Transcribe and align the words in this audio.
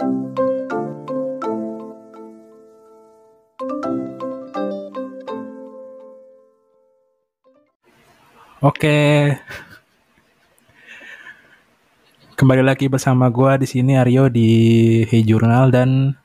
Oke. 0.00 0.08
Kembali 12.32 12.64
lagi 12.64 12.88
bersama 12.88 13.28
gua 13.28 13.60
di 13.60 13.68
sini 13.68 14.00
Aryo 14.00 14.32
di 14.32 14.48
Hey 15.04 15.20
Journal 15.20 15.68
dan 15.68 16.16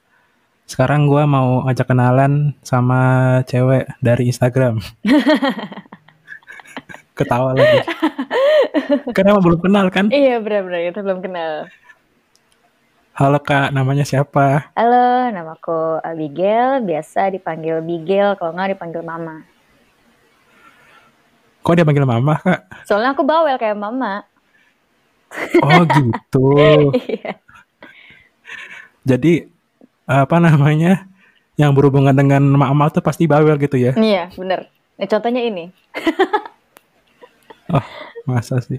sekarang 0.72 1.12
gua 1.12 1.28
mau 1.28 1.68
ajak 1.68 1.92
kenalan 1.92 2.56
sama 2.64 3.44
cewek 3.44 3.92
dari 4.00 4.32
Instagram. 4.32 4.80
Ketawa 7.20 7.52
lagi. 7.52 7.84
Karena 9.12 9.36
belum 9.36 9.60
kenal 9.60 9.92
kan? 9.92 10.08
Iya 10.16 10.40
benar-benar 10.40 10.96
kita 10.96 11.04
belum 11.04 11.20
kenal. 11.20 11.68
Halo 13.16 13.40
kak, 13.40 13.72
namanya 13.72 14.04
siapa? 14.04 14.76
Halo, 14.76 15.32
namaku 15.32 16.04
Abigail, 16.04 16.84
biasa 16.84 17.32
dipanggil 17.32 17.80
Bigel, 17.80 18.36
kalau 18.36 18.52
nggak 18.52 18.76
dipanggil 18.76 19.08
Mama. 19.08 19.40
Kok 21.64 21.80
dia 21.80 21.88
panggil 21.88 22.04
mama 22.04 22.36
kak? 22.44 22.68
Soalnya 22.84 23.16
aku 23.16 23.24
bawel 23.24 23.56
kayak 23.56 23.80
Mama. 23.80 24.28
Oh 25.64 25.88
gitu. 25.88 26.52
Iya. 27.08 27.40
Jadi 29.08 29.48
apa 30.04 30.36
namanya 30.44 31.08
yang 31.56 31.72
berhubungan 31.72 32.12
dengan 32.12 32.44
mama 32.44 32.92
tuh 32.92 33.00
pasti 33.00 33.32
bawel 33.32 33.56
gitu 33.64 33.80
ya? 33.80 33.96
Iya, 33.96 34.28
bener. 34.36 34.68
Nah, 35.00 35.08
contohnya 35.08 35.40
ini. 35.40 35.72
Oh 37.72 37.82
masa 38.28 38.60
sih? 38.60 38.78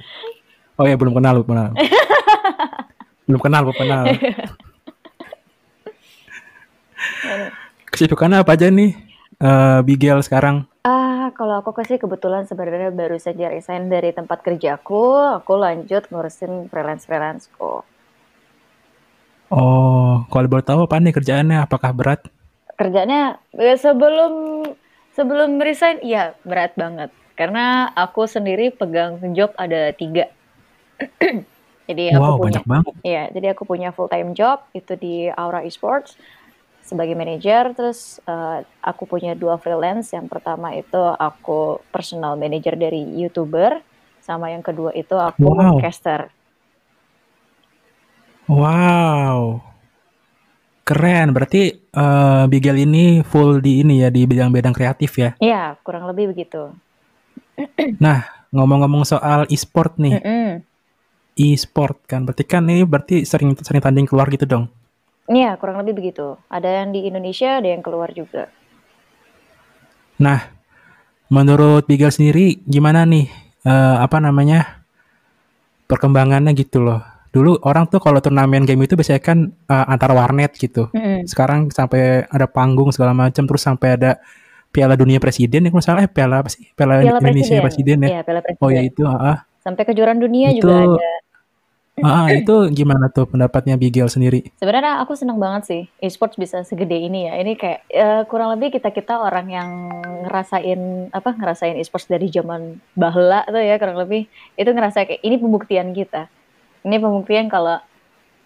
Oh 0.76 0.84
ya 0.84 1.00
belum 1.00 1.16
kenal 1.16 1.40
belum 1.40 1.48
kenal. 1.48 1.72
belum 3.26 3.40
kenal 3.42 3.60
belum 3.66 3.76
kenal. 3.76 4.04
Kesibukannya 7.92 8.42
apa 8.42 8.54
aja 8.54 8.70
nih? 8.70 8.92
eh 9.36 9.80
Bigel 9.84 10.22
sekarang? 10.24 10.64
Ah, 10.86 11.34
kalau 11.34 11.58
aku 11.58 11.74
sih 11.82 11.98
kebetulan 11.98 12.46
sebenarnya 12.46 12.94
baru 12.94 13.18
saja 13.18 13.50
resign 13.50 13.90
dari 13.90 14.14
tempat 14.14 14.46
kerjaku, 14.46 15.18
aku 15.42 15.58
lanjut 15.58 16.06
ngurusin 16.14 16.70
freelance-freelanceku. 16.70 17.82
Oh, 19.50 20.26
kalau 20.30 20.46
boleh 20.46 20.62
tahu 20.62 20.86
apa 20.86 21.02
nih 21.02 21.14
kerjaannya? 21.14 21.58
Apakah 21.66 21.90
berat? 21.90 22.22
Kerjanya 22.78 23.42
eh, 23.58 23.74
sebelum 23.74 24.62
sebelum 25.18 25.58
resign, 25.58 25.98
iya 26.06 26.38
berat 26.46 26.78
banget. 26.78 27.10
Karena 27.34 27.90
aku 27.96 28.30
sendiri 28.30 28.70
pegang 28.70 29.18
job 29.34 29.50
ada 29.58 29.90
tiga. 29.90 30.30
Jadi 31.86 32.10
aku 32.10 32.18
Wow, 32.18 32.34
punya, 32.42 32.58
banyak 32.58 32.64
banget. 32.66 32.92
iya, 33.06 33.22
jadi 33.30 33.46
aku 33.54 33.62
punya 33.62 33.88
full 33.94 34.10
time 34.10 34.34
job 34.34 34.58
itu 34.74 34.92
di 34.98 35.30
Aura 35.30 35.62
Esports 35.62 36.18
sebagai 36.82 37.14
manajer. 37.14 37.70
Terus 37.78 38.18
eh, 38.26 38.58
aku 38.82 39.06
punya 39.06 39.38
dua 39.38 39.54
freelance. 39.58 40.10
Yang 40.10 40.26
pertama 40.34 40.74
itu 40.74 40.98
aku 40.98 41.78
personal 41.94 42.34
manager 42.34 42.74
dari 42.74 43.06
youtuber, 43.22 43.78
sama 44.18 44.50
yang 44.50 44.66
kedua 44.66 44.90
itu 44.98 45.14
aku 45.14 45.46
Wow. 45.46 45.78
caster. 45.78 46.26
Wow. 48.50 49.62
Keren. 50.86 51.34
Berarti 51.34 51.62
eh 51.74 52.44
Bigel 52.46 52.82
ini 52.86 53.22
full 53.26 53.58
di 53.58 53.82
ini 53.82 54.02
ya 54.02 54.10
di 54.10 54.22
bidang-bidang 54.26 54.74
kreatif 54.74 55.18
ya. 55.18 55.34
Iya, 55.42 55.74
kurang 55.82 56.06
lebih 56.06 56.30
begitu. 56.30 56.70
Nah, 57.98 58.22
ngomong-ngomong 58.54 59.02
soal 59.02 59.50
e-sport 59.50 59.98
nih. 59.98 60.22
Mm-mm. 60.22 60.50
E-sport 61.36 62.00
kan 62.08 62.24
berarti 62.24 62.48
kan 62.48 62.64
ini 62.64 62.88
berarti 62.88 63.28
sering 63.28 63.52
sering 63.60 63.84
tanding 63.84 64.08
keluar 64.08 64.26
gitu 64.32 64.48
dong. 64.48 64.72
Iya, 65.28 65.58
kurang 65.60 65.82
lebih 65.82 66.00
begitu. 66.00 66.38
Ada 66.48 66.82
yang 66.82 66.96
di 66.96 67.04
Indonesia, 67.04 67.60
ada 67.60 67.68
yang 67.68 67.82
keluar 67.84 68.08
juga. 68.14 68.48
Nah, 70.22 70.48
menurut 71.28 71.84
Bigel 71.84 72.08
sendiri 72.08 72.62
gimana 72.64 73.04
nih 73.04 73.28
eh, 73.66 73.96
apa 74.00 74.16
namanya 74.22 74.86
perkembangannya 75.90 76.56
gitu 76.56 76.80
loh. 76.80 77.02
Dulu 77.34 77.60
orang 77.68 77.84
tuh 77.92 78.00
kalau 78.00 78.16
turnamen 78.22 78.64
game 78.64 78.88
itu 78.88 78.96
biasanya 78.96 79.20
kan 79.20 79.38
eh, 79.50 79.92
antar 79.92 80.16
warnet 80.16 80.56
gitu. 80.56 80.88
Mm-mm. 80.94 81.28
Sekarang 81.28 81.68
sampai 81.68 82.24
ada 82.30 82.46
panggung 82.48 82.94
segala 82.94 83.12
macam 83.12 83.44
terus 83.44 83.60
sampai 83.60 83.98
ada 83.98 84.16
Piala 84.72 84.94
Dunia 84.96 85.18
Presiden 85.18 85.66
ya 85.66 85.70
kalau 85.72 85.84
salah 85.84 86.00
eh 86.04 86.10
Piala 86.10 86.40
apa 86.40 86.48
sih? 86.48 86.70
Piala, 86.72 87.02
Piala 87.02 87.18
Indonesia 87.18 87.60
Presiden. 87.60 87.98
Presiden 87.98 87.98
ya. 88.06 88.08
Iya, 88.08 88.20
Piala 88.24 88.40
Oh 88.62 88.70
ya 88.70 88.80
Presiden. 88.80 88.88
itu, 88.88 89.02
ah, 89.04 89.38
Sampai 89.66 89.82
kejuaraan 89.82 90.22
dunia 90.22 90.54
itu, 90.54 90.62
juga 90.62 90.86
ada. 90.86 91.10
ah, 92.06 92.30
itu 92.38 92.54
gimana 92.70 93.10
tuh 93.10 93.26
pendapatnya 93.26 93.74
Bigel 93.74 94.06
sendiri? 94.06 94.46
Sebenarnya 94.62 95.02
aku 95.02 95.18
senang 95.18 95.42
banget 95.42 95.62
sih 95.66 95.82
e-sports 95.98 96.38
bisa 96.38 96.62
segede 96.62 96.94
ini 96.94 97.26
ya. 97.26 97.34
Ini 97.42 97.58
kayak 97.58 97.80
eh, 97.90 98.22
kurang 98.30 98.54
lebih 98.54 98.78
kita-kita 98.78 99.18
orang 99.18 99.50
yang 99.50 99.68
ngerasain 100.22 101.10
apa 101.10 101.34
ngerasain 101.34 101.74
e-sports 101.82 102.06
dari 102.06 102.30
zaman 102.30 102.78
bahla 102.94 103.42
tuh 103.50 103.58
ya 103.58 103.74
kurang 103.82 103.98
lebih 103.98 104.30
itu 104.54 104.70
ngerasa 104.70 105.02
kayak 105.02 105.26
ini 105.26 105.34
pembuktian 105.42 105.90
kita. 105.90 106.30
Ini 106.86 107.02
pembuktian 107.02 107.50
kalau 107.50 107.82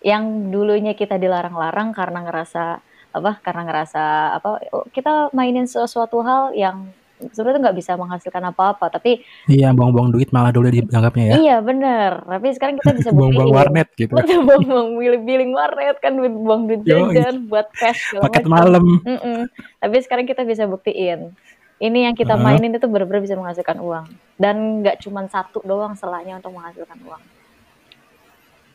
yang 0.00 0.48
dulunya 0.48 0.96
kita 0.96 1.20
dilarang-larang 1.20 1.92
karena 1.92 2.24
ngerasa 2.24 2.80
apa 3.10 3.42
karena 3.44 3.62
ngerasa 3.68 4.02
apa 4.40 4.48
kita 4.94 5.34
mainin 5.36 5.68
sesuatu 5.68 6.24
hal 6.24 6.56
yang 6.56 6.88
sebenarnya 7.30 7.60
nggak 7.68 7.78
bisa 7.78 7.92
menghasilkan 8.00 8.42
apa-apa 8.48 8.88
tapi 8.88 9.20
Iya, 9.46 9.76
buang-buang 9.76 10.10
duit 10.10 10.32
malah 10.32 10.50
dulu 10.50 10.72
dianggapnya 10.72 11.24
ya. 11.24 11.34
iya 11.36 11.56
bener 11.60 12.24
tapi 12.24 12.48
sekarang 12.56 12.80
kita 12.80 12.96
bisa 12.96 13.08
Buang-buang 13.16 13.52
warnet 13.52 13.88
gitu. 13.94 14.16
Buang-buang 14.48 14.96
billing, 15.24 15.52
warnet 15.52 15.96
kan 16.00 16.16
duit 16.16 16.32
buang 16.32 16.64
duit 16.64 16.80
jajan 16.88 17.46
buat 17.46 17.68
cash 17.76 18.16
Paket 18.16 18.44
macam. 18.46 18.50
malam. 18.50 18.84
Mm-mm. 19.04 19.40
Tapi 19.78 19.96
sekarang 20.00 20.24
kita 20.24 20.42
bisa 20.48 20.64
buktiin. 20.64 21.36
Ini 21.80 22.12
yang 22.12 22.14
kita 22.16 22.36
mainin 22.36 22.76
itu 22.76 22.84
benar-benar 22.84 23.24
bisa 23.24 23.36
menghasilkan 23.40 23.80
uang. 23.80 24.04
Dan 24.36 24.84
nggak 24.84 25.00
cuma 25.00 25.24
satu 25.28 25.64
doang 25.64 25.96
selanya 25.96 26.36
untuk 26.36 26.52
menghasilkan 26.52 26.98
uang. 27.04 27.22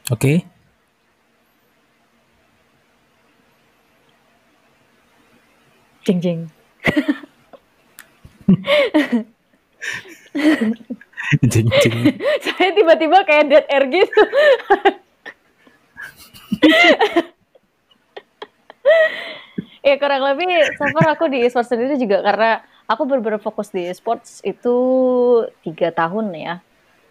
Oke. 0.09 0.45
Jeng 6.05 6.19
jeng. 6.21 6.41
Jing, 11.41 11.65
jing. 11.81 12.21
Saya 12.45 12.69
tiba-tiba 12.77 13.25
kayak 13.25 13.49
dead 13.49 13.65
air 13.65 13.83
gitu. 13.89 14.21
ya 19.85 19.95
kurang 20.01 20.21
lebih 20.25 20.45
so 20.77 20.85
aku 21.05 21.29
di 21.29 21.45
esports 21.45 21.69
sendiri 21.69 21.97
juga 21.97 22.21
karena 22.25 22.61
aku 22.89 23.05
benar-benar 23.05 23.41
fokus 23.41 23.69
di 23.69 23.85
esports 23.85 24.41
itu 24.41 24.75
tiga 25.61 25.93
tahun 25.93 26.33
ya 26.33 26.55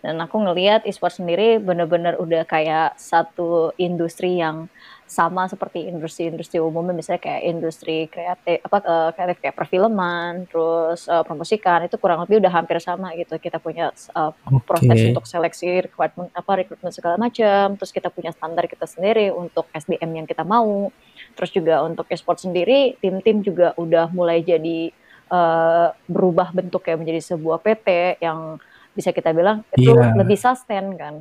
dan 0.05 0.21
aku 0.21 0.37
ngelihat 0.37 0.85
esports 0.85 1.17
sendiri 1.17 1.57
benar-benar 1.57 2.21
udah 2.21 2.45
kayak 2.45 3.01
satu 3.01 3.73
industri 3.81 4.37
yang 4.37 4.69
sama 5.09 5.49
seperti 5.49 5.89
industri-industri 5.89 6.61
umumnya. 6.61 6.93
Misalnya 6.93 7.25
kayak 7.25 7.43
industri 7.49 8.05
kreatif 8.13 8.61
apa 8.69 8.85
eh, 8.85 9.11
kreatif 9.17 9.37
kayak 9.41 9.57
perfilman 9.57 10.45
terus 10.45 11.09
eh, 11.09 11.25
promosikan 11.25 11.89
itu 11.89 11.97
kurang 11.97 12.21
lebih 12.21 12.45
udah 12.45 12.53
hampir 12.53 12.77
sama 12.85 13.17
gitu. 13.17 13.41
Kita 13.41 13.57
punya 13.57 13.97
eh, 13.97 14.33
proses 14.69 14.93
Oke. 14.93 15.09
untuk 15.17 15.25
seleksi 15.25 15.89
rekrutmen 15.89 16.29
apa 16.37 16.53
rekrutmen 16.53 16.93
segala 16.93 17.17
macam 17.17 17.81
terus 17.81 17.89
kita 17.89 18.13
punya 18.13 18.29
standar 18.37 18.69
kita 18.69 18.85
sendiri 18.85 19.33
untuk 19.33 19.73
SDM 19.73 20.21
yang 20.21 20.27
kita 20.29 20.45
mau. 20.45 20.93
Terus 21.33 21.49
juga 21.49 21.81
untuk 21.81 22.05
e-sport 22.13 22.45
sendiri 22.45 23.01
tim-tim 23.01 23.41
juga 23.41 23.73
udah 23.81 24.13
mulai 24.13 24.45
jadi 24.45 24.93
eh, 25.33 25.89
berubah 26.13 26.53
bentuknya 26.53 27.01
menjadi 27.01 27.21
sebuah 27.33 27.65
PT 27.65 28.21
yang 28.21 28.61
bisa 28.95 29.11
kita 29.11 29.31
bilang 29.31 29.67
itu 29.75 29.91
Iya. 29.91 30.15
lebih 30.15 30.39
sustain 30.39 30.95
kan 30.95 31.15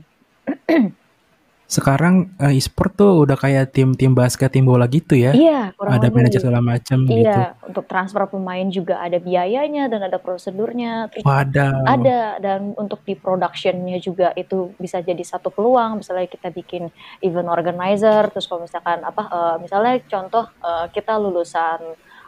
Sekarang 1.63 2.29
eh, 2.38 2.53
e-sport 2.53 2.94
tuh 2.94 3.25
udah 3.25 3.34
kayak 3.34 3.73
tim-tim 3.73 4.13
basket, 4.13 4.53
tim 4.53 4.61
bola 4.61 4.85
gitu 4.85 5.17
ya. 5.17 5.34
iya 5.34 5.73
kurang 5.73 5.97
Ada 5.97 6.08
manajer 6.14 6.40
segala 6.43 6.61
macam 6.61 6.97
gitu. 7.02 7.17
iya 7.17 7.58
untuk 7.66 7.90
transfer 7.90 8.29
pemain 8.29 8.67
juga 8.70 9.02
ada 9.02 9.17
biayanya 9.17 9.90
dan 9.90 10.05
ada 10.05 10.22
prosedurnya 10.22 11.09
Wadaw. 11.25 11.87
ada 11.87 12.37
dan 12.37 12.78
untuk 12.78 13.02
di 13.02 13.17
productionnya 13.17 13.97
juga 13.97 14.35
itu 14.37 14.76
bisa 14.78 15.02
jadi 15.02 15.23
satu 15.23 15.49
peluang 15.49 16.03
misalnya 16.03 16.29
kita 16.29 16.53
bikin 16.53 16.93
event 17.26 17.49
organizer 17.49 18.29
terus 18.29 18.46
kalau 18.46 18.67
misalkan 18.67 19.02
apa 19.02 19.23
eh, 19.26 19.55
misalnya 19.58 19.97
contoh 20.05 20.46
eh, 20.61 20.85
kita 20.93 21.17
lulusan 21.17 21.79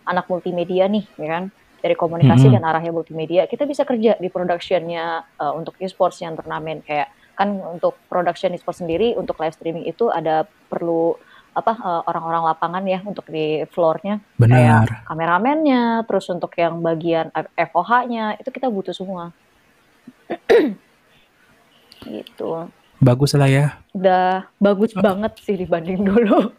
anak 0.09 0.25
multimedia 0.25 0.89
nih 0.89 1.05
ya 1.21 1.27
kan 1.29 1.43
dari 1.85 1.93
komunikasi 1.93 2.49
Mm-mm. 2.49 2.57
dan 2.57 2.63
arahnya 2.65 2.89
multimedia 2.89 3.45
kita 3.45 3.69
bisa 3.69 3.85
kerja 3.85 4.17
di 4.17 4.33
productionnya 4.33 5.21
eh, 5.37 5.53
untuk 5.53 5.77
e-sports 5.77 6.25
yang 6.25 6.33
turnamen 6.33 6.81
kayak 6.81 7.13
kan 7.37 7.53
untuk 7.61 8.01
production 8.09 8.57
e-sports 8.57 8.81
sendiri 8.81 9.13
untuk 9.13 9.37
live 9.37 9.53
streaming 9.53 9.85
itu 9.85 10.09
ada 10.09 10.49
perlu 10.49 11.13
apa 11.55 11.71
eh, 11.71 12.01
orang-orang 12.11 12.43
lapangan 12.51 12.83
ya 12.83 12.99
untuk 13.07 13.29
di 13.31 13.63
floornya 13.71 14.19
Benar. 14.35 14.51
kayak 14.51 15.07
kameramennya, 15.07 15.83
terus 16.03 16.27
untuk 16.27 16.51
yang 16.59 16.83
bagian 16.83 17.31
FOH-nya 17.55 18.35
itu 18.43 18.49
kita 18.51 18.67
butuh 18.67 18.91
semua. 18.91 19.31
gitu. 22.11 22.67
Bagus 22.99 23.31
lah 23.39 23.47
ya. 23.47 23.79
Udah 23.95 24.51
bagus 24.59 24.91
banget 24.91 25.39
sih 25.39 25.55
dibanding 25.55 26.03
dulu. 26.03 26.51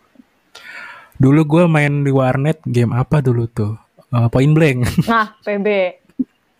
Dulu 1.16 1.48
gue 1.48 1.64
main 1.64 2.04
di 2.04 2.12
warnet 2.12 2.60
game 2.68 2.92
apa 2.92 3.24
dulu 3.24 3.48
tuh? 3.48 3.85
Uh, 4.14 4.28
Point 4.30 4.52
Blank. 4.54 4.78
Nah, 5.10 5.34
PB. 5.42 5.68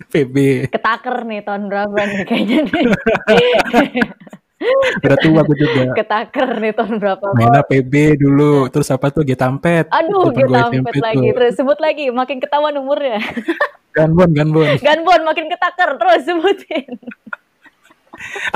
PB. 0.07 0.37
Ketaker 0.71 1.17
nih 1.27 1.41
tahun 1.43 1.67
berapa 1.67 1.95
nih 1.95 2.25
kayaknya 2.27 2.59
nih. 2.71 2.85
Udah 5.05 5.19
tua 5.21 5.41
gue 5.45 5.57
juga. 5.61 5.83
Ketaker 5.93 6.49
nih 6.63 6.73
tahun 6.73 6.95
berapa. 7.03 7.27
Mainnya 7.37 7.63
PB 7.67 7.93
dulu. 8.23 8.71
Terus 8.73 8.89
apa 8.89 9.13
tuh 9.13 9.23
Getampet. 9.27 9.91
Aduh, 9.93 10.33
Getampet 10.33 10.95
lagi. 11.03 11.19
tuh. 11.21 11.35
Terus 11.37 11.53
sebut 11.59 11.79
lagi, 11.83 12.09
makin 12.09 12.39
ketahuan 12.41 12.75
umurnya. 12.79 13.21
Gunbon, 13.97 14.31
Gunbon. 14.37 14.77
Gunbon 14.81 15.21
makin 15.25 15.47
ketaker, 15.49 15.97
terus 15.97 16.23
sebutin. 16.29 16.93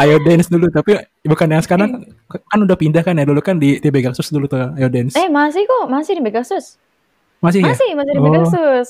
Ayo 0.01 0.17
dance 0.25 0.49
dulu 0.49 0.73
tapi 0.73 0.97
bukan 1.21 1.49
yang 1.53 1.61
sekarang 1.61 2.09
kan 2.25 2.59
udah 2.65 2.77
pindah 2.81 3.05
kan 3.05 3.13
ya 3.13 3.29
dulu 3.29 3.45
kan 3.45 3.61
di 3.61 3.77
di 3.77 3.93
Pegasus 3.93 4.33
dulu 4.33 4.49
tuh 4.49 4.73
Ayo 4.77 4.89
dance. 4.89 5.17
Eh, 5.21 5.29
masih 5.29 5.69
kok, 5.69 5.85
masih 5.89 6.17
di 6.17 6.23
Pegasus. 6.25 6.81
Masih 7.41 7.61
ya? 7.61 7.73
Masih, 7.73 7.91
masih 7.95 8.13
di 8.13 8.19
Oh. 8.19 8.25
Pegasus. 8.27 8.89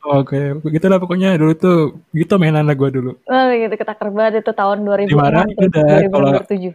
Oke, 0.00 0.38
gitu 0.64 0.86
lah 0.86 0.96
pokoknya 0.96 1.34
dulu 1.34 1.52
tuh 1.52 1.78
gitu 2.12 2.38
mainan 2.38 2.64
gue 2.64 2.88
dulu. 2.88 3.18
Oh, 3.20 3.46
gitu 3.50 3.74
ketaker 3.74 4.08
banget 4.08 4.40
itu 4.40 4.52
tahun 4.52 4.86
2006 4.86 5.10
Dimarahin 5.10 5.48
tuh, 5.50 5.66
udah, 5.66 5.84
kalau- 6.08 6.32
2007. 6.38 6.72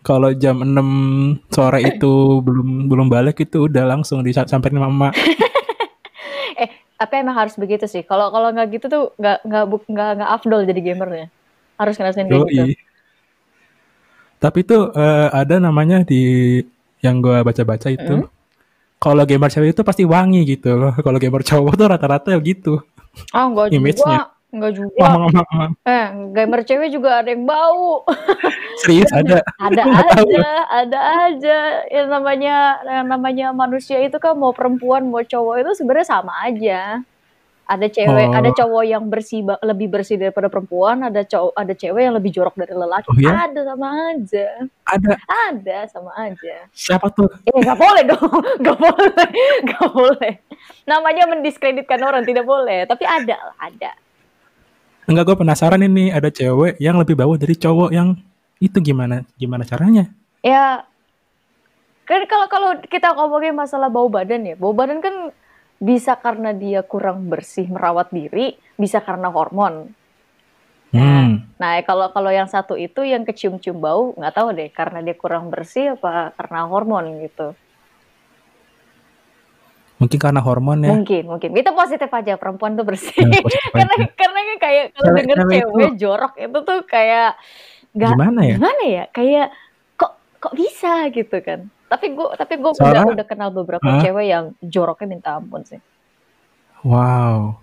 Kalau 0.00 0.30
jam 0.32 0.62
6 0.62 0.88
sore 1.50 1.82
itu 1.90 2.12
belum 2.38 2.86
belum 2.86 3.06
balik 3.06 3.42
itu 3.42 3.66
udah 3.66 3.84
langsung 3.84 4.22
disamperin 4.22 4.78
mama. 4.78 5.10
Eh, 6.56 6.70
tapi 6.96 7.20
emang 7.20 7.36
harus 7.36 7.52
begitu 7.52 7.84
sih. 7.84 8.00
Kalau 8.00 8.30
kalau 8.30 8.48
nggak 8.48 8.72
gitu 8.72 8.86
tuh 8.86 9.02
nggak 9.18 9.44
nggak 9.44 9.64
nggak 9.68 10.10
nggak 10.16 10.30
afdol 10.32 10.64
jadi 10.64 10.80
gamernya. 10.80 11.26
Harus 11.76 12.00
ngerasain 12.00 12.24
kayak 12.24 12.48
gitu. 12.48 12.72
Tapi 14.38 14.58
tuh 14.62 14.88
eh, 14.92 15.28
ada 15.34 15.56
namanya 15.58 16.00
di 16.00 16.62
yang 17.02 17.20
gue 17.20 17.36
baca-baca 17.42 17.90
itu. 17.90 18.22
Hmm? 18.22 18.35
Kalau 18.96 19.22
gamer 19.28 19.52
cewek 19.52 19.76
itu 19.76 19.82
pasti 19.84 20.02
wangi 20.08 20.42
gitu 20.48 20.76
loh. 20.76 20.92
Kalau 21.04 21.18
gamer 21.20 21.44
cowok 21.44 21.72
tuh 21.76 21.86
rata-rata 21.88 22.32
gitu. 22.40 22.80
Ah, 23.32 23.48
enggak 23.48 23.72
juga. 23.72 24.32
Enggak 24.56 24.72
juga. 24.72 25.04
Eh, 25.84 26.06
gamer 26.32 26.60
cewek 26.64 26.88
juga 26.88 27.20
ada 27.20 27.28
yang 27.28 27.44
bau. 27.44 28.06
serius 28.80 29.10
ada. 29.12 29.44
ada 29.60 29.82
Nggak 29.88 30.06
tahu. 30.16 30.28
aja, 30.32 30.48
ada 30.68 31.00
aja. 31.28 31.58
Yang 31.92 32.08
namanya 32.08 32.56
yang 32.84 33.06
namanya 33.08 33.46
manusia 33.52 34.00
itu 34.00 34.16
kan 34.16 34.36
mau 34.36 34.56
perempuan 34.56 35.04
mau 35.08 35.20
cowok 35.20 35.54
itu 35.60 35.70
sebenarnya 35.76 36.08
sama 36.08 36.32
aja. 36.46 37.04
Ada 37.66 37.90
cewek, 37.90 38.30
Oh. 38.30 38.38
ada 38.38 38.50
cowok 38.54 38.84
yang 38.86 39.10
bersih 39.10 39.42
lebih 39.42 39.90
bersih 39.90 40.14
daripada 40.14 40.46
perempuan, 40.46 41.02
ada 41.02 41.26
cowok, 41.26 41.50
ada 41.50 41.74
cewek 41.74 41.98
yang 41.98 42.14
lebih 42.14 42.30
jorok 42.30 42.54
dari 42.54 42.70
lelaki. 42.70 43.10
Oh, 43.10 43.18
iya? 43.18 43.50
Ada 43.50 43.60
sama 43.66 43.88
aja. 44.14 44.46
Ada 44.86 45.08
Ada 45.50 45.78
sama 45.90 46.10
aja. 46.14 46.56
siapa 46.70 47.10
tuh? 47.10 47.26
Eh, 47.42 47.50
nggak 47.50 47.74
boleh 47.74 48.02
dong, 48.06 48.22
nggak 48.62 48.78
boleh, 48.78 49.28
nggak 49.66 49.88
boleh. 49.90 50.32
Namanya 50.86 51.26
mendiskreditkan 51.26 51.98
orang 52.06 52.22
tidak 52.22 52.46
boleh, 52.46 52.86
tapi 52.86 53.02
ada 53.02 53.34
lah, 53.34 53.56
ada. 53.58 53.90
Enggak 55.06 55.26
gue 55.26 55.36
penasaran 55.38 55.82
ini 55.82 56.14
ada 56.14 56.30
cewek 56.30 56.78
yang 56.78 56.98
lebih 56.98 57.18
bau 57.18 57.34
dari 57.34 57.58
cowok 57.58 57.90
yang 57.90 58.14
itu 58.62 58.78
gimana 58.78 59.26
gimana 59.34 59.66
caranya? 59.66 60.06
Ya, 60.38 60.86
kan 62.06 62.22
kalau 62.30 62.46
kalau 62.46 62.70
kita 62.86 63.10
ngomongin 63.10 63.58
masalah 63.58 63.90
bau 63.90 64.06
badan 64.06 64.46
ya, 64.46 64.54
bau 64.54 64.70
badan 64.70 65.02
kan 65.02 65.34
bisa 65.76 66.16
karena 66.16 66.56
dia 66.56 66.80
kurang 66.84 67.28
bersih 67.28 67.68
merawat 67.68 68.10
diri, 68.10 68.56
bisa 68.80 69.04
karena 69.04 69.28
hormon. 69.28 69.92
Hmm. 70.94 71.44
Nah, 71.60 71.76
kalau 71.84 72.08
kalau 72.14 72.32
yang 72.32 72.48
satu 72.48 72.78
itu 72.78 73.04
yang 73.04 73.26
kecium-cium 73.28 73.76
bau, 73.76 74.16
nggak 74.16 74.34
tahu 74.34 74.48
deh, 74.56 74.70
karena 74.72 75.04
dia 75.04 75.16
kurang 75.18 75.52
bersih 75.52 75.98
apa 75.98 76.32
karena 76.36 76.64
hormon 76.64 77.20
gitu. 77.20 77.52
Mungkin 79.96 80.18
karena 80.20 80.40
hormon 80.44 80.84
ya. 80.84 80.92
Mungkin, 80.92 81.24
mungkin. 81.24 81.50
Kita 81.56 81.72
positif 81.72 82.08
aja, 82.12 82.36
perempuan 82.36 82.76
tuh 82.76 82.84
bersih. 82.84 83.16
Ya, 83.16 83.40
positif 83.40 83.72
karena 83.80 83.94
karena 84.12 84.40
kayak 84.60 84.84
kalau 84.92 85.10
denger 85.16 85.36
cewek 85.48 85.92
jorok 86.00 86.32
itu 86.36 86.58
tuh 86.64 86.78
kayak 86.84 87.36
nggak 87.96 88.12
Gimana 88.12 88.40
ya? 88.44 88.54
gimana 88.60 88.82
ya 88.84 89.04
kayak 89.08 89.46
kok 89.96 90.12
kok 90.36 90.52
bisa 90.52 91.08
gitu 91.08 91.36
kan 91.40 91.60
tapi 91.86 92.12
gue 92.12 92.28
tapi 92.34 92.54
gue 92.58 92.70
udah 92.72 93.04
udah 93.14 93.26
kenal 93.26 93.50
beberapa 93.50 93.86
Hah? 93.86 94.02
cewek 94.02 94.26
yang 94.26 94.44
joroknya 94.62 95.06
minta 95.06 95.30
ampun 95.38 95.62
sih 95.66 95.80
Wow. 96.86 97.58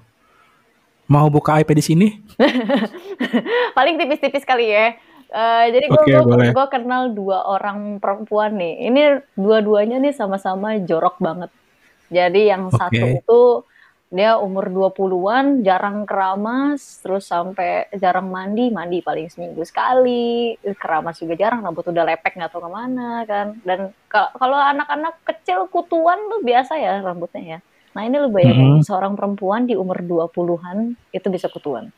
Mau 1.08 1.32
buka 1.32 1.64
IP 1.64 1.72
di 1.80 1.84
sini? 1.86 2.08
paling 3.78 3.96
tipis-tipis 3.96 4.44
kali 4.44 4.68
ya 4.68 5.00
Eh, 5.34 5.66
jadi 5.74 5.86
gue 5.90 5.98
Oke, 5.98 6.14
boleh. 6.30 6.54
gue 6.54 6.66
kenal 6.70 7.10
dua 7.10 7.42
orang 7.50 7.98
perempuan 7.98 8.54
nih 8.54 8.86
ini 8.86 9.02
dua-duanya 9.34 9.98
nih 9.98 10.14
sama-sama 10.14 10.78
jorok 10.78 11.18
banget 11.18 11.50
jadi 12.14 12.54
yang 12.54 12.70
satu 12.70 13.02
Oke. 13.02 13.18
itu 13.18 13.42
dia 14.14 14.38
umur 14.38 14.70
20-an 14.70 15.66
jarang 15.66 16.06
keramas 16.06 17.02
terus 17.02 17.26
sampai 17.26 17.90
jarang 17.98 18.30
mandi 18.30 18.70
mandi 18.70 19.02
paling 19.02 19.26
seminggu 19.26 19.66
sekali 19.66 20.54
keramas 20.78 21.18
juga 21.18 21.34
jarang 21.34 21.66
rambut 21.66 21.82
udah 21.84 22.06
lepek 22.06 22.38
nggak 22.38 22.54
tahu 22.54 22.62
ke 22.62 22.70
mana 22.70 23.26
kan 23.26 23.58
dan 23.66 23.80
ka- 24.06 24.30
kalau 24.38 24.54
anak-anak 24.54 25.18
kecil 25.26 25.66
kutuan 25.66 26.30
tuh 26.30 26.40
biasa 26.40 26.78
ya 26.78 27.02
rambutnya 27.02 27.58
ya 27.58 27.60
nah 27.92 28.02
ini 28.02 28.16
lu 28.16 28.30
bayangin 28.30 28.80
Mhm. 28.80 28.86
seorang 28.86 29.14
perempuan 29.14 29.66
di 29.66 29.74
umur 29.74 29.98
20-an 30.00 30.78
itu 31.10 31.28
bisa 31.28 31.50
kutuan 31.50 31.90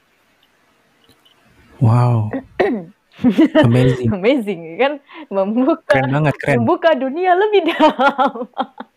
Wow. 1.75 2.31
Amazing. 3.61 4.07
amazing 4.09 4.61
kan 4.75 4.93
membuka 5.27 5.99
Keren 5.99 6.11
banget, 6.11 6.35
keren. 6.35 6.55
membuka 6.59 6.95
dunia 6.95 7.31
lebih 7.31 7.67
dalam 7.67 8.47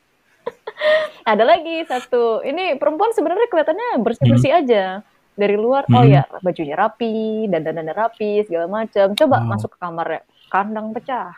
ada 1.24 1.44
lagi 1.44 1.82
satu. 1.84 2.40
Ini 2.40 2.76
perempuan 2.76 3.10
sebenarnya 3.12 3.46
kelihatannya 3.46 3.88
bersih 4.00 4.26
bersih 4.26 4.52
Hmm. 4.54 4.60
aja. 4.64 4.84
Dari 5.38 5.54
luar 5.54 5.86
oh 5.88 6.02
Mhm. 6.02 6.10
ya 6.10 6.22
bajunya 6.42 6.74
rapi 6.74 7.46
dan 7.46 7.62
dandannya 7.62 7.94
rapi 7.94 8.42
segala 8.42 8.66
macam 8.66 9.14
coba 9.14 9.36
Wow. 9.38 9.48
masuk 9.48 9.70
ke 9.70 9.78
kamarnya. 9.78 10.20
Kandang 10.50 10.90
pecah. 10.90 11.30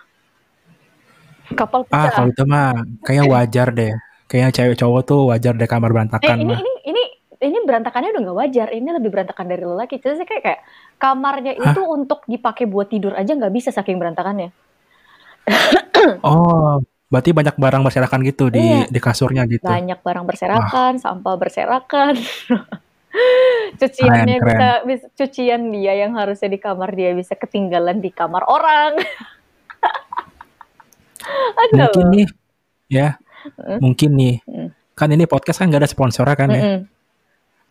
Kapal 1.53 1.85
Ah, 1.85 2.09
pecah. 2.09 2.11
kalau 2.15 2.29
itu 2.31 2.45
mah 2.47 2.73
kayak 3.03 3.27
wajar 3.27 3.69
deh. 3.71 3.93
Kayaknya 4.25 4.51
cewek 4.55 4.77
cowok 4.79 5.03
tuh 5.03 5.21
wajar 5.29 5.53
deh 5.53 5.67
kamar 5.67 5.91
eh 5.91 5.95
berantakan 5.99 6.37
ini 6.39 6.47
mah. 6.47 6.61
ini 6.63 6.73
ini 6.87 7.03
ini 7.41 7.59
berantakannya 7.67 8.15
udah 8.15 8.23
nggak 8.23 8.39
wajar. 8.39 8.69
Ini 8.71 8.89
lebih 8.95 9.11
berantakan 9.11 9.47
dari 9.49 9.65
lelaki. 9.65 9.99
Jadi 9.99 10.25
kayak 10.25 10.43
kayak 10.45 10.61
kamarnya 10.97 11.53
itu 11.59 11.81
untuk 11.83 12.23
dipakai 12.25 12.65
buat 12.65 12.89
tidur 12.89 13.13
aja 13.13 13.33
nggak 13.35 13.51
bisa 13.51 13.69
saking 13.69 13.99
berantakannya. 13.99 14.49
Oh, 16.23 16.81
berarti 17.11 17.35
banyak 17.35 17.59
barang 17.59 17.83
berserakan 17.83 18.23
gitu 18.23 18.49
di 18.49 18.63
Iya. 18.63 18.87
di 18.87 19.01
kasurnya 19.03 19.43
gitu. 19.45 19.67
banyak 19.67 19.99
barang 19.99 20.25
berserakan, 20.25 20.97
sampah 20.97 21.35
berserakan. 21.37 22.15
Cuciannya 23.75 24.39
Keren, 24.39 24.47
bisa, 24.47 24.69
bisa 24.87 25.07
cucian 25.13 25.75
dia 25.75 25.99
yang 25.99 26.15
harusnya 26.15 26.47
di 26.47 26.63
kamar 26.63 26.95
dia 26.95 27.11
bisa 27.11 27.35
ketinggalan 27.35 27.99
di 27.99 28.15
kamar 28.15 28.47
orang. 28.47 28.95
Ada 31.61 31.91
Mungkin 31.91 32.05
loh. 32.07 32.11
nih 32.15 32.27
ya, 32.89 33.09
Mm. 33.57 33.79
mungkin 33.81 34.11
nih. 34.15 34.37
Mm. 34.45 34.69
Kan 34.93 35.09
ini 35.11 35.25
podcast 35.25 35.59
kan 35.59 35.73
gak 35.73 35.81
ada 35.81 35.89
sponsornya 35.89 36.37
kan 36.37 36.49
ya. 36.53 36.61
Mm-mm. 36.61 36.79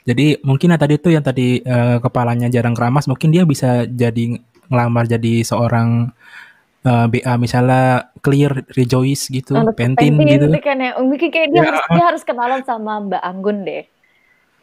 Jadi 0.02 0.42
mungkin 0.42 0.74
yang 0.74 0.82
tadi 0.82 0.96
tuh 0.98 1.12
yang 1.14 1.22
tadi 1.22 1.62
eh, 1.62 1.98
kepalanya 2.02 2.50
jarang 2.50 2.74
keramas, 2.74 3.06
mungkin 3.06 3.30
dia 3.30 3.46
bisa 3.46 3.86
jadi 3.86 4.34
ngelamar 4.66 5.06
jadi 5.06 5.46
seorang 5.46 6.10
eh, 6.90 7.06
BA 7.08 7.34
misalnya 7.38 8.10
Clear, 8.20 8.66
Rejoice 8.74 9.30
gitu, 9.30 9.54
Untuk 9.54 9.78
Pentin, 9.78 10.18
Pentin 10.18 10.28
gitu. 10.28 10.46
itu 10.50 10.60
kan 10.60 10.78
ya. 10.78 10.92
Mungkin 10.98 11.30
kayak 11.30 11.48
dia, 11.50 11.58
Ya. 11.58 11.64
harus, 11.70 11.84
dia 11.88 12.04
harus 12.10 12.24
kenalan 12.26 12.62
sama 12.64 12.98
Mbak 13.00 13.22
Anggun 13.22 13.58
deh. 13.64 13.84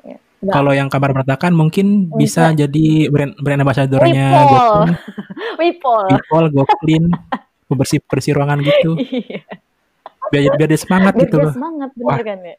Ya, 0.02 0.16
Kalau 0.52 0.70
yang 0.70 0.92
kamar 0.92 1.16
berantakan 1.16 1.56
mungkin 1.56 2.12
bisa 2.12 2.52
jadi 2.52 3.08
brand 3.08 3.32
brand 3.40 3.62
ambassadornya 3.62 4.26
Wipol. 4.44 4.82
Wipol. 5.62 6.04
People, 6.12 6.46
GoClean, 6.52 7.04
bersih 7.80 7.98
bersih 8.04 8.36
ruangan 8.36 8.60
gitu. 8.60 9.00
Iya. 9.00 9.40
Biar 10.26 10.52
biar 10.54 10.68
dia 10.68 10.76
semangat 10.76 11.14
Biar 11.14 11.22
gitu 11.24 11.36
dia 11.38 11.44
loh. 11.46 11.54
semangat 11.54 11.90
bener 11.94 12.06
Wah. 12.10 12.18
kan 12.20 12.38
ya. 12.44 12.56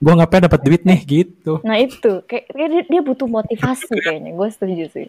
Gue 0.00 0.12
ngapain 0.16 0.42
dapat 0.46 0.60
duit 0.64 0.82
nih 0.84 1.00
gitu. 1.04 1.52
Nah 1.60 1.76
itu, 1.76 2.24
kayak, 2.24 2.48
kayak 2.48 2.68
dia, 2.72 2.82
dia 2.88 3.00
butuh 3.04 3.28
motivasi 3.28 3.92
kayaknya. 4.00 4.32
Gue 4.32 4.48
setuju 4.48 4.84
sih. 4.88 5.08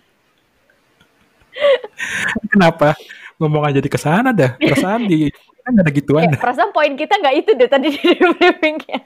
Kenapa 2.49 2.95
ngomong 3.41 3.65
aja 3.65 3.81
di 3.81 3.89
ke 3.89 3.97
sana 3.97 4.29
dah? 4.29 4.53
Perasaan 4.61 5.09
di 5.09 5.33
kan 5.61 5.73
ada 5.77 5.89
gituan. 5.89 6.29
Ya, 6.29 6.37
perasaan 6.37 6.69
poin 6.69 6.93
kita 6.93 7.17
nggak 7.17 7.35
itu 7.41 7.51
deh 7.57 7.69
tadi 7.69 7.89
di 7.97 8.15
briefingnya. 8.37 9.01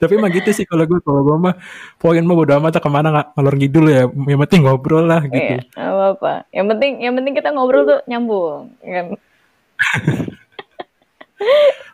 Tapi 0.00 0.12
emang 0.16 0.32
gitu 0.32 0.48
sih 0.52 0.64
kalau 0.64 0.84
gue 0.88 1.00
kalau 1.04 1.20
gue 1.24 1.36
mah 1.50 1.54
poin 2.00 2.24
mah 2.24 2.36
bodo 2.36 2.56
amat 2.56 2.80
ke 2.80 2.90
mana 2.92 3.08
nggak 3.12 3.26
ngalor 3.36 3.54
ngidul 3.56 3.86
ya. 3.88 4.04
Yang 4.08 4.40
penting 4.48 4.60
ngobrol 4.64 5.04
lah 5.08 5.24
gitu. 5.24 5.60
Iya, 5.60 5.68
nggak 5.72 5.92
apa-apa. 5.92 6.32
Yang 6.52 6.66
penting, 6.76 6.92
yang 7.00 7.14
penting 7.16 7.34
kita 7.36 7.48
ngobrol 7.52 7.84
tuh 7.88 8.00
nyambung. 8.04 8.72
ya 8.84 8.92
Kan? 9.00 9.06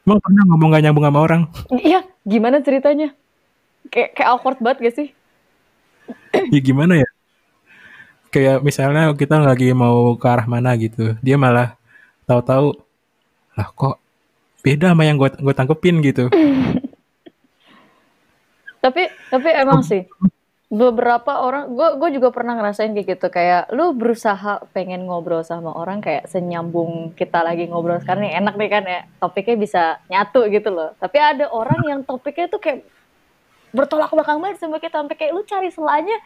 Emang 0.07 0.19
pernah 0.23 0.43
ngomong 0.49 0.69
gak 0.73 0.85
nyambung 0.85 1.07
sama 1.07 1.21
orang? 1.21 1.43
Iya, 1.71 2.01
gimana 2.25 2.63
ceritanya? 2.65 3.13
Kayak 3.91 4.17
kayak 4.17 4.29
awkward 4.33 4.59
banget 4.63 4.79
gak 4.91 4.95
sih? 4.97 5.09
Ya 6.51 6.61
gimana 6.63 6.99
ya? 6.99 7.09
Kayak 8.31 8.63
misalnya 8.63 9.11
kita 9.19 9.43
lagi 9.43 9.75
mau 9.75 10.15
ke 10.15 10.27
arah 10.27 10.47
mana 10.47 10.75
gitu, 10.79 11.19
dia 11.19 11.35
malah 11.35 11.75
tahu-tahu 12.31 12.79
lah 13.59 13.69
kok 13.75 13.99
beda 14.63 14.95
sama 14.95 15.03
yang 15.03 15.19
gue 15.19 15.35
gue 15.35 15.55
tangkepin 15.55 15.99
gitu. 16.01 16.31
tapi 18.85 19.13
tapi 19.29 19.49
emang 19.53 19.85
sih 19.85 20.09
beberapa 20.71 21.43
orang 21.43 21.75
gue 21.75 21.89
gue 21.99 22.11
juga 22.15 22.31
pernah 22.31 22.55
ngerasain 22.55 22.95
kayak 22.95 23.19
gitu 23.19 23.27
kayak 23.27 23.75
lu 23.75 23.91
berusaha 23.91 24.63
pengen 24.71 25.03
ngobrol 25.03 25.43
sama 25.43 25.75
orang 25.75 25.99
kayak 25.99 26.31
senyambung 26.31 27.11
kita 27.19 27.43
lagi 27.43 27.67
ngobrol 27.67 27.99
sekarang 27.99 28.31
nih 28.31 28.39
enak 28.39 28.55
nih 28.55 28.71
kan 28.71 28.85
ya 28.87 29.01
topiknya 29.19 29.57
bisa 29.59 29.83
nyatu 30.07 30.47
gitu 30.47 30.71
loh 30.71 30.95
tapi 31.03 31.19
ada 31.19 31.51
orang 31.51 31.83
yang 31.91 32.01
topiknya 32.07 32.47
tuh 32.47 32.63
kayak 32.63 32.87
bertolak 33.75 34.15
belakang 34.15 34.39
banget 34.39 34.63
sama 34.63 34.79
kita 34.79 35.03
sampai 35.03 35.19
kayak 35.19 35.33
lu 35.35 35.43
cari 35.43 35.75
selanya 35.75 36.17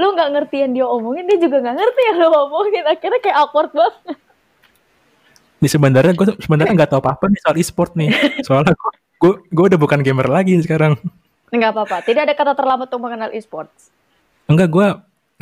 lu 0.00 0.06
nggak 0.16 0.30
ngerti 0.32 0.56
yang 0.64 0.72
dia 0.72 0.86
omongin 0.88 1.24
dia 1.28 1.38
juga 1.38 1.60
nggak 1.60 1.76
ngerti 1.76 2.00
yang 2.08 2.16
lu 2.20 2.28
omongin. 2.32 2.84
Akhirnya 2.88 3.20
kayak 3.20 3.36
awkward 3.36 3.70
banget. 3.76 4.16
Nih 5.62 5.70
sebenarnya 5.70 6.12
gue 6.16 6.26
sebenarnya 6.42 6.72
nggak 6.74 6.90
tahu 6.90 7.00
apa-apa 7.04 7.24
nih 7.30 7.38
soal 7.44 7.56
e-sport 7.60 7.92
nih. 7.94 8.10
Soalnya 8.46 8.74
gue 9.22 9.32
gue 9.38 9.64
udah 9.70 9.78
bukan 9.78 10.00
gamer 10.02 10.26
lagi 10.26 10.58
sekarang. 10.64 10.98
nggak 11.52 11.70
apa-apa. 11.76 11.96
Tidak 12.02 12.22
ada 12.24 12.34
kata 12.34 12.52
terlambat 12.56 12.88
untuk 12.90 13.04
mengenal 13.04 13.30
e-sports. 13.30 13.92
Enggak 14.48 14.68
gue 14.72 14.86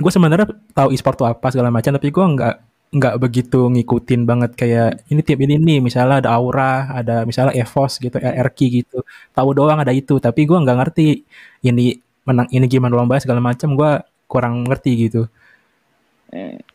gue 0.00 0.12
sebenarnya 0.12 0.49
tahu 0.75 0.92
e-sport 0.92 1.16
tuh 1.16 1.28
apa 1.30 1.47
segala 1.49 1.71
macam 1.73 1.95
tapi 1.95 2.09
gue 2.11 2.25
nggak 2.25 2.54
nggak 2.90 3.14
begitu 3.23 3.71
ngikutin 3.71 4.26
banget 4.26 4.50
kayak 4.59 5.07
ini 5.09 5.21
tim 5.23 5.38
ini 5.40 5.54
nih. 5.57 5.78
Misalnya 5.80 6.26
ada 6.26 6.30
Aura 6.35 6.90
ada 6.90 7.23
misalnya 7.25 7.54
Evos 7.54 7.97
gitu 7.97 8.19
RRQ 8.19 8.59
gitu. 8.83 8.99
Tahu 9.33 9.49
doang 9.54 9.78
ada 9.80 9.95
itu 9.95 10.19
tapi 10.19 10.45
gue 10.45 10.59
nggak 10.59 10.76
ngerti 10.85 11.23
ini 11.64 11.97
menang 12.26 12.50
ini 12.52 12.66
gimana 12.69 12.99
lomba 12.99 13.16
segala 13.23 13.40
macam. 13.40 13.73
Gue 13.78 14.02
kurang 14.30 14.62
ngerti 14.62 15.10
gitu. 15.10 15.26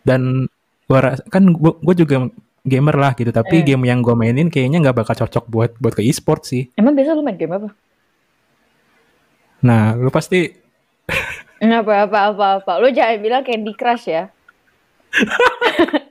Dan 0.03 0.51
gua 0.85 1.15
kan 1.31 1.47
gue 1.55 1.95
juga 1.95 2.27
gamer 2.62 2.97
lah 2.97 3.13
gitu 3.13 3.29
tapi 3.29 3.62
Hmm. 3.62 3.65
game 3.65 3.83
yang 3.88 4.00
gue 4.01 4.12
mainin 4.13 4.50
kayaknya 4.50 4.83
nggak 4.83 4.97
bakal 5.00 5.15
cocok 5.15 5.45
buat 5.47 5.71
buat 5.79 5.93
ke 5.93 6.03
e-sport 6.03 6.43
sih. 6.43 6.67
Emang 6.75 6.91
biasa 6.91 7.15
lu 7.15 7.24
main 7.24 7.39
game 7.39 7.55
apa? 7.55 7.69
Nah 9.62 9.95
lu 9.95 10.12
pasti 10.12 10.51
apa 11.63 11.93
apa 12.05 12.17
apa 12.29 12.45
apa. 12.59 12.71
Lu 12.77 12.91
jangan 12.91 13.17
bilang 13.17 13.41
Candy 13.41 13.71
Crush 13.74 14.12
ya. 14.12 14.27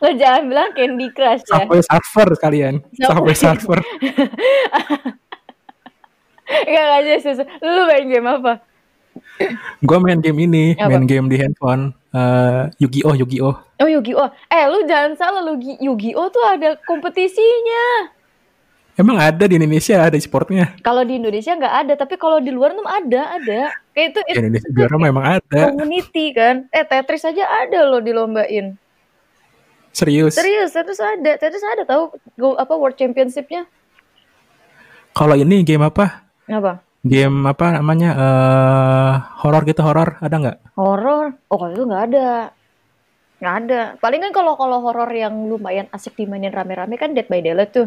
Lu 0.00 0.10
jangan 0.14 0.42
bilang 0.46 0.70
Candy 0.72 1.10
Crush 1.10 1.42
ya. 1.44 1.66
Sampai 1.66 1.82
server 1.82 2.28
kalian. 2.38 2.74
Sampai- 2.94 3.34
sampai 3.34 3.34
server 3.34 3.80
Enggak 6.44 6.84
enggak 7.02 7.20
serius. 7.20 7.40
Lu 7.58 7.82
main 7.88 8.04
game 8.06 8.28
apa? 8.28 8.52
Gue 9.80 9.98
main 9.98 10.18
game 10.18 10.38
ini 10.40 10.64
Apa? 10.74 10.88
main 10.88 11.04
game 11.04 11.26
di 11.26 11.36
handphone 11.36 11.90
eh 12.10 12.70
Yu-Gi-Oh 12.78 13.14
Yu-Gi-Oh 13.18 13.54
Oh 13.74 13.90
Yu-Gi-Oh. 13.90 14.30
Eh 14.46 14.64
lu 14.70 14.86
jangan 14.86 15.18
salah 15.18 15.42
lu 15.42 15.58
Gi- 15.58 15.82
Yu-Gi-Oh 15.82 16.30
tuh 16.30 16.44
ada 16.46 16.78
kompetisinya. 16.86 18.14
emang 18.94 19.18
ada 19.18 19.44
di 19.44 19.58
Indonesia 19.58 19.98
ada 19.98 20.14
e-sportnya 20.14 20.78
Kalau 20.78 21.02
di 21.02 21.18
Indonesia 21.18 21.50
nggak 21.50 21.74
ada, 21.82 21.92
tapi 21.98 22.14
kalau 22.14 22.38
di 22.38 22.54
luar 22.54 22.70
tuh 22.70 22.86
ada, 22.86 23.34
ada. 23.34 23.74
Kayak 23.90 24.14
itu, 24.14 24.18
di 24.22 24.30
itu 24.30 24.38
Indonesia 24.38 24.68
juara 24.70 24.96
memang 24.96 25.24
ada 25.42 25.60
community 25.66 26.30
kan. 26.30 26.70
Eh 26.70 26.86
Tetris 26.86 27.26
aja 27.26 27.42
ada 27.42 27.82
loh 27.82 27.98
dilombain. 27.98 28.78
serius 29.90 30.38
Serius, 30.38 30.70
Tetris 30.70 30.98
ada. 30.98 31.34
Tetris 31.34 31.62
ada 31.62 31.82
tahu 31.82 32.14
apa 32.54 32.72
World 32.72 32.94
Championship-nya? 32.94 33.66
kalau 35.10 35.34
ini 35.34 35.62
game 35.62 35.82
apa 35.82 36.26
Apa? 36.46 36.78
Game 37.04 37.44
apa 37.44 37.76
namanya 37.76 38.10
eh 38.16 39.12
horor 39.40 39.62
gitu 39.64 39.84
horor 39.84 40.16
ada 40.18 40.34
nggak 40.34 40.56
Horor. 40.74 41.36
Oh, 41.46 41.56
kalau 41.56 41.72
itu 41.72 41.84
nggak 41.84 42.04
ada. 42.10 42.28
Nggak 43.38 43.54
ada. 43.60 43.80
Paling 44.00 44.20
kan 44.24 44.32
kalau 44.32 44.52
kalau 44.56 44.78
horor 44.80 45.06
yang 45.12 45.46
lumayan 45.46 45.86
asik 45.92 46.16
dimainin 46.16 46.50
rame-rame 46.50 46.96
kan 46.96 47.12
Dead 47.12 47.28
by 47.28 47.38
Daylight 47.38 47.70
tuh. 47.70 47.86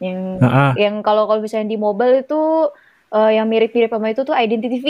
Yang 0.00 0.42
Heeh. 0.42 0.70
yang 0.82 0.94
kalau 1.00 1.24
kalau 1.24 1.38
misalnya 1.38 1.68
di 1.68 1.78
mobile 1.78 2.18
itu 2.18 2.40
eh, 3.12 3.30
yang 3.36 3.46
mirip-mirip 3.46 3.88
sama 3.88 4.10
itu 4.10 4.22
tuh 4.22 4.34
Identity 4.34 4.78
V. 4.80 4.88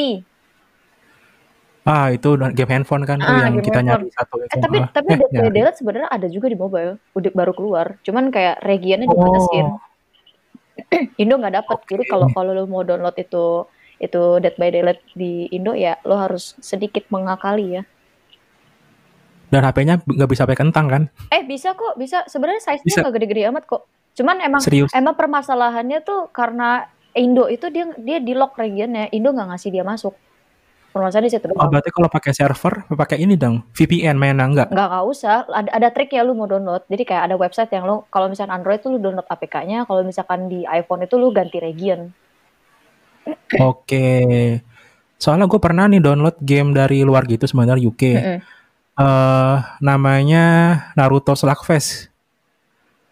ah 1.87 2.11
itu 2.11 2.35
game 2.51 2.67
handphone 2.67 3.07
kan 3.07 3.23
tuh 3.23 3.31
Ah, 3.31 3.47
yang 3.47 3.55
game 3.55 3.63
kita 3.63 3.79
handphone. 3.79 4.03
nyari 4.03 4.09
satu 4.11 4.35
itu 4.43 4.51
Eh, 4.51 4.59
tapi 4.59 4.77
Ah, 4.81 4.89
tapi 4.91 5.09
eh, 5.13 5.19
Dead 5.23 5.31
by. 5.31 5.51
Daylight 5.53 5.77
sebenarnya 5.77 6.09
ada 6.11 6.27
juga 6.27 6.47
di 6.49 6.57
mobile. 6.57 6.99
Udah 7.13 7.31
baru 7.31 7.53
keluar. 7.55 7.87
Cuman 8.03 8.31
kayak 8.31 8.59
regionnya 8.63 9.07
Oh. 9.07 9.15
dibatasin. 9.15 9.67
Indo 11.23 11.41
nggak 11.41 11.55
dapet. 11.63 11.79
Jadi 11.89 12.05
Oke. 12.07 12.11
kalau 12.11 12.27
kalau 12.33 12.51
lo 12.53 12.65
mau 12.69 12.85
download 12.85 13.17
itu 13.17 13.65
itu 13.97 14.23
Dead 14.45 14.53
by 14.61 14.69
Daylight 14.69 15.01
di 15.17 15.49
Indo 15.49 15.73
ya 15.73 15.97
lo 16.05 16.21
harus 16.21 16.53
sedikit 16.61 17.09
mengakali 17.09 17.81
ya. 17.81 17.83
dan 19.47 19.63
HP-nya 19.63 20.03
nggak 20.03 20.27
bisa 20.27 20.43
pakai 20.43 20.59
kentang 20.59 20.87
kan 20.91 21.03
Eh 21.31 21.47
bisa 21.47 21.79
kok, 21.79 21.95
bisa. 21.95 22.27
Sebenarnya 22.27 22.67
size-nya 22.67 23.07
nggak 23.07 23.15
gede-gede 23.15 23.47
amat 23.47 23.65
kok. 23.65 23.87
Cuman 24.19 24.43
emang 24.43 24.59
serius 24.59 24.91
emang 24.91 25.15
permasalahannya 25.15 26.03
tuh 26.03 26.29
karena 26.35 26.91
Indo 27.17 27.49
itu 27.49 27.71
dia 27.73 27.89
dia 27.97 28.19
di 28.21 28.37
lock 28.37 28.59
regionnya, 28.59 29.09
Indo 29.15 29.33
nggak 29.33 29.49
ngasih 29.55 29.71
dia 29.73 29.87
masuk. 29.87 30.13
Permasalahan 30.97 31.29
di 31.29 31.33
situ 31.37 31.45
oh 31.45 31.53
doang. 31.53 31.69
berarti 31.77 31.91
kalau 31.93 32.09
pakai 32.09 32.33
server 32.33 32.89
pakai 32.89 33.21
ini 33.21 33.37
dong 33.37 33.69
VPN 33.77 34.17
mainnya 34.17 34.49
nggak 34.49 34.69
Nggak 34.73 34.89
nggak 34.89 35.05
usah, 35.13 35.45
ada 35.53 35.69
ada 35.77 35.89
trik 35.93 36.09
ya 36.17 36.25
lu 36.25 36.33
mau 36.33 36.49
download. 36.49 36.89
Jadi 36.89 37.05
kayak 37.05 37.29
ada 37.29 37.37
website 37.37 37.69
yang 37.69 37.85
lu 37.85 38.09
kalau 38.09 38.33
misalkan 38.33 38.57
Android 38.57 38.81
tuh 38.81 38.97
lu 38.97 38.99
download 39.05 39.29
APK-nya, 39.29 39.85
kalau 39.85 40.01
misalkan 40.09 40.49
di 40.49 40.65
iPhone 40.65 41.05
itu 41.05 41.21
lu 41.21 41.29
ganti 41.37 41.61
region. 41.61 42.09
Oke. 43.61 44.17
Soalnya 45.21 45.45
gue 45.45 45.61
pernah 45.61 45.85
nih 45.85 46.01
download 46.01 46.41
game 46.41 46.73
dari 46.73 47.05
luar 47.05 47.29
gitu 47.29 47.45
sebenarnya 47.45 47.77
UK. 47.77 48.03
Eh 48.09 48.17
Mm-mm. 48.17 48.41
namanya 49.85 50.45
Naruto 50.97 51.37
Slugfest. 51.37 52.09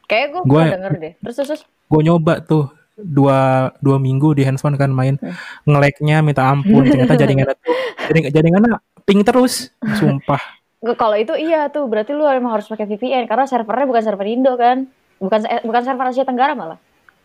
Kayak 0.08 0.40
gue 0.40 0.62
denger 0.72 0.92
deh. 0.96 1.12
Terus, 1.20 1.36
terus. 1.36 1.62
Gue 1.84 2.00
nyoba 2.00 2.40
tuh 2.40 2.72
dua 2.96 3.38
dua 3.78 3.96
minggu 3.96 4.32
di 4.32 4.42
handphone 4.42 4.74
kan 4.74 4.88
main 4.88 5.16
Hmm. 5.16 5.34
ngeleknya 5.66 6.20
minta 6.20 6.46
ampun 6.46 6.86
ternyata 6.90 7.14
jaringannya 7.14 7.50
tuh 7.50 7.60
jaring, 8.04 8.24
jaringannya 8.30 8.70
ping 9.02 9.20
terus 9.20 9.70
sumpah 9.96 10.40
Nggak, 10.78 10.96
Kalau 10.96 11.16
itu 11.16 11.32
iya 11.34 11.66
tuh, 11.66 11.88
berarti 11.88 12.12
lu 12.12 12.22
emang 12.24 12.54
harus 12.54 12.68
pakai 12.68 12.84
VPN 12.84 13.24
karena 13.24 13.48
servernya 13.48 13.88
bukan 13.88 14.04
server 14.04 14.28
Indo 14.28 14.52
kan. 14.54 14.84
Bukan 15.16 15.40
eh, 15.44 15.64
bukan 15.64 15.80
server 15.80 16.06
Asia 16.06 16.22
Tenggara 16.22 16.52
malah. 16.52 16.76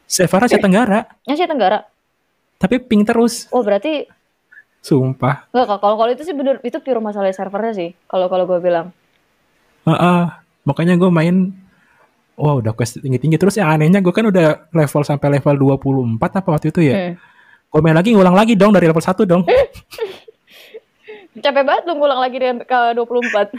server 0.07 0.39
Asia 0.41 0.57
Tenggara 0.57 1.03
Asia 1.21 1.43
Tenggara. 1.43 1.83
tapi 2.55 2.79
ping 2.79 3.03
terus 3.03 3.51
Oh 3.51 3.59
berarti 3.59 4.07
sumpah 4.79 5.51
Enggak, 5.51 5.67
Kak. 5.69 5.79
kalau 5.81 5.95
kalau 5.97 6.07
itu 6.09 6.23
sih 6.23 6.31
bener 6.31 6.59
itu 6.61 6.79
pure 6.79 6.99
masalah 6.99 7.27
servernya 7.29 7.73
sih. 7.73 7.89
Kalau 8.07 8.25
kalau 8.25 8.47
gue 8.47 8.59
bilang. 8.59 8.95
Heeh. 9.83 10.21
makanya 10.63 10.95
gue 10.95 11.09
main 11.09 11.51
wah 12.39 12.55
udah 12.55 12.71
quest 12.71 13.03
tinggi-tinggi 13.03 13.35
terus 13.35 13.59
yang 13.59 13.67
anehnya 13.69 13.99
gue 13.99 14.09
kan 14.09 14.23
udah 14.25 14.71
level 14.71 15.03
sampai 15.03 15.27
level 15.35 15.75
24 15.77 16.39
apa 16.39 16.47
waktu 16.49 16.71
itu 16.71 16.81
ya 16.81 16.95
Hmm. 16.95 17.13
gue 17.69 17.81
main 17.83 17.93
lagi 17.93 18.09
ngulang 18.15 18.33
lagi 18.33 18.55
dong 18.55 18.71
dari 18.71 18.87
level 18.87 19.03
1 19.03 19.13
dong 19.27 19.43
Capek 21.39 21.63
banget 21.63 21.83
lu 21.85 21.95
ngulang 21.95 22.19
lagi 22.19 22.35
dengan 22.35 22.57
ke 22.59 22.79
24. 22.97 23.55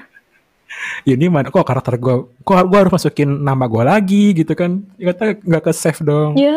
ini 1.05 1.27
mana 1.27 1.49
kok 1.49 1.63
karakter 1.63 1.97
gue 1.97 2.15
kok 2.41 2.57
gue 2.63 2.79
harus 2.79 2.93
masukin 2.93 3.41
nama 3.41 3.65
gue 3.65 3.83
lagi 3.83 4.25
gitu 4.33 4.53
kan 4.53 4.85
kata 4.95 5.41
nggak 5.41 5.63
ke 5.65 5.73
save 5.73 6.01
dong 6.01 6.37
ya. 6.37 6.55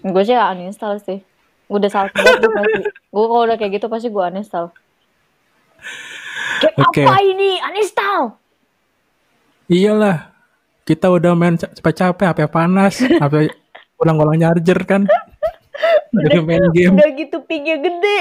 gue 0.00 0.22
sih 0.24 0.32
uninstall 0.32 0.96
sih. 0.98 1.20
Udah 1.68 1.86
salah 1.86 2.10
gue. 2.10 2.24
Gue 3.06 3.24
kalau 3.26 3.44
udah 3.44 3.54
kayak 3.54 3.76
gitu 3.76 3.86
pasti 3.86 4.08
gue 4.08 4.24
uninstall. 4.24 4.72
Kayak 6.58 6.74
Oke. 6.80 7.04
apa 7.04 7.20
ini? 7.20 7.60
Uninstall. 7.60 8.22
iyalah 9.68 10.29
kita 10.90 11.06
udah 11.06 11.32
main 11.38 11.54
ca- 11.54 11.70
capek-capek 11.70 12.26
HP 12.26 12.38
panas 12.50 12.98
HP 12.98 13.34
ulang-ulang 14.02 14.34
charger 14.42 14.80
kan. 14.82 15.02
Udah 16.10 16.42
main 16.42 16.64
game. 16.74 16.98
Udah 16.98 17.10
gitu 17.14 17.38
pingnya 17.46 17.78
gede. 17.78 18.20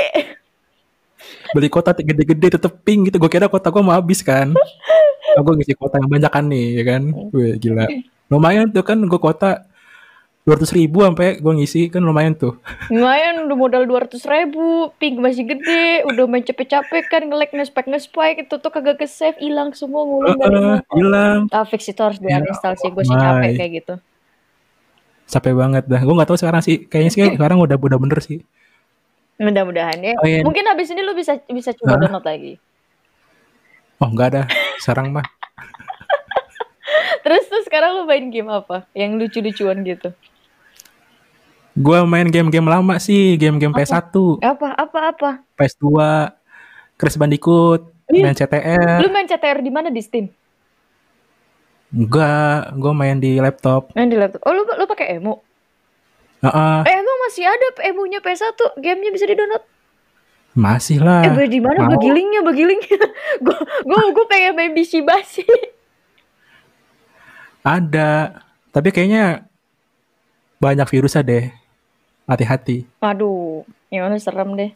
beli 1.52 1.68
kota 1.68 1.92
gede-gede 1.98 2.62
tetep 2.62 2.74
ping 2.86 3.10
gitu. 3.10 3.18
Gue 3.18 3.32
kira 3.32 3.50
kota 3.50 3.74
gue 3.74 3.82
mau 3.82 3.98
habis 3.98 4.22
kan. 4.22 4.54
Oh, 5.38 5.46
gue 5.46 5.62
ngisi 5.62 5.78
kota 5.78 6.02
yang 6.02 6.10
banyak 6.10 6.32
kan 6.34 6.42
nih 6.50 6.82
ya 6.82 6.84
kan? 6.90 7.04
Wih, 7.30 7.54
gila. 7.62 7.86
Lumayan 8.34 8.74
tuh 8.74 8.82
kan 8.82 8.98
gue 8.98 9.20
kota 9.22 9.62
200 10.50 10.66
ribu 10.74 11.06
sampai 11.06 11.38
gue 11.38 11.54
ngisi 11.54 11.94
kan 11.94 12.02
lumayan 12.02 12.34
tuh 12.34 12.58
Lumayan 12.90 13.46
udah 13.46 13.54
modal 13.54 13.86
200 13.86 14.18
ribu. 14.26 14.90
Ping 14.98 15.22
masih 15.22 15.46
gede. 15.46 16.02
Udah 16.10 16.26
main 16.26 16.42
capek-capek 16.42 17.06
kan. 17.06 17.22
Nge-lag, 17.30 17.54
nge-spike, 17.54 17.86
nge-spike. 17.86 18.50
Itu 18.50 18.58
tuh 18.58 18.74
kagak 18.74 18.98
ke-save. 18.98 19.38
Hilang 19.38 19.78
semua. 19.78 20.10
Heeh, 20.10 20.50
nol. 20.50 20.82
hilang 20.98 21.40
Ah, 21.54 21.70
fix 21.70 21.86
itu 21.86 22.02
harus 22.02 22.18
di 22.18 22.26
uninstall 22.26 22.74
sih. 22.76 22.90
Gue 22.90 23.06
sih 23.06 23.14
capek 23.14 23.54
ampun. 23.54 23.60
kayak 23.62 23.72
gitu. 23.78 23.96
capek 25.30 25.54
banget 25.54 25.86
dah 25.86 26.02
gue 26.02 26.10
nggak 26.10 26.26
tahu 26.26 26.42
sekarang 26.42 26.58
sih 26.66 26.90
kayaknya 26.90 27.12
sih 27.14 27.22
sekarang 27.38 27.62
udah 27.62 27.78
udah 27.78 28.00
bener 28.02 28.18
sih 28.18 28.42
Mudah-mudahan 29.38 30.02
ya. 30.02 30.18
Oh, 30.18 30.26
iya. 30.26 30.42
Mungkin 30.42 30.66
habis 30.66 30.90
ini 30.90 31.00
lu 31.00 31.14
bisa 31.14 31.38
bisa 31.46 31.72
coba 31.78 31.96
Hah? 31.96 32.02
download 32.02 32.26
lagi. 32.26 32.54
oh 34.02 34.10
nggak 34.10 34.28
ada 34.34 34.42
sekarang 34.82 35.14
mah 35.14 35.24
Terus 37.24 37.46
tuh 37.46 37.62
sekarang 37.62 37.94
lu 37.94 38.10
main 38.10 38.34
game 38.34 38.50
apa? 38.50 38.90
Yang 38.98 39.12
lucu-lucuan 39.22 39.86
gitu. 39.86 40.10
Gue 41.80 41.98
main 42.04 42.28
game-game 42.28 42.68
lama 42.68 43.00
sih 43.00 43.40
game-game 43.40 43.72
PS1 43.72 44.12
Apa? 44.44 44.76
Apa? 44.76 45.00
Apa? 45.16 45.30
PS2 45.56 45.88
Crash 47.00 47.16
Bandicoot 47.16 47.88
Ih. 48.12 48.20
main 48.20 48.36
CTR 48.36 49.00
Lu 49.00 49.08
main 49.08 49.24
CTR 49.24 49.64
di 49.64 49.72
mana 49.72 49.88
di 49.88 50.04
Steam? 50.04 50.28
Enggak, 51.90 52.78
gue 52.78 52.94
main 52.94 53.18
di 53.18 53.42
laptop. 53.42 53.90
Main 53.98 54.14
di 54.14 54.18
laptop. 54.18 54.46
Oh, 54.46 54.54
lu 54.54 54.62
lu 54.62 54.86
pakai 54.86 55.18
emu? 55.18 55.42
Heeh. 56.46 56.80
Eh, 56.86 56.96
emang 57.02 57.18
masih 57.26 57.50
ada 57.50 57.68
emunya 57.90 58.22
PS1? 58.22 58.78
Gamenya 58.78 59.10
bisa 59.10 59.26
di-download? 59.26 59.66
Masih 60.54 61.02
lah. 61.02 61.26
Eh, 61.26 61.50
di 61.50 61.58
mana 61.58 61.90
begilingnya, 61.90 62.46
begilingnya? 62.46 63.02
Gue 63.46 63.58
gue 63.86 64.02
gue 64.14 64.26
pengen 64.30 64.54
main 64.54 64.74
bisi 64.74 65.02
basi. 65.02 65.46
Ada. 67.66 68.38
Tapi 68.70 68.90
kayaknya 68.94 69.50
banyak 70.62 70.86
virusnya 70.90 71.26
deh. 71.26 71.46
Hati-hati. 72.30 72.86
Aduh, 73.02 73.66
gimana 73.90 74.22
serem 74.22 74.54
deh. 74.54 74.72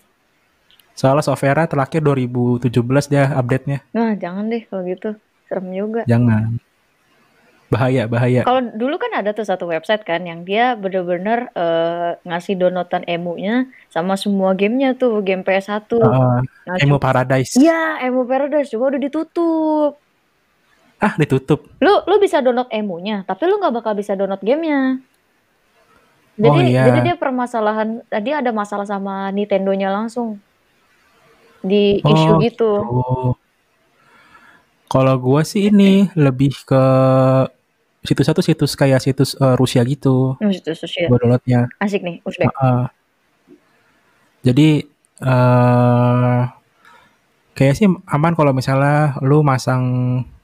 Soalnya 0.93 1.21
Sofera 1.21 1.65
terakhir 1.65 2.01
2017 2.01 2.65
dia 3.05 3.29
update-nya. 3.31 3.85
Nah, 3.93 4.17
jangan 4.17 4.49
deh 4.49 4.65
kalau 4.65 4.81
gitu. 4.83 5.13
Serem 5.45 5.69
juga. 5.69 6.01
Jangan. 6.05 6.57
Bahaya, 7.69 8.05
bahaya. 8.05 8.45
Kalau 8.45 8.61
dulu 8.69 9.01
kan 9.01 9.09
ada 9.17 9.33
tuh 9.33 9.41
satu 9.41 9.65
website 9.65 10.05
kan 10.05 10.21
yang 10.21 10.45
dia 10.45 10.77
bener-bener 10.77 11.49
eh, 11.53 12.21
ngasih 12.21 12.53
downloadan 12.53 13.01
emunya 13.05 13.65
sama 13.89 14.13
semua 14.13 14.53
gamenya 14.53 14.93
tuh, 14.93 15.25
game 15.25 15.41
PS1. 15.41 15.89
Heeh. 15.89 16.37
Nah, 16.69 16.75
Emo 16.77 16.97
cu- 16.97 17.01
Paradise. 17.01 17.57
Iya, 17.57 17.97
Emu 18.05 18.25
Paradise 18.25 18.69
cuma 18.69 18.93
udah 18.93 19.01
ditutup. 19.01 19.97
Ah, 21.01 21.17
ditutup. 21.17 21.65
Lu 21.81 21.93
lu 22.05 22.15
bisa 22.17 22.39
download 22.39 22.69
emunya, 22.69 23.25
tapi 23.25 23.49
lu 23.49 23.57
nggak 23.57 23.73
bakal 23.73 23.97
bisa 23.97 24.13
download 24.13 24.39
gamenya. 24.39 25.01
Jadi 26.33 26.49
Oh, 26.49 26.65
iya. 26.65 26.83
jadi 26.89 26.99
dia 27.13 27.15
permasalahan 27.15 28.01
tadi 28.09 28.33
ada 28.33 28.49
masalah 28.49 28.89
sama 28.89 29.29
Nintendo-nya 29.29 29.93
langsung 29.93 30.41
di 31.61 32.01
issue 32.01 32.35
Oh, 32.35 32.41
gitu. 32.41 32.71
Oh. 32.81 33.29
Kalau 34.89 35.15
gua 35.21 35.45
sih 35.45 35.69
ini 35.69 36.09
lebih 36.17 36.53
ke 36.65 36.83
situs 38.03 38.25
satu 38.29 38.41
situs 38.41 38.73
kayak 38.73 39.01
situs 39.01 39.37
eh, 39.37 39.55
Rusia 39.57 39.85
gitu. 39.85 40.37
Hmm, 40.41 40.49
situ 40.53 40.73
sosial. 40.73 41.09
Gua 41.09 41.21
downloadnya. 41.21 41.69
Asik 41.77 42.01
nih, 42.01 42.21
Uzbek. 42.25 42.49
Heeh. 42.49 42.83
Jadi 44.43 44.69
eh 45.23 46.41
kayak 47.53 47.73
sih 47.77 47.87
aman 47.87 48.33
kalau 48.33 48.53
misalnya 48.53 49.17
lu 49.21 49.45
masang 49.45 49.83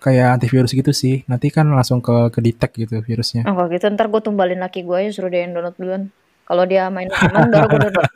kayak 0.01 0.39
antivirus 0.39 0.73
gitu 0.73 0.93
sih. 0.93 1.25
Nanti 1.25 1.49
kan 1.49 1.69
langsung 1.69 1.99
ke 1.99 2.29
ke 2.29 2.39
detect 2.41 2.73
gitu 2.77 3.01
virusnya. 3.01 3.45
Oh, 3.49 3.57
kalau 3.57 3.69
gitu 3.73 3.85
ntar 3.93 4.09
gue 4.09 4.21
tumbalin 4.21 4.61
laki 4.61 4.85
gue 4.85 4.95
aja 4.95 5.09
suruh 5.13 5.29
dia 5.29 5.45
yang 5.45 5.57
download 5.57 5.75
duluan. 5.77 6.03
Kalau 6.49 6.63
dia 6.65 6.89
main 6.89 7.09
aman 7.09 7.49
baru 7.49 7.67
gue 7.69 7.79
download. 7.89 8.09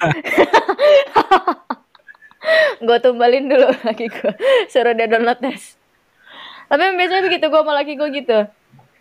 gue 2.83 2.97
tumbalin 2.99 3.45
dulu 3.47 3.67
laki 3.87 4.05
gue, 4.11 4.31
suruh 4.67 4.93
dia 4.93 5.07
download 5.07 5.39
tes. 5.39 5.77
Tapi 6.67 6.83
biasanya 6.97 7.23
begitu 7.25 7.45
gue 7.47 7.61
sama 7.61 7.73
laki 7.77 7.93
gue 7.95 8.09
gitu. 8.17 8.39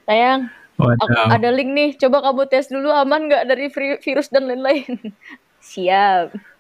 Sayang, 0.03 0.51
aku, 0.77 1.07
ada 1.31 1.49
link 1.55 1.71
nih, 1.71 1.91
coba 1.95 2.27
kamu 2.27 2.51
tes 2.51 2.67
dulu 2.69 2.91
aman 2.91 3.31
nggak 3.31 3.45
dari 3.47 3.71
vi- 3.71 4.01
virus 4.03 4.29
dan 4.29 4.51
lain-lain. 4.51 4.99
Siap. 5.73 6.52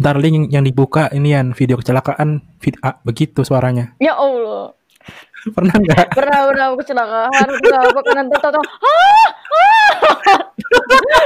Ntar 0.00 0.16
link 0.16 0.48
yang 0.48 0.64
dibuka 0.64 1.12
ini 1.12 1.36
yang 1.36 1.52
video 1.52 1.76
kecelakaan 1.76 2.40
vid- 2.56 2.80
ah, 2.80 2.96
begitu 3.04 3.44
suaranya. 3.44 3.92
Ya 4.00 4.16
Allah. 4.16 4.72
Pernah 5.56 5.76
nggak? 5.76 6.16
Pernah 6.16 6.40
pernah 6.48 6.66
kecelakaan, 6.76 7.48
pernah 7.60 7.80
apa 7.84 8.00
kan 8.00 8.14
nanti 8.16 8.36
tahu 8.40 8.60
ah, 8.60 8.64
ah. 8.64 10.40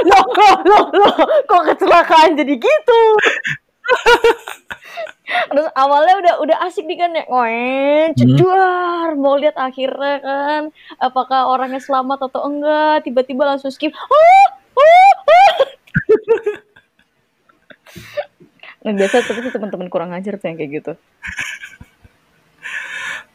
loh, 0.11 0.23
loh, 0.27 0.55
loh, 0.63 0.83
loh, 0.91 1.13
kok 1.47 1.63
kecelakaan 1.71 2.35
jadi 2.39 2.53
gitu? 2.55 3.01
Terus 5.25 5.67
awalnya 5.75 6.15
udah 6.19 6.33
udah 6.47 6.57
asik 6.63 6.87
nih 6.87 6.95
kan 6.95 7.11
ya, 7.11 7.23
ngoen, 7.27 8.15
ceduar, 8.15 9.19
mau 9.19 9.35
lihat 9.35 9.59
akhirnya 9.59 10.23
kan, 10.23 10.61
apakah 11.03 11.51
orangnya 11.51 11.83
selamat 11.83 12.31
atau 12.31 12.47
enggak, 12.47 13.03
tiba-tiba 13.03 13.43
langsung 13.43 13.71
skip, 13.71 13.91
ah, 13.91 14.47
ah, 14.79 15.11
ah. 15.27 15.55
Nah, 18.85 18.93
biasa 18.93 19.25
tapi 19.25 19.49
teman-teman 19.49 19.89
kurang 19.89 20.13
ajar 20.13 20.37
tuh 20.37 20.45
yang 20.45 20.57
kayak 20.61 20.71
gitu. 20.77 20.93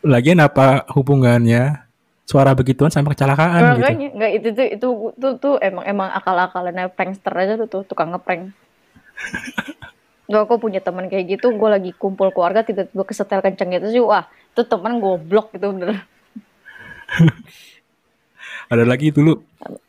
Lagian 0.07 0.39
apa 0.39 0.87
hubungannya 0.95 1.91
suara 2.23 2.55
begituan 2.55 2.95
sama 2.95 3.11
kecelakaan 3.11 3.75
gitu? 3.75 3.83
Makanya 3.83 4.09
nggak 4.15 4.31
itu 4.39 4.49
tuh 4.55 4.67
itu 4.71 4.87
tuh, 5.19 5.33
tuh 5.43 5.55
emang 5.59 5.83
emang 5.83 6.09
akal-akalannya 6.15 6.87
prankster 6.95 7.35
aja 7.35 7.59
tuh, 7.59 7.67
tuh 7.67 7.83
tukang 7.83 8.15
ngeprank. 8.15 8.55
Gak 10.31 10.47
aku 10.47 10.63
punya 10.63 10.79
teman 10.79 11.11
kayak 11.11 11.27
gitu, 11.27 11.51
gue 11.51 11.69
lagi 11.69 11.91
kumpul 11.99 12.31
keluarga 12.31 12.63
tiba-tiba 12.63 13.03
kesetel 13.03 13.43
kenceng 13.43 13.75
gitu 13.75 13.87
sih, 13.91 13.99
wah 13.99 14.31
itu 14.55 14.63
teman 14.63 15.03
goblok 15.03 15.51
gitu 15.51 15.75
bener. 15.75 16.07
Ada 18.71 18.87
lagi 18.87 19.11
dulu. 19.11 19.43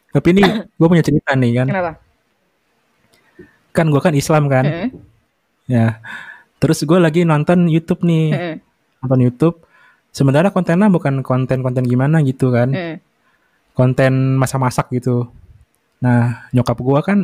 Tapi 0.10 0.28
ini 0.34 0.42
gue 0.82 0.88
punya 0.90 1.06
cerita 1.06 1.38
nih 1.38 1.62
kan. 1.62 1.68
Kenapa? 1.70 1.92
Kan 3.70 3.94
gue 3.94 4.02
kan 4.02 4.18
Islam 4.18 4.50
kan. 4.50 4.66
Mm-mm, 4.66 4.90
Ya. 5.66 6.02
Terus 6.62 6.86
gue 6.86 7.00
lagi 7.02 7.26
nonton 7.26 7.66
YouTube 7.66 8.06
nih. 8.06 8.60
Nonton 9.02 9.20
YouTube. 9.22 9.56
Sebenarnya 10.12 10.52
kontennya 10.52 10.92
bukan 10.92 11.24
konten-konten 11.24 11.88
gimana 11.88 12.20
gitu 12.22 12.52
kan. 12.54 12.70
mm. 12.70 12.96
Konten 13.74 14.36
masak-masak 14.38 14.92
gitu. 14.94 15.32
Nah 16.04 16.50
nyokap 16.52 16.78
gue 16.78 17.00
kan 17.02 17.20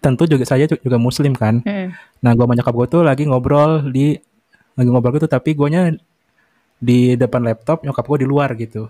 tentu 0.00 0.22
juga 0.24 0.46
saya 0.46 0.64
ju- 0.64 0.80
juga 0.80 0.96
muslim 0.96 1.36
kan. 1.36 1.60
mm. 1.62 1.86
Nah 2.24 2.30
gue 2.32 2.44
sama 2.44 2.54
nyokap 2.56 2.74
gue 2.74 2.86
tuh 2.88 3.02
lagi 3.04 3.28
ngobrol 3.28 3.92
di 3.92 4.16
lagi 4.76 4.88
ngobrol 4.88 5.12
gitu 5.16 5.28
tapi 5.28 5.52
guanya 5.52 5.92
di 6.76 7.16
depan 7.16 7.40
laptop 7.40 7.84
nyokap 7.84 8.04
gue 8.08 8.24
di 8.24 8.26
luar 8.28 8.56
gitu. 8.56 8.88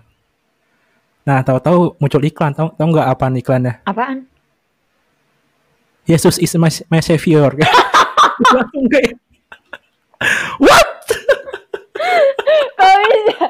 Nah 1.27 1.43
tahu-tahu 1.43 1.99
muncul 1.99 2.23
iklan 2.23 2.55
tahu 2.55 2.71
tahu 2.73 2.87
nggak 2.95 3.07
apa 3.11 3.25
iklannya? 3.35 3.73
Apaan? 3.83 4.23
Yesus 6.07 6.39
is 6.39 6.55
my, 6.55 6.71
my 6.87 7.03
savior. 7.03 7.51
Langsung 8.37 8.85
kayak, 8.89 9.15
What? 10.57 10.97
Kok 12.77 12.95
bisa? 13.05 13.45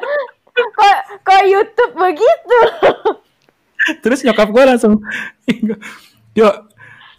Kok, 0.58 0.98
kok 1.24 1.42
YouTube 1.48 1.94
begitu? 1.96 2.60
Terus 4.04 4.20
nyokap 4.28 4.52
gue 4.52 4.64
langsung, 4.68 5.00
yuk 6.36 6.56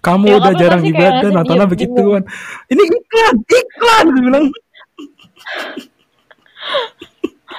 kamu 0.05 0.25
Nyokap 0.31 0.41
udah 0.41 0.53
jarang 0.61 0.83
ibadah 0.85 1.11
langsung 1.17 1.35
nontonnya 1.35 1.67
diem, 1.67 1.75
begituan. 1.75 2.23
Ini 2.69 2.83
iklan, 2.87 3.35
iklan. 3.41 4.05
Dia 4.13 4.23
bilang, 4.23 4.45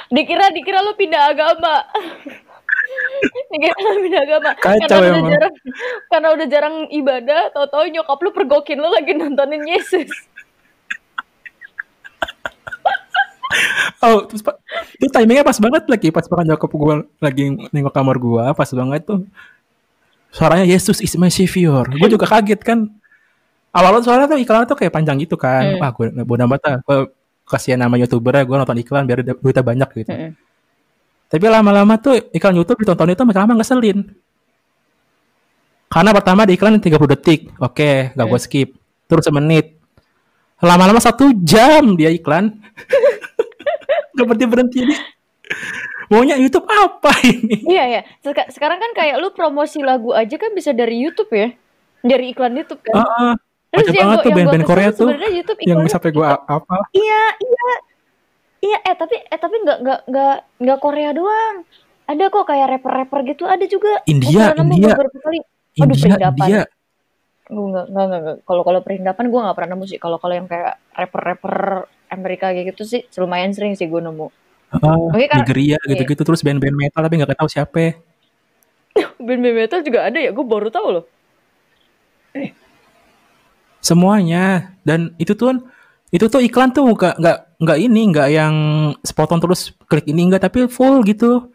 Dikira 0.10 0.50
dikira 0.50 0.82
lu 0.82 0.94
pindah 0.98 1.34
agama. 1.34 1.86
Pindah 3.50 4.24
agama. 4.24 4.52
Kacau 4.58 4.88
karena 4.88 4.98
udah 4.98 5.10
emang. 5.10 5.32
jarang 5.34 5.54
karena 6.10 6.28
udah 6.34 6.48
jarang 6.48 6.76
ibadah, 6.90 7.42
tahu-tahu 7.54 7.84
nyokap 7.94 8.20
lu 8.22 8.30
pergokin 8.34 8.78
lu 8.80 8.90
lagi 8.90 9.12
nontonin 9.14 9.64
Yesus. 9.66 10.10
oh, 14.06 14.26
terus, 14.30 14.42
Pak, 14.46 14.62
itu 15.02 15.10
timingnya 15.10 15.44
pas 15.44 15.58
banget 15.58 15.84
lagi, 15.90 16.10
pas 16.14 16.26
banget 16.26 16.46
nyokap 16.54 16.72
gue 16.72 16.96
lagi 17.20 17.44
nengok 17.74 17.94
kamar 17.94 18.16
gue, 18.18 18.46
pas 18.54 18.70
banget 18.70 19.02
tuh. 19.06 19.26
Suaranya 20.30 20.66
Yesus 20.66 21.02
is 21.02 21.18
my 21.18 21.34
savior. 21.34 21.90
Gue 21.90 22.10
juga 22.10 22.30
kaget 22.30 22.62
kan. 22.62 22.86
Awalnya 23.74 24.02
suara 24.02 24.26
tuh 24.30 24.38
iklan 24.38 24.66
tuh 24.66 24.78
kayak 24.78 24.94
panjang 24.94 25.18
gitu 25.22 25.38
kan. 25.38 25.78
Hmm. 25.78 25.82
Wah, 25.82 25.90
gue 25.94 26.14
bodo 26.22 26.46
amat 26.46 26.62
lah. 26.62 26.78
Gue 26.86 26.98
kasihan 27.50 27.82
nama 27.82 27.98
youtubernya, 27.98 28.46
gue 28.46 28.56
nonton 28.62 28.78
iklan 28.78 29.10
biar 29.10 29.26
duitnya 29.26 29.66
banyak 29.66 29.90
gitu. 30.06 30.14
Mm-mm. 30.14 30.49
Tapi 31.30 31.46
lama-lama 31.46 31.94
tuh 32.02 32.18
iklan 32.34 32.58
YouTube 32.58 32.82
ditonton 32.82 33.14
itu 33.14 33.22
makin 33.22 33.42
lama 33.46 33.54
ngeselin. 33.62 34.02
Karena 35.90 36.10
pertama 36.14 36.46
di 36.46 36.54
iklan 36.54 36.78
30 36.78 36.90
detik, 37.10 37.50
oke, 37.58 38.14
gak 38.14 38.26
gue 38.26 38.40
skip. 38.42 38.70
Terus 39.06 39.26
semenit. 39.26 39.78
Lama-lama 40.62 40.98
satu 40.98 41.30
jam 41.42 41.94
dia 41.94 42.10
iklan. 42.10 42.50
gak 44.18 44.26
berhenti 44.26 44.46
berhenti 44.46 44.80
nih. 44.86 45.00
Maunya 46.10 46.38
YouTube 46.38 46.66
apa 46.66 47.14
ini? 47.26 47.62
Iya 47.70 47.86
ya. 47.86 48.02
Seka- 48.22 48.50
sekarang 48.50 48.82
kan 48.82 48.92
kayak 48.98 49.22
lu 49.22 49.30
promosi 49.30 49.82
lagu 49.82 50.10
aja 50.14 50.34
kan 50.38 50.54
bisa 50.54 50.74
dari 50.74 50.98
YouTube 50.98 51.30
ya. 51.30 51.54
Dari 52.02 52.34
iklan 52.34 52.58
YouTube 52.58 52.82
kan. 52.82 53.06
Heeh. 53.06 53.32
Terus 53.70 53.86
Banyak 53.86 53.94
yang 53.94 54.02
banget 54.02 54.18
gua- 54.18 54.26
tuh 54.26 54.32
band-band 54.34 54.66
Korea 54.66 54.90
tuh 54.90 55.06
sebenarnya 55.06 55.32
YouTube 55.38 55.60
yang 55.62 55.80
sampai 55.86 56.10
gue 56.10 56.26
apa? 56.26 56.78
Iya, 56.90 57.24
iya. 57.38 57.70
Iya, 58.60 58.78
eh 58.84 58.96
tapi 58.96 59.16
eh 59.16 59.40
tapi 59.40 59.56
nggak 59.64 59.78
nggak 59.84 60.00
nggak 60.12 60.36
nggak 60.60 60.80
Korea 60.84 61.10
doang. 61.16 61.64
Ada 62.10 62.28
kok 62.34 62.46
kayak 62.50 62.68
rapper-rapper 62.76 63.20
gitu, 63.24 63.44
ada 63.46 63.64
juga. 63.70 64.02
India, 64.10 64.52
nemu 64.52 64.74
India. 64.76 64.98
beberapa 64.98 65.18
kali. 65.22 65.40
Aduh, 65.78 65.94
India, 65.94 66.02
perindapan. 66.02 66.48
India. 66.50 66.62
Gue 67.50 67.66
nggak 67.70 67.86
nggak 67.90 68.06
nggak 68.10 68.20
nggak. 68.26 68.38
Kalau 68.44 68.62
kalau 68.66 68.80
perindapan 68.82 69.26
gue 69.30 69.40
nggak 69.46 69.56
pernah 69.56 69.70
nemu 69.78 69.86
sih. 69.86 70.00
Kalau 70.02 70.18
kalau 70.18 70.34
yang 70.36 70.48
kayak 70.50 70.74
rapper-rapper 70.92 71.56
Amerika 72.10 72.50
kayak 72.50 72.74
gitu 72.74 72.84
sih, 72.84 73.02
lumayan 73.22 73.54
sering 73.54 73.78
sih 73.78 73.86
gue 73.86 74.02
nemu. 74.02 74.28
Heeh, 74.70 74.98
Oke, 75.10 75.26
kan- 75.30 75.42
Nigeria 75.42 75.78
gitu-gitu 75.82 76.22
terus 76.22 76.42
band-band 76.46 76.78
metal 76.78 77.02
tapi 77.02 77.18
gak 77.22 77.34
tahu 77.34 77.50
siapa. 77.50 77.98
Band-band 79.26 79.56
metal 79.56 79.80
juga 79.82 80.10
ada 80.10 80.18
ya, 80.18 80.30
gue 80.34 80.46
baru 80.46 80.70
tahu 80.70 80.88
loh. 81.00 81.06
semuanya 83.80 84.76
dan 84.84 85.16
itu 85.18 85.34
tuh 85.34 85.56
itu 86.12 86.28
tuh 86.28 86.44
iklan 86.44 86.70
tuh 86.70 86.84
nggak 86.84 87.16
nggak 87.16 87.38
nggak 87.60 87.78
ini 87.78 88.02
nggak 88.16 88.28
yang 88.32 88.56
sepotong 89.04 89.44
terus 89.44 89.76
klik 89.86 90.08
ini 90.08 90.32
nggak 90.32 90.48
tapi 90.48 90.72
full 90.72 91.04
gitu 91.04 91.52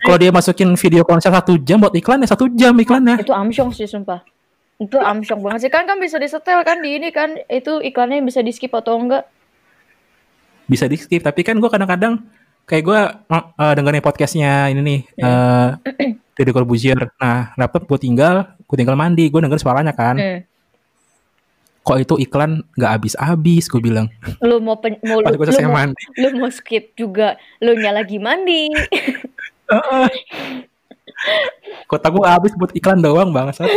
Kalau 0.00 0.16
dia 0.16 0.32
masukin 0.32 0.72
video 0.80 1.04
konser 1.04 1.28
satu 1.28 1.60
jam 1.60 1.76
buat 1.76 1.92
iklan 1.92 2.24
ya 2.24 2.32
satu 2.32 2.48
jam 2.56 2.72
iklannya. 2.72 3.20
Itu 3.20 3.36
amsyong 3.36 3.68
sih 3.76 3.84
sumpah. 3.84 4.24
Itu 4.80 4.96
amsyong 4.96 5.44
banget 5.44 5.68
sih 5.68 5.72
kan 5.72 5.84
kan 5.84 6.00
bisa 6.00 6.16
disetel 6.16 6.64
kan 6.64 6.80
di 6.80 6.96
ini 6.96 7.12
kan 7.12 7.36
itu 7.52 7.84
iklannya 7.84 8.24
bisa 8.24 8.40
di 8.40 8.48
skip 8.48 8.72
atau 8.72 8.96
enggak. 8.96 9.28
Bisa 10.64 10.88
di 10.88 10.96
skip 10.96 11.20
tapi 11.20 11.44
kan 11.44 11.60
gue 11.60 11.68
kadang-kadang 11.68 12.16
kayak 12.64 12.82
gue 12.88 13.00
uh, 13.28 13.72
dengerin 13.76 14.00
podcastnya 14.00 14.72
ini 14.72 14.80
nih 14.80 15.00
uh, 15.20 15.76
Deddy 16.32 16.52
Corbuzier. 16.56 17.12
Nah 17.20 17.52
laptop 17.60 17.84
gue 17.84 18.00
tinggal, 18.00 18.56
gue 18.56 18.76
tinggal 18.80 18.96
mandi, 18.96 19.28
gue 19.28 19.36
denger 19.36 19.60
suaranya 19.60 19.92
kan. 19.92 20.16
Hmm. 20.16 20.40
Kok 21.80 21.96
itu 21.96 22.14
iklan 22.20 22.60
nggak 22.76 22.92
habis-habis? 23.00 23.64
Gue 23.72 23.80
bilang. 23.80 24.12
Lu 24.44 24.60
mau 24.60 24.76
pen, 24.76 25.00
mau 25.00 25.24
lu, 25.24 25.32
lu 25.32 25.52
mau, 25.64 25.80
mandi. 25.80 26.02
lu 26.20 26.28
mau 26.36 26.52
skip 26.52 26.92
juga 26.92 27.40
lu 27.64 27.72
nya 27.76 27.96
lagi 27.96 28.20
mandi. 28.20 28.68
Kota 31.90 32.08
gue 32.12 32.24
habis 32.24 32.52
buat 32.56 32.72
iklan 32.76 33.00
doang 33.00 33.32
banget. 33.32 33.64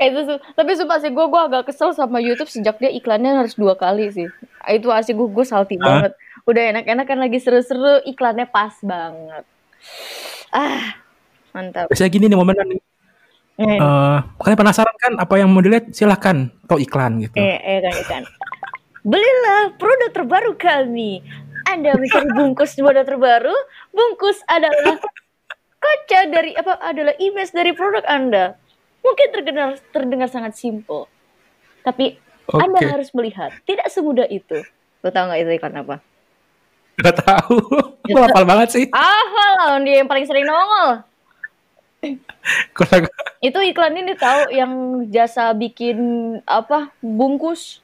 Itu 0.00 0.40
tapi 0.56 0.72
sumpah 0.72 0.98
sih 1.04 1.12
gue 1.12 1.26
gue 1.28 1.40
agak 1.40 1.68
kesel 1.68 1.92
sama 1.92 2.20
YouTube 2.22 2.48
sejak 2.48 2.80
dia 2.80 2.88
iklannya 2.88 3.36
harus 3.36 3.58
dua 3.58 3.76
kali 3.76 4.08
sih. 4.14 4.28
Itu 4.70 4.88
asli 4.94 5.12
gue 5.12 5.28
gue 5.28 5.44
salty 5.44 5.76
Hah? 5.78 5.84
banget. 5.84 6.12
Udah 6.46 6.62
enak-enak 6.72 7.06
kan 7.10 7.18
lagi 7.20 7.38
seru-seru 7.42 8.00
iklannya 8.06 8.46
pas 8.48 8.72
banget. 8.80 9.44
Ah 10.54 10.96
mantap. 11.52 11.90
Biasanya 11.92 12.10
gini 12.12 12.24
nih 12.30 12.38
momen 12.38 12.56
Eh, 13.56 13.80
Eh, 13.80 14.18
kalian 14.36 14.58
penasaran 14.60 14.96
kan 15.00 15.12
apa 15.16 15.34
yang 15.40 15.48
mau 15.48 15.64
dilihat? 15.64 15.88
Silahkan. 15.92 16.52
Atau 16.68 16.76
iklan 16.76 17.24
gitu. 17.24 17.36
eh, 17.40 17.56
eh 17.56 17.78
kan, 17.80 17.96
kan. 18.04 18.22
Belilah 19.06 19.72
produk 19.80 20.10
terbaru 20.12 20.52
kami. 20.58 21.22
Anda 21.66 21.96
mencari 21.96 22.28
bungkus 22.36 22.76
produk 22.76 23.06
terbaru. 23.06 23.54
Bungkus 23.94 24.42
adalah 24.46 25.00
kaca 25.78 26.20
dari 26.28 26.52
apa 26.52 26.78
adalah 26.82 27.14
image 27.16 27.54
dari 27.54 27.72
produk 27.72 28.02
Anda. 28.04 28.58
Mungkin 29.00 29.26
terdengar 29.30 29.78
terdengar 29.94 30.28
sangat 30.28 30.58
simple. 30.58 31.06
Tapi 31.86 32.18
Anda 32.50 32.82
Oke. 32.82 32.90
harus 32.92 33.08
melihat, 33.14 33.54
tidak 33.62 33.90
semudah 33.90 34.26
itu. 34.26 34.62
Lo 35.02 35.10
tau 35.14 35.30
gak 35.30 35.38
itu 35.42 35.50
iklan 35.54 35.86
apa? 35.86 35.96
Gak 36.98 37.16
tahu. 37.22 37.58
Gue 38.10 38.22
hafal 38.22 38.42
banget 38.46 38.68
sih. 38.74 38.84
Hafal 38.90 39.52
lah, 39.58 39.78
dia 39.82 40.02
yang 40.02 40.10
paling 40.10 40.26
sering 40.26 40.46
nongol. 40.46 41.02
Kalau 42.72 43.08
Itu 43.38 43.58
iklan 43.58 43.94
ini 43.94 44.14
tahu 44.14 44.48
yang 44.50 44.72
jasa 45.08 45.50
bikin 45.52 45.98
apa 46.42 46.92
bungkus. 46.98 47.80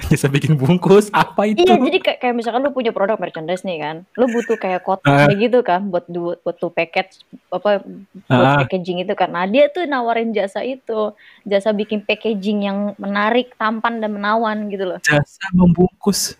bisa 0.00 0.26
bikin 0.26 0.56
bungkus 0.56 1.12
apa 1.12 1.44
itu? 1.44 1.60
Iya, 1.60 1.76
jadi 1.76 1.98
kayak, 2.00 2.18
kayak 2.18 2.34
misalkan 2.34 2.64
lu 2.64 2.72
punya 2.72 2.88
produk 2.88 3.20
merchandise 3.20 3.60
nih 3.60 3.78
kan, 3.78 3.96
lu 4.16 4.32
butuh 4.32 4.56
kayak 4.56 4.80
kotak 4.80 5.04
Ah. 5.06 5.28
kayak 5.28 5.38
gitu 5.38 5.60
kan 5.60 5.92
buat 5.92 6.08
buat 6.08 6.56
tuh 6.56 6.72
package 6.72 7.20
apa 7.52 7.84
buat 8.24 8.48
Ah. 8.48 8.64
packaging 8.64 9.04
itu 9.04 9.12
kan. 9.12 9.28
Nah, 9.28 9.44
dia 9.44 9.68
tuh 9.68 9.84
nawarin 9.84 10.32
jasa 10.32 10.64
itu, 10.64 11.12
jasa 11.44 11.70
bikin 11.70 12.00
packaging 12.00 12.64
yang 12.64 12.78
menarik, 12.96 13.52
tampan 13.54 14.00
dan 14.00 14.10
menawan 14.10 14.72
gitu 14.72 14.88
loh. 14.88 14.98
Jasa 15.04 15.44
membungkus. 15.52 16.32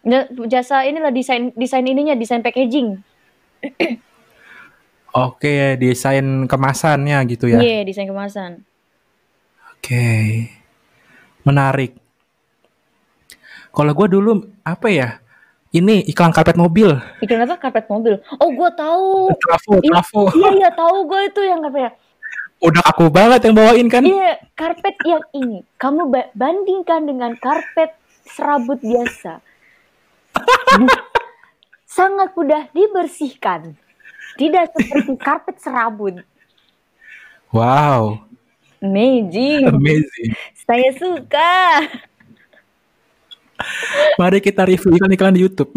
Ja- 0.00 0.30
Jasa 0.46 0.86
inilah 0.86 1.10
desain 1.10 1.50
desain 1.52 1.82
ininya, 1.82 2.14
desain 2.14 2.40
packaging. 2.40 2.94
Oke, 5.10 5.74
desain 5.74 6.46
kemasannya 6.46 7.18
gitu 7.26 7.50
ya. 7.50 7.58
Iya, 7.58 7.82
desain 7.82 8.06
kemasan. 8.06 8.62
Oke. 9.74 10.46
Menarik. 11.42 11.98
Kalau 13.74 13.90
gue 13.94 14.06
dulu 14.06 14.30
apa 14.62 14.86
ya? 14.90 15.18
Ini 15.70 16.02
iklan 16.10 16.34
karpet 16.34 16.58
mobil. 16.58 16.94
Iklan 17.22 17.46
apa? 17.46 17.58
Karpet 17.58 17.86
mobil. 17.86 18.18
Oh, 18.42 18.50
gua 18.50 18.74
tahu. 18.74 19.30
Trafo, 19.38 19.78
trafo. 19.78 20.22
Iya, 20.34 20.50
iya 20.58 20.70
tahu 20.74 21.06
gue 21.06 21.20
itu 21.30 21.40
yang 21.46 21.62
apa 21.62 21.78
ya? 21.78 21.90
Udah 22.60 22.82
aku 22.84 23.06
banget 23.08 23.46
yang 23.46 23.54
bawain 23.54 23.86
kan? 23.86 24.02
Iya, 24.02 24.42
karpet 24.58 24.98
yang 25.06 25.22
ini. 25.32 25.62
Kamu 25.78 26.10
ba- 26.10 26.30
bandingkan 26.34 27.06
dengan 27.06 27.38
karpet 27.38 27.94
serabut 28.26 28.82
biasa. 28.82 29.38
Sangat 31.98 32.34
mudah 32.34 32.70
dibersihkan. 32.74 33.74
Tidak 34.40 34.64
seperti 34.72 35.12
karpet 35.26 35.60
serabut. 35.60 36.16
Wow, 37.52 38.24
Amazing. 38.80 39.68
amazing. 39.68 40.30
Saya 40.56 40.88
suka. 40.96 41.52
Mari 44.16 44.40
kita 44.40 44.64
review 44.64 44.96
iklan-iklan 44.96 45.36
di 45.36 45.44
YouTube. 45.44 45.68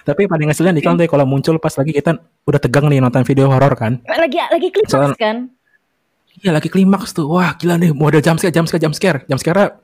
Tapi 0.00 0.26
paling 0.26 0.50
ngeselin 0.50 0.74
iklan 0.74 0.98
deh 0.98 1.06
kalau 1.06 1.22
muncul 1.22 1.60
pas 1.60 1.70
lagi 1.70 1.94
kita 1.94 2.18
udah 2.42 2.58
tegang 2.58 2.90
nih 2.90 2.98
nonton 2.98 3.22
video 3.22 3.46
horor 3.46 3.76
kan. 3.78 4.02
Lagi 4.08 4.42
lagi 4.42 4.68
klimaks 4.74 4.90
Soal- 4.90 5.14
kan? 5.14 5.46
Iya 6.40 6.50
lagi 6.50 6.66
klimaks 6.66 7.14
tuh. 7.14 7.30
Wah 7.30 7.54
gila 7.54 7.78
nih 7.78 7.94
mau 7.94 8.10
ada 8.10 8.18
jump 8.18 8.42
scare, 8.42 8.50
jump 8.50 8.66
scare, 8.66 8.82
jump 8.82 8.96
scare. 8.96 9.18
Jump 9.30 9.38
scare 9.38 9.78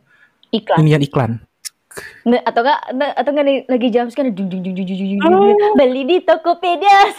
Iklan. 0.50 0.76
inian 0.82 1.02
iklan. 1.04 1.30
Nggak, 2.26 2.42
atau 2.44 2.60
enggak 2.60 2.80
atau 3.16 3.30
enggak 3.32 3.46
nih, 3.46 3.64
lagi 3.70 3.88
jam 3.88 4.06
sekarang 4.12 4.34
dung 4.36 4.48
dung 4.52 4.60
dung 4.60 4.74
dung 4.76 4.84
dung, 4.84 4.98
dung, 4.98 5.56
dung. 5.56 5.74
beli 5.78 6.02
di 6.04 6.16
Tokopedia. 6.20 7.08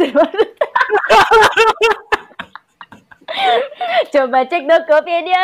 Coba 4.13 4.46
cek 4.46 4.63
Tokopedia. 4.68 5.44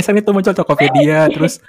Sering 0.00 0.18
itu 0.22 0.30
muncul 0.32 0.54
Tokopedia, 0.56 1.28
terus 1.28 1.60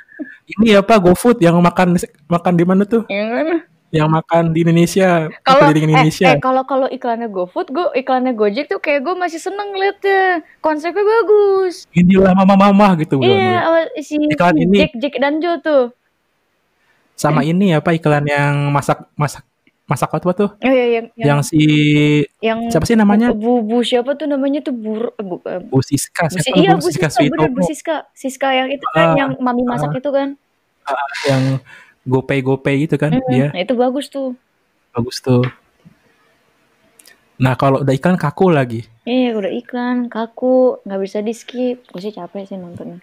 ini 0.47 0.77
apa 0.77 0.95
GoFood 1.01 1.43
yang 1.43 1.59
makan 1.59 1.99
makan 2.31 2.53
di 2.55 2.63
mana 2.63 2.87
tuh? 2.87 3.03
Yang 3.11 3.27
mana? 3.27 3.55
Yang 3.87 4.09
makan 4.11 4.43
di 4.51 4.67
Indonesia, 4.67 5.31
Kalau 5.41 5.71
eh, 5.71 5.79
Indonesia. 5.79 6.27
eh, 6.27 6.39
kalau 6.43 6.67
kalau 6.67 6.87
iklannya 6.87 7.31
GoFood, 7.31 7.71
gue 7.71 7.87
iklannya 7.95 8.35
Gojek 8.35 8.67
tuh 8.67 8.83
kayak 8.83 8.99
gue 8.99 9.15
masih 9.15 9.39
seneng 9.39 9.71
liatnya. 9.71 10.43
Konsepnya 10.59 11.01
bagus. 11.01 11.87
Inilah 11.95 12.35
mama-mama 12.35 12.99
gitu 12.99 13.23
Iya, 13.23 13.63
awal 13.63 13.87
si, 14.03 14.19
Iklan 14.19 14.59
ini. 14.59 14.83
Jack 14.83 14.93
Jack 14.99 15.15
dan 15.17 15.39
Joe 15.39 15.63
tuh. 15.63 15.95
Sama 17.15 17.41
ini 17.41 17.73
apa 17.73 17.95
iklan 17.95 18.27
yang 18.27 18.69
masak 18.69 19.07
masak 19.15 19.41
masak 19.87 20.11
apa 20.11 20.31
tuh? 20.35 20.49
Oh 20.53 20.69
iya 20.69 20.99
yang 21.01 21.05
yang, 21.15 21.27
Yang 21.33 21.39
si 21.47 21.61
yang 22.43 22.59
siapa 22.67 22.85
sih 22.85 22.93
namanya? 22.93 23.31
Bu, 23.31 23.63
Bu 23.63 23.81
siapa 23.81 24.13
tuh 24.13 24.27
namanya 24.27 24.59
tuh 24.61 24.75
eh, 24.75 25.23
bu, 25.23 25.39
eh, 25.41 25.63
Bu 25.63 25.79
Siska, 25.79 26.27
Bu, 26.27 26.37
siapa 26.37 26.55
iya 26.59 26.75
Bu 26.75 26.83
Bu 26.83 26.91
Siska 26.91 27.07
Siska, 27.07 27.31
bener 27.31 27.49
Bu 27.49 27.61
Siska. 27.63 27.95
Siska 28.13 28.47
yang 28.51 28.67
itu 28.69 28.85
kan 28.91 29.07
Ah, 29.07 29.15
yang 29.15 29.29
mami 29.39 29.63
masak 29.63 29.95
itu 29.95 30.11
kan. 30.11 30.35
yang 31.25 31.43
GoPay 32.11 32.39
GoPay 32.47 32.75
gitu 32.87 32.95
kan 33.03 33.11
Mm, 33.13 33.21
dia 33.31 33.47
Nah, 33.53 33.61
itu 33.63 33.73
bagus 33.83 34.05
tuh. 34.13 34.29
bagus 34.95 35.17
tuh. 35.21 35.43
Nah 37.43 37.53
kalau 37.61 37.77
udah 37.85 37.93
iklan 37.93 38.17
kaku 38.17 38.45
lagi. 38.49 38.81
Iya 39.11 39.29
udah 39.39 39.51
iklan, 39.61 39.97
kaku, 40.13 40.55
nggak 40.85 41.01
bisa 41.05 41.19
di 41.27 41.33
skip. 41.41 41.77
Gue 41.91 42.01
sih 42.05 42.13
capek 42.17 42.43
sih 42.49 42.57
nontonnya. 42.63 42.99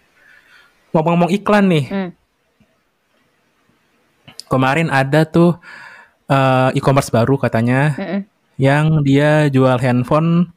Ngomong-ngomong 0.93 1.31
iklan 1.35 1.65
nih, 1.67 1.85
Hmm. 1.91 2.09
kemarin 4.51 4.89
ada 4.93 5.25
tuh 5.27 5.57
eh, 6.29 6.69
e-commerce 6.77 7.11
baru 7.13 7.35
katanya 7.37 7.79
Mm-mm. 7.97 8.21
yang 8.57 9.03
dia 9.03 9.47
jual 9.51 9.77
handphone 9.81 10.49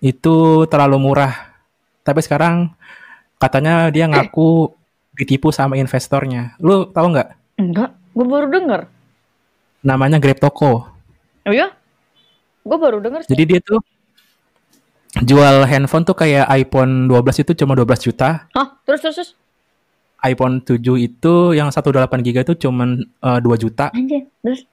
itu 0.00 0.36
terlalu 0.70 0.96
murah. 1.00 1.32
Tapi 2.06 2.20
sekarang 2.24 2.72
katanya 3.42 3.90
dia 3.92 4.06
ngaku 4.10 4.72
ditipu 5.16 5.48
sama 5.50 5.80
investornya. 5.80 6.54
Lu 6.60 6.92
tahu 6.92 7.16
nggak? 7.16 7.28
Enggak, 7.56 7.90
gue 8.12 8.26
baru 8.28 8.46
denger. 8.52 8.80
Namanya 9.80 10.20
Grab 10.20 10.36
Toko. 10.36 10.92
Oh 11.46 11.54
ya? 11.54 11.72
Gue 12.66 12.76
baru 12.76 13.00
denger 13.00 13.24
sih. 13.24 13.30
Jadi 13.32 13.42
dia 13.48 13.60
tuh 13.64 13.80
jual 15.24 15.64
handphone 15.64 16.04
tuh 16.04 16.12
kayak 16.18 16.44
iPhone 16.52 17.08
12 17.08 17.42
itu 17.46 17.52
cuma 17.64 17.72
12 17.72 18.06
juta. 18.12 18.44
Hah? 18.52 18.68
Terus 18.84 19.00
terus 19.00 19.16
terus. 19.16 19.30
iPhone 20.26 20.58
7 20.64 20.80
itu 20.98 21.34
yang 21.54 21.70
18 21.70 21.86
GB 22.24 22.36
itu 22.42 22.54
cuma 22.66 22.84
2 23.22 23.40
juta. 23.62 23.94
Anjir, 23.94 24.26
terus. 24.42 24.66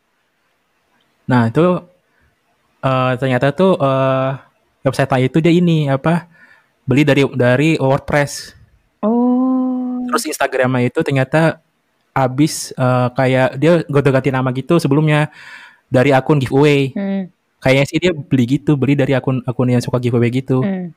Nah, 1.29 1.47
itu 1.47 1.65
eh, 2.81 3.11
ternyata 3.21 3.53
tuh 3.53 3.77
eh, 3.77 4.29
website 4.81 5.29
itu 5.29 5.37
dia 5.39 5.53
ini 5.53 5.87
apa? 5.87 6.25
Beli 6.83 7.05
dari 7.05 7.23
dari 7.37 7.69
WordPress. 7.77 8.57
Oh. 9.05 9.62
Terus 10.13 10.29
Instagramnya 10.29 10.85
itu 10.85 11.01
ternyata 11.01 11.57
habis 12.13 12.69
eh, 12.77 13.07
kayak 13.17 13.57
dia 13.57 13.81
gonta 13.89 14.13
ganti 14.13 14.29
nama 14.29 14.53
gitu 14.53 14.77
sebelumnya 14.77 15.33
dari 15.89 16.13
akun 16.13 16.37
giveaway. 16.37 16.93
Hmm. 16.93 17.33
Kayaknya 17.57 17.85
sih 17.89 17.97
dia 17.97 18.11
beli 18.13 18.45
gitu, 18.59 18.77
beli 18.77 18.93
dari 18.93 19.17
akun 19.17 19.41
akun 19.49 19.73
yang 19.73 19.81
suka 19.81 19.97
giveaway 19.97 20.29
gitu, 20.29 20.61
Hmm. 20.61 20.93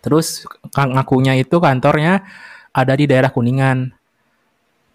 Terus 0.00 0.48
kang- 0.72 0.96
ngakunya 0.96 1.36
itu 1.36 1.60
kantornya 1.60 2.24
ada 2.72 2.92
di 2.96 3.04
daerah 3.04 3.28
Kuningan. 3.28 3.92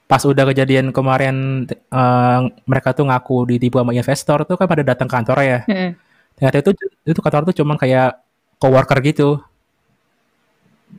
Pas 0.05 0.21
udah 0.25 0.45
kejadian 0.49 0.89
kemarin 0.89 1.65
eh, 1.69 2.39
mereka 2.65 2.93
tuh 2.97 3.05
ngaku 3.07 3.55
ditipu 3.55 3.77
sama 3.79 3.93
investor 3.93 4.43
tuh 4.45 4.57
kan 4.57 4.67
pada 4.67 4.83
datang 4.83 5.07
kantor 5.07 5.37
ya. 5.45 5.59
Hmm. 5.69 5.93
Ternyata 6.35 6.57
itu 6.65 6.71
itu 7.05 7.19
kantor 7.21 7.41
tuh 7.53 7.55
cuman 7.61 7.77
kayak 7.77 8.19
coworker 8.57 8.99
gitu. 9.05 9.39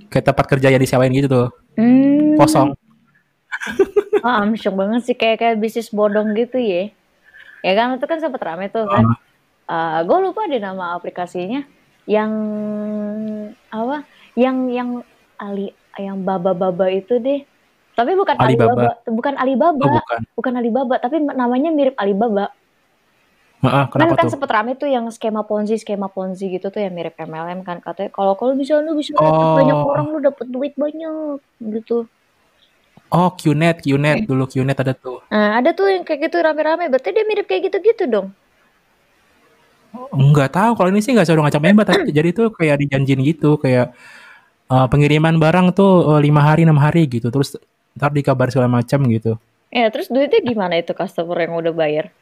Kayak 0.06 0.32
tempat 0.32 0.44
kerja 0.46 0.68
yang 0.70 0.82
disewain 0.82 1.12
gitu 1.12 1.28
tuh, 1.28 1.48
Hmm. 1.76 2.36
kosong. 2.38 2.72
Ah, 4.26 4.42
amsyong 4.42 4.74
banget 4.74 5.00
sih 5.06 5.14
kayak 5.14 5.38
kayak 5.38 5.56
bisnis 5.62 5.92
bodong 5.94 6.34
gitu 6.34 6.58
ya. 6.58 6.90
Ya 7.62 7.72
kan 7.78 7.94
itu 7.94 8.06
kan 8.10 8.18
sempat 8.18 8.42
rame 8.42 8.66
tuh 8.70 8.82
kan. 8.86 9.14
Uh, 9.66 9.98
gue 10.02 10.18
lupa 10.18 10.50
deh 10.50 10.58
nama 10.58 10.98
aplikasinya 10.98 11.62
yang 12.10 12.30
apa? 13.70 14.02
Yang 14.34 14.56
yang 14.74 14.88
Ali 15.38 15.70
yang 15.94 16.26
baba-baba 16.26 16.90
itu 16.90 17.22
deh. 17.22 17.46
Tapi 17.94 18.12
bukan 18.18 18.34
Alibaba, 18.36 18.74
Alibaba. 18.74 19.08
bukan 19.08 19.34
Alibaba, 19.40 19.84
oh, 19.86 19.94
bukan. 19.94 20.20
bukan 20.36 20.52
Alibaba, 20.58 20.94
tapi 21.00 21.16
namanya 21.22 21.70
mirip 21.72 21.94
Alibaba. 21.96 22.52
Kan 23.66 24.14
kan 24.14 24.28
sempet 24.30 24.50
rame 24.50 24.72
tuh 24.78 24.88
yang 24.88 25.06
skema 25.10 25.42
ponzi 25.42 25.76
skema 25.76 26.08
ponzi 26.08 26.48
gitu 26.48 26.70
tuh 26.70 26.80
yang 26.80 26.94
mirip 26.94 27.18
MLM 27.18 27.66
kan 27.66 27.82
katanya 27.82 28.10
kalau 28.14 28.38
kalau 28.38 28.54
bisa 28.54 28.78
lu 28.80 28.96
bisa 28.96 29.14
oh. 29.18 29.58
banyak 29.58 29.76
orang 29.76 30.06
lu 30.10 30.18
dapet 30.22 30.46
duit 30.48 30.72
banyak 30.78 31.42
gitu 31.60 32.06
Oh, 33.06 33.30
QNet, 33.38 33.86
QNet 33.86 34.26
dulu 34.26 34.50
QNet 34.50 34.82
ada 34.82 34.90
tuh. 34.90 35.22
Nah, 35.30 35.62
ada 35.62 35.70
tuh 35.70 35.86
yang 35.86 36.02
kayak 36.02 36.26
gitu 36.26 36.42
rame-rame. 36.42 36.90
Berarti 36.90 37.14
dia 37.14 37.22
mirip 37.22 37.46
kayak 37.46 37.70
gitu-gitu 37.70 38.10
dong. 38.10 38.34
Enggak 40.10 40.52
tahu 40.52 40.74
kalau 40.76 40.90
ini 40.92 41.00
sih 41.00 41.14
nggak 41.14 41.24
selalu 41.24 41.48
ngacak 41.48 41.62
member 41.62 41.84
tapi 41.88 42.10
jadi 42.18 42.28
tuh 42.34 42.52
kayak 42.52 42.76
dijanjin 42.84 43.20
gitu 43.24 43.56
kayak 43.56 43.96
uh, 44.68 44.84
pengiriman 44.90 45.40
barang 45.40 45.72
tuh 45.72 46.04
uh, 46.04 46.20
lima 46.20 46.44
hari 46.44 46.68
enam 46.68 46.76
hari 46.76 47.08
gitu 47.08 47.32
terus 47.32 47.56
ntar 47.96 48.12
dikabar 48.12 48.52
segala 48.52 48.68
macam 48.68 49.06
gitu. 49.08 49.40
Ya 49.72 49.88
terus 49.88 50.12
duitnya 50.12 50.44
gimana 50.44 50.76
itu 50.76 50.92
customer 50.92 51.36
yang 51.40 51.56
udah 51.56 51.72
bayar? 51.72 52.12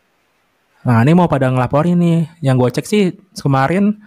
Nah 0.84 1.00
ini 1.00 1.12
mau 1.16 1.26
pada 1.26 1.48
ngelaporin 1.48 1.96
nih. 1.96 2.20
Yang 2.44 2.56
gue 2.60 2.70
cek 2.80 2.86
sih 2.86 3.04
kemarin 3.36 3.98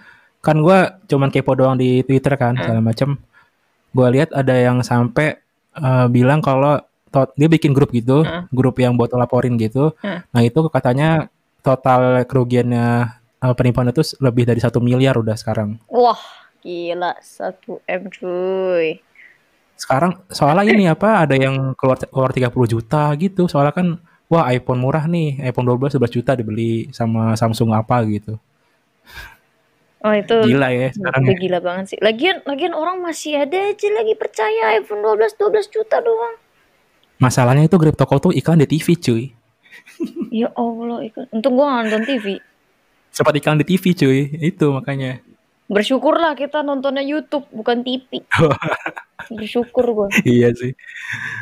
kan 0.46 0.62
gue 0.64 0.80
cuman 1.10 1.30
kepo 1.34 1.58
doang 1.58 1.76
di 1.76 2.06
Twitter 2.06 2.38
kan 2.38 2.56
hmm. 2.56 2.62
segala 2.62 2.82
macam. 2.82 3.10
Gue 3.92 4.08
lihat 4.14 4.30
ada 4.32 4.54
yang 4.54 4.86
sampai 4.86 5.42
uh, 5.78 6.06
bilang 6.08 6.40
kalau 6.40 6.78
dia 7.34 7.50
bikin 7.50 7.74
grup 7.74 7.90
gitu, 7.96 8.22
hmm. 8.22 8.54
grup 8.54 8.78
yang 8.78 8.94
buat 8.94 9.10
laporin 9.18 9.58
gitu. 9.58 9.98
Hmm. 10.06 10.22
Nah 10.30 10.42
itu 10.46 10.62
katanya 10.70 11.34
total 11.66 12.24
kerugiannya 12.30 13.10
uh, 13.42 13.54
penipuan 13.58 13.90
itu 13.90 14.06
lebih 14.22 14.46
dari 14.46 14.62
satu 14.62 14.78
miliar 14.78 15.18
udah 15.18 15.34
sekarang. 15.34 15.82
Wah 15.90 16.20
gila 16.62 17.18
satu 17.22 17.82
m 17.90 18.10
cuy. 18.14 19.02
Sekarang 19.78 20.26
soalnya 20.34 20.74
ini 20.74 20.90
apa 20.90 21.26
ada 21.26 21.38
yang 21.38 21.78
keluar 21.78 21.98
keluar 22.02 22.32
30 22.34 22.50
juta 22.74 23.14
gitu. 23.18 23.46
Soalnya 23.46 23.74
kan 23.74 23.88
wah 24.28 24.48
iPhone 24.52 24.84
murah 24.84 25.08
nih, 25.08 25.40
iPhone 25.44 25.68
12 25.68 26.00
11 26.00 26.16
juta 26.20 26.32
dibeli 26.36 26.92
sama 26.92 27.36
Samsung 27.36 27.72
apa 27.76 28.04
gitu. 28.08 28.40
Oh 30.06 30.14
itu 30.14 30.38
gila 30.46 30.70
ya 30.70 30.94
sekarang 30.94 31.26
itu 31.26 31.34
ya. 31.34 31.40
gila 31.42 31.60
banget 31.60 31.86
sih. 31.96 32.00
Lagian 32.00 32.46
lagian 32.46 32.78
orang 32.78 33.02
masih 33.02 33.34
ada 33.44 33.58
aja 33.58 33.88
lagi 33.92 34.14
percaya 34.14 34.78
iPhone 34.78 35.02
12 35.02 35.42
12 35.42 35.74
juta 35.74 35.98
doang. 36.00 36.38
Masalahnya 37.18 37.66
itu 37.66 37.76
Grab 37.82 37.98
Toko 37.98 38.30
tuh 38.30 38.34
iklan 38.36 38.62
di 38.62 38.70
TV 38.70 38.94
cuy. 38.94 39.24
ya 40.30 40.54
Allah 40.54 41.02
iklan. 41.02 41.28
Untuk 41.34 41.52
gua 41.58 41.82
nonton 41.82 42.06
TV. 42.06 42.38
Sempat 43.10 43.34
iklan 43.34 43.58
di 43.58 43.66
TV 43.66 43.84
cuy, 43.98 44.20
itu 44.38 44.66
makanya. 44.70 45.18
Bersyukurlah 45.68 46.34
kita 46.40 46.64
nontonnya 46.64 47.04
YouTube 47.04 47.44
bukan 47.52 47.84
TV. 47.84 48.24
Bersyukur 49.38 49.86
gua. 49.92 50.08
iya 50.24 50.56
sih. 50.56 50.72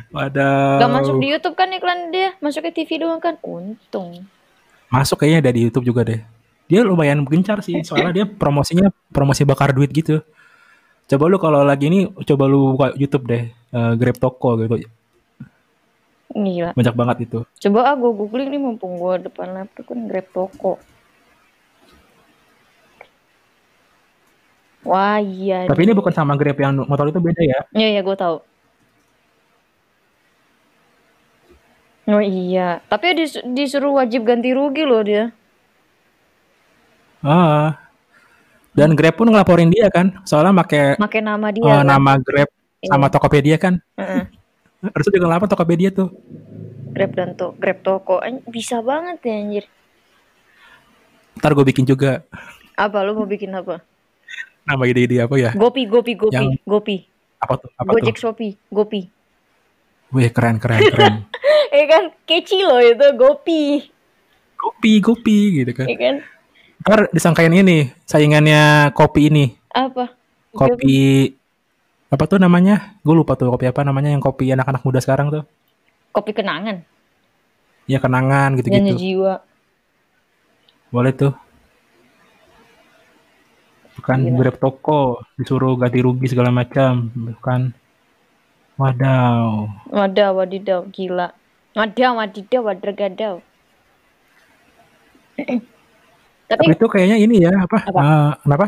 Waduh. 0.10 0.82
Gak 0.82 0.92
masuk 0.92 1.22
di 1.22 1.30
YouTube 1.30 1.54
kan 1.54 1.70
iklan 1.70 2.10
dia, 2.10 2.34
masuk 2.42 2.66
ke 2.66 2.82
TV 2.82 3.06
doang 3.06 3.22
kan. 3.22 3.38
Untung. 3.46 4.26
Masuk 4.90 5.22
kayaknya 5.22 5.54
dari 5.54 5.70
YouTube 5.70 5.86
juga 5.86 6.02
deh 6.02 6.22
dia 6.66 6.82
lumayan 6.82 7.22
gencar 7.26 7.62
sih 7.62 7.82
soalnya 7.86 8.12
dia 8.22 8.26
promosinya 8.26 8.90
promosi 9.14 9.46
bakar 9.46 9.74
duit 9.74 9.94
gitu 9.94 10.26
coba 11.06 11.24
lu 11.30 11.38
kalau 11.38 11.62
lagi 11.62 11.86
ini 11.86 12.10
coba 12.10 12.50
lu 12.50 12.74
buka 12.74 12.98
YouTube 12.98 13.30
deh 13.30 13.44
uh, 13.70 13.94
Grab 13.94 14.18
Toko 14.18 14.58
gitu 14.58 14.82
Gila. 16.36 16.74
banyak 16.74 16.96
banget 16.98 17.18
itu 17.30 17.40
coba 17.46 17.80
ah 17.86 17.96
gue 17.96 18.12
googling 18.12 18.50
nih 18.50 18.60
mumpung 18.60 18.98
gue 18.98 19.30
depan 19.30 19.54
laptop 19.54 19.86
kan 19.94 20.00
Grab 20.10 20.28
Toko 20.34 20.82
Wah 24.86 25.18
iya. 25.18 25.66
Tapi 25.66 25.82
ini 25.82 25.98
bukan 25.98 26.14
sama 26.14 26.38
Grab 26.38 26.62
yang 26.62 26.86
motor 26.86 27.10
itu 27.10 27.18
beda 27.18 27.42
ya? 27.42 27.60
Iya 27.74 27.88
iya 27.98 28.02
gue 28.06 28.16
tahu. 28.16 28.38
Oh 32.06 32.22
iya, 32.22 32.86
tapi 32.86 33.18
dis 33.18 33.34
disuruh 33.42 33.98
wajib 33.98 34.30
ganti 34.30 34.54
rugi 34.54 34.86
loh 34.86 35.02
dia. 35.02 35.34
Ah. 37.26 37.82
Dan 38.78 38.94
Grab 38.94 39.18
pun 39.18 39.26
ngelaporin 39.26 39.74
dia 39.74 39.90
kan, 39.90 40.14
soalnya 40.22 40.54
make 40.54 41.02
make 41.02 41.18
nama 41.18 41.50
dia. 41.50 41.66
Uh, 41.66 41.82
kan? 41.82 41.90
Nama 41.90 42.12
Grab 42.22 42.50
iya. 42.86 42.90
sama 42.94 43.10
Tokopedia 43.10 43.58
kan. 43.58 43.82
Uh 43.98 44.02
-uh. 44.22 44.24
Harusnya 44.94 45.18
juga 45.18 45.26
ngelapor 45.34 45.48
Tokopedia 45.50 45.90
tuh. 45.90 46.14
Grab 46.94 47.12
dan 47.18 47.34
to 47.34 47.58
Grab 47.58 47.82
Toko 47.82 48.22
bisa 48.54 48.86
banget 48.86 49.26
ya 49.26 49.34
anjir. 49.42 49.66
Ntar 51.42 51.58
gue 51.58 51.66
bikin 51.66 51.90
juga. 51.90 52.22
Apa 52.78 53.02
lu 53.02 53.18
mau 53.18 53.26
bikin 53.26 53.50
apa? 53.50 53.82
Nama 54.66 54.84
ide-ide 54.90 55.22
apa 55.22 55.36
ya? 55.38 55.52
Gopi, 55.54 55.86
Gopi, 55.86 56.18
Gopi, 56.18 56.34
Yang... 56.34 56.58
Gopi. 56.66 57.06
Apa 57.38 57.54
tuh? 57.62 57.70
Apa 57.78 57.90
Gojek 57.94 58.18
tuh? 58.18 58.34
Shopee, 58.34 58.58
Gopi. 58.74 59.02
Wih 60.14 60.30
keren 60.34 60.58
keren 60.58 60.82
keren. 60.90 61.16
Iya 61.76 61.92
kan, 61.92 62.04
keci 62.24 62.64
loh 62.64 62.80
itu 62.80 63.04
Gopi. 63.20 63.84
Gopi, 64.56 64.92
Gopi 65.04 65.38
gitu 65.60 65.72
kan. 65.76 65.92
Iya 65.92 65.98
kan. 66.00 66.16
Ntar 66.88 67.00
disangkain 67.12 67.52
ini, 67.52 67.92
saingannya 68.08 68.96
kopi 68.96 69.28
ini. 69.28 69.60
Apa? 69.76 70.16
Kopi 70.56 71.36
apa 72.08 72.24
tuh 72.32 72.40
namanya? 72.40 72.96
Gue 73.04 73.12
lupa 73.12 73.36
tuh 73.36 73.52
kopi 73.52 73.68
apa 73.68 73.84
namanya 73.84 74.14
yang 74.14 74.24
kopi 74.24 74.48
anak-anak 74.56 74.88
muda 74.88 75.04
sekarang 75.04 75.34
tuh. 75.34 75.44
Kopi 76.16 76.32
kenangan. 76.32 76.86
Ya 77.92 78.00
kenangan 78.00 78.56
gitu-gitu. 78.56 78.96
jiwa. 78.96 79.44
Boleh 80.96 81.12
tuh. 81.12 81.36
Bukan 84.06 84.22
Gila. 84.22 84.38
grab 84.38 84.56
toko, 84.62 85.26
disuruh 85.34 85.74
ganti 85.82 85.98
rugi 85.98 86.30
segala 86.30 86.54
macam, 86.54 87.10
bukan. 87.10 87.74
Wadaw. 88.78 89.66
Wadaw, 89.90 90.38
wadidaw, 90.38 90.86
gila. 90.94 91.34
Wadaw, 91.74 92.14
wadidaw, 92.14 92.62
wadragadaw. 92.70 93.42
Tapi, 96.46 96.70
Tapi 96.70 96.78
itu 96.78 96.86
kayaknya 96.86 97.18
ini 97.18 97.50
ya 97.50 97.50
apa? 97.50 97.82
apa? 97.82 97.98
Uh, 97.98 98.32
kenapa? 98.46 98.68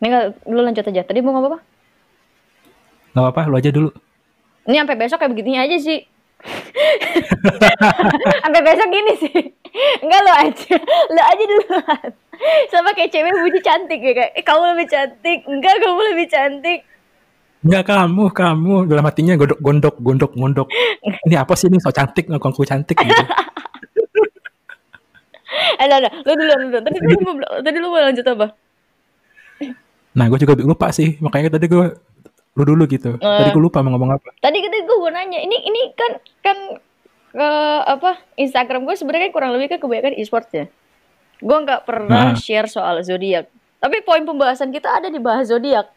Ini 0.00 0.06
gak, 0.08 0.24
lu 0.48 0.60
lanjut 0.64 0.88
aja. 0.88 1.04
Tadi 1.04 1.20
mau 1.20 1.36
ngomong 1.36 1.52
apa? 1.52 1.60
Gak 3.12 3.20
apa-apa, 3.20 3.52
lu 3.52 3.60
aja 3.60 3.68
dulu. 3.68 3.92
Ini 4.64 4.80
sampai 4.80 4.96
besok 4.96 5.20
kayak 5.20 5.36
begini 5.36 5.60
aja 5.60 5.76
sih. 5.76 6.00
sampai 8.40 8.60
besok 8.64 8.88
gini 8.88 9.12
sih. 9.20 9.36
Enggak 10.00 10.20
lu 10.24 10.32
aja. 10.32 10.74
Lu 11.12 11.20
aja 11.20 11.44
dulu. 11.44 11.68
Sama 12.72 12.90
kayak 12.92 13.10
cewek 13.12 13.32
puji 13.32 13.60
cantik 13.64 14.00
ya 14.00 14.12
kayak, 14.12 14.30
eh 14.36 14.44
kamu 14.44 14.62
lebih 14.74 14.86
cantik. 14.90 15.38
Enggak, 15.46 15.74
kamu 15.80 16.00
lebih 16.12 16.26
cantik. 16.30 16.80
Enggak 17.64 17.84
kamu, 17.88 18.24
kamu 18.28 18.74
dalam 18.92 19.04
hatinya 19.08 19.34
gondok, 19.40 19.60
gondok, 19.64 19.96
gondok, 19.96 20.32
gondok. 20.36 20.68
Ini 21.28 21.40
apa 21.40 21.56
sih 21.56 21.72
ini 21.72 21.80
so 21.80 21.88
cantik, 21.88 22.28
ngaku 22.28 22.64
cantik 22.68 22.96
gitu. 23.00 23.24
eh, 25.80 25.86
nah, 25.88 25.98
nah. 26.04 26.12
lu 26.12 26.32
dulu, 26.36 26.52
lu 26.60 26.66
dulu. 26.68 26.80
Tadi, 26.84 26.98
lu, 27.00 27.16
tadi 27.64 27.76
lu 27.80 27.88
mau 27.88 28.04
lanjut 28.04 28.26
apa? 28.28 28.46
Nah, 30.14 30.24
gue 30.28 30.38
juga 30.44 30.54
lupa 30.60 30.92
sih. 30.92 31.16
Makanya 31.24 31.56
tadi 31.56 31.66
gue 31.72 31.86
lu 32.54 32.62
dulu 32.62 32.84
gitu. 32.86 33.18
Uh, 33.18 33.38
tadi 33.40 33.50
gue 33.50 33.62
lupa 33.62 33.82
mau 33.82 33.96
ngomong 33.96 34.14
apa. 34.20 34.28
Tadi 34.38 34.58
tadi 34.62 34.78
gue 34.86 34.96
mau 35.00 35.10
nanya. 35.10 35.40
Ini 35.42 35.56
ini 35.66 35.80
kan 35.96 36.12
kan 36.44 36.56
ke 37.34 37.48
apa 37.90 38.22
Instagram 38.38 38.86
gue 38.86 38.94
sebenarnya 38.94 39.34
kurang 39.34 39.58
lebih 39.58 39.74
kan 39.74 39.78
kebanyakan 39.82 40.14
e-sport 40.20 40.46
ya. 40.54 40.66
Gue 41.44 41.58
nggak 41.60 41.84
pernah 41.84 42.32
nah. 42.32 42.38
share 42.40 42.72
soal 42.72 43.04
zodiak. 43.04 43.52
Tapi 43.84 44.00
poin 44.00 44.24
pembahasan 44.24 44.72
kita 44.72 44.96
ada 44.96 45.12
di 45.12 45.20
bahas 45.20 45.52
zodiak. 45.52 45.92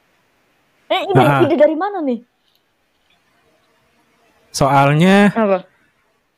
Eh, 0.91 1.07
ini 1.07 1.15
nah. 1.15 1.39
ide 1.47 1.55
dari 1.55 1.75
mana 1.75 2.03
nih? 2.03 2.19
Soalnya 4.51 5.31
apa? 5.31 5.63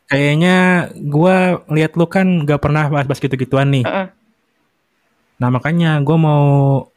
Kayaknya 0.10 0.89
gue 0.93 1.36
lihat 1.74 1.93
lu 1.98 2.06
kan 2.10 2.45
gak 2.45 2.65
pernah 2.65 2.89
bahas-bahas 2.89 3.22
gitu-gituan 3.22 3.69
nih. 3.69 3.86
Uh 3.86 3.89
-uh. 3.89 4.08
Nah 5.39 5.50
makanya 5.54 6.02
gue 6.02 6.17
mau 6.17 6.45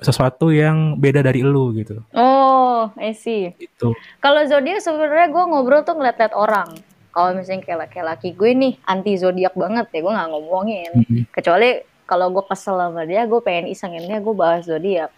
sesuatu 0.01 0.49
yang 0.49 0.97
beda 0.97 1.21
dari 1.21 1.45
lu 1.45 1.77
gitu. 1.77 2.01
Oh, 2.17 2.89
I 2.97 3.13
see. 3.13 3.53
Itu. 3.61 3.93
Kalau 4.19 4.41
zodiak 4.49 4.81
sebenarnya 4.81 5.29
gue 5.29 5.45
ngobrol 5.45 5.85
tuh 5.85 5.97
ngeliat-liat 5.97 6.33
orang. 6.33 6.73
Kalau 7.13 7.37
misalnya 7.37 7.61
kayak, 7.69 7.93
kayak 7.93 8.07
laki 8.17 8.33
gue 8.33 8.51
nih 8.57 8.73
anti 8.89 9.13
zodiak 9.21 9.53
banget 9.53 9.93
ya 9.93 10.01
gue 10.01 10.13
nggak 10.17 10.31
ngomongin. 10.33 10.91
Mm 10.97 11.05
-hmm. 11.05 11.23
Kecuali 11.31 11.92
kalau 12.05 12.31
gue 12.35 12.45
kesel 12.47 12.77
sama 12.77 13.03
dia, 13.09 13.25
gue 13.25 13.41
pengen 13.41 13.71
isenginnya 13.71 14.19
gue 14.19 14.35
bahas 14.35 14.67
zodiak. 14.67 15.11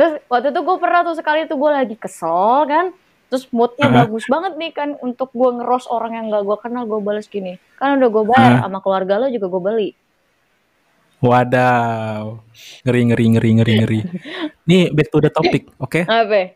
Terus 0.00 0.24
waktu 0.32 0.56
itu 0.56 0.60
gue 0.64 0.76
pernah 0.80 1.04
tuh 1.04 1.20
sekali 1.20 1.44
tuh 1.44 1.60
gue 1.60 1.68
lagi 1.68 1.96
kesel 2.00 2.64
kan 2.64 2.96
terus 3.26 3.50
moodnya 3.50 3.90
Hah? 3.90 4.06
bagus 4.06 4.24
banget 4.30 4.54
nih 4.54 4.70
kan 4.70 4.94
untuk 5.02 5.34
gue 5.34 5.50
ngeros 5.58 5.90
orang 5.90 6.14
yang 6.14 6.26
gak 6.30 6.44
gue 6.46 6.56
kenal 6.62 6.84
gue 6.86 7.00
balas 7.02 7.26
gini. 7.26 7.58
Kan 7.78 7.98
udah 7.98 8.08
gue 8.08 8.24
bayar 8.26 8.52
Hah? 8.58 8.60
sama 8.66 8.78
keluarga 8.80 9.22
lo 9.22 9.26
juga 9.30 9.46
gue 9.50 9.62
beli. 9.62 9.90
Wadaw. 11.20 12.38
Ngeri 12.84 13.00
ngeri 13.10 13.26
ngeri 13.34 13.50
ngeri 13.60 13.72
ngeri. 13.82 14.00
Nih 14.68 14.92
back 14.92 15.08
to 15.10 15.18
the 15.24 15.30
topic 15.32 15.68
oke? 15.80 16.00
Apa? 16.04 16.54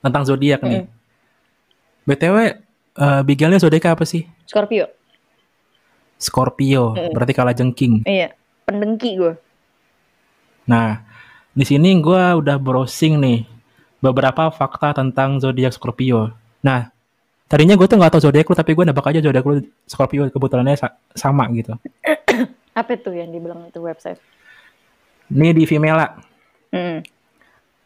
Tentang 0.00 0.24
zodiak 0.24 0.60
nih. 0.64 0.84
Mm. 0.84 0.98
btw 2.08 2.36
eh 2.96 3.20
bigalnya 3.22 3.60
zodiak 3.60 3.94
apa 3.94 4.04
sih? 4.08 4.26
Scorpio. 4.44 4.88
Scorpio. 6.20 6.96
Mm. 6.98 7.12
berarti 7.14 7.32
kalah 7.32 7.54
jengking. 7.54 8.02
Iya 8.04 8.34
pendengki 8.70 9.18
gue 9.18 9.34
Nah, 10.70 11.02
di 11.50 11.66
sini 11.66 11.98
gue 11.98 12.22
udah 12.38 12.54
browsing 12.62 13.18
nih 13.18 13.42
beberapa 14.00 14.48
fakta 14.50 14.96
tentang 14.96 15.38
zodiak 15.38 15.72
Scorpio. 15.72 16.32
Nah, 16.60 16.88
tadinya 17.46 17.76
gue 17.76 17.86
tuh 17.86 18.00
nggak 18.00 18.16
tahu 18.16 18.22
zodiak 18.26 18.48
lu, 18.48 18.56
tapi 18.56 18.72
gue 18.72 18.84
nebak 18.84 19.06
aja 19.06 19.20
zodiak 19.20 19.44
lu 19.44 19.60
Scorpio 19.84 20.26
kebetulannya 20.28 20.76
sa- 20.76 20.96
sama 21.12 21.44
gitu. 21.52 21.76
apa 22.80 22.96
tuh 22.96 23.12
yang 23.12 23.28
dibilang 23.28 23.66
itu 23.66 23.82
website 23.82 24.22
Ini 25.30 25.52
di 25.52 25.62
Vimela, 25.68 26.06
Hmm. 26.70 27.02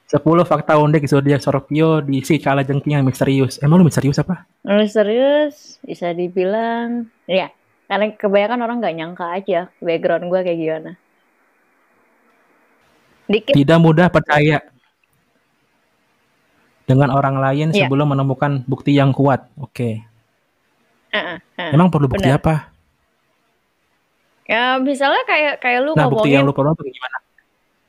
10 0.05 0.21
fakta 0.45 0.77
unik 0.77 1.09
zodiak 1.09 1.41
Scorpio 1.41 2.05
di 2.05 2.21
si 2.21 2.37
kala 2.37 2.61
jengking 2.61 3.01
yang 3.01 3.05
misterius. 3.05 3.57
Emang 3.59 3.81
lu 3.81 3.89
misterius 3.89 4.21
apa? 4.21 4.45
Serius 4.85 5.81
bisa 5.81 6.13
dibilang 6.13 7.09
ya 7.25 7.49
karena 7.89 8.13
kebanyakan 8.13 8.61
orang 8.61 8.77
nggak 8.85 8.97
nyangka 8.97 9.27
aja 9.33 9.61
background 9.81 10.29
gue 10.29 10.41
kayak 10.45 10.59
gimana. 10.61 10.93
Dikit 13.25 13.57
Tidak 13.57 13.79
mudah 13.81 14.13
percaya 14.13 14.61
dengan 16.85 17.09
orang 17.11 17.37
lain 17.37 17.69
Iya. 17.71 17.87
sebelum 17.87 18.13
menemukan 18.13 18.63
bukti 18.65 18.93
yang 18.93 19.11
kuat. 19.11 19.49
Oke. 19.57 20.05
Ah, 21.09 21.39
ah, 21.39 21.39
ah. 21.57 21.71
Emang 21.71 21.89
perlu 21.89 22.07
bukti 22.07 22.27
benar. 22.27 22.41
apa? 22.41 22.55
Ya 24.45 24.77
misalnya 24.77 25.25
kayak 25.25 25.55
kayak 25.59 25.81
lu 25.81 25.97
Nah, 25.97 26.05
bukti 26.07 26.29
yang 26.29 26.45
ngomongin, 26.45 26.53
lu 26.53 26.53
perlu 26.53 26.71
apa 26.71 26.83
gimana? 26.85 27.19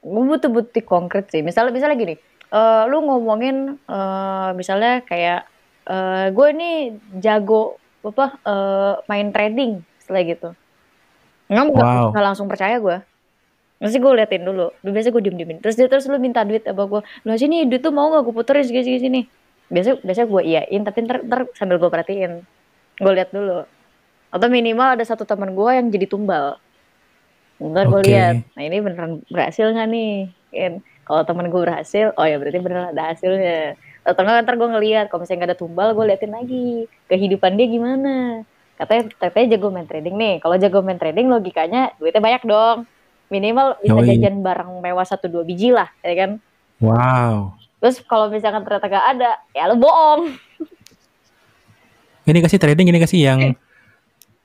gue 0.05 0.23
butuh 0.29 0.51
bukti 0.53 0.79
konkret 0.79 1.25
sih. 1.27 1.41
Misalnya 1.41 1.73
misalnya 1.73 1.97
gini, 1.97 2.15
eh 2.47 2.84
lu 2.88 3.03
ngomongin 3.03 3.75
eh 3.81 4.49
misalnya 4.53 5.03
kayak 5.03 5.49
eh 5.84 6.25
gue 6.31 6.47
ini 6.53 6.69
jago 7.17 7.75
apa 8.01 8.38
eh 8.39 8.93
main 9.05 9.27
trading 9.29 9.81
setelah 9.99 10.23
gitu. 10.23 10.49
Nggak 11.45 11.63
nggak 11.73 11.84
Wow. 11.84 12.08
nggak 12.13 12.23
langsung 12.23 12.47
percaya 12.47 12.77
gue. 12.77 12.97
Mesti 13.79 13.97
gue 13.99 14.11
liatin 14.15 14.43
dulu. 14.47 14.71
Biasanya 14.83 15.13
gue 15.13 15.23
diem 15.23 15.35
diemin. 15.35 15.57
Terus 15.59 15.75
dia 15.75 15.88
terus 15.91 16.07
lu 16.07 16.15
minta 16.15 16.47
duit 16.47 16.63
apa 16.63 16.83
gue. 16.88 17.01
Lu 17.27 17.31
sini 17.35 17.67
duit 17.67 17.83
tuh 17.83 17.91
mau 17.91 18.07
nggak 18.07 18.23
gue 18.23 18.33
puterin 18.35 18.63
sini 18.63 18.81
sini 18.81 18.99
sini. 18.99 19.21
Biasa 19.67 19.99
biasanya 19.99 20.27
gue 20.29 20.41
iyain 20.45 20.81
tapi 20.85 20.97
ntar, 21.03 21.17
ntar 21.27 21.39
sambil 21.59 21.75
gue 21.81 21.89
perhatiin. 21.91 22.31
Gue 23.01 23.11
lihat 23.11 23.35
dulu. 23.35 23.67
Atau 24.31 24.47
minimal 24.47 24.95
ada 24.95 25.03
satu 25.03 25.27
teman 25.27 25.51
gue 25.51 25.69
yang 25.75 25.88
jadi 25.91 26.07
tumbal. 26.07 26.55
Ntar 27.59 27.91
gue 27.91 27.99
Oke. 27.99 28.07
lihat. 28.07 28.47
Nah 28.55 28.63
ini 28.63 28.77
beneran 28.79 29.11
berhasil 29.27 29.67
nggak 29.67 29.88
nih? 29.91 30.15
Kan. 30.55 30.73
Kalau 31.05 31.21
teman 31.21 31.45
gue 31.53 31.61
berhasil, 31.61 32.15
oh 32.17 32.25
ya 32.25 32.39
berarti 32.41 32.57
beneran 32.63 32.95
ada 32.95 33.11
hasilnya. 33.11 33.75
Atau 34.07 34.23
nggak 34.23 34.47
ntar 34.47 34.55
gue 34.55 34.69
ngeliat. 34.71 35.05
Kalau 35.11 35.19
misalnya 35.27 35.39
nggak 35.43 35.51
ada 35.51 35.59
tumbal, 35.59 35.89
gue 35.91 36.05
liatin 36.07 36.31
lagi 36.31 36.88
kehidupan 37.11 37.59
dia 37.59 37.67
gimana. 37.67 38.41
Katanya 38.79 39.03
katanya 39.19 39.45
jago 39.55 39.67
main 39.71 39.88
trading 39.88 40.15
nih. 40.15 40.35
Kalau 40.39 40.55
jago 40.59 40.79
main 40.79 40.99
trading 40.99 41.27
logikanya 41.27 41.91
duitnya 41.99 42.23
banyak 42.23 42.43
dong. 42.47 42.77
Minimal 43.27 43.81
bisa 43.81 43.97
Yoi. 43.97 44.07
jajan 44.13 44.39
barang 44.39 44.69
mewah 44.79 45.01
satu 45.01 45.25
dua 45.25 45.41
biji 45.41 45.69
lah, 45.69 45.89
ya 45.99 46.13
kan? 46.13 46.31
Wow. 46.77 47.57
Terus 47.79 48.01
kalau 48.01 48.29
misalkan 48.29 48.61
ternyata 48.61 48.85
gak 48.85 49.05
ada, 49.13 49.31
ya 49.51 49.65
lu 49.65 49.77
bohong. 49.77 50.33
Ini 52.25 52.39
kasih 52.39 52.57
trading 52.57 52.89
ini 52.89 52.97
kasih 52.97 53.19
yang 53.21 53.39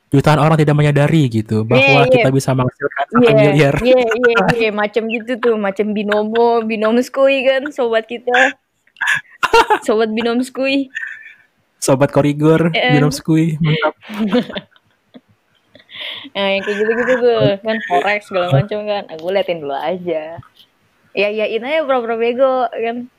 jutaan 0.09 0.37
orang 0.37 0.59
tidak 0.59 0.75
menyadari 0.75 1.29
gitu 1.29 1.63
bahwa 1.63 1.81
Iya, 1.81 2.03
iya. 2.03 2.13
kita 2.13 2.29
bisa 2.29 2.51
menghasilkan 2.53 3.07
Iya, 3.15 3.31
miliar. 3.33 3.75
iya, 3.81 4.01
iya, 4.05 4.37
iya, 4.59 4.71
macam 4.71 5.07
gitu 5.07 5.33
tuh, 5.39 5.57
macam 5.57 5.93
binomo, 5.93 6.61
binomo 6.61 7.01
skui 7.01 7.47
kan, 7.47 7.69
sobat 7.71 8.05
kita. 8.05 8.57
Sobat 9.87 10.13
binom 10.13 10.45
skui. 10.45 10.93
Sobat 11.81 12.13
korigor, 12.13 12.69
Eh. 12.77 12.93
minum 12.93 13.09
skui, 13.09 13.57
mantap. 13.57 13.97
Nah, 16.33 16.47
yang 16.55 16.63
kayak 16.65 16.77
gitu-gitu 16.81 17.15
tuh, 17.21 17.45
kan 17.61 17.77
forex 17.89 18.21
segala 18.29 18.47
macam 18.53 18.79
kan. 18.87 19.03
Nah, 19.09 19.17
gue 19.17 19.31
liatin 19.33 19.59
dulu 19.61 19.77
aja. 19.77 20.23
Ya, 21.11 21.29
yain 21.29 21.65
aja 21.67 21.83
pura-pura 21.83 22.17
bego 22.17 22.69
kan. 22.71 23.11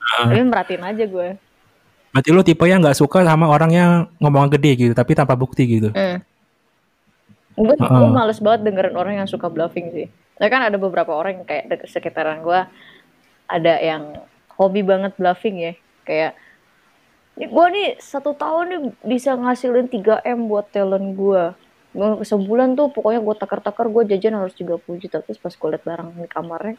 Ah. 0.00 0.30
Tapi 0.30 0.42
merhatiin 0.46 0.84
aja 0.84 1.04
gue. 1.04 1.28
Berarti 2.16 2.28
lu 2.32 2.40
tipe 2.40 2.64
yang 2.64 2.80
nggak 2.80 2.96
suka 2.96 3.20
sama 3.26 3.44
orang 3.50 3.70
yang 3.76 3.90
ngomong 4.22 4.48
gede 4.48 4.72
gitu, 4.72 4.92
tapi 4.96 5.12
tanpa 5.12 5.36
bukti 5.36 5.68
gitu. 5.68 5.92
Hmm. 5.92 6.24
Gue 7.56 7.76
Heeh. 7.76 7.88
gue 7.88 8.08
males 8.12 8.40
banget 8.40 8.68
dengerin 8.68 8.96
orang 8.96 9.14
yang 9.20 9.28
suka 9.28 9.48
bluffing 9.52 9.92
sih. 9.92 10.06
Nah 10.36 10.48
kan 10.52 10.64
ada 10.64 10.76
beberapa 10.76 11.12
orang 11.12 11.40
yang 11.40 11.46
kayak 11.48 11.64
deket 11.72 11.88
sekitaran 11.88 12.44
gue 12.44 12.60
ada 13.48 13.74
yang 13.80 14.20
hobi 14.56 14.84
banget 14.84 15.16
bluffing 15.16 15.56
ya. 15.60 15.72
Kayak 16.04 16.36
gue 17.36 17.66
nih 17.72 18.00
satu 18.00 18.32
tahun 18.32 18.64
nih 18.68 18.80
bisa 19.04 19.36
ngasilin 19.36 19.88
3 19.88 20.24
m 20.24 20.48
buat 20.48 20.68
talent 20.72 21.16
gue. 21.16 21.44
Gue 21.96 22.20
sebulan 22.28 22.76
tuh 22.76 22.92
pokoknya 22.92 23.24
gue 23.24 23.34
takar-takar 23.40 23.88
gue 23.88 24.02
jajan 24.12 24.36
harus 24.36 24.52
30 24.52 24.76
juta. 25.00 25.24
Terus 25.24 25.40
pas 25.40 25.52
gue 25.56 25.68
liat 25.72 25.84
barang 25.88 26.08
di 26.12 26.28
kamarnya 26.28 26.76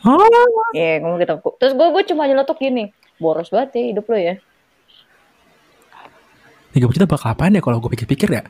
ya 0.78 1.02
ngomong 1.02 1.18
gitu. 1.26 1.34
Terus 1.58 1.74
gue 1.74 1.88
gue 1.90 2.04
cuma 2.14 2.30
nyeletuk 2.30 2.62
gini 2.62 2.94
boros 3.18 3.50
banget 3.50 3.82
ya 3.82 3.84
hidup 3.98 4.06
lo 4.06 4.18
ya. 4.22 4.36
30 6.78 6.94
juta 6.94 7.10
bakal 7.10 7.34
apaan 7.34 7.58
ya 7.58 7.62
kalau 7.66 7.82
gue 7.82 7.90
pikir-pikir 7.98 8.30
ya? 8.30 8.46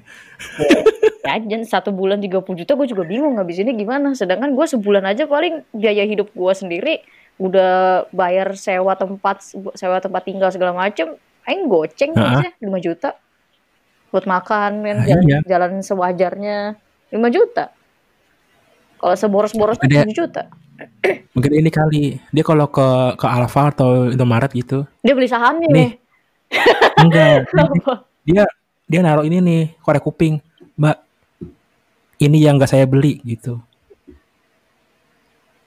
jajan 1.28 1.64
satu 1.64 1.96
bulan 1.96 2.20
30 2.20 2.44
juta 2.44 2.72
gue 2.76 2.88
juga 2.92 3.04
bingung 3.08 3.40
ngabisinnya 3.40 3.72
gimana. 3.72 4.12
Sedangkan 4.12 4.52
gue 4.52 4.66
sebulan 4.68 5.08
aja 5.08 5.24
paling 5.24 5.64
biaya 5.72 6.04
hidup 6.04 6.36
gue 6.36 6.54
sendiri 6.54 7.00
udah 7.40 8.04
bayar 8.12 8.58
sewa 8.58 8.98
tempat 9.00 9.40
sewa 9.78 10.02
tempat 10.02 10.22
tinggal 10.26 10.50
segala 10.50 10.74
macem 10.74 11.16
aing 11.46 11.70
goceng 11.70 12.12
Heeh. 12.18 12.44
aja 12.44 12.50
5 12.60 12.86
juta 12.86 13.10
buat 14.18 14.26
makan 14.26 14.72
kan 14.82 14.98
Ah, 14.98 15.06
jalan, 15.06 15.24
iya. 15.30 15.40
jalan 15.46 15.72
sewajarnya 15.86 16.58
5 17.14 17.30
juta 17.30 17.70
Kalau 18.98 19.14
seboros-borosnya 19.14 19.86
Dia- 19.86 20.10
7 20.10 20.18
juta. 20.18 20.44
Mungkin 21.38 21.54
ini 21.54 21.70
kali 21.70 22.18
dia 22.34 22.42
kalau 22.42 22.66
ke 22.66 23.14
ke 23.14 23.26
Alfa 23.30 23.70
atau 23.70 24.10
Indomaret 24.10 24.50
gitu. 24.50 24.90
Dia 25.06 25.14
beli 25.14 25.30
sahamnya 25.30 25.70
Nih. 25.70 26.02
Enggak, 26.98 27.46
dia 28.30 28.50
dia 28.90 29.00
naruh 29.06 29.22
ini 29.22 29.38
nih 29.38 29.62
korek 29.86 30.02
kuping, 30.02 30.42
Mbak. 30.82 30.98
Ini 32.26 32.38
yang 32.50 32.58
enggak 32.58 32.74
saya 32.74 32.90
beli 32.90 33.22
gitu. 33.22 33.62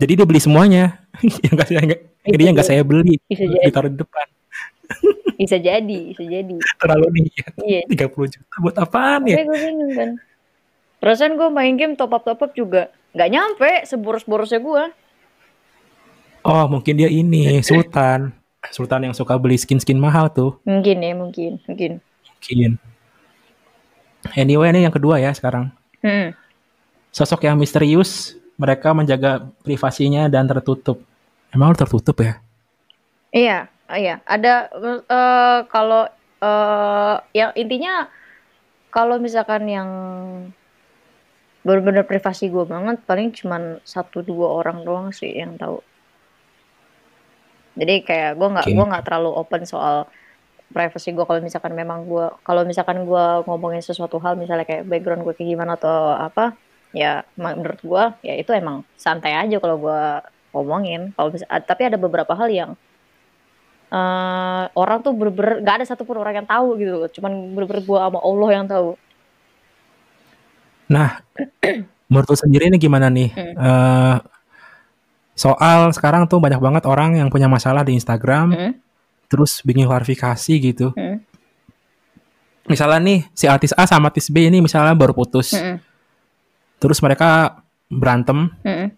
Jadi 0.03 0.13
dia 0.19 0.27
beli 0.27 0.43
semuanya. 0.43 0.99
yang 1.47 1.55
enggak 1.55 1.69
saya 1.71 1.81
enggak 1.87 2.01
ini 2.27 2.43
yang 2.43 2.55
enggak 2.59 2.67
saya 2.71 2.83
beli. 2.83 3.15
Jadi. 3.31 3.67
Ditaruh 3.67 3.91
di 3.95 3.99
depan. 3.99 4.27
Bisa 5.41 5.57
jadi, 5.57 6.13
bisa 6.13 6.21
jadi. 6.21 6.57
Terlalu 6.77 7.07
nih 7.17 7.25
Iya. 7.65 7.83
30 7.89 8.29
juta 8.29 8.55
buat 8.61 8.77
apaan 8.77 9.25
ya? 9.25 9.41
Tapi 9.41 9.49
gue 9.49 9.59
bingung 9.65 9.93
kan. 9.97 10.11
Perasaan 11.01 11.41
gue 11.41 11.49
main 11.49 11.75
game 11.81 11.97
top 11.97 12.13
up 12.13 12.29
top 12.29 12.45
up 12.45 12.53
juga 12.53 12.93
nggak 13.17 13.31
nyampe 13.33 13.71
seboros-borosnya 13.89 14.61
gue. 14.61 14.85
Oh, 16.45 16.65
mungkin 16.69 17.01
dia 17.01 17.09
ini 17.09 17.65
Sultan. 17.65 18.37
Sultan 18.69 19.09
yang 19.09 19.15
suka 19.17 19.41
beli 19.41 19.57
skin-skin 19.57 19.97
mahal 19.97 20.29
tuh. 20.29 20.61
Mungkin 20.69 21.01
ya, 21.01 21.17
mungkin, 21.17 21.57
mungkin. 21.65 22.05
Mungkin. 22.37 22.71
Anyway, 24.37 24.69
ini 24.69 24.85
yang 24.85 24.93
kedua 24.93 25.17
ya 25.17 25.33
sekarang. 25.33 25.73
Hmm. 26.05 26.37
Sosok 27.09 27.49
yang 27.49 27.57
misterius, 27.57 28.37
mereka 28.61 28.93
menjaga 28.93 29.49
privasinya 29.65 30.29
dan 30.29 30.45
tertutup. 30.45 31.01
Emang 31.49 31.73
tertutup 31.73 32.21
ya? 32.21 32.45
Iya, 33.33 33.73
oh 33.91 33.99
iya. 33.99 34.23
Ada 34.25 34.71
eh, 35.11 35.61
kalau 35.67 36.07
eh 36.41 37.17
yang 37.37 37.53
intinya 37.59 38.09
kalau 38.91 39.21
misalkan 39.21 39.67
yang 39.71 39.91
benar-benar 41.61 42.09
privasi 42.09 42.49
gue 42.49 42.65
banget, 42.65 43.03
paling 43.05 43.31
cuman 43.37 43.79
satu 43.85 44.25
dua 44.25 44.49
orang 44.65 44.83
doang 44.87 45.09
sih 45.13 45.31
yang 45.31 45.61
tahu. 45.61 45.85
Jadi 47.77 48.03
kayak 48.03 48.41
gue 48.41 48.49
nggak 48.49 48.67
Oke. 48.67 48.75
gue 48.75 48.87
nggak 48.91 49.05
terlalu 49.07 49.31
open 49.37 49.63
soal 49.69 50.09
privasi 50.71 51.11
gue 51.13 51.25
kalau 51.27 51.43
misalkan 51.43 51.75
memang 51.75 52.07
gue 52.07 52.27
kalau 52.47 52.63
misalkan 52.63 53.03
gue 53.03 53.25
ngomongin 53.47 53.83
sesuatu 53.83 54.23
hal 54.23 54.39
misalnya 54.39 54.63
kayak 54.63 54.87
background 54.87 55.27
gue 55.27 55.35
kayak 55.35 55.51
gimana 55.59 55.75
atau 55.75 56.15
apa 56.15 56.55
ya 56.95 57.27
menurut 57.35 57.81
gue 57.83 58.05
ya 58.23 58.35
itu 58.39 58.55
emang 58.55 58.87
santai 58.95 59.35
aja 59.35 59.59
kalau 59.59 59.83
gue 59.83 60.01
ngomongin 60.55 61.11
kalau 61.19 61.35
tapi 61.67 61.83
ada 61.91 61.99
beberapa 61.99 62.35
hal 62.39 62.51
yang 62.51 62.71
eh 63.91 64.65
orang 64.79 65.03
tuh 65.03 65.11
bener-bener 65.13 65.67
gak 65.67 65.83
ada 65.83 65.87
satupun 65.87 66.17
orang 66.23 66.43
yang 66.43 66.47
tahu 66.47 66.79
gitu 66.79 66.95
loh. 66.95 67.11
cuman 67.11 67.33
bener-bener 67.53 67.83
gue 67.83 67.99
sama 67.99 68.19
Allah 68.23 68.51
yang 68.55 68.67
tahu 68.71 68.95
Nah, 70.91 71.23
menurut 72.11 72.35
sendiri 72.35 72.67
ini 72.67 72.75
gimana 72.75 73.07
nih? 73.07 73.31
Hmm. 73.31 73.55
Eh, 73.55 74.17
soal 75.39 75.95
sekarang 75.95 76.27
tuh 76.27 76.43
banyak 76.43 76.59
banget 76.59 76.83
orang 76.85 77.15
yang 77.15 77.31
punya 77.31 77.47
masalah 77.47 77.87
di 77.87 77.95
Instagram, 77.95 78.51
Hmm, 78.51 78.73
terus 79.31 79.63
bikin 79.63 79.87
klarifikasi 79.87 80.53
gitu. 80.59 80.91
hmm, 80.91 81.23
Misalnya 82.67 82.99
nih, 82.99 83.21
si 83.39 83.47
artis 83.47 83.71
A 83.79 83.87
sama 83.87 84.11
artis 84.11 84.27
B 84.35 84.51
ini 84.51 84.59
misalnya 84.59 84.99
baru 84.99 85.15
putus. 85.15 85.55
hmm, 85.55 85.79
Terus 86.83 86.99
mereka 87.07 87.63
berantem, 87.87 88.51
hmm. 88.67 88.91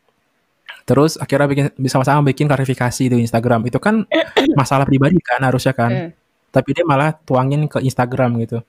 Terus 0.85 1.19
akhirnya 1.21 1.49
bikin 1.49 1.67
sama-sama 1.89 2.23
bikin 2.27 2.47
klarifikasi 2.51 3.05
di 3.11 3.17
Instagram. 3.23 3.67
Itu 3.67 3.79
kan 3.79 4.07
masalah 4.61 4.87
pribadi 4.87 5.19
kan 5.23 5.43
harusnya 5.43 5.75
kan. 5.77 5.91
Hmm. 5.91 6.11
Tapi 6.53 6.69
dia 6.77 6.85
malah 6.85 7.17
tuangin 7.25 7.65
ke 7.67 7.81
Instagram 7.81 8.37
gitu. 8.45 8.61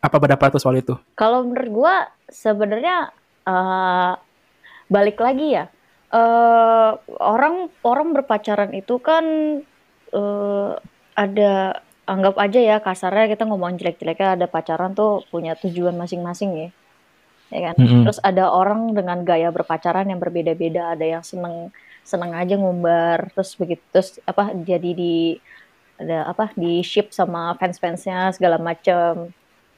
Apa 0.00 0.16
pendapat 0.16 0.56
lu 0.56 0.60
soal 0.60 0.80
itu? 0.80 0.96
Kalau 1.18 1.44
menurut 1.44 1.70
gua 1.70 1.94
sebenarnya 2.32 3.12
eh, 3.44 4.12
balik 4.90 5.22
lagi 5.22 5.54
ya 5.54 5.70
eh 6.10 6.90
orang 7.22 7.70
orang 7.86 8.08
berpacaran 8.18 8.74
itu 8.74 8.98
kan 8.98 9.24
eh, 10.10 10.70
ada 11.14 11.52
anggap 12.10 12.34
aja 12.42 12.58
ya 12.58 12.76
kasarnya 12.82 13.30
kita 13.30 13.46
ngomong 13.46 13.78
jelek-jeleknya 13.78 14.34
ada 14.34 14.46
pacaran 14.50 14.90
tuh 14.98 15.22
punya 15.30 15.54
tujuan 15.54 15.94
masing-masing 15.94 16.50
ya 16.58 16.68
ya 17.50 17.70
kan 17.70 17.76
Mm-mm. 17.76 18.02
terus 18.06 18.22
ada 18.22 18.48
orang 18.48 18.94
dengan 18.94 19.20
gaya 19.26 19.50
berpacaran 19.50 20.06
yang 20.06 20.22
berbeda-beda 20.22 20.94
ada 20.94 21.02
yang 21.04 21.22
seneng 21.26 21.74
seneng 22.06 22.32
aja 22.32 22.54
ngumbar 22.56 23.30
terus 23.34 23.58
begitu 23.58 23.82
terus 23.90 24.18
apa 24.24 24.54
jadi 24.54 24.90
di 24.94 25.36
ada 26.00 26.30
apa 26.30 26.48
di 26.56 26.80
ship 26.80 27.12
sama 27.12 27.52
fans-fansnya 27.60 28.32
segala 28.32 28.56
macem 28.56 29.28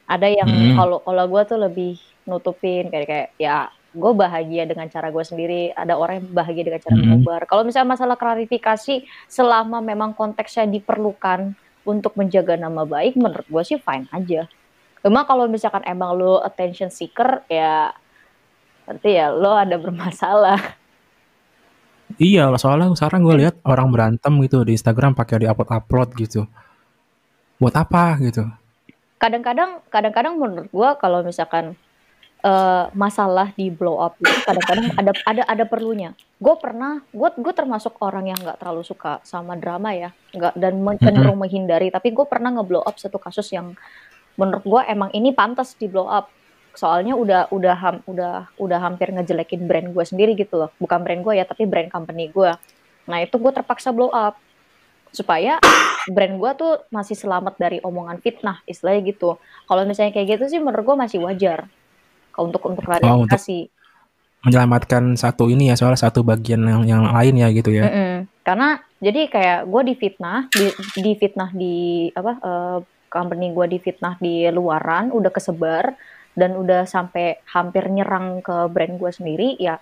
ada 0.07 0.27
yang 0.29 0.47
Hmm. 0.47 0.75
kalau 0.77 0.97
kalau 1.03 1.25
gue 1.27 1.41
tuh 1.43 1.59
lebih 1.59 1.93
nutupin 2.23 2.87
kayak 2.87 3.07
kayak 3.09 3.29
ya 3.35 3.67
gue 3.93 4.11
bahagia 4.15 4.63
dengan 4.65 4.87
cara 4.89 5.11
gue 5.11 5.21
sendiri 5.21 5.69
ada 5.75 5.93
orang 5.99 6.23
yang 6.23 6.27
bahagia 6.31 6.63
dengan 6.63 6.81
cara 6.81 6.95
Hmm. 6.95 7.03
mengumbar 7.03 7.41
kalau 7.45 7.67
misalnya 7.67 7.93
masalah 7.93 8.15
klarifikasi 8.15 9.03
selama 9.27 9.83
memang 9.83 10.15
konteksnya 10.15 10.63
diperlukan 10.65 11.53
untuk 11.83 12.15
menjaga 12.15 12.55
nama 12.55 12.87
baik 12.87 13.19
menurut 13.19 13.43
gue 13.43 13.63
sih 13.67 13.77
fine 13.77 14.07
aja 14.09 14.47
cuma 15.03 15.27
kalau 15.27 15.51
misalkan 15.51 15.83
emang 15.83 16.15
lo 16.15 16.39
attention 16.39 16.87
seeker 16.87 17.43
ya 17.51 17.91
berarti 18.87 19.09
ya 19.11 19.27
lo 19.29 19.53
ada 19.53 19.75
bermasalah 19.77 20.79
Iya, 22.13 22.45
soalnya 22.61 22.93
sekarang 22.93 23.25
gue 23.25 23.41
lihat 23.41 23.57
orang 23.65 23.89
berantem 23.89 24.37
gitu 24.45 24.61
di 24.61 24.77
Instagram 24.77 25.17
pakai 25.17 25.41
di 25.41 25.49
upload-upload 25.49 26.13
gitu. 26.21 26.45
Buat 27.57 27.73
apa 27.73 28.21
gitu? 28.21 28.45
kadang-kadang 29.23 29.79
kadang-kadang 29.87 30.35
menurut 30.35 30.67
gua 30.67 30.99
kalau 30.99 31.23
misalkan 31.23 31.79
eh, 32.43 32.85
masalah 32.91 33.55
di 33.55 33.71
blow 33.71 34.03
up 34.03 34.19
itu 34.19 34.35
kadang-kadang 34.43 34.91
ada 34.99 35.11
ada 35.23 35.43
ada 35.47 35.63
perlunya. 35.63 36.11
Gue 36.43 36.59
pernah, 36.59 36.99
gue 37.15 37.29
gue 37.39 37.53
termasuk 37.55 37.95
orang 38.03 38.27
yang 38.27 38.39
nggak 38.43 38.59
terlalu 38.59 38.83
suka 38.83 39.23
sama 39.23 39.55
drama 39.55 39.95
ya, 39.95 40.11
nggak 40.35 40.59
dan 40.59 40.75
cenderung 40.99 41.39
menghindari. 41.39 41.87
Tapi 41.87 42.11
gue 42.11 42.25
pernah 42.27 42.51
ngeblow 42.51 42.83
up 42.83 42.99
satu 42.99 43.15
kasus 43.15 43.47
yang 43.55 43.79
menurut 44.39 44.63
gua 44.65 44.81
emang 44.89 45.09
ini 45.13 45.33
pantas 45.33 45.77
di 45.77 45.85
blow 45.89 46.09
up. 46.09 46.29
Soalnya 46.73 47.13
udah 47.13 47.53
udah 47.53 47.75
ham- 47.77 48.03
udah 48.09 48.49
udah 48.57 48.79
hampir 48.81 49.13
ngejelekin 49.13 49.69
brand 49.69 49.93
gue 49.93 50.05
sendiri 50.09 50.33
gitu 50.33 50.57
loh, 50.57 50.73
bukan 50.81 51.05
brand 51.05 51.21
gue 51.21 51.37
ya, 51.37 51.45
tapi 51.45 51.69
brand 51.69 51.85
company 51.93 52.33
gue. 52.33 52.49
Nah 53.05 53.17
itu 53.21 53.37
gue 53.37 53.51
terpaksa 53.53 53.93
blow 53.93 54.09
up 54.09 54.41
supaya 55.13 55.61
brand 56.09 56.41
gua 56.41 56.57
tuh 56.57 56.81
masih 56.89 57.13
selamat 57.13 57.61
dari 57.61 57.77
omongan 57.85 58.17
fitnah 58.17 58.65
istilahnya 58.65 59.05
gitu. 59.13 59.37
Kalau 59.69 59.85
misalnya 59.85 60.17
kayak 60.17 60.41
gitu 60.41 60.49
sih 60.49 60.57
menurut 60.57 60.81
gua 60.81 61.05
masih 61.05 61.21
wajar 61.21 61.69
kalau 62.33 62.49
untuk 62.49 62.65
untuk 62.65 62.81
Oh, 62.89 63.21
untuk- 63.21 63.37
klarifikasi. 63.37 63.69
Menyelamatkan 64.43 65.15
satu 65.15 65.47
ini 65.47 65.71
ya, 65.71 65.79
soalnya 65.79 66.03
satu 66.03 66.19
bagian 66.19 66.59
yang 66.67 66.83
yang 66.83 67.03
lain 67.15 67.37
ya 67.39 67.47
gitu 67.53 67.71
ya. 67.71 67.87
Mm-mm. 67.87 68.27
Karena 68.43 68.75
jadi 68.99 69.31
kayak 69.31 69.59
gue 69.71 69.81
difitnah, 69.95 70.51
di, 70.51 70.67
difitnah 70.99 71.49
di 71.55 72.09
apa 72.11 72.31
eh, 72.43 72.79
company 73.13 73.53
gue 73.53 73.77
difitnah 73.77 74.17
di 74.17 74.49
luaran, 74.49 75.13
udah 75.13 75.29
kesebar 75.29 75.93
dan 76.33 76.57
udah 76.57 76.89
sampai 76.89 77.37
hampir 77.53 77.85
nyerang 77.93 78.41
ke 78.41 78.65
brand 78.73 78.97
gue 78.97 79.11
sendiri, 79.13 79.53
ya 79.61 79.77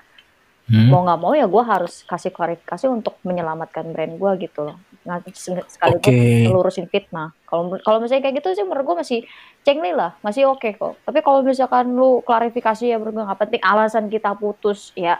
Hmm. 0.72 0.88
mau 0.88 1.04
nggak 1.04 1.20
mau 1.20 1.36
ya 1.36 1.52
gue 1.52 1.64
harus 1.68 2.08
kasih 2.08 2.32
klarifikasi 2.32 2.88
untuk 2.88 3.20
menyelamatkan 3.28 3.92
brand 3.92 4.16
gue 4.16 4.48
gitu 4.48 4.72
loh. 4.72 4.80
Nah, 5.04 5.20
se- 5.28 5.68
sekaligus 5.68 6.08
Oke. 6.08 6.48
ngelurusin 6.48 6.88
fitnah. 6.88 7.36
Kalau 7.44 7.76
kalau 7.84 8.00
misalnya 8.00 8.30
kayak 8.30 8.40
gitu 8.40 8.56
sih 8.56 8.64
menurut 8.64 8.88
gue 8.88 8.98
masih 9.04 9.20
cengli 9.68 9.92
lah, 9.92 10.16
masih 10.24 10.48
oke 10.48 10.72
kok. 10.80 10.96
Tapi 11.04 11.20
kalau 11.20 11.44
misalkan 11.44 11.92
lu 11.92 12.24
klarifikasi 12.24 12.88
ya 12.88 12.96
menurut 12.96 13.20
gue 13.20 13.26
nggak 13.28 13.42
penting 13.42 13.62
alasan 13.68 14.08
kita 14.08 14.32
putus 14.38 14.96
ya 14.96 15.20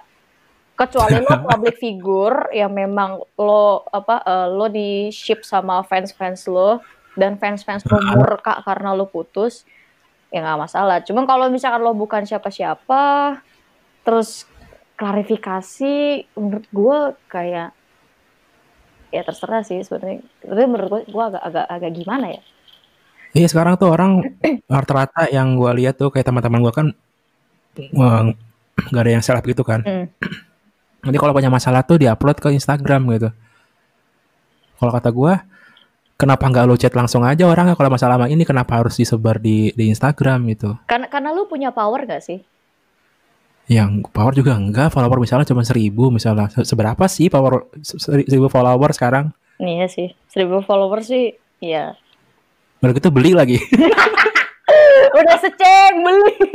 kecuali 0.80 1.20
lo 1.20 1.36
public 1.52 1.76
figure 1.76 2.48
yang 2.56 2.72
memang 2.72 3.20
lo 3.36 3.84
apa 3.92 4.24
eh, 4.24 4.48
lo 4.56 4.72
di 4.72 5.12
ship 5.12 5.44
sama 5.44 5.84
fans-fans 5.84 6.48
lo 6.48 6.80
dan 7.20 7.36
fans-fans 7.36 7.84
lo 7.88 8.00
murka 8.16 8.64
karena 8.64 8.96
lo 8.96 9.08
putus 9.08 9.68
ya 10.32 10.44
nggak 10.44 10.60
masalah. 10.64 10.98
Cuman 11.04 11.28
kalau 11.28 11.52
misalkan 11.52 11.84
lo 11.84 11.92
bukan 11.92 12.24
siapa-siapa 12.24 13.38
terus 14.02 14.48
klarifikasi 14.96 16.26
menurut 16.38 16.66
gue 16.72 17.00
kayak 17.28 17.70
ya 19.12 19.22
terserah 19.28 19.62
sih 19.68 19.84
sebenarnya. 19.84 20.24
Tapi 20.40 20.64
menurut 20.66 20.90
gue 20.90 21.02
gue 21.12 21.24
agak 21.24 21.44
agak 21.44 21.66
agak 21.68 21.92
gimana 21.92 22.28
ya? 22.32 22.42
Iya 23.32 23.48
sekarang 23.48 23.80
tuh 23.80 23.92
orang 23.92 24.24
rata-rata 24.68 25.28
yang 25.32 25.56
gue 25.56 25.72
lihat 25.84 25.96
tuh 26.00 26.12
kayak 26.12 26.28
teman-teman 26.28 26.64
gue 26.64 26.74
kan 26.74 26.88
nggak 28.92 29.04
ada 29.04 29.12
yang 29.12 29.24
seleb 29.24 29.44
gitu 29.48 29.64
kan. 29.64 29.84
Hmm. 29.84 30.08
Jadi 31.02 31.18
kalau 31.18 31.34
punya 31.34 31.50
masalah 31.50 31.82
tuh 31.82 31.98
diupload 31.98 32.38
ke 32.38 32.54
Instagram 32.54 33.10
gitu. 33.18 33.30
Kalau 34.78 34.92
kata 34.94 35.10
gue, 35.10 35.34
kenapa 36.22 36.46
nggak 36.46 36.66
lo 36.70 36.78
chat 36.78 36.94
langsung 36.94 37.26
aja 37.26 37.42
orangnya 37.44 37.74
kalau 37.74 37.90
masalah 37.90 38.16
sama 38.16 38.30
ini 38.30 38.46
kenapa 38.46 38.78
harus 38.78 38.94
disebar 38.94 39.42
di 39.42 39.74
di 39.74 39.90
Instagram 39.90 40.46
gitu? 40.54 40.78
Karena 40.86 41.10
karena 41.10 41.34
lu 41.34 41.50
punya 41.50 41.74
power 41.74 42.06
gak 42.06 42.22
sih? 42.22 42.40
Yang 43.66 44.06
power 44.12 44.36
juga 44.36 44.54
enggak, 44.54 44.92
follower 44.92 45.18
misalnya 45.18 45.48
cuma 45.48 45.64
seribu 45.64 46.12
misalnya. 46.12 46.52
Se- 46.52 46.68
Seberapa 46.68 47.08
sih 47.08 47.28
power 47.28 47.66
se- 47.82 47.98
seribu 48.02 48.46
follower 48.46 48.92
sekarang? 48.94 49.34
Iya 49.58 49.88
sih, 49.90 50.14
seribu 50.28 50.62
followers 50.62 51.08
sih, 51.08 51.34
ya 51.58 51.98
Udah 52.82 52.94
gitu 52.94 53.10
beli 53.10 53.34
lagi. 53.34 53.58
udah 55.18 55.38
seceng 55.38 55.96
beli. 56.02 56.36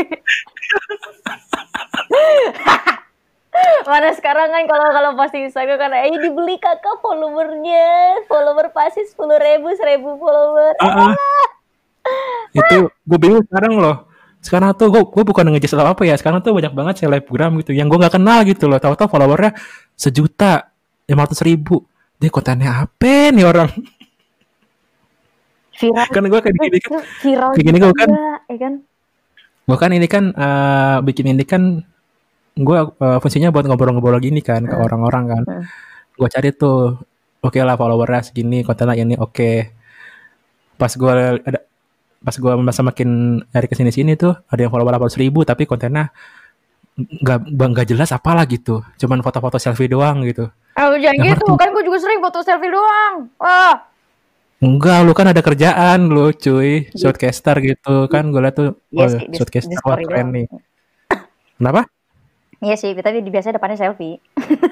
kalau 4.97 5.11
posting 5.15 5.47
Instagram 5.47 5.79
karena 5.79 5.99
eh 6.09 6.19
dibeli 6.19 6.57
kakak 6.59 6.99
followernya, 6.99 8.25
follower 8.27 8.75
pasti 8.75 9.07
sepuluh 9.07 9.39
ribu, 9.39 9.71
seribu 9.79 10.19
follower. 10.19 10.75
Uh-uh. 10.83 11.15
itu 12.55 12.87
gue 12.87 13.19
bingung 13.19 13.43
sekarang 13.47 13.79
loh. 13.79 13.97
Sekarang 14.43 14.71
tuh 14.79 14.95
gue, 14.95 15.03
gue 15.03 15.25
bukan 15.27 15.47
ngejes 15.51 15.75
apa 15.75 16.03
ya. 16.07 16.15
Sekarang 16.15 16.39
tuh 16.39 16.55
banyak 16.55 16.71
banget 16.71 16.95
selebgram 17.03 17.59
gitu 17.63 17.75
yang 17.75 17.91
gue 17.91 17.99
nggak 17.99 18.15
kenal 18.15 18.43
gitu 18.47 18.71
loh. 18.71 18.79
Tahu-tahu 18.79 19.11
followernya 19.11 19.55
sejuta 19.99 20.71
lima 21.07 21.27
ratus 21.27 21.43
ribu. 21.43 21.83
Dia 22.17 22.31
kontennya 22.31 22.87
apa 22.87 23.35
nih 23.35 23.45
orang? 23.45 23.71
Viral. 25.77 26.09
kan 26.09 26.25
gue 26.25 26.41
kayak 26.41 26.57
gini 26.57 26.79
kan, 26.81 27.01
viral 27.21 27.51
kayak 27.53 27.67
gini 27.69 27.79
gue 27.85 27.93
kan 27.93 28.09
ya 28.49 28.57
kan? 28.57 28.73
gue 29.69 29.77
kan 29.77 29.91
ini 29.93 30.07
kan 30.09 30.25
eh, 30.33 30.97
bikin 31.05 31.27
ini 31.37 31.45
kan 31.45 31.63
gue 32.57 32.79
eh, 32.89 33.19
fungsinya 33.21 33.53
buat 33.53 33.69
ngobrol-ngobrol 33.69 34.17
gini 34.25 34.41
kan 34.41 34.65
ke 34.65 34.77
orang-orang 34.77 35.25
kan. 35.29 35.43
Gue 36.17 36.29
cari 36.33 36.51
tuh 36.57 36.97
oke 37.45 37.59
lah 37.61 37.77
followernya 37.77 38.33
segini 38.33 38.65
kontennya 38.65 38.97
ini 38.97 39.15
oke. 39.21 39.53
Pas 40.81 40.93
gue 40.93 41.13
ada 41.45 41.61
pas 42.25 42.33
gue 42.35 42.53
masa 42.59 42.81
makin 42.81 43.39
dari 43.53 43.69
ke 43.69 43.77
sini 43.77 43.93
sini 43.93 44.17
tuh 44.17 44.33
ada 44.49 44.67
yang 44.67 44.73
follower 44.73 44.99
800 44.99 45.21
ribu 45.21 45.45
tapi 45.45 45.69
kontennya 45.69 46.11
nggak 46.97 47.53
nggak 47.53 47.87
jelas 47.93 48.09
apalah 48.17 48.49
gitu. 48.49 48.81
Cuman 48.97 49.21
foto-foto 49.21 49.61
selfie 49.61 49.93
doang 49.93 50.25
gitu. 50.25 50.49
Ah, 50.77 50.93
jangan 50.97 51.13
Nggak 51.21 51.41
gitu, 51.45 51.47
kan 51.61 51.69
gue 51.77 51.85
juga 51.85 51.99
sering 52.01 52.21
foto 52.25 52.41
selfie 52.41 52.73
doang. 52.73 53.29
Wah, 53.37 53.85
enggak 54.65 54.99
lu 55.05 55.13
kan 55.13 55.29
ada 55.29 55.45
kerjaan 55.45 56.09
lu 56.09 56.33
cuy. 56.33 56.89
Shortcaster 56.97 57.61
gitu. 57.61 58.09
Kan 58.09 58.33
gue 58.33 58.41
liat 58.41 58.57
tuh 58.57 58.81
Iya 58.97 59.13
oh, 59.13 59.29
shortcaster 59.37 59.77
wah 59.85 59.93
story 59.93 60.05
keren 60.09 60.29
nih. 60.33 60.47
Kenapa 61.61 61.85
iya 62.65 62.77
sih, 62.79 62.93
tapi 62.97 63.21
biasanya 63.27 63.61
depannya 63.61 63.79
selfie. 63.79 64.21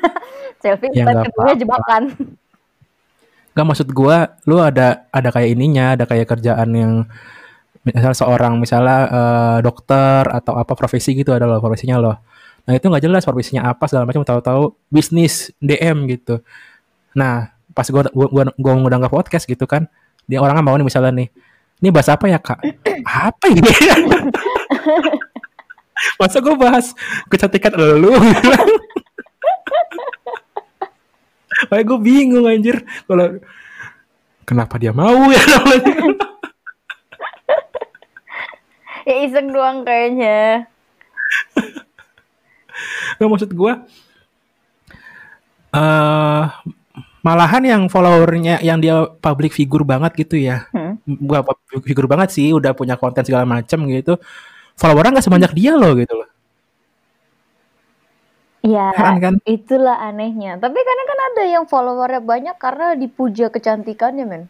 selfie, 0.65 0.91
Ya, 0.93 1.05
depan 1.05 1.25
kedua 1.29 1.53
jebakan. 1.57 2.03
Gak 3.55 3.67
maksud 3.67 3.89
gua, 3.95 4.35
lu 4.49 4.59
ada 4.59 5.07
ada 5.15 5.29
kayak 5.31 5.49
ininya, 5.55 5.95
ada 5.95 6.05
kayak 6.09 6.27
kerjaan 6.27 6.71
yang 6.75 6.93
misalnya 7.85 8.17
seorang 8.17 8.57
misalnya 8.59 8.99
eh, 9.13 9.59
dokter 9.61 10.25
atau 10.27 10.57
apa 10.57 10.73
profesi 10.73 11.13
gitu 11.13 11.37
ada 11.37 11.45
loh 11.45 11.61
profesinya 11.61 12.01
loh. 12.01 12.17
Nah 12.65 12.73
itu 12.73 12.89
nggak 12.89 13.05
jelas 13.05 13.23
profesinya 13.29 13.69
apa 13.69 13.85
segala 13.85 14.09
macam 14.09 14.25
tahu-tahu 14.25 14.73
bisnis 14.89 15.53
DM 15.61 16.09
gitu. 16.09 16.41
Nah 17.13 17.53
pas 17.77 17.85
gua 17.93 18.09
gua 18.11 18.27
gua, 18.33 18.45
gua 18.57 18.73
ngundang 18.81 19.05
ke 19.05 19.11
podcast 19.13 19.45
gitu 19.45 19.69
kan, 19.69 19.85
dia 20.25 20.41
orangnya 20.41 20.65
mau 20.65 20.75
nih 20.75 20.87
misalnya 20.89 21.13
nih, 21.13 21.29
ini 21.85 21.89
bahas 21.93 22.09
apa 22.09 22.25
ya 22.27 22.41
kak? 22.41 22.59
apa 23.29 23.45
ini? 23.53 23.63
Masa 26.21 26.41
gue 26.41 26.55
bahas 26.57 26.93
kecantikan 27.29 27.75
elu? 27.75 28.15
Kayak 31.71 31.85
gue 31.87 31.99
bingung 32.03 32.45
anjir 32.45 32.83
kalau 33.07 33.41
kenapa 34.45 34.77
dia 34.77 34.93
mau 34.93 35.31
ya. 35.33 35.45
Ya 39.05 39.21
iseng 39.21 39.53
doang 39.53 39.85
kayaknya. 39.85 40.65
Nggak, 43.21 43.29
maksud 43.29 43.53
gue 43.53 43.73
eh 45.77 46.45
malahan 47.25 47.63
yang 47.65 47.83
followernya 47.89 48.61
yang 48.61 48.79
dia 48.79 49.09
public 49.09 49.57
figure 49.57 49.83
banget 49.83 50.13
gitu 50.21 50.37
ya. 50.37 50.69
Hmm. 50.77 51.01
Gua 51.09 51.41
public 51.41 51.85
figure 51.89 52.05
banget 52.05 52.37
sih, 52.37 52.53
udah 52.53 52.77
punya 52.77 53.01
konten 53.01 53.25
segala 53.25 53.49
macam 53.49 53.89
gitu. 53.89 54.21
Followernya 54.75 55.19
nggak 55.19 55.27
sebanyak 55.27 55.53
dia 55.55 55.73
loh 55.79 55.93
gitu 55.95 56.15
loh. 56.19 56.29
Ya, 58.65 58.97
Heran 58.97 59.21
kan? 59.21 59.35
itulah 59.45 60.01
anehnya. 60.01 60.57
Tapi 60.57 60.79
kadang 60.81 61.07
kan 61.07 61.21
ada 61.33 61.43
yang 61.45 61.65
followernya 61.69 62.25
banyak 62.25 62.57
karena 62.57 62.97
dipuja 62.97 63.53
kecantikannya, 63.53 64.25
men. 64.25 64.43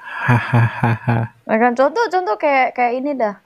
Hahaha. 0.00 1.32
Nah, 1.44 1.56
kan 1.60 1.72
contoh 1.76 2.04
contoh 2.08 2.36
kayak 2.40 2.72
kayak 2.72 2.92
ini 2.96 3.12
dah. 3.16 3.36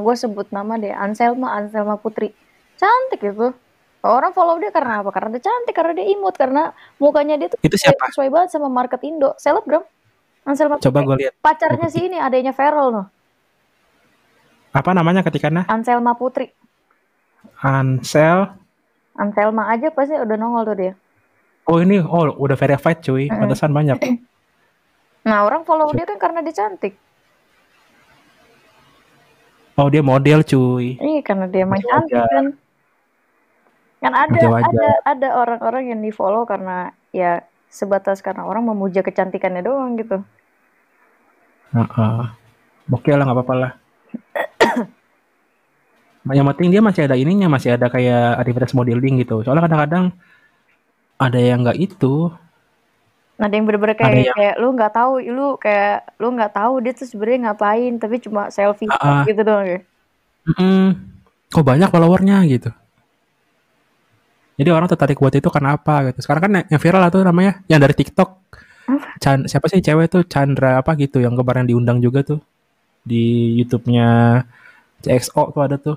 gue 0.00 0.14
sebut 0.16 0.48
nama 0.52 0.80
deh, 0.80 0.92
Anselma 0.92 1.52
Anselma 1.52 2.00
Putri. 2.00 2.32
Cantik 2.80 3.20
itu. 3.20 3.52
Orang 4.00 4.32
follow 4.32 4.56
dia 4.56 4.72
karena 4.72 5.04
apa? 5.04 5.12
Karena 5.12 5.36
dia 5.36 5.44
cantik, 5.44 5.76
karena 5.76 5.92
dia 5.92 6.08
imut, 6.08 6.32
karena 6.32 6.72
mukanya 6.96 7.36
dia 7.36 7.52
tuh 7.52 7.60
Itu 7.60 7.76
siapa? 7.76 8.08
sesuai 8.08 8.32
banget 8.32 8.56
sama 8.56 8.72
market 8.72 9.04
Indo. 9.04 9.36
Selebgram. 9.36 9.84
Anselma 10.48 10.80
Coba 10.80 11.04
gue 11.04 11.28
lihat 11.28 11.36
Pacarnya 11.44 11.92
si 11.92 12.08
ini, 12.08 12.16
adanya 12.16 12.56
Feral 12.56 12.88
noh. 12.88 13.06
Apa 14.70 14.90
namanya 14.94 15.26
ketikana 15.26 15.66
Anselma 15.66 16.14
Putri. 16.14 16.54
Ansel. 17.58 18.54
Anselma 19.18 19.68
aja 19.68 19.90
pasti 19.90 20.14
udah 20.14 20.36
nongol 20.38 20.62
tuh 20.64 20.76
dia. 20.78 20.92
Oh 21.68 21.78
ini 21.78 22.00
oh 22.00 22.34
udah 22.34 22.56
verified 22.56 23.02
cuy, 23.04 23.28
Mm-mm. 23.28 23.38
pantesan 23.38 23.72
banyak. 23.74 23.98
Nah, 25.20 25.44
orang 25.44 25.68
follow 25.68 25.92
dia 25.92 26.08
kan 26.08 26.16
karena 26.16 26.40
dia 26.40 26.56
cantik. 26.56 26.96
Oh 29.76 29.92
dia 29.92 30.00
model 30.00 30.40
cuy. 30.40 30.96
Iya, 30.96 31.20
karena 31.20 31.44
dia 31.44 31.68
emang 31.68 31.76
Masih 31.76 31.92
cantik 31.92 32.24
kan. 32.24 32.46
Kan 34.00 34.12
ada 34.16 34.40
ada 34.64 34.88
ada 35.04 35.28
orang-orang 35.36 35.92
yang 35.92 36.00
di 36.00 36.08
follow 36.08 36.48
karena 36.48 36.96
ya 37.12 37.44
sebatas 37.68 38.24
karena 38.24 38.48
orang 38.48 38.64
memuja 38.64 39.04
kecantikannya 39.04 39.60
doang 39.60 40.00
gitu. 40.00 40.24
Heeh. 41.76 42.20
Oke 42.88 43.12
lah 43.12 43.28
nggak 43.28 43.36
apa-apa 43.36 43.54
lah. 43.60 43.72
yang 46.28 46.46
penting 46.52 46.68
dia 46.68 46.82
masih 46.84 47.08
ada 47.08 47.16
ininya, 47.16 47.48
masih 47.48 47.80
ada 47.80 47.88
kayak 47.88 48.44
aktivitas 48.44 48.76
modeling 48.76 49.24
gitu. 49.24 49.40
Soalnya 49.40 49.64
kadang-kadang 49.64 50.04
ada 51.16 51.38
yang 51.40 51.64
nggak 51.64 51.80
itu. 51.80 52.28
Ada 53.40 53.56
yang 53.56 53.64
bener-bener 53.64 53.96
Ada 53.96 54.04
kayak 54.04 54.24
yang- 54.28 54.36
kayak 54.36 54.54
lu 54.60 54.68
nggak 54.76 54.92
tahu, 54.92 55.12
lu 55.24 55.46
kayak 55.56 55.96
lu 56.20 56.28
nggak 56.36 56.52
tahu 56.52 56.72
dia 56.84 56.92
tuh 56.92 57.08
sebenarnya 57.08 57.38
ngapain, 57.48 57.92
tapi 57.96 58.16
cuma 58.20 58.52
selfie 58.52 58.92
ah. 58.92 59.24
gitu 59.24 59.40
doang 59.40 59.64
ya. 59.64 59.80
Mm-mm. 60.44 60.96
Kok 61.48 61.64
banyak 61.64 61.88
followernya 61.88 62.36
gitu. 62.52 62.70
Jadi 64.60 64.68
orang 64.76 64.92
tertarik 64.92 65.16
buat 65.16 65.32
itu 65.32 65.48
karena 65.48 65.80
apa 65.80 66.12
gitu. 66.12 66.20
Sekarang 66.20 66.42
kan 66.44 66.52
yang 66.68 66.80
viral 66.80 67.08
tuh 67.08 67.24
namanya 67.24 67.64
yang 67.64 67.80
dari 67.80 67.96
TikTok. 67.96 68.36
Chan, 69.22 69.48
siapa 69.48 69.72
sih 69.72 69.80
cewek 69.80 70.12
tuh 70.12 70.22
Chandra 70.28 70.84
apa 70.84 70.92
gitu 71.00 71.22
yang 71.22 71.32
kemarin 71.32 71.64
diundang 71.64 72.02
juga 72.02 72.26
tuh 72.26 72.42
di 73.00 73.56
YouTube-nya 73.56 74.42
CXO 75.00 75.56
tuh 75.56 75.62
ada 75.64 75.80
tuh. 75.80 75.96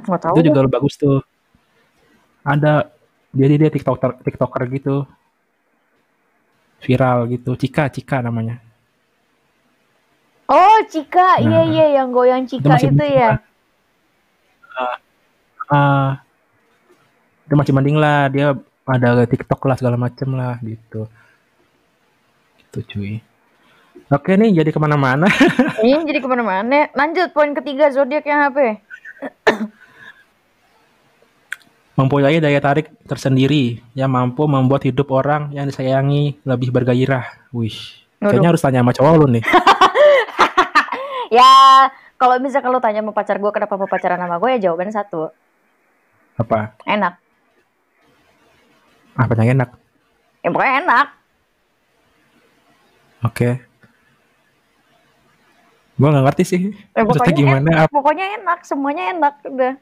Nggak 0.00 0.20
tahu. 0.20 0.34
itu 0.34 0.42
juga 0.48 0.60
bagus 0.66 0.94
tuh 0.96 1.20
ada 2.42 2.88
jadi 3.30 3.54
dia 3.56 3.70
tiktoker 3.70 4.18
tiktoker 4.20 4.62
gitu 4.70 5.04
viral 6.78 7.28
gitu 7.28 7.54
Cika 7.54 7.86
Cika 7.88 8.18
namanya 8.20 8.58
Oh, 10.46 10.78
Cika, 10.84 11.40
iya 11.40 11.60
Nah, 11.60 11.64
iya 11.64 11.86
yang 11.96 12.12
goyang 12.12 12.44
Cika 12.44 12.76
itu 12.76 12.92
mending 12.92 13.14
ya. 13.14 13.30
lah. 13.30 14.96
ah 15.70 16.10
itu 17.42 17.54
masih 17.54 17.72
mending 17.72 17.96
lah 17.96 18.28
dia 18.28 18.52
ada 18.84 19.24
tiktok 19.24 19.60
lah 19.64 19.76
segala 19.78 19.96
macem 19.96 20.28
lah 20.32 20.60
gitu 20.60 21.08
gitu 22.58 22.78
cuy 22.84 23.12
oke 24.08 24.28
nih 24.28 24.52
jadi 24.52 24.68
ke 24.68 24.76
mana-mana 24.76 25.24
Ini 25.80 26.04
jadi 26.04 26.20
ke 26.20 26.28
mana-mana. 26.28 26.92
Lanjut 26.92 27.32
poin 27.32 27.50
ketiga 27.52 27.88
zodiak 27.88 28.22
yang 28.22 28.52
apa? 28.52 28.78
Mempunyai 32.02 32.42
daya 32.42 32.58
tarik 32.58 32.90
tersendiri 33.06 33.78
yang 33.94 34.10
mampu 34.10 34.44
membuat 34.44 34.82
hidup 34.82 35.08
orang 35.14 35.54
yang 35.54 35.64
disayangi 35.64 36.42
lebih 36.42 36.74
bergairah 36.74 37.48
wih 37.54 37.74
kayaknya 38.18 38.50
harus 38.54 38.62
tanya 38.62 38.82
sama 38.82 38.92
cowok 38.92 39.14
lu 39.22 39.26
nih 39.38 39.44
Ya, 41.32 41.88
kalau 42.20 42.36
misalkan 42.44 42.68
lo 42.68 42.76
tanya 42.76 43.00
sama 43.00 43.16
pacar 43.16 43.40
gue 43.40 43.48
kenapa 43.48 43.80
mau 43.80 43.88
pacaran 43.88 44.20
sama 44.20 44.36
gue 44.36 44.52
ya 44.52 44.68
jawabannya 44.68 44.92
satu, 44.92 45.32
apa 46.36 46.76
enak. 46.84 47.16
apa 49.16 49.32
yang 49.40 49.56
enak 49.56 49.70
Ya 50.42 50.48
pokoknya 50.50 50.74
enak. 50.82 51.06
Oke. 53.22 53.48
Gua 55.94 56.08
nggak 56.10 56.24
ngerti 56.26 56.44
sih. 56.44 56.62
Ya, 56.98 57.06
Maksudnya 57.06 57.14
pokoknya 57.14 57.38
gimana? 57.38 57.70
Ap- 57.86 57.94
Pokoknya 57.94 58.26
enak, 58.42 58.58
semuanya 58.66 59.04
enak 59.14 59.34
udah. 59.46 59.74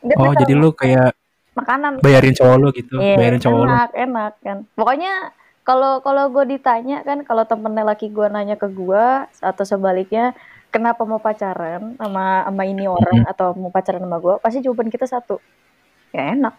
Dia 0.00 0.16
Oh, 0.16 0.32
jadi 0.32 0.52
lu 0.56 0.72
kayak 0.72 1.12
makanan 1.52 2.00
bayarin 2.00 2.32
cowok 2.32 2.56
lu 2.56 2.68
gitu, 2.72 2.96
Iya, 2.96 3.16
bayarin 3.18 3.40
cowok 3.42 3.58
lu. 3.58 3.68
enak, 3.68 3.90
enak 3.92 4.32
kan. 4.40 4.58
Pokoknya 4.78 5.12
kalau 5.66 6.00
kalau 6.00 6.32
gue 6.32 6.56
ditanya 6.56 7.04
kan, 7.04 7.20
kalau 7.26 7.44
temennya 7.44 7.84
laki 7.84 8.08
gue 8.08 8.26
nanya 8.32 8.56
ke 8.56 8.70
gue 8.72 9.04
atau 9.28 9.64
sebaliknya, 9.66 10.32
kenapa 10.72 11.04
mau 11.04 11.20
pacaran 11.20 11.98
sama 12.00 12.46
sama 12.48 12.62
ini 12.64 12.88
orang 12.88 13.28
atau 13.28 13.52
mau 13.58 13.68
pacaran 13.68 14.00
sama 14.00 14.16
gue, 14.22 14.34
pasti 14.40 14.64
jawaban 14.64 14.88
kita 14.88 15.04
satu, 15.04 15.36
ya 16.16 16.32
enak. 16.32 16.54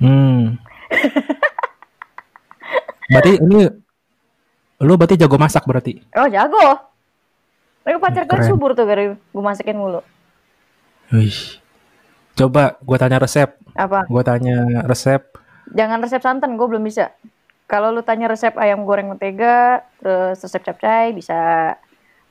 Hmm. 0.00 0.56
berarti 3.10 3.42
ini 3.42 3.62
lu 4.80 4.92
berarti 4.96 5.18
jago 5.18 5.36
masak 5.36 5.66
berarti. 5.66 6.00
Oh 6.16 6.28
jago. 6.30 6.88
Tapi 7.84 7.96
pacar 7.96 8.24
gue 8.28 8.38
subur 8.44 8.72
tuh 8.76 8.86
gara 8.86 9.02
gue 9.12 9.42
masakin 9.42 9.76
mulu. 9.76 10.00
Wih. 11.10 11.60
Coba 12.40 12.80
gue 12.80 12.96
tanya 12.96 13.20
resep. 13.20 13.52
Apa? 13.76 14.08
Gue 14.08 14.24
tanya 14.24 14.80
resep. 14.88 15.20
Jangan 15.76 16.00
resep 16.00 16.24
santan, 16.24 16.56
gue 16.56 16.64
belum 16.64 16.80
bisa. 16.80 17.12
Kalau 17.68 17.92
lu 17.92 18.00
tanya 18.00 18.32
resep 18.32 18.56
ayam 18.56 18.88
goreng 18.88 19.12
mentega, 19.12 19.84
terus 20.00 20.40
resep 20.40 20.64
capcay 20.64 21.12
bisa. 21.12 21.76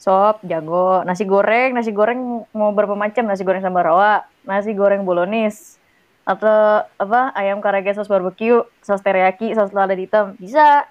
Sop, 0.02 0.42
jago. 0.50 1.06
Nasi 1.06 1.30
goreng, 1.30 1.78
nasi 1.78 1.94
goreng 1.94 2.42
mau 2.58 2.74
berapa 2.74 2.98
macam? 2.98 3.30
Nasi 3.30 3.46
goreng 3.46 3.62
sambal 3.62 3.86
rawa, 3.86 4.26
nasi 4.50 4.74
goreng 4.74 5.06
bolonis, 5.06 5.78
atau 6.26 6.82
apa 6.98 7.30
ayam 7.38 7.62
karaage 7.62 7.94
sos 7.94 8.10
barbecue, 8.10 8.66
sos 8.82 9.06
teriyaki, 9.06 9.54
sos 9.54 9.70
lada 9.78 9.94
hitam. 9.94 10.34
Bisa. 10.42 10.90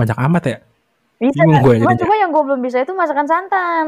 Banyak 0.00 0.16
amat 0.16 0.42
ya. 0.48 0.58
Bisa. 1.20 1.44
Gue 1.44 1.94
cuma 2.00 2.14
yang 2.16 2.32
gue 2.32 2.42
belum 2.48 2.64
bisa 2.64 2.80
itu 2.80 2.96
masakan 2.96 3.28
santan. 3.28 3.86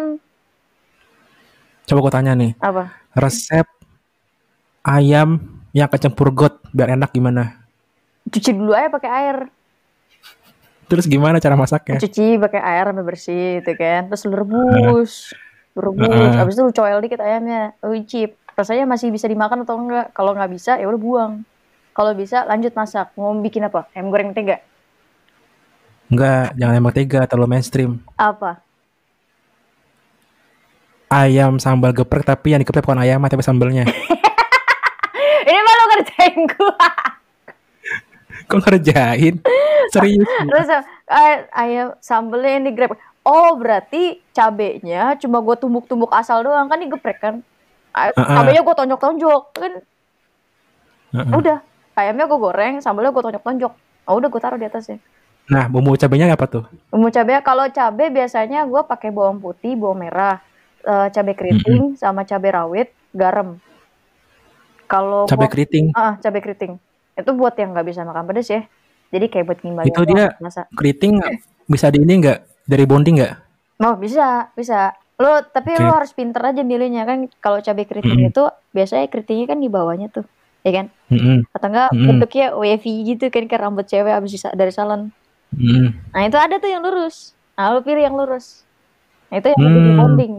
Coba 1.88 1.98
gue 2.04 2.12
tanya 2.12 2.32
nih. 2.36 2.52
Apa? 2.60 3.01
Resep 3.12 3.68
ayam 4.82 5.38
yang 5.72 5.88
kecempur 5.88 6.32
got 6.32 6.56
biar 6.72 6.96
enak 6.96 7.12
gimana? 7.12 7.60
Cuci 8.28 8.50
dulu 8.52 8.72
aja 8.72 8.88
pakai 8.88 9.10
air. 9.10 9.36
Terus 10.88 11.08
gimana 11.08 11.40
cara 11.40 11.56
masaknya? 11.56 11.96
cuci 11.96 12.36
pakai 12.36 12.60
air 12.60 12.84
sampai 12.92 13.04
bersih 13.04 13.48
gitu 13.64 13.72
kan 13.80 14.12
terus 14.12 14.28
lu 14.28 14.36
rebus 14.36 15.32
Lu 15.72 15.80
rebus 15.88 16.12
Heeh. 16.12 16.40
abis 16.44 16.52
itu 16.52 16.62
lu 16.68 16.72
coel 16.72 17.00
dikit 17.00 17.20
ayamnya 17.24 17.72
lu 17.80 17.96
icip 17.96 18.36
rasanya 18.52 18.84
masih 18.84 19.08
bisa 19.08 19.24
dimakan 19.24 19.64
atau 19.64 19.80
enggak 19.80 20.12
kalau 20.12 20.36
nggak 20.36 20.52
bisa 20.52 20.76
ya 20.76 20.84
udah 20.84 21.00
buang 21.00 21.32
kalau 21.96 22.12
bisa 22.12 22.44
lanjut 22.44 22.76
masak 22.76 23.08
mau 23.16 23.32
bikin 23.40 23.64
apa 23.64 23.88
ayam 23.96 24.12
goreng 24.12 24.36
mentega 24.36 24.60
Enggak, 26.12 26.52
jangan 26.60 26.74
emang 26.76 26.92
tega 26.92 27.24
terlalu 27.24 27.56
mainstream. 27.56 28.04
apa 28.20 28.60
Ayam 31.12 31.60
sambal 31.60 31.92
geprek 31.92 32.24
tapi 32.24 32.56
yang 32.56 32.60
dikeprek 32.64 32.88
bukan 32.88 33.04
ayam 33.04 33.20
tapi 33.20 33.44
sambalnya. 33.44 33.84
ini 35.48 35.60
malu 35.60 35.84
kerjain 35.92 36.40
gua 36.48 36.88
Kok 38.42 38.60
ngerjain? 38.64 39.34
Serius? 39.92 40.24
terus 40.24 40.68
ay- 41.04 41.44
ayam 41.52 41.92
sambelnya 42.00 42.56
ini 42.58 42.70
grab 42.72 42.96
oh 43.22 43.52
berarti 43.54 44.24
cabenya 44.32 45.18
cuma 45.20 45.38
gua 45.38 45.52
tumbuk-tumbuk 45.52 46.08
asal 46.10 46.40
doang 46.40 46.64
kan 46.66 46.80
digeprek 46.80 47.20
kan 47.20 47.34
Heeh. 47.92 48.16
cabenya 48.16 48.64
gua 48.64 48.72
tonjok-tonjok 48.72 49.42
kan 49.52 49.72
udah 51.12 51.60
ayamnya 51.92 52.24
gua 52.24 52.38
goreng 52.40 52.80
sambalnya 52.80 53.12
gua 53.12 53.28
tonjok-tonjok 53.28 53.72
oh 54.08 54.14
udah 54.16 54.28
gua 54.28 54.40
taruh 54.40 54.56
di 54.56 54.64
atasnya 54.64 54.96
Nah, 55.42 55.66
bumbu 55.66 55.98
cabenya 55.98 56.30
apa 56.38 56.46
tuh? 56.46 56.62
Bumbu 56.88 57.10
cabai 57.10 57.42
kalau 57.42 57.66
cabai 57.66 58.14
biasanya 58.14 58.62
gue 58.62 58.78
pakai 58.78 59.10
bawang 59.10 59.42
putih, 59.42 59.74
bawang 59.74 60.06
merah, 60.06 60.38
eh, 60.90 61.06
cabai 61.14 61.34
keriting, 61.38 61.82
sama 62.02 62.22
cabai 62.28 62.50
rawit, 62.56 62.88
garam. 63.14 63.48
Kalau 64.90 65.24
Cabai 65.28 65.48
keriting. 65.48 65.86
ah 65.96 66.12
cabai 66.22 66.40
keriting 66.44 66.72
itu 67.20 67.30
buat 67.36 67.54
yang 67.60 67.72
nggak 67.76 67.86
bisa 67.90 68.00
makan 68.08 68.24
pedas 68.28 68.48
ya. 68.52 68.60
Jadi 69.12 69.26
kayak 69.28 69.44
buat 69.48 69.58
ngimbalin 69.60 69.92
Itu 69.92 70.02
dia 70.08 70.24
masa. 70.40 70.62
keriting 70.76 71.20
bisa 71.68 71.86
di 71.92 71.98
ini 72.00 72.14
enggak? 72.20 72.38
Dari 72.64 72.84
bonding 72.88 73.16
enggak? 73.20 73.32
Oh 73.82 73.94
bisa 74.04 74.22
bisa. 74.58 74.74
Lo 75.22 75.28
tapi 75.54 75.70
lo 75.76 75.90
Oke. 75.90 75.96
harus 75.98 76.12
pinter 76.18 76.42
aja 76.50 76.62
milihnya 76.64 77.02
kan. 77.08 77.18
Kalau 77.42 77.58
cabai 77.66 77.84
keriting 77.88 78.20
Mm-mm. 78.20 78.30
itu 78.32 78.42
biasanya 78.76 79.06
keritingnya 79.12 79.46
kan 79.52 79.58
di 79.64 79.68
bawahnya 79.68 80.06
tuh, 80.14 80.24
ya 80.66 80.70
kan? 80.76 80.86
Heeh. 81.10 81.38
Atau 81.54 81.68
enggak 81.70 81.88
Mm-mm. 81.92 82.08
bentuknya 82.08 82.44
wavy 82.56 82.90
gitu 83.08 83.24
kan 83.34 83.44
kayak 83.50 83.62
rambut 83.64 83.86
cewek 83.90 84.12
abis 84.18 84.32
dari 84.60 84.72
salon. 84.72 85.12
Heeh. 85.58 85.92
Nah 86.12 86.22
itu 86.28 86.38
ada 86.44 86.54
tuh 86.62 86.70
yang 86.72 86.82
lurus. 86.84 87.16
Nah 87.56 87.66
lo 87.72 87.78
pilih 87.86 88.02
yang 88.06 88.16
lurus. 88.20 88.64
Nah 89.30 89.36
itu 89.40 89.48
yang 89.52 89.62
lebih 89.66 89.80
di 89.86 89.92
Hmm. 89.92 89.98
bonding. 89.98 90.32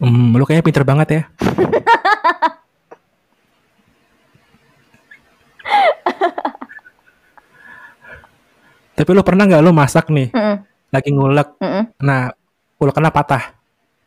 Hmm, 0.00 0.32
lu 0.32 0.48
kayaknya 0.48 0.64
pinter 0.64 0.84
banget 0.88 1.08
ya. 1.12 1.22
Tapi 8.96 9.10
lu 9.16 9.24
pernah 9.24 9.48
nggak 9.48 9.64
lu 9.64 9.72
masak 9.72 10.12
nih, 10.12 10.28
Mm-mm. 10.28 10.60
lagi 10.92 11.08
ngulek, 11.08 11.56
Mm-mm. 11.56 11.96
nah 12.04 12.28
ulekannya 12.76 13.08
patah? 13.08 13.56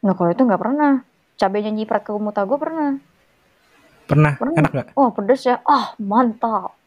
Nah 0.05 0.13
kalau 0.13 0.29
itu 0.29 0.45
nggak 0.45 0.61
pernah. 0.61 1.01
Cabenya 1.33 1.73
nyiprat 1.73 2.05
ke 2.05 2.13
muta 2.13 2.45
gue 2.45 2.61
pernah. 2.61 2.93
Pernah? 4.05 4.37
Pernah. 4.37 4.57
Enak 4.61 4.69
nggak? 4.69 4.87
Oh 4.93 5.09
pedes 5.09 5.49
ya. 5.49 5.65
Ah 5.65 5.97
mantap. 5.97 6.77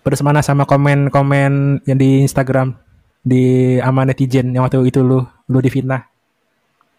Pedes 0.00 0.24
mana 0.24 0.40
sama 0.40 0.64
komen-komen 0.64 1.84
yang 1.84 1.98
di 2.00 2.24
Instagram 2.24 2.72
di 3.20 3.76
ama 3.82 4.06
netizen 4.08 4.54
yang 4.56 4.64
waktu 4.64 4.80
itu 4.88 5.04
lu 5.04 5.28
lu 5.50 5.58
difitnah? 5.60 6.15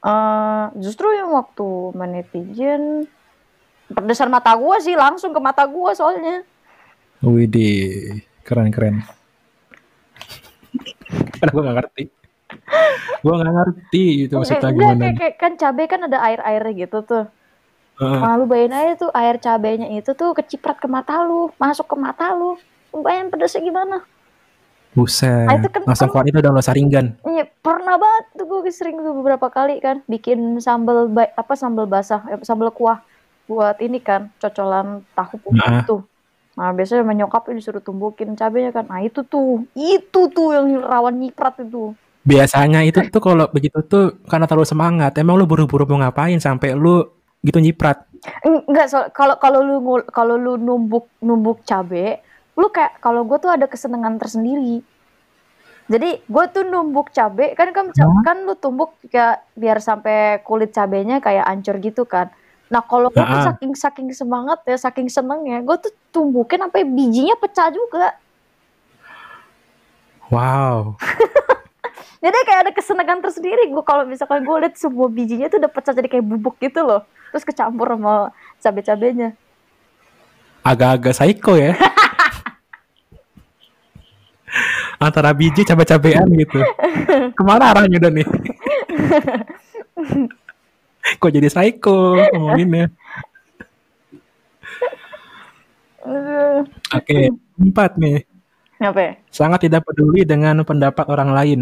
Eh 0.08 0.66
justru 0.80 1.12
yang 1.12 1.36
waktu 1.36 1.68
main 1.92 2.16
netizen 2.16 3.04
pedesan 3.92 4.32
mata 4.32 4.56
gue 4.56 4.76
sih 4.80 4.96
langsung 4.96 5.36
ke 5.36 5.40
mata 5.44 5.68
gue 5.68 5.92
soalnya. 5.96 6.48
Widih, 7.20 8.24
keren 8.48 8.72
keren. 8.72 9.04
Karena 11.40 11.52
gue 11.52 11.64
gak 11.64 11.78
ngerti. 11.84 12.04
gue 13.20 13.34
gak 13.36 13.52
ngerti 13.52 14.24
itu 14.24 14.40
maksudnya 14.40 14.72
Enggak, 14.72 14.76
gimana. 14.76 15.04
kayak, 15.04 15.16
kayak 15.20 15.36
kan 15.36 15.52
cabai 15.60 15.86
kan 15.92 16.02
ada 16.08 16.24
air-airnya 16.24 16.88
gitu 16.88 17.04
tuh. 17.04 17.28
Nah, 17.98 18.38
lu 18.38 18.46
bayangin 18.46 18.78
aja 18.78 18.94
tuh 18.94 19.10
air 19.10 19.42
cabenya 19.42 19.90
itu 19.90 20.14
tuh 20.14 20.38
keciprat 20.38 20.78
ke 20.78 20.86
mata 20.86 21.18
lu, 21.26 21.50
masuk 21.58 21.90
ke 21.90 21.98
mata 21.98 22.30
lu. 22.38 22.54
Lu 22.94 23.02
Bayangin 23.02 23.34
pedesnya 23.34 23.66
gimana? 23.66 24.06
Buset, 24.98 25.46
Ah, 25.46 25.62
itu 25.62 25.70
kan- 25.70 25.86
langsung 25.86 26.10
keluar 26.10 26.26
itu 26.26 26.42
download 26.42 26.66
saringan. 26.66 27.14
Iya, 27.22 27.46
pernah 27.62 28.02
banget 28.02 28.24
tuh 28.34 28.46
gue 28.50 28.74
sering 28.74 28.98
tuh 28.98 29.14
beberapa 29.14 29.46
kali 29.48 29.78
kan 29.78 30.02
bikin 30.10 30.58
sambal 30.58 31.06
ba- 31.06 31.30
apa 31.38 31.54
sambal 31.54 31.86
basah, 31.86 32.26
eh, 32.28 32.42
sambal 32.42 32.74
kuah 32.74 33.06
buat 33.46 33.78
ini 33.78 34.02
kan 34.02 34.34
cocolan 34.42 35.06
tahu 35.14 35.38
putih 35.38 35.62
Nah. 35.62 35.86
tuh. 35.86 36.02
Nah, 36.58 36.74
biasanya 36.74 37.06
sama 37.06 37.14
nyokap 37.14 37.46
disuruh 37.54 37.86
tumbukin 37.86 38.34
cabenya 38.34 38.74
kan. 38.74 38.90
Nah, 38.90 39.06
itu 39.06 39.22
tuh, 39.22 39.70
itu 39.78 40.22
tuh 40.34 40.48
yang 40.58 40.82
rawan 40.82 41.22
nyiprat 41.22 41.62
itu. 41.62 41.94
Biasanya 42.26 42.82
itu 42.82 42.98
tuh 43.08 43.22
kalau 43.22 43.46
begitu 43.54 43.78
tuh 43.86 44.18
karena 44.26 44.50
terlalu 44.50 44.66
semangat. 44.66 45.14
Emang 45.22 45.38
lu 45.38 45.46
buru-buru 45.46 45.86
mau 45.86 46.02
ngapain 46.02 46.42
sampai 46.42 46.74
lu 46.74 47.06
gitu 47.40 47.62
nyiprat? 47.62 48.02
Enggak, 48.44 48.90
so, 48.90 48.98
kalau 49.14 49.38
kalau 49.38 49.62
lu 49.62 49.78
kalau 50.10 50.36
lu 50.36 50.58
numbuk 50.58 51.08
numbuk 51.22 51.62
cabe, 51.64 52.20
lu 52.58 52.68
kayak 52.74 52.98
kalau 52.98 53.22
gue 53.24 53.38
tuh 53.38 53.54
ada 53.54 53.70
kesenangan 53.70 54.18
tersendiri. 54.18 54.82
Jadi 55.88 56.20
gue 56.20 56.46
tuh 56.52 56.68
numbuk 56.68 57.16
cabe 57.16 57.56
kan 57.56 57.72
kan 57.72 57.94
Hah? 57.96 58.22
kan 58.26 58.44
lu 58.44 58.60
tumbuk 58.60 58.98
kayak 59.08 59.46
biar 59.56 59.80
sampai 59.80 60.44
kulit 60.44 60.76
cabenya 60.76 61.24
kayak 61.24 61.48
ancur 61.48 61.80
gitu 61.80 62.04
kan. 62.04 62.28
Nah 62.68 62.84
kalau 62.84 63.08
gue 63.08 63.24
tuh 63.24 63.42
saking 63.48 63.72
saking 63.78 64.10
semangat 64.12 64.60
ya 64.68 64.76
saking 64.76 65.08
senengnya 65.08 65.64
gue 65.64 65.78
tuh 65.80 65.94
tumbukin 66.12 66.60
sampai 66.60 66.84
bijinya 66.84 67.40
pecah 67.40 67.72
juga. 67.72 68.20
Wow. 70.28 71.00
Jadi 72.24 72.38
kayak 72.44 72.62
ada 72.68 72.72
kesenangan 72.74 73.22
tersendiri 73.22 73.70
gue 73.70 73.84
kalau 73.86 74.04
misalkan 74.04 74.44
gue 74.44 74.56
lihat 74.60 74.76
semua 74.76 75.08
bijinya 75.08 75.48
tuh 75.48 75.62
udah 75.62 75.70
pecah 75.70 75.94
jadi 75.94 76.10
kayak 76.10 76.26
bubuk 76.26 76.58
gitu 76.58 76.82
loh. 76.82 77.06
Terus 77.30 77.46
kecampur 77.46 77.94
sama 77.94 78.34
cabe-cabenya. 78.58 79.38
Agak-agak 80.66 81.14
psycho 81.14 81.54
ya. 81.56 81.78
Antara 84.98 85.30
biji 85.32 85.62
cabe-cabean 85.62 86.26
gitu. 86.34 86.58
Ke 87.38 87.44
mana 87.46 87.70
arahnya 87.70 88.02
udah 88.02 88.12
nih? 88.12 88.28
Kok 91.22 91.32
jadi 91.32 91.48
psycho 91.48 92.18
ngomonginnya? 92.34 92.90
Oke, 96.94 97.20
empat 97.60 97.92
nih. 98.00 98.24
Apa 98.78 99.00
ya? 99.02 99.12
Sangat 99.30 99.66
tidak 99.66 99.84
peduli 99.84 100.22
dengan 100.24 100.62
pendapat 100.62 101.06
orang 101.10 101.30
lain. 101.34 101.60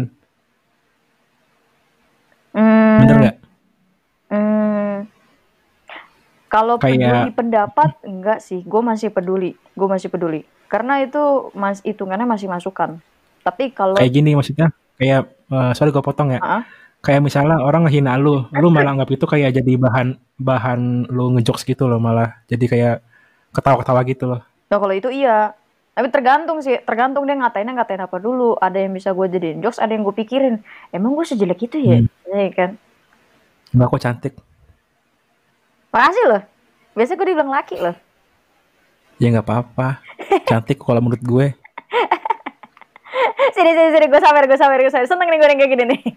Hmm, 2.52 3.00
Bener 3.04 3.16
nggak? 3.20 3.36
hmm. 4.32 4.96
Kalau 6.48 6.80
Kayak- 6.80 6.96
peduli 6.96 7.30
pendapat 7.34 7.90
enggak 8.00 8.38
sih, 8.40 8.64
gue 8.64 8.80
masih 8.80 9.12
peduli, 9.12 9.52
gue 9.76 9.88
masih 9.88 10.08
peduli. 10.08 10.40
Karena 10.66 11.04
itu 11.04 11.50
mas 11.52 11.84
hitungannya 11.84 12.24
masih 12.24 12.48
masukan. 12.48 12.98
Tapi 13.46 13.70
kalau 13.70 13.94
Kayak 13.94 14.10
gini 14.10 14.34
maksudnya. 14.34 14.74
Kayak, 14.98 15.30
eh, 15.54 15.72
sorry 15.78 15.94
gue 15.94 16.02
potong 16.02 16.34
ya. 16.34 16.42
Ah. 16.42 16.66
Kayak 16.98 17.22
misalnya 17.22 17.62
orang 17.62 17.86
ngehina 17.86 18.18
lu, 18.18 18.50
lu 18.50 18.66
malah 18.74 18.98
anggap 18.98 19.14
itu 19.14 19.22
kayak 19.30 19.54
jadi 19.54 19.78
bahan 19.78 20.18
bahan 20.42 21.06
lu 21.06 21.38
ngejokes 21.38 21.62
gitu 21.62 21.86
loh 21.86 22.02
malah. 22.02 22.42
Jadi 22.50 22.66
kayak 22.66 23.06
ketawa-ketawa 23.54 24.02
gitu 24.02 24.26
loh. 24.26 24.42
nah 24.66 24.82
kalau 24.82 24.90
itu 24.90 25.06
iya. 25.14 25.54
Tapi 25.94 26.10
tergantung 26.10 26.58
sih, 26.60 26.76
tergantung 26.82 27.24
dia 27.24 27.38
ngatainnya 27.38 27.78
ngatain 27.78 28.02
apa 28.02 28.18
dulu. 28.18 28.58
Ada 28.58 28.82
yang 28.82 28.92
bisa 28.98 29.14
gue 29.14 29.26
jadiin 29.30 29.62
jokes, 29.62 29.78
ada 29.78 29.94
yang 29.94 30.02
gue 30.02 30.12
pikirin. 30.18 30.60
Emang 30.90 31.14
gue 31.14 31.22
sejelek 31.22 31.70
itu 31.70 31.78
ya? 31.78 32.02
Hmm. 32.02 32.10
Iya 32.26 32.50
kan? 32.52 32.70
Mbak 33.70 33.86
kok 33.86 34.00
cantik. 34.02 34.34
Makasih 35.94 36.24
loh. 36.26 36.42
Biasanya 36.98 37.16
gue 37.22 37.28
dibilang 37.30 37.52
laki 37.54 37.76
loh. 37.78 37.96
Ya 39.22 39.30
nggak 39.30 39.46
apa-apa. 39.46 40.02
Cantik 40.44 40.82
kalau 40.82 41.00
menurut 41.00 41.22
gue. 41.22 41.46
Sini, 43.56 43.70
sini, 43.72 43.88
sini. 43.88 44.06
Gue 44.06 44.20
sabar, 44.20 44.44
gue 44.44 44.58
sabar, 44.60 44.76
gue 44.76 44.92
sabar. 44.92 45.08
Seneng 45.08 45.28
nih 45.32 45.38
gue 45.40 45.48
yang 45.48 45.58
kayak 45.58 45.72
gini 45.72 45.84
nih. 45.88 46.00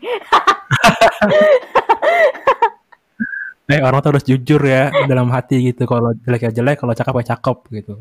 eh 3.70 3.80
orang 3.86 4.02
tuh 4.02 4.10
harus 4.18 4.26
jujur 4.26 4.60
ya 4.60 4.90
dalam 5.08 5.30
hati 5.32 5.72
gitu. 5.72 5.86
Kalau 5.86 6.12
jelek 6.20 6.50
ya 6.50 6.52
jelek, 6.52 6.82
kalau 6.82 6.92
cakep 6.92 7.16
ya 7.16 7.26
cakep 7.38 7.58
gitu. 7.80 7.94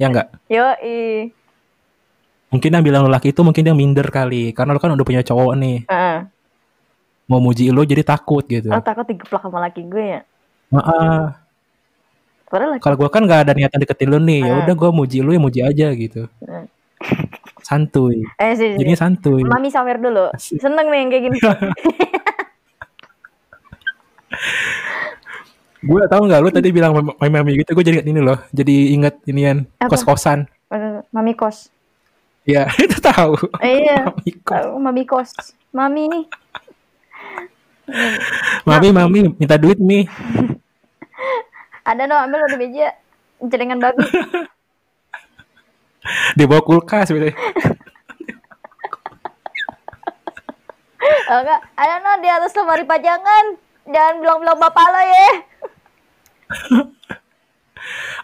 Ya 0.00 0.06
enggak? 0.08 0.32
Yo, 0.48 0.64
Mungkin 2.50 2.74
yang 2.74 2.82
bilang 2.82 3.06
lelaki 3.06 3.30
itu 3.30 3.46
mungkin 3.46 3.62
dia 3.62 3.76
minder 3.76 4.10
kali. 4.10 4.50
Karena 4.50 4.74
lu 4.74 4.80
kan 4.82 4.90
udah 4.90 5.06
punya 5.06 5.22
cowok 5.22 5.54
nih. 5.54 5.86
uh, 5.86 6.26
Mau 7.30 7.38
muji 7.38 7.70
lu 7.70 7.86
jadi 7.86 8.02
takut 8.02 8.42
gitu. 8.42 8.66
lo 8.66 8.82
takut 8.82 9.06
digeplak 9.06 9.38
sama 9.38 9.62
laki 9.62 9.86
gue 9.86 10.18
ya? 10.18 10.20
Heeh. 10.74 11.30
Padahal 12.50 12.74
laki 12.74 12.82
Kalau 12.82 12.96
gua 12.98 13.06
kan 13.06 13.22
nggak 13.22 13.46
ada 13.46 13.54
niatan 13.54 13.78
deketin 13.78 14.10
lu 14.10 14.18
nih, 14.18 14.42
ya 14.42 14.50
Ah. 14.50 14.58
udah 14.66 14.74
gua 14.74 14.90
muji 14.90 15.22
lu 15.22 15.30
ya 15.30 15.38
muji 15.38 15.60
aja 15.62 15.86
gitu. 15.94 16.26
Hmm. 16.42 16.66
Santuy. 17.70 18.26
Eh, 18.34 18.58
sih, 18.58 18.74
Jadinya 18.74 18.98
santuy. 18.98 19.46
Mami 19.46 19.70
sawer 19.70 20.02
dulu. 20.02 20.34
Seneng 20.34 20.90
nih 20.90 21.06
yang 21.06 21.10
kayak 21.14 21.22
gini. 21.30 21.38
Gue 25.80 26.02
tau 26.10 26.26
nggak 26.26 26.40
lu 26.42 26.50
tadi 26.50 26.74
bilang 26.74 26.92
mami 26.92 27.30
mami 27.30 27.56
gitu, 27.62 27.72
gue 27.72 27.80
jadi 27.86 28.02
ingat 28.02 28.08
ini 28.10 28.20
loh. 28.20 28.42
Jadi 28.50 28.76
inget 28.92 29.14
inian 29.24 29.70
Apa? 29.78 29.94
kos 29.94 30.02
kosan. 30.02 30.50
Eh, 30.74 30.98
Mami 31.14 31.32
kos. 31.38 31.70
Ya 32.42 32.66
itu 32.84 32.98
tahu. 32.98 33.38
Eh, 33.62 33.86
iya. 33.86 34.02
Mami 34.10 34.34
kos. 34.42 34.66
Mami 34.76 35.02
kos. 35.06 35.30
Mami 35.70 36.02
nih. 36.10 36.24
Mami 38.66 38.88
mami 38.92 39.20
minta 39.38 39.54
duit 39.56 39.78
nih. 39.78 40.10
Ada 41.88 42.04
no, 42.10 42.18
ambil 42.18 42.50
di 42.50 42.58
meja. 42.60 42.92
Celengan 43.40 43.78
babi. 43.80 44.04
Di 46.34 46.44
bawah 46.46 46.64
kulkas 46.64 47.10
gitu. 47.10 47.30
Oh, 51.30 51.38
enggak, 51.46 51.60
ada 51.78 51.94
no 52.02 52.18
di 52.18 52.28
atas 52.28 52.50
lemari 52.58 52.82
pajangan. 52.82 53.54
Jangan 53.86 54.14
bilang-bilang 54.18 54.58
bapak 54.58 54.86
lo 54.90 55.00
ya. 55.02 55.30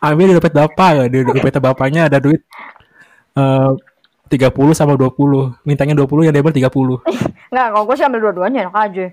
Ambil 0.02 0.30
di 0.30 0.34
dompet 0.34 0.54
bapak 0.54 0.90
ya, 0.92 1.04
di 1.06 1.18
dompet 1.22 1.56
bapaknya 1.62 2.10
ada 2.10 2.18
duit 2.18 2.42
eh 3.38 3.70
30 4.26 4.74
sama 4.74 4.98
20. 4.98 5.62
Mintanya 5.62 5.94
20 5.94 6.26
yang 6.26 6.34
diambil 6.34 6.50
30. 6.50 6.66
Enggak, 6.66 7.66
kalau 7.70 7.84
gue 7.86 7.94
sih 7.94 8.06
ambil 8.06 8.20
dua-duanya 8.26 8.66
enak 8.66 8.74
aja. 8.74 9.06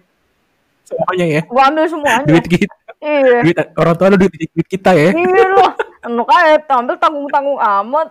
Semuanya 0.89 1.26
ya. 1.30 1.41
Gue 1.45 1.61
ambil 1.61 1.86
semuanya. 1.86 2.26
Duit 2.26 2.45
kita. 2.49 2.76
Iya. 2.97 3.39
Duit 3.45 3.57
orang 3.78 3.93
tua 3.93 4.09
lu 4.09 4.17
duit, 4.17 4.34
duit 4.34 4.67
kita 4.67 4.91
ya. 4.97 5.13
Iya 5.13 5.45
loh. 5.53 5.69
Enak 6.01 6.30
aja, 6.34 6.53
ambil 6.82 6.97
tanggung-tanggung 6.97 7.61
amat. 7.61 8.09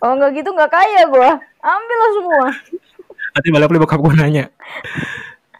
Oh 0.00 0.16
enggak 0.16 0.32
gitu 0.40 0.48
enggak 0.56 0.72
kaya 0.72 1.02
gue. 1.12 1.30
Ambil 1.60 1.96
lo 2.00 2.08
semua. 2.16 2.48
Nanti 3.36 3.48
balik 3.52 3.68
beli 3.68 3.80
bokap 3.84 4.00
gue 4.00 4.14
nanya. 4.16 4.44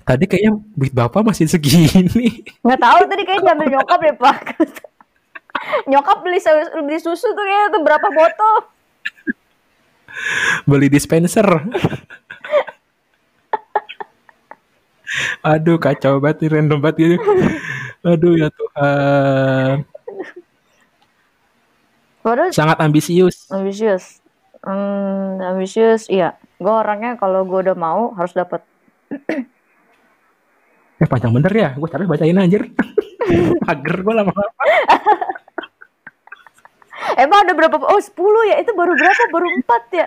Tadi 0.09 0.25
kayaknya 0.27 0.57
duit 0.75 0.91
bapak 0.97 1.23
masih 1.23 1.45
segini. 1.47 1.87
Nggak 2.65 2.81
tahu 2.81 3.01
tadi 3.05 3.23
kayak 3.29 3.41
diambil 3.45 3.69
nyokap 3.79 3.99
deh 4.01 4.17
pak. 4.17 4.39
nyokap 5.93 6.25
beli 6.25 6.41
su- 6.41 6.73
beli 6.83 6.99
susu 6.99 7.29
tuh 7.37 7.45
kayaknya 7.45 7.69
tuh 7.77 7.83
berapa 7.85 8.09
botol? 8.09 8.55
Beli 10.65 10.89
dispenser. 10.89 11.47
Aduh 15.43 15.77
kacau 15.77 16.17
banget 16.23 16.47
nih 16.47 16.51
random 16.59 16.79
banget 16.81 16.97
gitu. 17.03 17.31
Aduh 18.07 18.35
ya 18.41 18.49
Tuhan. 18.49 19.90
Padahal 22.21 22.53
Sangat 22.53 22.79
ambisius. 22.85 23.49
ambisius. 23.49 24.21
Hmm, 24.61 25.41
ambisius, 25.41 26.05
iya. 26.13 26.37
Gue 26.61 26.69
orangnya 26.69 27.17
kalau 27.17 27.49
gue 27.49 27.65
udah 27.65 27.77
mau 27.77 28.13
harus 28.13 28.37
dapat. 28.37 28.61
Eh 31.01 31.09
panjang 31.09 31.33
bener 31.33 31.53
ya. 31.53 31.73
Gue 31.81 31.89
cari 31.89 32.05
bacain 32.05 32.37
anjir. 32.37 32.69
Pager 33.65 33.97
gue 34.05 34.15
lama-lama. 34.15 34.53
Emang 37.25 37.49
ada 37.49 37.57
berapa? 37.57 37.81
Oh 37.81 37.97
10 37.97 38.13
ya? 38.53 38.61
Itu 38.61 38.77
baru 38.77 38.93
berapa? 38.93 39.23
Baru 39.33 39.49
4 39.65 39.97
ya? 39.97 40.07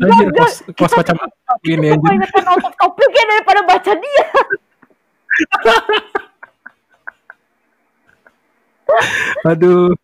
Anjir 0.00 0.32
kos, 0.32 0.64
kos 0.74 0.92
macam 0.96 1.16
apa 1.28 1.60
ini 1.68 1.92
anjir. 1.92 2.10
ingetan 2.16 2.46
otot 2.56 2.72
topiknya 2.74 3.24
daripada 3.36 3.60
baca 3.68 3.92
dia. 3.94 4.26
Aduh. 9.54 9.94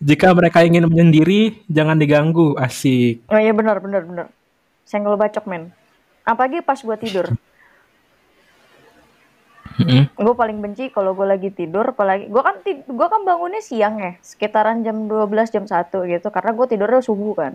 Jika 0.00 0.32
mereka 0.32 0.64
ingin 0.64 0.88
menyendiri, 0.88 1.60
jangan 1.68 2.00
diganggu. 2.00 2.56
Asik. 2.56 3.20
Oh 3.28 3.36
iya 3.36 3.52
benar 3.52 3.84
benar 3.84 4.02
benar. 4.02 4.26
Senggol 4.88 5.20
bacok 5.20 5.44
men. 5.44 5.68
Apalagi 6.24 6.64
pas 6.64 6.80
gue 6.80 6.96
tidur. 6.96 7.28
Mm-mm. 9.80 10.12
gue 10.12 10.34
paling 10.36 10.60
benci 10.60 10.92
kalau 10.92 11.16
gue 11.16 11.24
lagi 11.24 11.48
tidur 11.48 11.96
apalagi 11.96 12.28
gue 12.28 12.42
kan 12.42 12.60
tid- 12.60 12.84
gua 12.84 13.08
kan 13.08 13.24
bangunnya 13.24 13.64
siang 13.64 13.96
ya 13.96 14.12
sekitaran 14.20 14.84
jam 14.84 15.08
12 15.08 15.24
jam 15.48 15.64
1 15.64 15.88
gitu 16.04 16.28
karena 16.28 16.50
gue 16.52 16.66
tidurnya 16.68 17.00
subuh 17.00 17.32
kan 17.32 17.52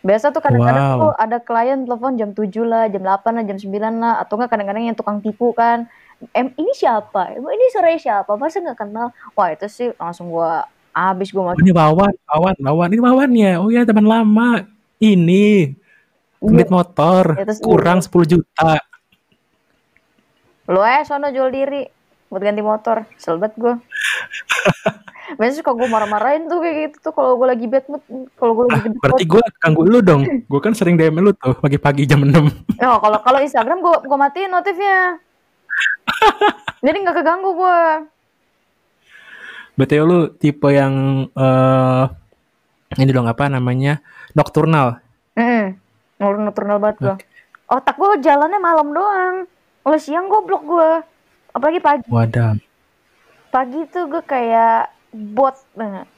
biasa 0.00 0.32
tuh 0.32 0.40
kadang-kadang 0.40 0.96
Wow. 0.96 1.00
tuh 1.02 1.12
ada 1.18 1.36
klien 1.42 1.82
telepon 1.82 2.16
jam 2.16 2.30
7 2.32 2.62
lah 2.64 2.88
jam 2.88 3.02
8 3.04 3.36
lah 3.36 3.44
jam 3.44 3.58
9 3.58 3.68
lah 4.00 4.22
atau 4.22 4.38
enggak 4.38 4.50
kadang-kadang 4.54 4.84
yang 4.86 4.96
tukang 4.96 5.18
tipu 5.20 5.52
kan 5.52 5.84
em 6.32 6.56
ini 6.56 6.72
siapa 6.72 7.36
emang 7.36 7.52
ini 7.52 7.66
sore 7.68 8.00
siapa 8.00 8.32
masa 8.38 8.62
nggak 8.62 8.78
kenal 8.80 9.12
wah 9.36 9.48
itu 9.52 9.66
sih 9.68 9.92
langsung 9.98 10.32
gue 10.32 10.52
habis 10.96 11.28
gue 11.28 11.36
Oh, 11.36 11.44
mau 11.44 11.54
ini 11.54 11.70
Wawan, 11.70 12.14
Wawan, 12.24 12.56
Wawan. 12.58 12.88
Ini 12.88 13.02
Wawan 13.04 13.30
ya. 13.32 13.52
Oh 13.60 13.68
ya 13.68 13.84
teman 13.84 14.08
lama. 14.08 14.64
Ini 14.96 15.76
unit 16.40 16.68
motor 16.68 17.36
Ya, 17.36 17.44
kurang 17.60 18.00
10 18.00 18.08
juta. 18.26 18.80
lo 20.66 20.80
eh 20.82 21.04
sono 21.04 21.28
jual 21.28 21.48
diri 21.48 21.86
buat 22.26 22.42
ganti 22.42 22.58
motor 22.58 23.06
selbet 23.14 23.54
gue 23.54 23.70
biasanya 25.38 25.62
suka 25.62 25.70
gue 25.72 25.86
marah-marahin 25.86 26.50
tuh 26.50 26.58
kayak 26.58 26.76
gitu 26.90 26.96
tuh 27.00 27.12
kalau 27.14 27.38
gue 27.38 27.46
lagi 27.46 27.66
bad 27.66 27.86
mood 27.86 28.02
kalau 28.34 28.52
gue 28.52 28.64
lagi 28.66 28.82
bad 28.82 28.90
mood 28.90 29.02
Berarti 29.02 29.24
gue 29.26 29.42
ganggu 29.58 29.82
lu 29.82 29.98
dong. 30.00 30.22
Gue 30.42 30.58
kan 30.58 30.74
sering 30.74 30.98
DM 30.98 31.22
lu 31.22 31.30
tuh 31.32 31.54
pagi-pagi 31.54 32.02
jam 32.04 32.26
6. 32.26 32.34
Oh, 32.82 32.98
kalau 32.98 33.18
kalau 33.22 33.38
Instagram 33.38 33.78
gua 33.78 34.02
gua 34.02 34.18
matiin 34.18 34.50
notifnya. 34.50 35.22
Jadi 36.84 36.96
nggak 36.98 37.14
keganggu 37.14 37.50
gua. 37.54 38.02
Berarti 39.76 39.94
lu 40.00 40.32
tipe 40.40 40.72
yang 40.72 41.28
eh 41.36 42.04
ini 42.96 43.12
dong 43.12 43.28
apa 43.28 43.52
namanya? 43.52 44.00
Nocturnal. 44.32 45.00
Heeh. 45.36 45.76
Nurun 46.16 46.48
nocturnal 46.48 46.80
banget 46.80 46.96
gua. 47.04 47.16
Otak 47.68 48.00
gua 48.00 48.16
jalannya 48.16 48.56
malam 48.56 48.88
doang. 48.96 49.44
Kalau 49.84 49.98
siang 50.00 50.32
goblok 50.32 50.64
gua. 50.64 51.04
Apalagi 51.52 51.80
pagi. 51.84 52.08
Wadah. 52.08 52.56
Pagi 53.52 53.84
tuh 53.92 54.08
gua 54.08 54.24
kayak 54.24 54.88
bot 55.12 55.60
banget. 55.76 56.08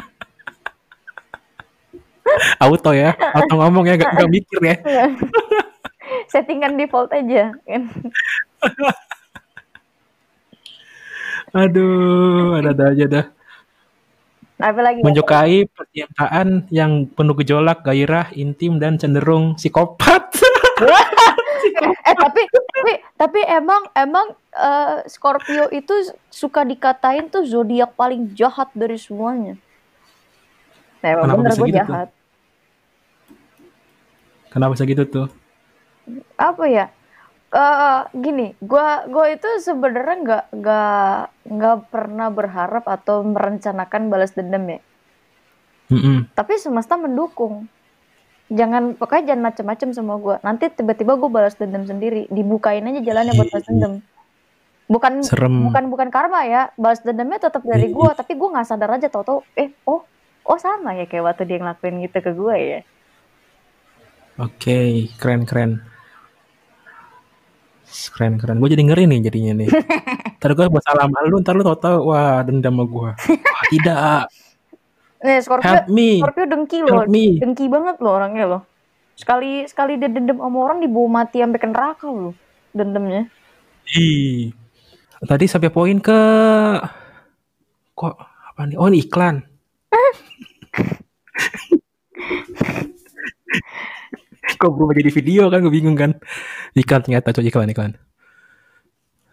Auto 2.63 2.91
ya. 2.95 3.11
Auto 3.35 3.59
ngomong 3.59 3.91
ya, 3.91 3.99
gak, 3.99 4.15
gak 4.15 4.31
mikir 4.31 4.59
ya. 4.63 4.75
Settingan 6.31 6.79
default 6.79 7.11
aja. 7.11 7.51
kan. 7.67 7.81
Aduh, 11.51 12.55
ada-ada 12.55 12.95
aja 12.95 13.05
dah. 13.07 13.25
Apalagi 14.61 15.01
Menyukai 15.01 15.65
percintaan 15.65 16.69
yang 16.69 17.09
penuh 17.09 17.33
gejolak, 17.41 17.81
gairah, 17.81 18.29
intim, 18.37 18.77
dan 18.77 18.95
cenderung 19.01 19.57
psikopat. 19.57 20.31
eh 22.09 22.15
tapi 22.17 22.41
tapi 22.49 22.93
tapi 23.17 23.39
emang 23.45 23.85
emang 23.93 24.33
eh, 24.53 25.05
Scorpio 25.09 25.69
itu 25.73 26.13
suka 26.29 26.61
dikatain 26.65 27.29
tuh 27.29 27.45
zodiak 27.45 27.97
paling 27.97 28.33
jahat 28.37 28.69
dari 28.77 28.97
semuanya. 29.01 29.57
Nah, 31.01 31.09
emang 31.09 31.25
Kenapa 31.25 31.39
bener 31.41 31.53
gue 31.57 31.67
gitu 31.67 31.81
tuh? 31.81 31.97
jahat. 31.97 32.07
Kenapa 34.53 34.71
bisa 34.77 34.85
gitu 34.85 35.03
tuh? 35.09 35.27
apa 36.35 36.65
ya 36.67 36.85
eh 37.51 37.99
gini 38.15 38.55
gua 38.63 39.03
gua 39.11 39.27
itu 39.27 39.43
sebenarnya 39.59 40.15
nggak 40.23 40.45
nggak 40.55 41.19
nggak 41.51 41.77
pernah 41.91 42.31
berharap 42.31 42.87
atau 42.87 43.27
merencanakan 43.27 44.07
balas 44.07 44.31
dendam 44.31 44.63
ya. 44.71 44.79
Mm-mm. 45.91 46.31
tapi 46.31 46.55
semesta 46.55 46.95
mendukung. 46.95 47.67
Jangan 48.51 48.95
pokoknya 48.95 49.35
jangan 49.35 49.43
macem-macem 49.51 49.89
sama 49.91 50.15
gua. 50.15 50.39
Nanti 50.43 50.71
tiba-tiba 50.71 51.19
gua 51.19 51.27
balas 51.27 51.59
dendam 51.59 51.83
sendiri. 51.83 52.31
Dibukain 52.31 52.87
aja 52.87 53.03
jalannya 53.03 53.35
buat 53.35 53.51
balas 53.51 53.67
dendam. 53.67 53.93
Bukan 54.87 55.23
Serem. 55.23 55.67
bukan 55.67 55.91
bukan 55.91 56.07
karma 56.07 56.47
ya. 56.47 56.71
Balas 56.79 57.03
dendamnya 57.03 57.43
tetap 57.43 57.63
dari 57.67 57.91
gua 57.91 58.15
tapi 58.15 58.39
gua 58.39 58.55
nggak 58.55 58.67
sadar 58.67 58.95
aja 58.95 59.11
tau-tau 59.11 59.43
eh 59.59 59.75
oh 59.83 60.07
oh 60.47 60.57
sama 60.59 60.95
ya 60.95 61.03
kayak 61.03 61.27
waktu 61.27 61.43
dia 61.47 61.59
ngelakuin 61.59 62.07
gitu 62.07 62.17
ke 62.23 62.31
gua 62.31 62.55
ya. 62.55 62.79
Oke, 64.39 65.11
keren 65.19 65.43
keren. 65.43 65.90
Keren 67.91 68.39
keren. 68.39 68.57
Gue 68.63 68.71
jadi 68.71 68.83
ngeri 68.87 69.03
nih 69.07 69.19
jadinya 69.27 69.53
nih. 69.63 69.69
Ntar 70.41 70.51
gue 70.57 70.65
buat 70.71 70.81
salam 70.81 71.11
lu, 71.29 71.37
ntar 71.43 71.53
lu 71.53 71.61
tau-tau, 71.61 72.09
wah 72.09 72.41
dendam 72.41 72.73
sama 72.73 72.83
gue. 72.89 73.09
Wah, 73.37 73.65
tidak. 73.69 74.25
nih 75.21 75.37
Scorpio 75.45 75.69
Help 75.69 75.85
me. 75.93 76.17
Scorpio 76.17 76.45
dengki 76.49 76.77
loh 76.81 77.05
Help 77.05 77.13
me. 77.13 77.37
dengki 77.37 77.69
banget 77.69 78.01
loh 78.01 78.17
orangnya 78.17 78.45
loh 78.49 78.61
Sekali 79.13 79.69
sekali 79.69 80.01
dia 80.01 80.09
dendam 80.09 80.41
sama 80.41 80.57
orang 80.65 80.81
dibawa 80.81 81.21
mati 81.21 81.45
sampai 81.45 81.61
ke 81.61 81.67
neraka 81.69 82.09
loh 82.09 82.33
dendamnya. 82.73 83.29
Ih. 83.93 84.49
Tadi 85.21 85.45
sampai 85.45 85.69
poin 85.69 86.01
ke 86.01 86.19
kok 87.93 88.15
apa 88.17 88.61
nih? 88.65 88.81
Oh, 88.81 88.89
ini 88.89 89.05
iklan. 89.05 89.45
Kok 94.61 94.77
berubah 94.77 94.93
jadi 94.93 95.09
video 95.09 95.49
kan 95.49 95.65
gue 95.65 95.73
bingung 95.73 95.97
kan. 95.97 96.13
Iklan 96.77 97.01
ternyata 97.01 97.33
coba 97.33 97.45
iklan 97.49 97.73
iklan. 97.73 97.93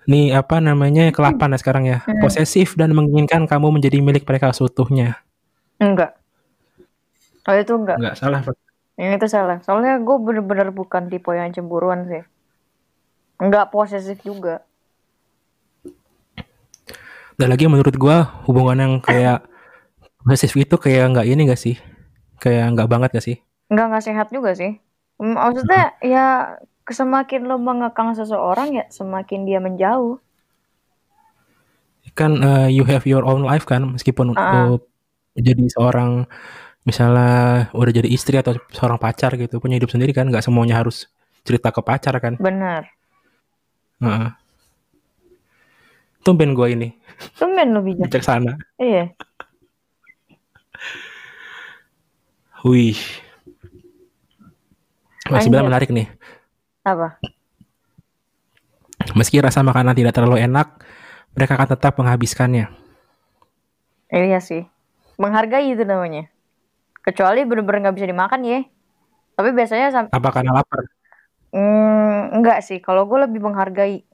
Nih 0.09 0.33
apa 0.33 0.57
namanya 0.65 1.13
kelapan 1.13 1.53
ya 1.53 1.59
sekarang 1.61 1.85
ya. 1.85 2.01
Hmm. 2.01 2.25
Posesif 2.25 2.73
dan 2.81 2.97
menginginkan 2.97 3.45
kamu 3.45 3.77
menjadi 3.77 4.01
milik 4.01 4.25
mereka 4.25 4.57
seutuhnya. 4.57 5.21
Enggak. 5.77 6.17
Oh 7.45 7.53
itu 7.53 7.77
enggak. 7.77 8.01
Enggak 8.01 8.17
salah. 8.17 8.41
Yang 8.97 9.13
itu 9.21 9.27
salah. 9.29 9.61
Soalnya 9.61 10.01
gue 10.01 10.17
bener-bener 10.17 10.73
bukan 10.73 11.13
tipe 11.13 11.29
yang 11.37 11.53
cemburuan 11.53 12.09
sih. 12.09 12.25
Enggak 13.37 13.69
posesif 13.69 14.25
juga. 14.25 14.65
Dan 17.39 17.55
lagi 17.55 17.71
menurut 17.71 17.95
gua 17.95 18.43
hubungan 18.51 18.83
yang 18.83 18.95
kayak 18.99 19.47
posesif 20.27 20.59
itu 20.59 20.75
kayak 20.75 21.15
nggak 21.15 21.27
ini 21.31 21.47
gak 21.47 21.61
sih? 21.61 21.79
Kayak 22.43 22.75
nggak 22.75 22.91
banget 22.91 23.11
gak 23.15 23.23
sih? 23.23 23.39
Enggak 23.71 23.87
nggak 23.95 24.05
sehat 24.11 24.27
juga 24.35 24.59
sih. 24.59 24.83
Maksudnya 25.19 25.99
ya 25.99 26.27
semakin 26.89 27.51
lo 27.51 27.59
mengekang 27.59 28.15
seseorang 28.15 28.79
ya 28.79 28.85
semakin 28.89 29.45
dia 29.45 29.59
menjauh. 29.59 30.23
Kan 32.15 32.41
eh, 32.41 32.71
you 32.73 32.87
have 32.87 33.05
your 33.05 33.27
own 33.27 33.43
life 33.43 33.67
kan 33.67 33.85
meskipun 33.85 34.33
lo 34.33 34.83
jadi 35.39 35.71
seorang 35.71 36.27
misalnya 36.83 37.69
udah 37.77 37.93
jadi 37.93 38.09
istri 38.09 38.41
atau 38.41 38.57
seorang 38.73 38.97
pacar 38.97 39.37
gitu 39.37 39.61
punya 39.61 39.77
hidup 39.77 39.93
sendiri 39.93 40.17
kan 40.17 40.27
nggak 40.31 40.43
semuanya 40.43 40.81
harus 40.81 41.11
cerita 41.43 41.75
ke 41.75 41.83
pacar 41.83 42.15
kan. 42.23 42.39
Benar. 42.39 42.89
Heeh. 43.99 44.31
Tumben 46.23 46.55
gua 46.55 46.71
ini 46.71 46.95
Tumben 47.35 47.75
lo 47.75 47.83
bijak. 47.83 48.07
bijaksana. 48.11 48.55
Iya. 48.79 49.11
Wih. 52.63 52.99
Masih 55.29 55.49
bilang 55.49 55.67
Lanjut. 55.67 55.73
menarik 55.73 55.91
nih. 55.91 56.09
Apa? 56.83 57.09
Meski 59.15 59.39
rasa 59.39 59.61
makanan 59.61 59.95
tidak 59.95 60.13
terlalu 60.13 60.41
enak, 60.41 60.81
mereka 61.33 61.55
akan 61.55 61.69
tetap 61.71 61.93
menghabiskannya. 61.97 62.67
Iya 64.09 64.41
sih. 64.41 64.65
Menghargai 65.17 65.69
itu 65.69 65.85
namanya. 65.85 66.29
Kecuali 67.01 67.45
bener-bener 67.45 67.89
nggak 67.89 67.97
bisa 67.97 68.09
dimakan 68.09 68.41
ya. 68.43 68.61
Tapi 69.35 69.49
biasanya 69.53 69.87
sam- 69.89 70.13
Apa 70.13 70.29
karena 70.33 70.51
lapar? 70.55 70.89
Hmm, 71.49 72.35
enggak 72.35 72.61
sih. 72.61 72.81
Kalau 72.81 73.07
gue 73.07 73.25
lebih 73.25 73.41
menghargai. 73.41 74.05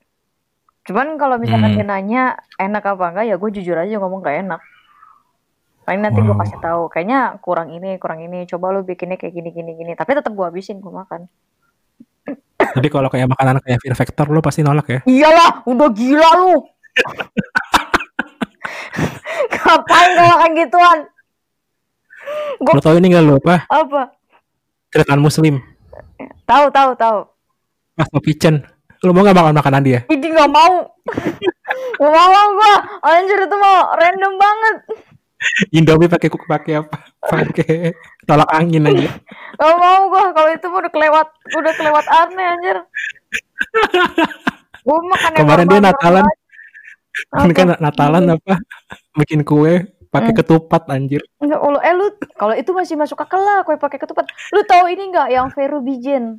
Cuman 0.85 1.17
kalau 1.17 1.41
misalkan 1.41 1.73
Hmm. 1.73 1.79
dia 1.81 1.87
nanya 1.87 2.23
enak 2.61 2.85
apa 2.85 3.05
enggak, 3.09 3.25
ya 3.25 3.35
gue 3.35 3.51
jujur 3.51 3.75
aja 3.75 3.97
ngomong 3.97 4.21
gak 4.21 4.45
enak. 4.45 4.61
Paling 5.85 6.01
nanti 6.01 6.19
gue 6.19 6.31
Wow. 6.31 6.41
kasih 6.41 6.59
tahu. 6.59 6.83
Kayaknya 6.89 7.21
kurang 7.39 7.69
ini, 7.71 7.97
kurang 7.97 8.19
ini. 8.19 8.45
Coba 8.45 8.73
lu 8.73 8.81
bikinnya 8.81 9.15
kayak 9.15 9.33
gini, 9.33 9.51
gini, 9.51 9.73
gini. 9.75 9.93
Tapi 9.93 10.17
tetap 10.17 10.33
gue 10.33 10.43
habisin, 10.43 10.81
gue 10.81 10.89
makan. 10.89 11.29
Tapi 12.57 12.89
kalau 12.89 13.07
kayak 13.07 13.29
makanan 13.29 13.61
kayak 13.61 13.79
Fear 13.79 13.95
Factor 13.95 14.27
lo 14.27 14.41
pasti 14.41 14.65
nolak 14.65 14.87
ya? 14.89 15.01
Iyalah, 15.05 15.63
udah 15.65 15.89
gila 15.91 16.31
lu. 16.41 16.55
Ngapain 19.55 20.11
kalau 20.15 20.29
makan 20.31 20.51
gituan? 20.55 20.99
Gua- 22.59 22.75
Lo 22.75 22.81
tau 22.81 22.97
ini 22.97 23.13
gak 23.13 23.23
lo 23.23 23.37
apa? 23.39 23.69
Apa? 23.69 24.03
Keretan 24.89 25.21
Muslim. 25.21 25.61
Tahu, 26.45 26.65
tahu, 26.71 26.91
tahu. 26.97 27.19
Mas 27.95 28.09
Kitchen. 28.23 28.65
Lo 29.05 29.13
mau 29.13 29.21
gak 29.21 29.37
makan 29.37 29.55
makanan 29.55 29.83
dia? 29.85 30.01
Ini 30.09 30.25
nggak 30.25 30.49
mau. 30.51 30.75
Gak 31.95 32.11
mau 32.11 32.47
gue. 32.51 32.75
Anjir 33.05 33.39
itu 33.39 33.57
mau 33.57 33.93
random 33.93 34.33
banget. 34.35 34.77
Indomie 35.71 36.09
pakai 36.09 36.29
kuk 36.29 36.45
pakai 36.45 36.81
apa? 36.81 36.97
Pakai 37.21 37.93
tolak 38.25 38.51
angin 38.51 38.85
aja. 38.85 39.11
Gak 39.55 39.75
mau 39.77 40.09
gue. 40.09 40.25
Kalau 40.33 40.51
itu 40.51 40.67
udah 40.67 40.91
kelewat, 40.91 41.29
udah 41.53 41.73
kelewat 41.75 42.07
aneh 42.09 42.47
anjir. 42.49 42.79
Gue 44.85 44.99
makan 45.01 45.31
Kemarin 45.33 45.67
dia 45.67 45.81
Natalan, 45.81 46.27
ini 47.41 47.53
kan 47.57 47.67
Natalan 47.81 48.25
apa? 48.37 48.55
Bikin 49.17 49.41
kue 49.43 49.89
pakai 50.13 50.31
Hmm. 50.31 50.41
ketupat 50.45 50.83
anjir. 50.93 51.25
Enggak, 51.41 51.59
oh, 51.59 51.75
lu- 51.75 51.83
eh 51.83 51.91
lu 51.91 52.07
kalau 52.37 52.55
itu 52.55 52.71
masih 52.71 52.95
masuk 52.95 53.19
akal 53.19 53.41
lah 53.41 53.65
kue 53.65 53.75
pakai 53.75 53.99
ketupat. 53.99 54.29
Lu 54.53 54.63
tahu 54.63 54.87
ini 54.87 55.11
nggak 55.11 55.29
yang 55.33 55.49
Vero 55.51 55.81
Bijen? 55.81 56.39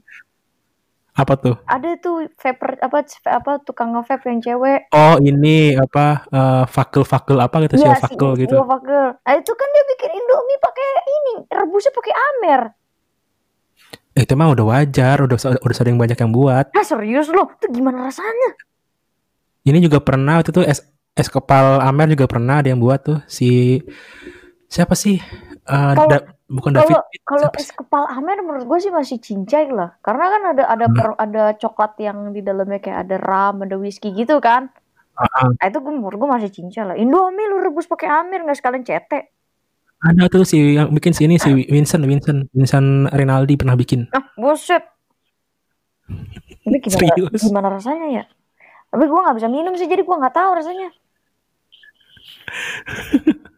Apa 1.16 1.34
tuh? 1.40 1.56
Ada 1.64 1.96
tuh 2.04 2.28
vape 2.36 2.76
apa 2.84 3.08
apa 3.32 3.52
tukang 3.64 3.96
nge-vape 3.96 4.28
yang 4.28 4.44
cewek. 4.44 4.92
Oh 4.92 5.16
ini 5.18 5.72
apa 5.72 6.28
eh, 6.28 6.64
fakel-fakel 6.68 7.40
apa 7.40 7.56
gitu 7.64 7.80
sih 7.80 7.88
Iya, 7.88 7.96
si 7.96 8.04
fakel 8.04 8.32
gitu. 8.36 8.56
Iya, 8.60 8.68
fakel. 8.68 9.06
Nah, 9.24 9.34
itu 9.40 9.52
kan 9.56 9.68
dia 9.72 9.84
bikin 9.96 10.12
Indomie 10.12 10.60
pakai 10.60 10.90
ini, 11.08 11.34
rebusnya 11.48 11.92
pakai 11.96 12.14
Amer. 12.14 12.62
Eh, 14.12 14.24
itu 14.24 14.34
mah 14.36 14.52
udah 14.52 14.66
wajar, 14.76 15.24
udah 15.24 15.38
udah 15.64 15.76
sering 15.76 15.96
banyak 15.96 16.20
yang 16.20 16.36
buat. 16.36 16.72
Ah, 16.76 16.84
serius 16.84 17.32
lo? 17.32 17.48
Itu 17.56 17.72
gimana 17.72 18.12
rasanya? 18.12 18.52
Ini 19.64 19.80
juga 19.80 20.04
pernah 20.04 20.44
itu 20.44 20.52
tuh 20.52 20.68
es 20.68 20.84
es 21.16 21.32
kepal 21.32 21.80
Amer 21.80 22.12
juga 22.12 22.28
pernah 22.28 22.60
ada 22.60 22.68
yang 22.68 22.84
buat 22.84 23.00
tuh 23.08 23.20
si 23.32 23.80
siapa 24.68 25.00
sih? 25.00 25.16
Eh, 25.64 25.94
Kalau- 25.96 26.12
Da- 26.12 26.28
bukan 26.46 26.72
David. 26.78 27.02
Kalau 27.26 27.50
es 27.58 27.68
sih? 27.68 27.74
kepal 27.74 28.06
Amer 28.06 28.42
menurut 28.42 28.66
gue 28.66 28.80
sih 28.80 28.94
masih 28.94 29.18
cincai 29.18 29.70
lah. 29.70 29.98
Karena 30.00 30.26
kan 30.30 30.42
ada 30.54 30.64
ada 30.70 30.86
Hmm. 30.86 30.96
per- 30.96 31.18
ada 31.18 31.44
coklat 31.58 31.98
yang 31.98 32.30
di 32.30 32.42
dalamnya 32.42 32.78
kayak 32.78 33.10
ada 33.10 33.16
ram, 33.18 33.66
ada 33.66 33.76
whisky 33.76 34.14
gitu 34.14 34.38
kan. 34.38 34.70
Nah, 35.16 35.56
itu 35.64 35.80
gue 35.80 35.94
menurut 35.96 36.20
gue 36.20 36.30
masih 36.30 36.52
cincai 36.52 36.84
lah. 36.92 36.96
Indomie 37.00 37.48
lu 37.48 37.64
rebus 37.64 37.88
pakai 37.88 38.12
Amer 38.12 38.44
nggak 38.44 38.58
sekalian 38.60 38.84
cetek. 38.84 39.32
Ada 40.04 40.28
tuh 40.28 40.44
si 40.44 40.76
yang 40.76 40.92
bikin 40.92 41.16
sini 41.16 41.40
si 41.40 41.66
Vincent 41.66 42.04
Vincent 42.06 42.52
Vincent 42.52 43.10
Rinaldi 43.10 43.56
pernah 43.58 43.74
bikin. 43.74 44.06
Ah, 44.12 44.22
buset. 44.36 44.84
Tapi 46.06 46.78
gimana, 46.78 47.00
Serius? 47.16 47.42
gimana 47.42 47.68
rasanya 47.74 48.08
ya? 48.12 48.24
Tapi 48.92 49.04
gue 49.08 49.18
nggak 49.18 49.38
bisa 49.40 49.50
minum 49.50 49.74
sih, 49.74 49.90
jadi 49.90 50.06
gue 50.06 50.16
nggak 50.20 50.36
tahu 50.36 50.52
rasanya. 50.54 50.90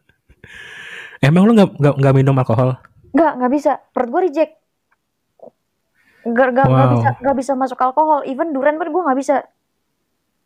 Emang 1.18 1.44
lu 1.44 1.52
nggak 1.52 1.70
nggak 1.76 1.94
nggak 1.98 2.14
minum 2.14 2.36
alkohol? 2.36 2.78
Nggak, 3.10 3.32
nggak 3.38 3.52
bisa. 3.52 3.72
Perut 3.90 4.08
gue 4.08 4.22
reject. 4.26 4.52
Nggak, 6.22 6.48
nggak 6.52 6.66
Wow. 6.68 6.92
bisa, 6.94 7.08
nggak 7.18 7.36
bisa 7.36 7.52
masuk 7.54 7.78
alkohol. 7.80 8.20
Even 8.24 8.52
durian 8.52 8.76
pun 8.76 8.90
gue 8.90 9.02
nggak 9.02 9.18
bisa. 9.18 9.36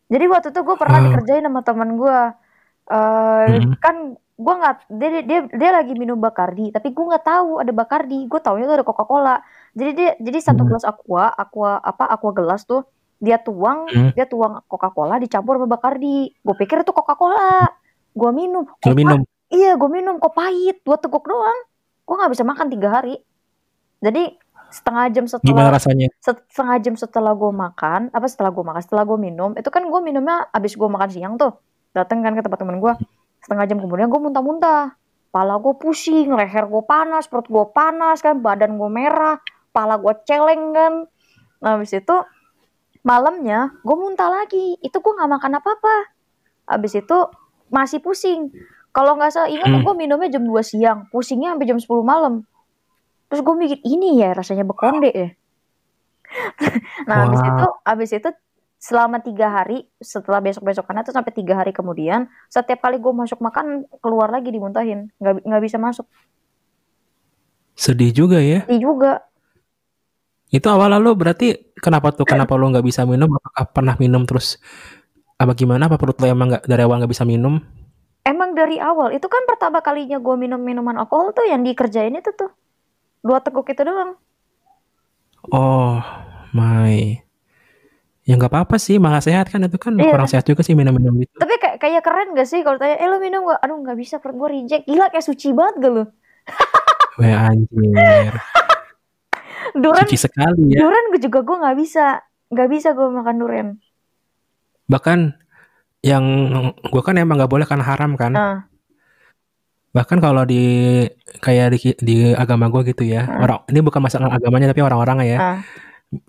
Jadi 0.07 0.25
waktu 0.29 0.49
itu 0.51 0.61
gue 0.61 0.77
pernah 0.77 0.99
Hmm. 1.01 1.07
dikerjain 1.09 1.45
sama 1.45 1.61
teman 1.61 1.97
gue. 1.97 2.18
Eh, 2.83 3.49
Mhm. 3.59 3.79
kan 3.79 3.97
gue 4.33 4.55
nggak 4.59 4.75
dia, 4.91 5.09
dia 5.23 5.41
dia 5.47 5.70
lagi 5.70 5.95
minum 5.95 6.18
Bacardi 6.18 6.75
tapi 6.75 6.91
gue 6.91 7.05
nggak 7.05 7.23
tahu 7.23 7.62
ada 7.62 7.70
Bacardi 7.70 8.27
gue 8.27 8.41
taunya 8.43 8.66
tuh 8.66 8.75
ada 8.75 8.83
Coca 8.83 9.05
Cola 9.07 9.37
jadi 9.70 9.91
dia 9.95 10.11
jadi 10.18 10.39
satu 10.43 10.66
Hmm. 10.66 10.75
gelas 10.75 10.83
aqua 10.83 11.31
aqua 11.31 11.79
apa 11.79 12.11
aqua 12.11 12.33
gelas 12.35 12.66
tuh 12.66 12.83
dia 13.23 13.39
tuang 13.39 13.87
Hmm. 13.87 14.11
dia 14.11 14.27
tuang 14.27 14.59
Coca 14.66 14.91
Cola 14.91 15.23
dicampur 15.23 15.62
sama 15.62 15.70
Bacardi 15.70 16.35
gue 16.35 16.55
pikir 16.59 16.83
itu 16.83 16.91
Coca 16.91 17.14
Cola 17.14 17.70
gue 18.11 18.31
minum 18.35 18.66
kok 18.66 18.83
minum? 18.91 19.23
Iya 19.53 19.77
gue 19.77 19.91
minum 19.93 20.17
kok 20.17 20.33
pahit. 20.33 20.81
Dua 20.83 20.97
teguk 20.97 21.29
doang. 21.29 21.69
Gue 22.09 22.15
nggak 22.17 22.33
bisa 22.33 22.43
makan 22.43 22.67
tiga 22.73 22.89
hari. 22.89 23.21
Jadi 24.03 24.35
setengah 24.73 25.05
jam 25.13 25.25
Gimana 25.29 25.37
setelah 25.37 25.71
rasanya? 25.77 26.09
set- 26.17 26.49
setengah 26.49 26.77
jam 26.81 26.95
setelah 26.97 27.33
gue 27.37 27.53
makan 27.53 28.09
apa 28.11 28.27
setelah 28.27 28.51
gue 28.51 28.65
makan? 28.65 28.81
Setelah 28.81 29.05
gue 29.05 29.19
minum 29.21 29.53
itu 29.53 29.69
kan 29.69 29.85
gue 29.85 30.01
minumnya 30.01 30.49
abis 30.51 30.75
gue 30.75 30.89
makan 30.89 31.09
siang 31.13 31.35
tuh. 31.37 31.61
Dateng 31.93 32.25
kan 32.25 32.33
ke 32.33 32.41
tempat 32.41 32.59
temen 32.59 32.81
gue 32.81 32.93
setengah 33.45 33.65
jam 33.69 33.79
kemudian 33.79 34.09
gue 34.09 34.21
muntah-muntah. 34.21 34.97
Pala 35.29 35.61
gue 35.61 35.75
pusing 35.77 36.33
leher 36.33 36.65
gue 36.67 36.83
panas 36.89 37.29
perut 37.29 37.47
gue 37.47 37.65
panas 37.73 38.21
kan 38.25 38.41
badan 38.41 38.81
gue 38.81 38.91
merah 38.91 39.37
pala 39.77 40.01
gue 40.01 40.13
celeng 40.25 40.73
kan. 40.73 40.93
Nah 41.63 41.77
abis 41.77 42.01
itu 42.01 42.17
malamnya 43.05 43.77
gue 43.85 43.97
muntah 43.97 44.33
lagi. 44.33 44.81
Itu 44.81 45.05
gue 45.05 45.13
nggak 45.13 45.31
makan 45.37 45.53
apa-apa. 45.61 45.97
Abis 46.73 46.97
itu 46.97 47.19
masih 47.69 48.01
pusing 48.05 48.53
kalau 48.93 49.16
nggak 49.16 49.32
salah 49.32 49.49
ingat 49.49 49.66
Hmm. 49.66 49.82
gue 49.82 49.95
minumnya 49.97 50.28
jam 50.28 50.45
2 50.45 50.61
siang 50.62 51.09
pusingnya 51.09 51.53
sampai 51.53 51.66
jam 51.66 51.78
10 51.80 52.05
malam 52.05 52.34
terus 53.26 53.40
gue 53.40 53.55
mikir 53.57 53.78
ini 53.82 54.20
ya 54.20 54.32
rasanya 54.32 54.62
bekonde 54.62 55.09
ya 55.09 55.28
nah 57.09 57.26
abis 57.26 57.40
Wow. 57.40 57.51
itu 57.51 57.66
abis 57.84 58.11
itu 58.12 58.30
selama 58.76 59.18
tiga 59.18 59.47
hari 59.47 59.86
setelah 59.97 60.43
besok 60.43 60.66
besokannya 60.66 61.03
tuh 61.03 61.14
sampai 61.14 61.30
tiga 61.30 61.55
hari 61.55 61.70
kemudian 61.70 62.26
setiap 62.49 62.82
kali 62.82 62.99
gue 62.99 63.12
masuk 63.12 63.38
makan 63.38 63.86
keluar 63.99 64.28
lagi 64.28 64.51
dimuntahin 64.51 65.09
nggak 65.16 65.43
nggak 65.43 65.62
bisa 65.62 65.78
masuk 65.78 66.05
Sedih 67.72 68.12
juga 68.12 68.36
ya. 68.38 68.68
ini 68.68 68.78
juga 68.78 69.24
Itu 70.49 70.68
awal 70.68 70.93
lalu 70.93 71.16
berarti 71.16 71.72
kenapa 71.74 72.12
tuh? 72.12 72.28
Kenapa 72.28 72.53
lu 72.61 72.68
nggak 72.68 72.84
bisa 72.84 73.09
minum? 73.09 73.32
Apakah 73.32 73.72
pernah 73.72 73.97
minum 73.97 74.28
terus 74.28 74.61
apa 75.40 75.57
gimana? 75.57 75.88
Apa 75.88 75.97
perut 75.97 76.20
lu 76.20 76.28
emang 76.28 76.53
nggak 76.53 76.68
dari 76.68 76.84
awal 76.84 77.01
nggak 77.01 77.09
bisa 77.09 77.24
minum? 77.24 77.57
Emang 78.53 78.61
dari 78.61 78.77
awal 78.77 79.09
itu 79.11 79.25
kan 79.25 79.49
pertama 79.49 79.81
kalinya 79.81 80.21
gue 80.21 80.37
minum 80.37 80.61
minuman 80.61 81.01
alkohol 81.01 81.33
tuh 81.33 81.49
yang 81.49 81.65
dikerjain 81.65 82.13
itu 82.13 82.29
tuh 82.37 82.53
dua 83.25 83.41
teguk 83.41 83.65
itu 83.67 83.81
doang 83.81 84.21
Oh, 85.51 85.99
my. 86.55 87.19
Ya 88.23 88.39
nggak 88.39 88.47
apa-apa 88.47 88.79
sih, 88.79 89.03
malah 89.03 89.19
sehat 89.19 89.51
kan 89.51 89.59
itu 89.59 89.75
kan 89.75 89.99
Iya. 89.99 90.15
kurang 90.15 90.31
sehat 90.31 90.47
juga 90.47 90.63
sih 90.63 90.79
minum-minum 90.79 91.19
gitu. 91.19 91.35
Tapi 91.35 91.59
kayak 91.59 91.77
kayak 91.83 92.03
keren 92.07 92.31
gak 92.31 92.47
sih 92.47 92.63
kalau 92.63 92.79
tanya, 92.79 92.95
"Eh, 92.95 93.11
lu 93.11 93.19
minum 93.19 93.43
gak?" 93.43 93.59
"Aduh, 93.59 93.83
nggak 93.83 93.99
bisa, 93.99 94.23
perut 94.23 94.39
gue 94.39 94.49
reject." 94.55 94.87
Gila 94.87 95.11
kayak 95.11 95.27
suci 95.27 95.51
banget 95.51 95.83
gak 95.83 95.91
lu? 95.91 96.05
Weh 97.19 97.35
anjir. 97.35 98.31
Duren 99.75 100.07
Suci 100.07 100.31
sekali 100.31 100.65
ya. 100.71 100.87
duren 100.87 101.05
gue 101.11 101.19
juga 101.19 101.43
gue 101.43 101.57
nggak 101.59 101.77
bisa. 101.77 102.23
Nggak 102.47 102.69
bisa 102.71 102.89
gue 102.95 103.07
makan 103.11 103.37
duren. 103.43 103.69
Bahkan 104.87 105.19
yang 106.03 106.25
gue 106.83 107.03
kan 107.03 107.15
emang 107.15 107.39
nggak 107.39 107.53
boleh 107.53 107.67
karena 107.67 107.85
haram 107.87 108.15
kan. 108.19 108.33
Nah, 108.35 108.59
Bahkan 109.93 110.25
kalau 110.25 110.49
di 110.49 111.05
kayak 111.45 111.77
di, 111.77 111.93
di 112.01 112.17
agama 112.33 112.73
gue 112.73 112.81
gitu 112.97 113.05
ya, 113.05 113.29
Hmm. 113.29 113.45
orang 113.45 113.61
ini 113.69 113.85
bukan 113.85 114.01
masalah 114.01 114.33
agamanya 114.33 114.73
tapi 114.73 114.81
orang-orangnya 114.81 115.27
ya. 115.29 115.39
ah. 115.39 115.59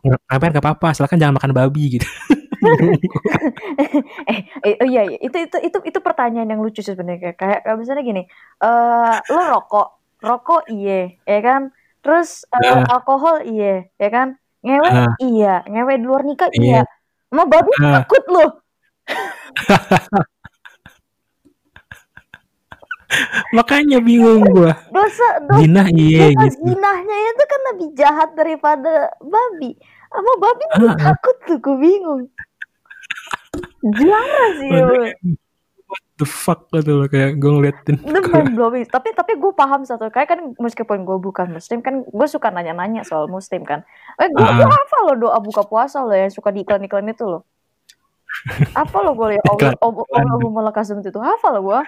Ngapain 0.04 0.52
gak 0.52 0.64
apa-apa, 0.64 0.92
asalkan 0.92 1.16
jangan 1.16 1.40
makan 1.40 1.56
babi 1.56 1.96
gitu. 1.96 2.08
eh, 4.28 4.40
eh, 4.64 4.74
oh 4.80 4.88
iya, 4.88 5.02
iya. 5.08 5.18
itu 5.20 5.38
itu 5.48 5.58
itu 5.60 5.78
itu 5.84 6.00
pertanyaan 6.00 6.48
yang 6.48 6.60
lucu 6.60 6.80
sebenarnya 6.80 7.36
kayak 7.36 7.64
misalnya 7.76 8.04
gini, 8.04 8.24
eh 8.60 9.16
lo 9.28 9.42
rokok, 9.52 9.88
rokok 10.20 10.68
iye, 10.72 11.20
ya 11.24 11.40
kan? 11.40 11.72
Terus 12.00 12.44
eh, 12.48 12.60
Nah. 12.64 12.88
alkohol 12.92 13.44
iye, 13.44 13.92
ya 13.96 14.10
kan? 14.12 14.36
Ngewe 14.60 14.88
Nah. 14.88 15.16
iya, 15.20 15.64
ngewe 15.68 15.94
di 16.00 16.06
luar 16.08 16.24
nikah 16.24 16.48
Iya. 16.52 16.64
iya. 16.64 16.82
Mau 17.32 17.48
babi 17.48 17.72
Nah. 17.80 18.04
takut 18.04 18.24
lo. 18.32 18.63
Makanya 23.54 24.02
bingung 24.02 24.42
gue. 24.42 24.72
Dosa 24.90 25.28
dosa 25.46 25.62
Zina 25.62 25.86
iya 25.94 26.34
dosa 26.34 26.50
gitu. 26.50 26.66
zinahnya 26.66 27.16
itu 27.30 27.44
kan 27.46 27.62
lebih 27.74 27.88
jahat 27.94 28.30
daripada 28.34 28.94
babi. 29.22 29.78
Sama 30.10 30.34
babi 30.42 30.64
Ah, 30.68 30.78
gue 30.82 30.90
ah. 30.90 30.98
takut 30.98 31.36
tuh, 31.46 31.58
gue 31.58 31.76
bingung. 31.78 32.22
Jarang 33.84 34.50
sih. 34.58 34.70
ya. 34.70 34.86
What 35.84 36.02
the 36.18 36.26
fuck 36.26 36.60
gitu 36.74 36.92
loh 36.96 37.06
kayak 37.06 37.38
gue 37.38 37.52
ngeliatin. 37.52 37.98
itu 38.02 38.20
mind 38.26 38.58
blowing 38.58 38.82
tapi 38.88 39.14
tapi 39.14 39.38
gue 39.38 39.52
paham 39.54 39.86
satu 39.86 40.10
kayak 40.10 40.26
kan 40.26 40.40
meskipun 40.58 41.06
gue 41.06 41.18
bukan 41.22 41.54
muslim 41.54 41.86
kan 41.86 42.02
gue 42.02 42.28
suka 42.28 42.50
nanya-nanya 42.50 43.06
soal 43.06 43.30
muslim 43.30 43.62
kan 43.62 43.86
eh 44.18 44.26
gue 44.26 44.42
Ah. 44.42 44.58
gue 44.58 44.66
hafal 44.66 45.02
loh 45.14 45.30
doa 45.30 45.38
buka 45.38 45.62
puasa 45.62 46.02
loh 46.02 46.14
yang 46.14 46.34
suka 46.34 46.50
di 46.50 46.66
iklan-iklan 46.66 47.06
itu 47.06 47.30
loh 47.30 47.46
apa 48.74 48.98
lo 49.02 49.12
gue 49.16 49.38
liat 49.38 49.44
Allah 49.82 50.62
lakasum 50.70 51.00
itu 51.02 51.20
hafal 51.22 51.60
loh 51.60 51.64
gue 51.70 51.82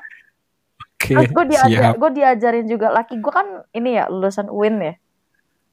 Oke, 0.96 1.12
terus 1.12 1.30
gue 1.30 1.46
diajar 1.54 1.94
gue 1.98 2.12
diajarin 2.16 2.66
juga 2.72 2.88
laki 2.90 3.20
gue 3.20 3.34
kan 3.34 3.68
ini 3.76 4.00
ya 4.00 4.08
lulusan 4.08 4.48
UIN 4.48 4.78
ya 4.80 4.96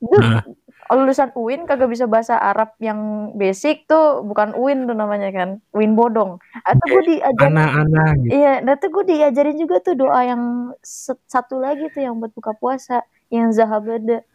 Nah. 0.02 0.42
lulusan 0.90 1.30
UIN 1.38 1.62
kagak 1.64 1.88
bisa 1.88 2.10
bahasa 2.10 2.34
Arab 2.34 2.74
yang 2.82 3.32
basic 3.38 3.86
tuh 3.86 4.26
bukan 4.26 4.50
UIN 4.58 4.90
tuh 4.90 4.98
namanya 4.98 5.30
kan 5.30 5.62
UIN 5.70 5.94
bodong 5.94 6.42
atau 6.66 6.84
gue 6.90 7.02
diajarin 7.16 7.54
Anak-anak 7.54 8.12
gitu. 8.26 8.34
Iya, 8.34 8.52
nah 8.66 8.74
tuh 8.76 8.90
gue 8.90 9.04
diajarin 9.14 9.56
juga 9.56 9.78
tuh 9.78 9.94
doa 9.94 10.20
yang 10.26 10.74
satu 10.82 11.62
lagi 11.62 11.86
tuh 11.94 12.02
yang 12.02 12.18
buat 12.18 12.34
buka 12.34 12.52
puasa, 12.58 13.06
yang 13.30 13.54
zahabada. 13.54 14.26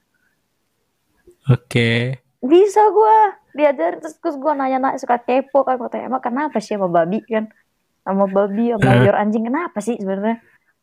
Oke. 1.52 2.24
Bisa 2.38 2.82
gue 2.94 3.16
diajarin 3.54 3.98
terus, 3.98 4.16
terus 4.22 4.38
gue 4.38 4.54
nanya-nanya 4.54 5.02
suka 5.02 5.18
kepo 5.18 5.66
kan 5.66 5.82
gue 5.82 5.90
tanya 5.90 6.06
emang 6.06 6.22
kenapa 6.22 6.62
sih 6.62 6.78
sama 6.78 6.86
babi 6.86 7.26
kan? 7.26 7.50
Sama 8.06 8.30
babi 8.30 8.72
sama 8.72 8.86
Eh. 8.94 8.98
liur 9.04 9.18
anjing 9.18 9.44
kenapa 9.46 9.78
sih 9.82 9.98
sebenarnya? 9.98 10.38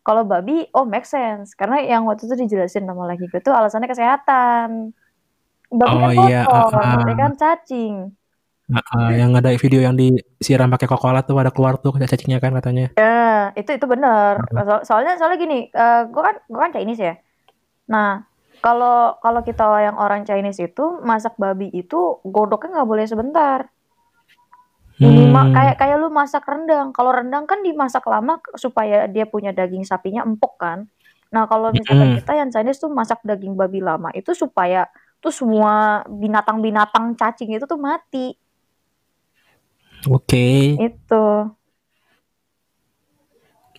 Kalau 0.04 0.26
babi, 0.26 0.68
oh 0.76 0.84
make 0.84 1.08
sense. 1.08 1.56
Karena 1.56 1.80
yang 1.80 2.04
waktu 2.04 2.28
itu 2.28 2.36
dijelasin 2.36 2.84
sama 2.84 3.08
laki 3.08 3.30
gue 3.30 3.40
tuh 3.40 3.54
alasannya 3.54 3.88
kesehatan. 3.88 4.92
Babi 5.72 5.90
Oh, 5.90 5.98
kan 6.12 6.28
iya, 6.28 6.40
kotor, 6.44 6.76
ah, 6.76 7.00
ah. 7.00 7.08
ya 7.08 7.14
kan 7.16 7.32
cacing. 7.34 7.94
Nah, 8.64 8.84
ah, 8.84 9.10
yang 9.12 9.32
ada 9.32 9.52
video 9.56 9.80
yang 9.80 9.96
disiram 9.96 10.68
pakai 10.68 10.88
Coca-Cola 10.88 11.24
tuh 11.24 11.36
ada 11.36 11.48
keluar 11.48 11.80
tuh 11.80 11.92
cacingnya 11.96 12.36
kan 12.36 12.52
katanya. 12.52 12.92
Ya, 12.96 13.52
itu 13.56 13.70
itu 13.72 13.86
benar. 13.88 14.44
So- 14.44 14.84
soalnya 14.92 15.16
soalnya 15.16 15.38
gini, 15.40 15.68
eh 15.68 16.02
gue 16.04 16.22
kan 16.22 16.36
gue 16.44 16.60
kan 16.60 16.72
Chinese 16.72 17.00
ya. 17.00 17.14
Nah, 17.88 18.24
kalau 18.64 19.20
kalau 19.24 19.40
kita 19.48 19.64
yang 19.86 19.96
orang 20.04 20.22
Chinese 20.28 20.60
itu 20.68 20.84
masak 21.04 21.34
babi 21.42 21.68
itu 21.82 21.96
godoknya 22.24 22.68
nggak 22.80 22.90
boleh 22.92 23.06
sebentar. 23.12 23.60
Minimal 25.04 25.44
Hmm. 25.44 25.54
kayak 25.56 25.74
kayak 25.80 25.96
lu 26.00 26.08
masak 26.08 26.44
rendang. 26.48 26.88
Kalau 26.96 27.10
rendang 27.12 27.44
kan 27.50 27.60
dimasak 27.66 28.04
lama 28.08 28.40
supaya 28.56 29.04
dia 29.14 29.26
punya 29.28 29.50
daging 29.52 29.84
sapinya 29.84 30.24
empuk 30.24 30.56
kan. 30.56 30.88
Nah, 31.34 31.44
kalau 31.50 31.74
misalkan 31.74 32.08
Mm-mm. 32.08 32.16
kita 32.16 32.32
yang 32.40 32.48
Chinese 32.54 32.80
tuh 32.80 32.90
masak 32.94 33.20
daging 33.26 33.58
babi 33.58 33.82
lama 33.82 34.08
itu 34.14 34.30
supaya 34.32 34.86
tuh 35.20 35.34
semua 35.34 36.06
binatang-binatang 36.08 37.18
cacing 37.20 37.50
itu 37.58 37.66
tuh 37.66 37.80
mati. 37.80 38.38
Oke, 40.08 40.44
Itu. 40.84 41.22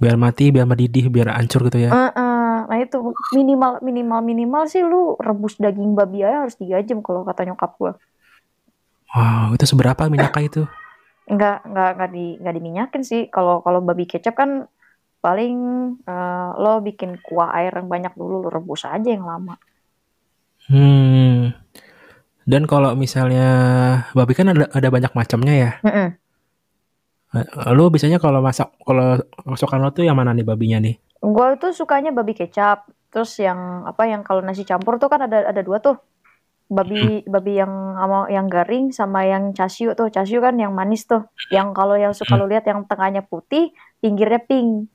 biar 0.02 0.16
mati, 0.24 0.46
biar 0.56 0.66
mendidih, 0.72 1.06
biar 1.14 1.28
hancur 1.38 1.62
gitu 1.68 1.80
ya. 1.88 1.92
Heeh. 1.92 2.35
Nah 2.76 2.84
itu 2.84 3.00
minimal 3.32 3.80
minimal 3.80 4.20
minimal 4.20 4.64
sih 4.68 4.84
lu 4.84 5.16
rebus 5.16 5.56
daging 5.56 5.96
babi 5.96 6.28
aja 6.28 6.44
harus 6.44 6.60
tiga 6.60 6.84
jam 6.84 7.00
kalau 7.00 7.24
kata 7.24 7.48
nyokap 7.48 7.72
gua. 7.80 7.96
Wow, 9.16 9.56
itu 9.56 9.64
seberapa 9.64 10.12
minyaknya 10.12 10.44
itu? 10.44 10.62
Enggak 11.32 11.64
enggak 11.64 11.90
enggak 11.96 12.10
di 12.12 12.26
enggak 12.36 12.56
diminyakin 12.60 13.04
sih. 13.08 13.22
Kalau 13.32 13.64
kalau 13.64 13.80
babi 13.80 14.04
kecap 14.04 14.36
kan 14.36 14.68
paling 15.24 15.56
eh, 16.04 16.50
lo 16.60 16.84
bikin 16.84 17.16
kuah 17.24 17.56
air 17.56 17.72
yang 17.72 17.88
banyak 17.88 18.12
dulu 18.12 18.44
lo 18.44 18.50
rebus 18.52 18.84
aja 18.84 19.08
yang 19.08 19.24
lama. 19.24 19.56
Hmm. 20.68 21.56
Dan 22.44 22.68
kalau 22.68 22.92
misalnya 23.00 23.48
babi 24.12 24.36
kan 24.36 24.52
ada 24.52 24.68
ada 24.68 24.88
banyak 24.92 25.16
macamnya 25.16 25.54
ya. 25.56 25.72
Heeh. 25.80 26.08
Eh, 26.12 26.25
Lu 27.76 27.92
biasanya 27.92 28.22
kalau 28.22 28.40
masak 28.40 28.72
kalau 28.86 29.20
masakan 29.44 29.84
lo 29.84 29.92
tuh 29.92 30.08
yang 30.08 30.16
mana 30.16 30.32
nih 30.32 30.46
babinya 30.48 30.80
nih? 30.80 30.96
Gua 31.20 31.58
itu 31.58 31.74
sukanya 31.76 32.16
babi 32.16 32.38
kecap. 32.38 32.88
Terus 33.12 33.36
yang 33.40 33.88
apa 33.88 34.08
yang 34.08 34.22
kalau 34.24 34.44
nasi 34.44 34.68
campur 34.68 35.00
tuh 35.00 35.08
kan 35.08 35.24
ada 35.24 35.48
ada 35.50 35.62
dua 35.64 35.80
tuh. 35.80 35.98
Babi 36.66 37.22
babi 37.30 37.62
yang 37.62 37.94
sama 37.94 38.20
yang 38.28 38.48
garing 38.50 38.86
sama 38.90 39.24
yang 39.24 39.54
chasyu 39.54 39.94
tuh. 39.94 40.10
Chasyu 40.10 40.42
kan 40.42 40.58
yang 40.58 40.74
manis 40.74 41.06
tuh. 41.06 41.28
Yang 41.54 41.68
kalau 41.78 41.96
yang 41.96 42.14
suka 42.16 42.36
lo 42.36 42.50
lihat 42.50 42.66
yang 42.66 42.84
tengahnya 42.90 43.22
putih, 43.22 43.72
pinggirnya 44.02 44.42
pink. 44.42 44.90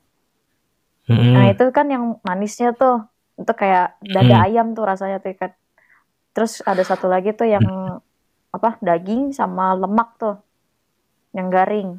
Hmm. 1.09 1.33
Nah, 1.33 1.49
itu 1.49 1.65
kan 1.73 1.89
yang 1.89 2.19
manisnya 2.21 2.77
tuh. 2.77 3.07
Itu 3.39 3.51
kayak 3.57 3.97
dada 4.05 4.35
Hmm. 4.37 4.45
ayam 4.45 4.67
tuh 4.77 4.85
rasanya 4.85 5.17
tuh 5.23 5.33
kan. 5.33 5.51
Terus 6.31 6.61
ada 6.63 6.83
satu 6.85 7.09
lagi 7.09 7.33
tuh 7.33 7.49
yang 7.49 7.63
apa? 8.51 8.77
Daging 8.83 9.33
sama 9.33 9.73
lemak 9.75 10.19
tuh. 10.19 10.37
Yang 11.31 11.47
garing. 11.51 11.89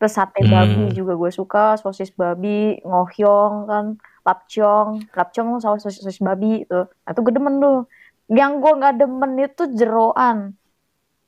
Terus 0.00 0.16
sate 0.16 0.40
Hmm. 0.40 0.48
babi 0.48 0.96
juga 0.96 1.12
gue 1.12 1.28
suka, 1.28 1.76
sosis 1.76 2.08
babi, 2.16 2.80
ngohyong 2.80 3.68
kan, 3.68 3.86
lapcong, 4.24 5.04
lapcong 5.12 5.60
sama 5.60 5.76
sosis, 5.76 6.00
sosis 6.00 6.24
babi 6.24 6.64
itu. 6.64 6.80
Nah, 6.88 7.10
itu 7.12 7.20
gue 7.20 7.34
demen 7.36 7.60
tuh. 7.60 7.84
Yang 8.32 8.52
gue 8.64 8.72
nggak 8.80 8.94
demen 8.96 9.32
itu 9.36 9.62
jeroan. 9.76 10.56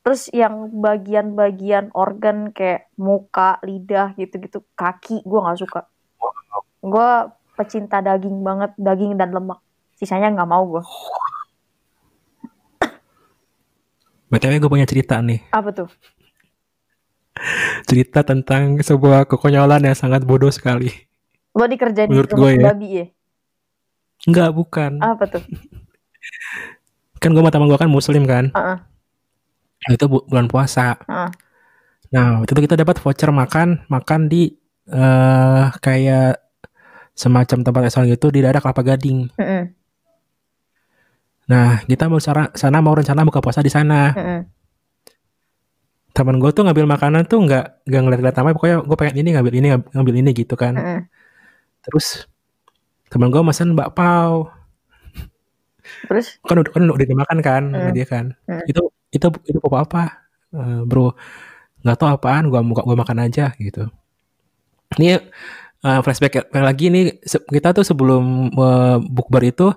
Terus 0.00 0.32
yang 0.32 0.72
bagian-bagian 0.80 1.92
organ 1.92 2.48
kayak 2.56 2.88
muka, 2.96 3.60
lidah 3.60 4.16
gitu-gitu, 4.16 4.64
kaki 4.72 5.20
gue 5.20 5.40
nggak 5.44 5.60
suka. 5.60 5.84
Gue 6.80 7.10
pecinta 7.60 8.00
daging 8.00 8.40
banget, 8.40 8.72
daging 8.80 9.20
dan 9.20 9.36
lemak. 9.36 9.60
Sisanya 10.00 10.32
nggak 10.32 10.48
mau 10.48 10.64
gue. 10.64 10.82
BTW 14.32 14.64
gue 14.64 14.70
punya 14.72 14.88
cerita 14.88 15.20
nih. 15.20 15.44
Apa 15.52 15.76
tuh? 15.76 15.92
Cerita 17.88 18.20
tentang 18.22 18.78
sebuah 18.80 19.24
kekonyolan 19.26 19.82
yang 19.82 19.96
sangat 19.96 20.22
bodoh 20.22 20.52
sekali. 20.52 20.88
Lo 21.52 21.64
dikerjain 21.68 22.08
di 22.08 22.12
Menurut 22.12 22.30
rumah 22.32 22.52
gue 22.52 22.52
ya. 22.56 22.64
babi 22.72 22.88
ya? 22.92 23.06
Enggak, 24.28 24.50
bukan. 24.54 24.92
Apa 25.02 25.24
tuh? 25.28 25.42
Kan 27.22 27.30
gue 27.34 27.42
sama 27.42 27.70
gue 27.70 27.78
kan 27.78 27.86
muslim 27.86 28.26
kan. 28.26 28.50
Nah, 28.50 29.90
itu 29.94 30.04
bu- 30.10 30.26
bulan 30.26 30.50
puasa. 30.50 30.98
Heeh. 31.06 31.30
Nah, 32.12 32.42
waktu 32.42 32.50
itu 32.54 32.62
kita 32.66 32.76
dapat 32.82 32.98
voucher 32.98 33.30
makan, 33.30 33.86
makan 33.88 34.26
di 34.26 34.52
eh 34.90 35.64
kayak 35.78 36.42
semacam 37.14 37.58
tempat 37.62 37.80
restoran 37.86 38.10
gitu 38.10 38.34
di 38.34 38.42
daerah 38.42 38.58
Kelapa 38.58 38.82
Gading. 38.82 39.30
Heeh. 39.38 39.70
Nah, 41.46 41.82
kita 41.86 42.10
mau 42.10 42.18
sana, 42.18 42.50
sana 42.58 42.82
mau 42.82 42.94
rencana 42.94 43.22
buka 43.22 43.38
puasa 43.38 43.62
di 43.62 43.70
sana. 43.70 44.10
Heeh. 44.18 44.40
Temen 46.12 46.36
gue 46.36 46.50
tuh 46.52 46.62
ngambil 46.68 46.84
makanan 46.84 47.24
tuh 47.24 47.40
nggak 47.40 47.88
nggak 47.88 48.00
ngeliat-ngeliat 48.04 48.36
namanya, 48.36 48.54
pokoknya 48.56 48.76
gue 48.84 48.96
pengen 49.00 49.16
ini 49.24 49.28
ngambil 49.32 49.52
ini 49.56 49.66
ngambil- 49.96 50.18
ini 50.20 50.30
gitu 50.36 50.54
kan. 50.60 50.76
Heeh. 50.76 51.00
Terus 51.82 52.28
temen 53.08 53.32
gue 53.32 53.40
mesen 53.40 53.72
bakpao, 53.72 54.52
Terus? 56.08 56.36
kan 56.44 56.56
udah 56.60 56.70
kan 56.72 56.82
udah 56.84 57.06
dimakan 57.08 57.38
kan 57.40 57.62
sama 57.72 57.88
Hmm. 57.88 57.96
dia 57.96 58.06
kan. 58.06 58.24
Hmm. 58.44 58.60
Itu 58.68 58.82
itu 59.12 59.26
itu 59.48 59.58
apa 59.64 59.78
apa, 59.84 60.02
Eh, 60.52 60.84
bro? 60.84 61.16
Nggak 61.80 61.96
tahu 61.96 62.08
apaan, 62.12 62.44
gua 62.52 62.60
muka 62.60 62.84
gua 62.84 62.92
makan 62.92 63.24
aja 63.24 63.56
gitu. 63.56 63.88
Ini 65.00 65.16
eh, 65.82 66.00
flashback 66.04 66.52
lagi 66.52 66.92
nih 66.92 67.24
kita 67.24 67.72
tuh 67.72 67.84
sebelum 67.88 68.52
eh, 68.52 68.96
bukber 69.00 69.42
itu 69.48 69.72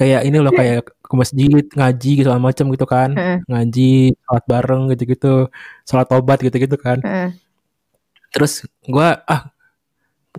kayak 0.00 0.24
ini 0.24 0.40
loh 0.40 0.48
kayak 0.48 0.88
ke 0.96 1.12
masjid 1.12 1.60
ngaji 1.76 2.10
gitu 2.16 2.24
segala 2.24 2.40
macam 2.40 2.64
gitu 2.72 2.86
kan 2.88 3.12
Heeh. 3.12 3.38
ngaji 3.44 4.16
sholat 4.16 4.44
bareng 4.48 4.82
gitu-gitu 4.96 5.52
sholat 5.84 6.08
tobat 6.08 6.40
gitu-gitu 6.40 6.80
kan 6.80 7.04
Heeh. 7.04 7.36
terus 8.32 8.64
gua 8.88 9.20
ah 9.28 9.52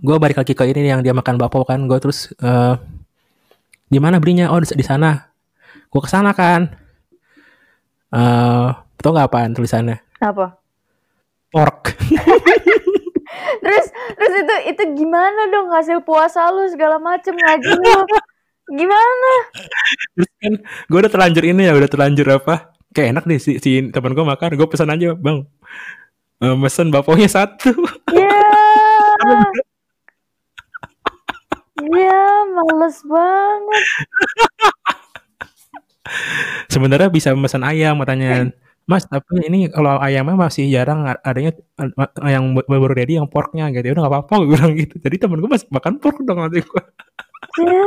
gua 0.02 0.18
balik 0.18 0.42
lagi 0.42 0.58
ke 0.58 0.66
ini 0.66 0.90
yang 0.90 1.06
dia 1.06 1.14
makan 1.14 1.38
bakpao 1.38 1.62
kan 1.62 1.78
gua 1.86 2.02
terus 2.02 2.34
eh 2.42 2.76
di 3.86 4.02
mana 4.02 4.18
belinya 4.18 4.50
oh 4.50 4.58
di, 4.58 4.82
sana 4.82 5.30
gua 5.94 6.02
ke 6.02 6.10
sana 6.10 6.34
kan 6.34 6.74
eh 8.10 8.70
tau 8.98 9.14
nggak 9.14 9.30
apaan 9.30 9.54
tulisannya 9.54 10.02
Apa? 10.18 10.58
pork 11.54 11.82
Terus 13.62 13.86
terus 14.18 14.34
itu 14.42 14.56
itu 14.74 14.84
gimana 15.06 15.46
dong 15.54 15.70
hasil 15.70 16.02
puasa 16.02 16.50
lu 16.50 16.66
segala 16.66 16.98
macem 16.98 17.38
ngaji 17.38 17.72
lu? 17.78 17.94
Gimana? 18.72 19.32
terus 20.16 20.32
kan 20.40 20.54
gue 20.88 21.00
udah 21.04 21.12
terlanjur 21.12 21.44
ini 21.44 21.68
ya 21.68 21.74
udah 21.76 21.90
terlanjur 21.92 22.28
apa 22.32 22.56
kayak 22.92 23.08
enak 23.16 23.24
nih 23.28 23.40
si, 23.40 23.52
si 23.60 23.70
teman 23.92 24.16
gue 24.16 24.24
makan 24.24 24.56
gue 24.56 24.68
pesan 24.68 24.88
aja 24.90 25.12
bang 25.16 25.44
eh, 26.40 26.56
mesen 26.56 26.88
bakpaunya 26.88 27.28
satu 27.28 27.72
Ya. 28.12 28.32
Ya, 31.82 32.24
males 32.48 32.98
banget. 33.04 33.84
sebenarnya 36.68 37.10
bisa 37.10 37.32
pesan 37.34 37.64
ayam 37.64 38.00
katanya 38.02 38.50
mas 38.84 39.06
tapi 39.06 39.46
ini 39.48 39.70
kalau 39.70 40.02
ayamnya 40.02 40.36
masih 40.36 40.66
jarang 40.68 41.06
adanya 41.24 41.54
eh, 41.80 42.32
yang 42.34 42.58
baru 42.58 42.92
ready 42.92 43.16
yang 43.22 43.30
porknya 43.30 43.70
gitu 43.72 43.86
ya 43.86 43.94
udah 43.96 44.04
nggak 44.04 44.14
apa-apa 44.18 44.34
gue 44.42 44.48
bilang 44.52 44.74
gitu 44.76 44.96
jadi 45.00 45.16
temen 45.22 45.38
gue 45.40 45.50
masih 45.50 45.68
makan 45.70 45.94
pork 46.02 46.18
dong 46.24 46.40
nanti 46.42 46.60
gue 46.64 46.84
Ya. 47.60 47.84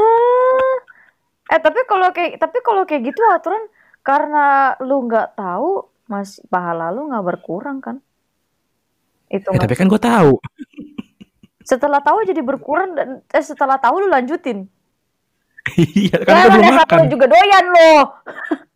Eh 1.46 1.60
tapi 1.60 1.80
kalau 1.84 2.08
kayak 2.08 2.38
tapi 2.38 2.58
kalau 2.60 2.82
kayak 2.82 3.02
gitu 3.04 3.20
aturan 3.28 3.60
karena 4.00 4.44
lu 4.80 5.04
nggak 5.04 5.34
tahu 5.34 5.84
mas 6.04 6.40
pahala 6.46 6.88
lu 6.88 7.08
nggak 7.08 7.24
berkurang 7.24 7.78
kan? 7.78 8.00
Itu 9.28 9.48
ya, 9.48 9.56
nggak- 9.56 9.62
tapi 9.62 9.74
kan 9.74 9.86
gue 9.86 10.00
tahu 10.00 10.32
setelah 11.64 11.96
tahu 11.98 12.20
jadi 12.22 12.40
berkurang 12.40 12.92
dan 12.92 13.08
eh, 13.24 13.40
setelah 13.40 13.76
tahu 13.76 14.04
lu 14.04 14.08
lanjutin. 14.08 14.68
iya 15.74 16.20
kan 16.20 16.28
Ya 16.28 16.44
gue 16.44 16.50
lu 16.50 16.60
belum 16.60 16.76
makan 16.76 16.96
lu 16.98 17.06
juga 17.10 17.26
doyan 17.26 17.64
lo. 17.66 17.92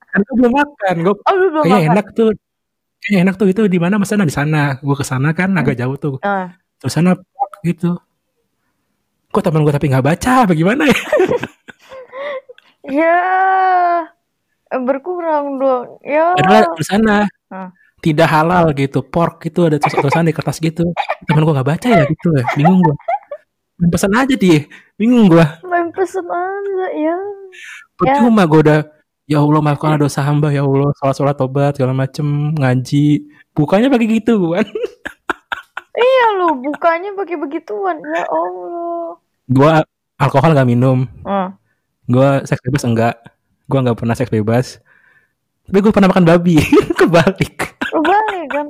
kan 0.09 0.21
gue 0.25 0.35
belum 0.41 0.53
makan 0.57 0.95
gue 1.05 1.14
Oh 1.21 1.35
lu 1.37 1.47
belum 1.53 1.64
kayak 1.64 1.77
makan. 1.79 1.93
enak 1.93 2.07
tuh 2.12 2.29
kayak 2.99 3.21
enak 3.23 3.35
tuh 3.37 3.47
itu 3.47 3.62
di 3.64 3.79
mana 3.79 4.01
mas 4.01 4.09
di 4.09 4.33
sana 4.33 4.77
gue 4.77 4.97
ke 4.97 5.05
sana 5.05 5.29
kan 5.33 5.53
agak 5.53 5.77
jauh 5.77 5.97
tuh 5.97 6.16
Ah. 6.21 6.57
terus 6.81 6.93
sana 6.93 7.12
gitu 7.61 7.93
kok 9.29 9.45
teman 9.45 9.61
gue 9.61 9.71
tapi 9.71 9.93
nggak 9.93 10.01
baca 10.03 10.49
bagaimana 10.49 10.89
ya 10.89 10.97
Ya. 12.89 13.18
Berkurang 14.68 15.57
dong. 15.57 15.86
Ya. 16.05 16.36
adalah 16.36 16.72
di 16.72 16.84
sana 16.84 17.16
tidak 17.99 18.28
halal 18.30 18.70
gitu 18.72 19.01
pork 19.03 19.43
itu 19.45 19.64
ada 19.64 19.80
tulisan 19.80 20.22
di 20.22 20.30
kertas 20.30 20.62
gitu 20.62 20.86
temen 21.26 21.43
gue 21.43 21.51
nggak 21.51 21.66
baca 21.66 21.89
ya 21.89 22.07
gitu 22.07 22.30
ya 22.30 22.45
bingung 22.55 22.78
gue 22.78 22.95
pesan 23.91 24.14
aja 24.14 24.34
dia 24.39 24.70
bingung 24.95 25.26
gue 25.26 25.43
Main 25.66 25.91
pesen 25.91 26.22
aja 26.22 26.86
ya. 26.95 27.16
percuma 27.99 28.47
gue 28.47 28.61
udah 28.62 28.80
ya 29.26 29.43
Allah 29.43 29.61
maafkanlah 29.61 29.99
dosa 29.99 30.22
hamba 30.22 30.55
ya 30.55 30.62
Allah 30.62 30.95
sholat 30.95 31.16
sholat 31.18 31.34
tobat 31.34 31.74
segala 31.74 31.91
macem 31.91 32.55
ngaji 32.55 33.26
bukannya 33.51 33.91
pakai 33.91 34.09
gitu 34.14 34.55
kan 34.55 34.66
Iya 35.99 36.26
lo 36.39 36.55
bukanya 36.55 37.11
pakai 37.18 37.34
begituan. 37.34 37.99
Ya 37.99 38.22
Allah. 38.22 39.18
gue 39.51 39.72
alkohol 40.14 40.55
gak 40.55 40.68
minum 40.68 41.11
Ah. 41.26 41.51
Gue 42.09 42.28
seks 42.44 42.62
bebas 42.64 42.82
enggak 42.82 43.14
gue 43.68 43.78
nggak 43.78 43.98
pernah 43.98 44.16
seks 44.16 44.32
bebas 44.32 44.80
tapi 45.68 45.78
gue 45.78 45.92
pernah 45.92 46.09
makan 46.09 46.24
babi 46.24 46.56
kebalik 46.98 47.76
Lu 47.88 48.00
balik 48.00 48.46
kan. 48.48 48.66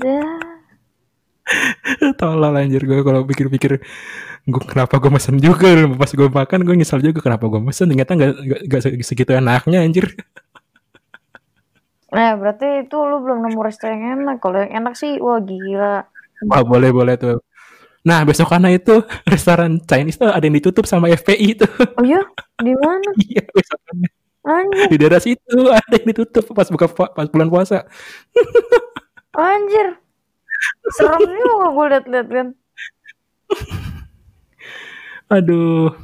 Ya. 0.00 0.20
tolol 2.16 2.54
anjir 2.54 2.82
gue 2.82 3.00
kalau 3.02 3.22
pikir-pikir 3.22 3.82
gue 4.42 4.62
kenapa 4.66 4.98
gue 4.98 5.10
mesen 5.10 5.38
juga 5.38 5.68
pas 5.94 6.10
gue 6.10 6.28
makan 6.28 6.60
gue 6.64 6.74
nyesal 6.74 6.98
juga 6.98 7.20
kenapa 7.20 7.46
gue 7.46 7.60
mesen 7.60 7.86
ternyata 7.86 8.12
nggak 8.14 8.30
nggak- 8.40 8.62
nggak 8.68 9.06
segitu 9.06 9.32
enaknya 9.32 9.82
anjir 9.82 10.12
Nah, 12.12 12.36
berarti 12.36 12.84
itu 12.84 12.92
lu 13.08 13.24
belum 13.24 13.40
nemu 13.40 13.56
resto 13.64 13.88
yang 13.88 14.20
enak. 14.20 14.36
Kalau 14.36 14.60
yang 14.60 14.84
enak 14.84 15.00
sih, 15.00 15.16
wah 15.16 15.40
gila. 15.40 16.04
wah 16.44 16.60
boleh 16.60 16.92
boleh 16.92 17.16
tuh 17.16 17.40
nah 18.02 18.26
besok 18.26 18.50
karena 18.50 18.74
itu 18.74 19.02
restoran 19.32 19.78
Chinese 19.86 20.18
tuh 20.18 20.30
ada 20.30 20.42
yang 20.42 20.58
ditutup 20.58 20.84
sama 20.90 21.06
FPI 21.10 21.46
itu 21.58 21.66
Oh 21.98 22.04
iya? 22.04 22.22
Di 22.58 22.74
mana? 22.74 23.08
iya 23.30 23.42
Anjir, 24.42 24.90
di 24.90 24.96
daerah 24.98 25.22
situ 25.22 25.58
ada 25.78 25.94
yang 25.94 26.06
ditutup 26.10 26.50
pas 26.50 26.66
buka 26.66 26.90
pas 26.90 27.30
bulan 27.30 27.46
puasa 27.46 27.86
anjir. 29.32 29.96
Serem 30.94 31.24
juga 31.24 31.66
gue 31.72 31.86
liat-liat 31.90 32.28
kan. 32.28 32.48
aduh 35.32 35.96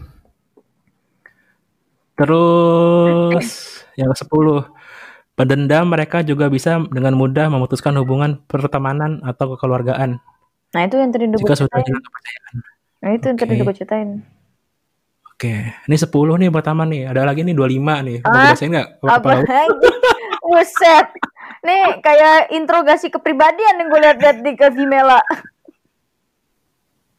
terus 2.16 3.48
yang 4.00 4.08
ke 4.12 4.16
10 4.24 4.64
pendendam 5.36 5.84
mereka 5.86 6.24
juga 6.24 6.48
bisa 6.48 6.80
dengan 6.88 7.12
mudah 7.12 7.52
memutuskan 7.52 7.94
hubungan 8.00 8.40
pertemanan 8.48 9.20
atau 9.22 9.54
kekeluargaan 9.54 10.18
Nah, 10.68 10.80
itu 10.84 10.94
yang 10.94 11.10
tadi 11.10 11.24
udah 11.26 11.38
gue 11.38 11.50
ceritain. 11.54 11.94
Nah, 12.98 13.10
itu 13.14 13.24
yang 13.24 13.38
tadi 13.38 13.52
udah 13.54 13.64
gue 13.64 13.76
ceritain. 13.76 14.08
Oke, 15.32 15.54
ini 15.86 15.96
10 15.96 16.10
nih 16.36 16.50
pertama 16.50 16.82
nih. 16.82 17.08
Ada 17.08 17.22
lagi 17.24 17.40
nih 17.40 17.54
25 17.54 17.94
nih. 18.02 18.18
Mau 18.20 18.34
Ah, 18.34 18.50
bacain 18.52 18.68
nggak? 18.68 18.88
Apa, 18.98 19.10
Apa 19.16 19.28
lagi? 19.38 19.44
Buset. 20.42 21.06
Nih, 21.58 21.82
kayak 21.98 22.52
interogasi 22.52 23.06
kepribadian 23.08 23.78
yang 23.78 23.88
gue 23.88 24.00
liat-liat 24.00 24.36
di 24.42 24.52
ke 24.54 24.66
Vimela. 24.70 25.22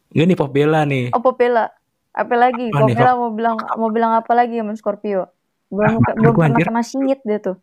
Ini 0.10 0.34
Pop 0.34 0.50
Bella 0.50 0.84
nih. 0.84 1.14
Oh, 1.14 1.22
Popela. 1.22 1.70
Apa 2.10 2.34
lagi? 2.34 2.68
Apa 2.68 2.82
nih, 2.84 2.97
Popela 2.97 3.14
mau 3.14 3.30
bilang 3.30 3.56
mau 3.78 3.89
bilang 3.89 4.12
apa 4.18 4.34
lagi 4.34 4.58
sama 4.58 4.74
Scorpio? 4.74 5.30
Belum 5.70 6.02
Ah, 6.02 6.14
belum 6.18 6.34
pernah 6.34 6.58
anjir. 6.58 6.66
kena 6.66 6.82
singit 6.82 7.20
dia 7.22 7.38
tuh. 7.38 7.58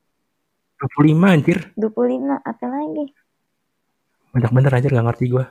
25 0.79 1.27
anjir. 1.27 1.59
25, 1.75 2.39
apa 2.39 2.65
lagi? 2.65 3.05
Banyak 4.31 4.51
bener 4.53 4.73
aja 4.73 4.87
gak 4.87 5.05
ngerti 5.05 5.25
gue. 5.27 5.45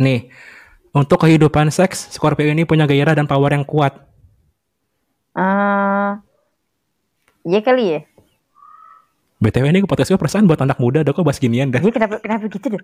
Nih, 0.00 0.32
untuk 0.96 1.20
kehidupan 1.20 1.68
seks, 1.68 2.08
Scorpio 2.08 2.48
ini 2.48 2.64
punya 2.64 2.88
gairah 2.88 3.12
dan 3.12 3.28
power 3.28 3.52
yang 3.52 3.68
kuat. 3.68 4.00
Ah, 5.36 6.24
iya 7.44 7.60
kali 7.60 7.84
ya. 7.94 8.00
BTW 9.44 9.72
ini 9.72 9.84
podcast 9.84 10.08
gue 10.08 10.20
perasaan 10.20 10.48
buat 10.48 10.60
anak 10.60 10.80
muda, 10.80 11.04
ada 11.04 11.12
kok 11.12 11.20
bahas 11.20 11.36
ginian 11.36 11.68
dah. 11.68 11.84
Iya 11.84 11.92
kenapa 11.92 12.16
kenapa 12.20 12.48
gitu 12.48 12.66
deh? 12.72 12.82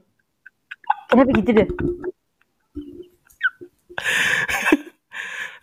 Kenapa 1.08 1.30
gitu 1.40 1.50
deh? 1.56 1.68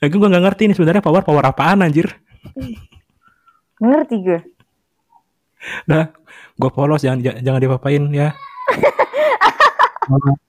Lagi 0.01 0.15
gue 0.17 0.33
gak 0.33 0.43
ngerti 0.43 0.63
nih 0.69 0.75
sebenarnya 0.77 1.05
power 1.05 1.21
power 1.21 1.45
apaan 1.45 1.85
anjir. 1.85 2.09
Ngerti 3.77 4.15
gue. 4.25 4.41
Dah, 5.85 6.09
gue 6.57 6.69
polos 6.73 7.01
jangan 7.01 7.21
jangan, 7.21 7.41
jangan 7.45 7.61
dipapain 7.61 8.03
ya. 8.09 8.33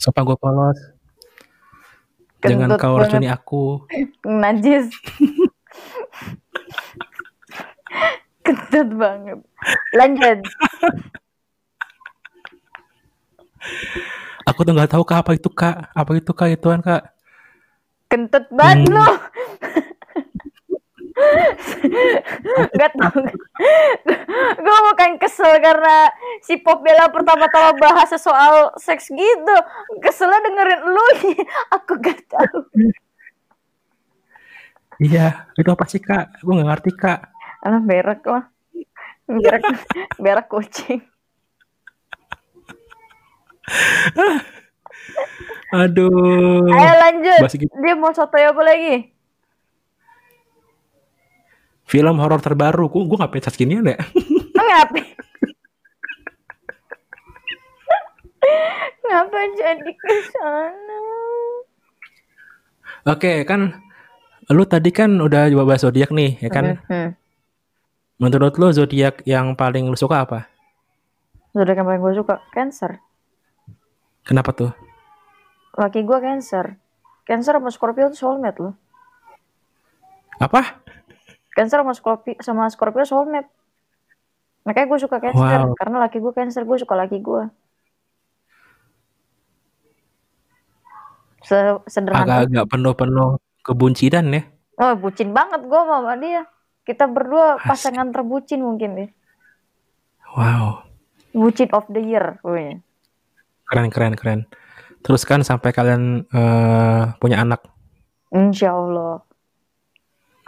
Sopa 0.00 0.24
gue 0.24 0.32
polos. 0.34 0.78
Jangan 2.40 2.72
Kentut 2.72 2.80
kau 2.80 2.96
banget. 2.96 3.02
racuni 3.04 3.28
aku. 3.28 3.64
Najis. 4.42 4.88
Kentut 8.40 8.88
banget. 8.96 9.38
Lanjut. 9.92 10.38
Aku 14.48 14.64
tuh 14.64 14.72
nggak 14.72 14.90
tahu 14.90 15.04
kak 15.04 15.20
apa 15.20 15.32
itu 15.36 15.50
kak, 15.52 15.92
apa 15.92 16.10
itu 16.16 16.32
kak 16.32 16.48
ituan 16.50 16.80
kak. 16.80 17.12
Kentut 18.08 18.48
banget 18.50 18.88
Hmm. 18.88 18.94
lu. 18.96 19.06
Gak 22.76 22.92
tau 22.96 23.20
Gue 24.60 24.78
bukan 24.92 25.10
kesel 25.20 25.60
karena 25.60 26.08
Si 26.44 26.56
Pop 26.60 26.80
Bella 26.80 27.08
pertama-tama 27.12 27.76
bahas 27.76 28.10
soal 28.16 28.72
seks 28.80 29.12
gitu 29.12 29.56
Keselnya 30.00 30.40
dengerin 30.44 30.80
lu 30.86 31.06
Aku 31.76 31.98
gak 32.00 32.20
tahu 32.28 32.60
Iya, 35.00 35.48
itu 35.56 35.64
apa 35.72 35.88
sih 35.88 35.96
kak? 35.96 36.44
Gue 36.44 36.60
nggak 36.60 36.68
ngerti 36.76 36.92
kak. 36.92 37.32
Alah 37.64 37.80
berak 37.80 38.20
lah 38.28 38.44
Berak, 39.24 39.64
berak 40.22 40.46
kucing 40.52 41.00
Aduh. 45.70 46.66
Ayo 46.66 46.92
lanjut. 46.98 47.46
Dia 47.70 47.94
mau 47.94 48.10
sotoy 48.10 48.42
apa 48.42 48.62
lagi? 48.66 49.14
Film 51.90 52.22
horor 52.22 52.38
terbaru, 52.38 52.86
gue 52.86 53.02
gue 53.02 53.18
nggak 53.18 53.34
pecat 53.34 53.54
ginian 53.58 53.82
ya. 53.82 53.98
Ngapain? 54.54 55.10
Ngapa 59.10 59.40
jadi 59.58 59.90
ke 59.90 60.14
sana? 60.30 60.98
Oke, 63.10 63.42
kan 63.42 63.82
lu 64.54 64.62
tadi 64.70 64.94
kan 64.94 65.18
udah 65.18 65.50
coba 65.50 65.74
bahas 65.74 65.82
zodiak 65.82 66.14
nih, 66.14 66.38
ya 66.38 66.50
kan? 66.54 66.78
Hmm. 66.86 67.18
Menurut 68.22 68.54
lu 68.54 68.70
zodiak 68.70 69.26
yang 69.26 69.58
paling 69.58 69.90
lu 69.90 69.98
suka 69.98 70.22
apa? 70.22 70.46
Zodiak 71.50 71.82
yang 71.82 71.90
paling 71.90 72.02
gue 72.06 72.14
suka 72.22 72.38
Cancer. 72.54 73.02
Kenapa 74.22 74.54
tuh? 74.54 74.70
Laki 75.74 76.06
gue 76.06 76.18
Cancer. 76.22 76.78
Cancer 77.26 77.58
sama 77.58 77.74
Scorpio 77.74 78.14
tuh 78.14 78.18
soulmate 78.30 78.62
loh. 78.62 78.74
Apa? 80.38 80.86
Cancer 81.50 81.82
sama 81.82 81.92
Scorpio 81.92 82.34
sama 82.40 82.62
Scorpio 82.68 83.02
soulmate. 83.02 83.50
Makanya 84.62 84.86
gue 84.86 84.98
suka 85.00 85.16
Cancer 85.18 85.60
Wow. 85.64 85.74
karena 85.74 85.96
laki 86.00 86.18
gue 86.18 86.32
Cancer, 86.32 86.62
gue 86.62 86.76
suka 86.76 86.94
laki 86.94 87.18
gue. 87.18 87.42
Se- 91.42 91.82
Sederhana. 91.88 92.24
Agak-agak 92.44 92.64
penuh-penuh 92.68 93.30
kebuncinan 93.64 94.26
ya. 94.30 94.42
Oh, 94.80 94.92
bucin 94.96 95.32
banget 95.32 95.64
gue 95.64 95.80
sama 95.80 96.16
dia. 96.16 96.44
Kita 96.84 97.04
berdua 97.04 97.60
pasangan 97.60 98.08
terbucin 98.10 98.60
mungkin 98.60 98.90
deh. 98.96 99.10
Wow. 100.32 100.84
Bucin 101.32 101.68
of 101.72 101.84
the 101.88 102.00
year. 102.00 102.38
pokoknya. 102.40 102.80
Keren, 103.66 103.88
keren, 103.88 104.14
keren. 104.16 104.40
Terus 105.00 105.24
kan 105.24 105.40
sampai 105.40 105.72
kalian 105.72 106.26
eh, 106.26 107.02
punya 107.16 107.40
anak. 107.40 107.64
Insya 108.30 108.72
Allah. 108.72 109.24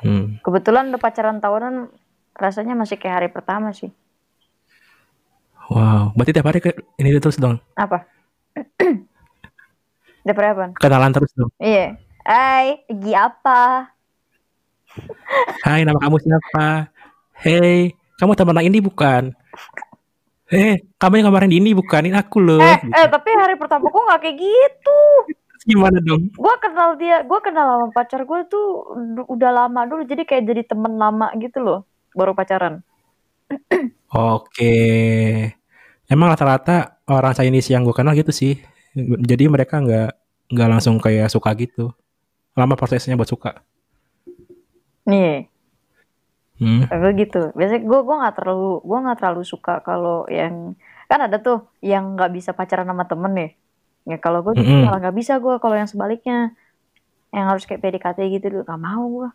Hmm. 0.03 0.43
Kebetulan 0.43 0.91
udah 0.91 1.01
pacaran 1.01 1.39
tahunan 1.39 1.89
rasanya 2.35 2.75
masih 2.75 2.99
kayak 2.99 3.17
hari 3.23 3.29
pertama 3.31 3.71
sih. 3.71 3.91
Wow. 5.71 6.11
Berarti 6.13 6.35
tiap 6.35 6.47
hari 6.51 6.59
ke 6.59 6.71
ini 6.99 7.17
terus 7.17 7.39
dong. 7.39 7.63
Apa? 7.79 8.05
Daripada 10.27 10.49
apa? 10.53 10.65
Kenalan 10.77 11.13
terus 11.15 11.31
dong. 11.33 11.51
Iya. 11.57 11.97
Hai, 12.23 12.83
lagi 12.87 13.13
apa? 13.15 13.63
Hai, 15.67 15.83
nama 15.83 15.99
kamu 15.99 16.17
siapa? 16.23 16.93
Hei, 17.43 17.91
kamu 18.21 18.39
teman 18.39 18.63
ini 18.63 18.79
bukan? 18.79 19.35
Hei, 20.47 20.85
kamu 21.01 21.19
yang 21.19 21.27
kemarin 21.33 21.51
di 21.51 21.59
ini 21.59 21.73
bukan? 21.73 22.07
Ini 22.07 22.15
aku 22.15 22.39
loh. 22.39 22.61
Eh, 22.61 22.77
Gitu. 22.79 22.93
eh, 22.93 23.07
tapi 23.09 23.31
hari 23.35 23.57
pertama 23.57 23.89
gue 23.89 24.03
nggak 24.05 24.21
kayak 24.21 24.37
gitu. 24.39 25.01
Gimana 25.63 26.03
dong? 26.03 26.27
Gue 26.35 26.55
kenal 26.59 26.99
dia, 26.99 27.23
gue 27.23 27.41
kenal 27.43 27.67
sama 27.79 27.89
pacar 27.95 28.27
gue 28.27 28.41
tuh 28.51 28.67
udah 29.31 29.51
lama 29.55 29.87
dulu, 29.87 30.03
jadi 30.03 30.27
kayak 30.27 30.45
jadi 30.51 30.63
temen 30.67 30.99
lama 30.99 31.31
gitu 31.39 31.63
loh, 31.63 31.87
baru 32.19 32.35
pacaran. 32.35 32.83
Oke. 34.11 34.75
Emang 36.11 36.35
rata-rata 36.35 36.99
orang 37.07 37.33
Chinese 37.33 37.71
yang 37.71 37.87
gue 37.87 37.95
kenal 37.95 38.13
gitu 38.19 38.35
sih. 38.35 38.59
Jadi 38.99 39.49
mereka 39.49 39.81
nggak 39.81 40.11
nggak 40.53 40.69
langsung 40.69 41.01
kayak 41.01 41.31
suka 41.33 41.55
gitu. 41.57 41.95
Lama 42.59 42.77
prosesnya 42.77 43.17
buat 43.17 43.31
suka. 43.31 43.63
Nih, 45.09 45.49
Hmm. 46.63 46.87
gue 46.87 47.13
gitu. 47.19 47.51
Biasanya 47.59 47.83
gue 47.83 48.01
gue 48.07 48.17
nggak 48.23 48.35
terlalu 48.39 48.87
gue 48.87 48.99
nggak 49.03 49.19
terlalu 49.19 49.43
suka 49.43 49.83
kalau 49.83 50.23
yang 50.31 50.79
kan 51.11 51.27
ada 51.27 51.43
tuh 51.43 51.67
yang 51.83 52.15
nggak 52.15 52.31
bisa 52.31 52.55
pacaran 52.55 52.87
sama 52.87 53.03
temen 53.11 53.33
nih. 53.35 53.51
Ya 54.03 54.19
kalau 54.19 54.43
gue 54.43 54.59
Mm-mm. 54.59 54.87
malah 54.87 54.99
nggak 54.99 55.17
bisa 55.17 55.39
gue 55.39 55.55
kalau 55.63 55.79
yang 55.79 55.87
sebaliknya 55.87 56.55
yang 57.33 57.47
harus 57.49 57.65
kayak 57.65 57.81
PDKT 57.81 58.19
gitu 58.39 58.47
dulu 58.51 58.63
nggak 58.67 58.83
mau 58.83 59.05
gue. 59.09 59.29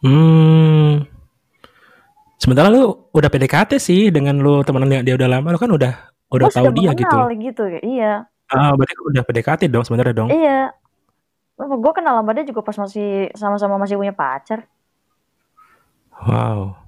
Hmm. 0.00 1.04
Sementara 2.40 2.72
lu 2.72 3.12
udah 3.12 3.28
PDKT 3.28 3.76
sih 3.76 4.08
dengan 4.08 4.40
lu 4.40 4.64
temenan 4.64 4.88
dia, 4.88 5.00
dia 5.04 5.14
udah 5.20 5.28
lama, 5.28 5.52
lu 5.52 5.60
kan 5.60 5.68
udah 5.68 5.92
udah 6.32 6.46
Gue 6.48 6.56
tahu 6.56 6.72
dia 6.72 6.90
gitu. 6.96 7.16
gitu, 7.36 7.62
ya. 7.68 7.80
iya. 7.84 8.12
Ah, 8.48 8.72
berarti 8.72 8.96
udah 8.96 9.22
PDKT 9.26 9.68
dong 9.68 9.84
sebenarnya 9.84 10.14
dong. 10.16 10.30
Iya. 10.32 10.72
Gue 11.60 11.92
kenal 11.92 12.16
sama 12.16 12.32
dia 12.32 12.48
juga 12.48 12.64
pas 12.64 12.72
masih 12.80 13.28
sama-sama 13.36 13.76
masih 13.76 14.00
punya 14.00 14.16
pacar. 14.16 14.64
Wow. 16.24 16.80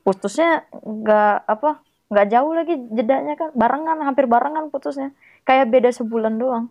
Putusnya 0.00 0.64
nggak 0.72 1.36
apa 1.44 1.84
nggak 2.12 2.28
jauh 2.28 2.52
lagi 2.52 2.76
jedanya 2.92 3.32
kan 3.40 3.48
barengan 3.56 3.96
hampir 4.04 4.28
barengan 4.28 4.68
putusnya 4.68 5.16
kayak 5.48 5.72
beda 5.72 5.88
sebulan 5.88 6.36
doang. 6.36 6.68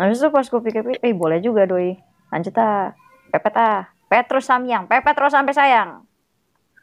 Habis 0.00 0.20
itu 0.20 0.28
pas 0.32 0.46
gue 0.48 0.60
pikir-pikir, 0.60 1.00
eh 1.04 1.12
boleh 1.12 1.40
juga 1.44 1.68
doi. 1.68 1.96
Lanjut 2.32 2.56
ah, 2.60 2.92
pepet 3.28 3.54
ah, 3.56 3.88
Petrus 4.08 4.48
Samyang, 4.48 4.88
pepet 4.88 5.12
terus 5.16 5.32
sampai 5.36 5.52
sayang. 5.52 6.04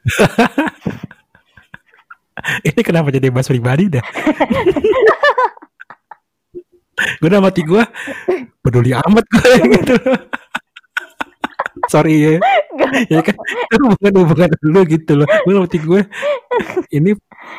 Ini 2.69 2.81
kenapa 2.85 3.09
jadi 3.09 3.33
bahas 3.33 3.49
pribadi 3.49 3.89
dah? 3.89 4.05
gue 6.95 7.27
udah 7.27 7.43
mati 7.43 7.59
gue 7.59 7.83
peduli 8.63 8.95
amat 8.95 9.25
gue 9.27 9.51
gitu. 9.75 9.95
Sorry 11.91 12.15
ya. 12.17 12.33
ya 13.09 13.19
kan 13.23 13.35
itu 13.39 13.83
hubungan 13.87 14.13
hubungan 14.25 14.49
dulu 14.61 14.79
gitu 14.89 15.11
loh. 15.19 15.27
Gue 15.45 15.53
mati 15.55 15.77
gue 15.79 16.01
ini 16.91 17.11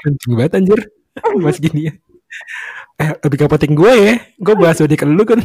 penting 0.03 0.33
banget 0.37 0.53
anjir 0.59 0.81
bahas 1.41 1.59
gini 1.59 1.91
ya. 1.91 1.93
Eh 2.97 3.11
lebih 3.25 3.37
gak 3.45 3.53
penting 3.57 3.73
gue 3.77 3.93
ya. 3.93 4.15
Gue 4.41 4.55
bahas 4.57 4.77
zodiak 4.81 5.05
lu 5.05 5.23
kan. 5.25 5.41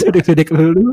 Zodiak 0.00 0.24
zodiak 0.26 0.48
lu. 0.52 0.92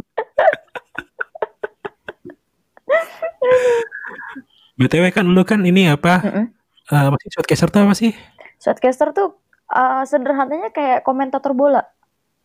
BTW 4.74 5.06
kan 5.14 5.26
lu 5.28 5.42
kan 5.46 5.62
ini 5.64 5.92
apa? 5.92 6.24
Mm-mm. 6.24 6.46
Eh 6.92 7.08
masih 7.12 7.30
shortcaster 7.32 7.70
tuh 7.72 7.80
apa 7.86 7.96
sih? 7.96 8.12
Shotcaster 8.60 9.16
tuh 9.16 9.38
uh, 9.72 10.04
sederhananya 10.04 10.74
kayak 10.76 11.06
komentator 11.06 11.56
bola. 11.56 11.84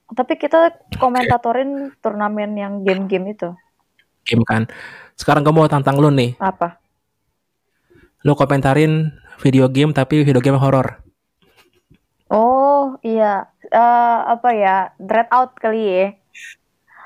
Tapi 0.08 0.40
kita 0.40 0.72
komentatorin 0.96 1.92
turnamen 2.00 2.56
yang 2.56 2.80
game-game 2.80 3.36
itu. 3.36 3.52
Game 4.28 4.44
kan. 4.44 4.68
Sekarang 5.16 5.40
gue 5.40 5.54
mau 5.56 5.64
tantang 5.64 5.96
lu 5.96 6.12
nih. 6.12 6.36
Apa? 6.36 6.76
Lu 8.28 8.36
komentarin 8.36 9.16
video 9.40 9.72
game 9.72 9.96
tapi 9.96 10.20
video 10.20 10.44
game 10.44 10.60
horor. 10.60 11.00
Oh 12.28 13.00
iya, 13.00 13.48
Eh, 13.68 14.18
apa 14.24 14.48
ya? 14.56 14.76
Dread 14.96 15.28
out 15.28 15.52
kali 15.60 15.82
ya. 15.84 16.06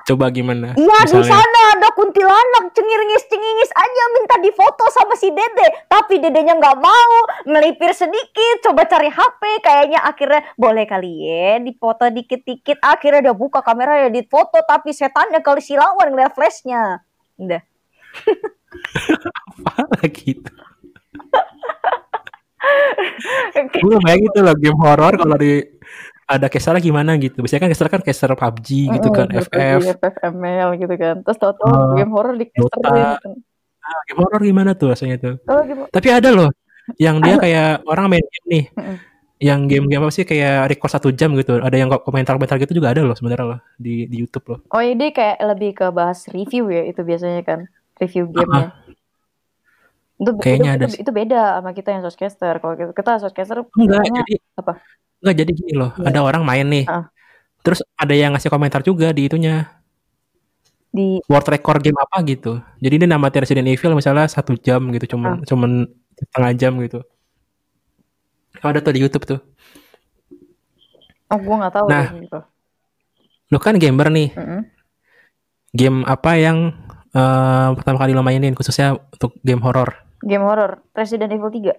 Coba 0.02 0.34
gimana? 0.34 0.74
Iya 0.74 0.98
di 1.06 1.22
sana 1.22 1.78
ada 1.78 1.94
kuntilanak 1.94 2.74
cengingis 2.74 3.22
cengingis 3.30 3.70
aja 3.70 4.04
minta 4.18 4.34
difoto 4.42 4.82
sama 4.90 5.14
si 5.14 5.30
dede, 5.30 5.86
tapi 5.86 6.18
dedenya 6.18 6.58
nggak 6.58 6.74
mau, 6.82 7.14
melipir 7.46 7.94
sedikit, 7.94 8.66
coba 8.66 8.82
cari 8.90 9.06
HP, 9.06 9.62
kayaknya 9.62 10.02
akhirnya 10.02 10.42
boleh 10.58 10.90
kali 10.90 11.22
ya 11.22 11.62
difoto 11.62 12.10
dikit-dikit, 12.10 12.82
akhirnya 12.82 13.30
dia 13.30 13.34
buka 13.38 13.62
kamera 13.62 14.02
ya 14.02 14.10
difoto, 14.10 14.58
tapi 14.66 14.90
setannya 14.90 15.38
kali 15.38 15.62
silawan 15.62 16.10
ngeliat 16.10 16.34
flashnya, 16.34 17.06
udah. 17.38 17.62
apa 19.62 20.04
gitu. 20.08 20.52
Gue 23.82 23.96
bayangin 24.00 24.30
gitu 24.30 24.38
loh 24.40 24.54
game 24.54 24.78
horor 24.78 25.14
kalau 25.18 25.36
di 25.36 25.62
ada 26.24 26.46
caster 26.48 26.78
gimana 26.78 27.18
gitu. 27.18 27.42
Biasanya 27.42 27.62
kan 27.66 27.70
caster 27.70 27.88
kan 27.90 28.00
caster 28.00 28.30
PUBG 28.32 28.68
gitu 28.90 29.08
kan, 29.10 29.26
FF. 29.28 29.98
FFML 29.98 30.68
gitu 30.78 30.94
kan, 30.96 31.16
terus 31.20 31.36
tau-tau 31.36 31.66
Oh, 31.66 31.92
game 31.98 32.08
horror 32.08 32.34
di 32.38 32.46
Dota. 32.48 32.78
casterin. 32.78 33.04
Ah, 33.82 34.00
game 34.06 34.20
horor 34.22 34.40
gimana 34.40 34.70
tuh 34.72 34.94
rasanya 34.94 35.16
tuh? 35.18 35.34
Oh, 35.44 35.60
game- 35.66 35.90
Tapi 35.90 36.08
ada 36.08 36.30
loh 36.30 36.48
yang 36.96 37.18
dia 37.20 37.36
kayak 37.36 37.82
orang 37.84 38.06
main 38.08 38.24
game 38.24 38.46
nih. 38.48 38.64
Mm-mm. 38.72 38.96
Yang 39.42 39.60
game-game 39.66 40.02
apa 40.06 40.14
sih 40.14 40.22
kayak 40.22 40.70
record 40.70 40.92
satu 40.94 41.08
jam 41.10 41.34
gitu. 41.34 41.58
Ada 41.58 41.74
yang 41.74 41.90
komentar-komentar 41.90 42.62
gitu 42.62 42.78
juga 42.78 42.94
ada 42.94 43.02
loh 43.02 43.18
sebenarnya 43.18 43.58
loh 43.58 43.60
di 43.74 44.06
di 44.06 44.22
YouTube 44.22 44.46
loh. 44.54 44.58
Oh 44.70 44.78
ini 44.78 45.10
kayak 45.10 45.42
lebih 45.42 45.70
ke 45.74 45.86
bahas 45.90 46.30
review 46.30 46.70
ya 46.70 46.86
itu 46.86 47.02
biasanya 47.02 47.42
kan 47.42 47.66
review 47.98 48.30
gamenya. 48.30 48.70
Itu, 50.22 50.30
Kayaknya 50.38 50.70
itu, 50.70 50.76
ada 50.78 50.84
itu, 50.86 50.96
itu 51.02 51.10
beda 51.10 51.40
sama 51.58 51.70
kita 51.74 51.88
yang 51.90 52.02
showcaster. 52.06 52.54
Kalau 52.62 52.74
kita, 52.78 52.90
kita 52.94 53.10
showcaster 53.18 53.56
Enggak, 53.74 54.02
jadi 54.06 54.34
apa? 54.54 54.72
enggak 55.18 55.36
jadi 55.42 55.50
gini 55.50 55.72
loh. 55.74 55.90
Iya. 55.98 56.06
Ada 56.14 56.18
orang 56.22 56.42
main 56.46 56.66
nih. 56.70 56.84
Ah. 56.86 57.10
Terus 57.62 57.82
ada 57.98 58.14
yang 58.14 58.30
ngasih 58.34 58.50
komentar 58.50 58.82
juga 58.82 59.10
di 59.10 59.26
itunya. 59.26 59.66
di 60.92 61.16
world 61.24 61.48
record 61.48 61.80
game 61.80 61.96
apa 61.96 62.20
gitu. 62.28 62.60
Jadi 62.76 62.94
dia 63.00 63.08
namatin 63.08 63.40
Resident 63.48 63.64
Evil 63.64 63.96
misalnya 63.96 64.28
satu 64.28 64.52
jam 64.60 64.92
gitu, 64.92 65.16
cuman 65.16 65.40
Ah. 65.40 65.46
cuman 65.48 65.88
setengah 66.20 66.52
jam 66.52 66.72
gitu. 66.84 67.00
Oh, 68.62 68.70
ada 68.70 68.78
tuh 68.78 68.94
di 68.94 69.02
YouTube 69.02 69.26
tuh. 69.26 69.40
oh 71.28 71.38
gue 71.40 71.56
nggak 71.56 71.74
tahu 71.74 71.86
Nah. 71.88 72.12
gitu. 72.12 72.40
Lu 73.48 73.58
kan 73.58 73.76
gamer 73.76 74.08
nih. 74.08 74.30
Mm-mm. 74.36 74.60
Game 75.72 76.04
apa 76.04 76.36
yang 76.36 76.76
eh, 77.10 77.68
pertama 77.72 77.96
kali 77.98 78.12
lo 78.12 78.20
mainin 78.20 78.52
khususnya 78.52 78.96
untuk 78.96 79.34
game 79.40 79.60
horor? 79.60 79.96
Game 80.20 80.44
horror 80.44 80.84
Resident 80.92 81.32
Evil 81.32 81.48
3. 81.48 81.72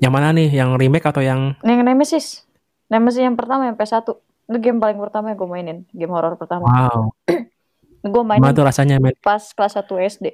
Yang 0.00 0.12
mana 0.12 0.34
nih? 0.34 0.48
Yang 0.50 0.70
remake 0.80 1.06
atau 1.06 1.22
yang 1.22 1.54
Yang 1.60 1.80
Nemesis. 1.84 2.26
Nemesis 2.88 3.22
yang 3.22 3.36
pertama 3.36 3.68
yang 3.68 3.76
PS1. 3.76 4.02
Itu 4.42 4.58
game 4.58 4.82
paling 4.82 4.98
pertama 4.98 5.30
yang 5.30 5.38
gue 5.38 5.48
mainin, 5.48 5.78
game 5.94 6.10
horror 6.10 6.34
pertama. 6.34 6.66
wow? 6.66 7.12
Gue 8.02 8.10
Gimana 8.26 8.26
mainin 8.42 8.56
tuh 8.56 8.66
rasanya 8.66 8.96
pas 9.22 9.44
kelas 9.54 9.78
1 9.78 9.86
SD. 10.18 10.26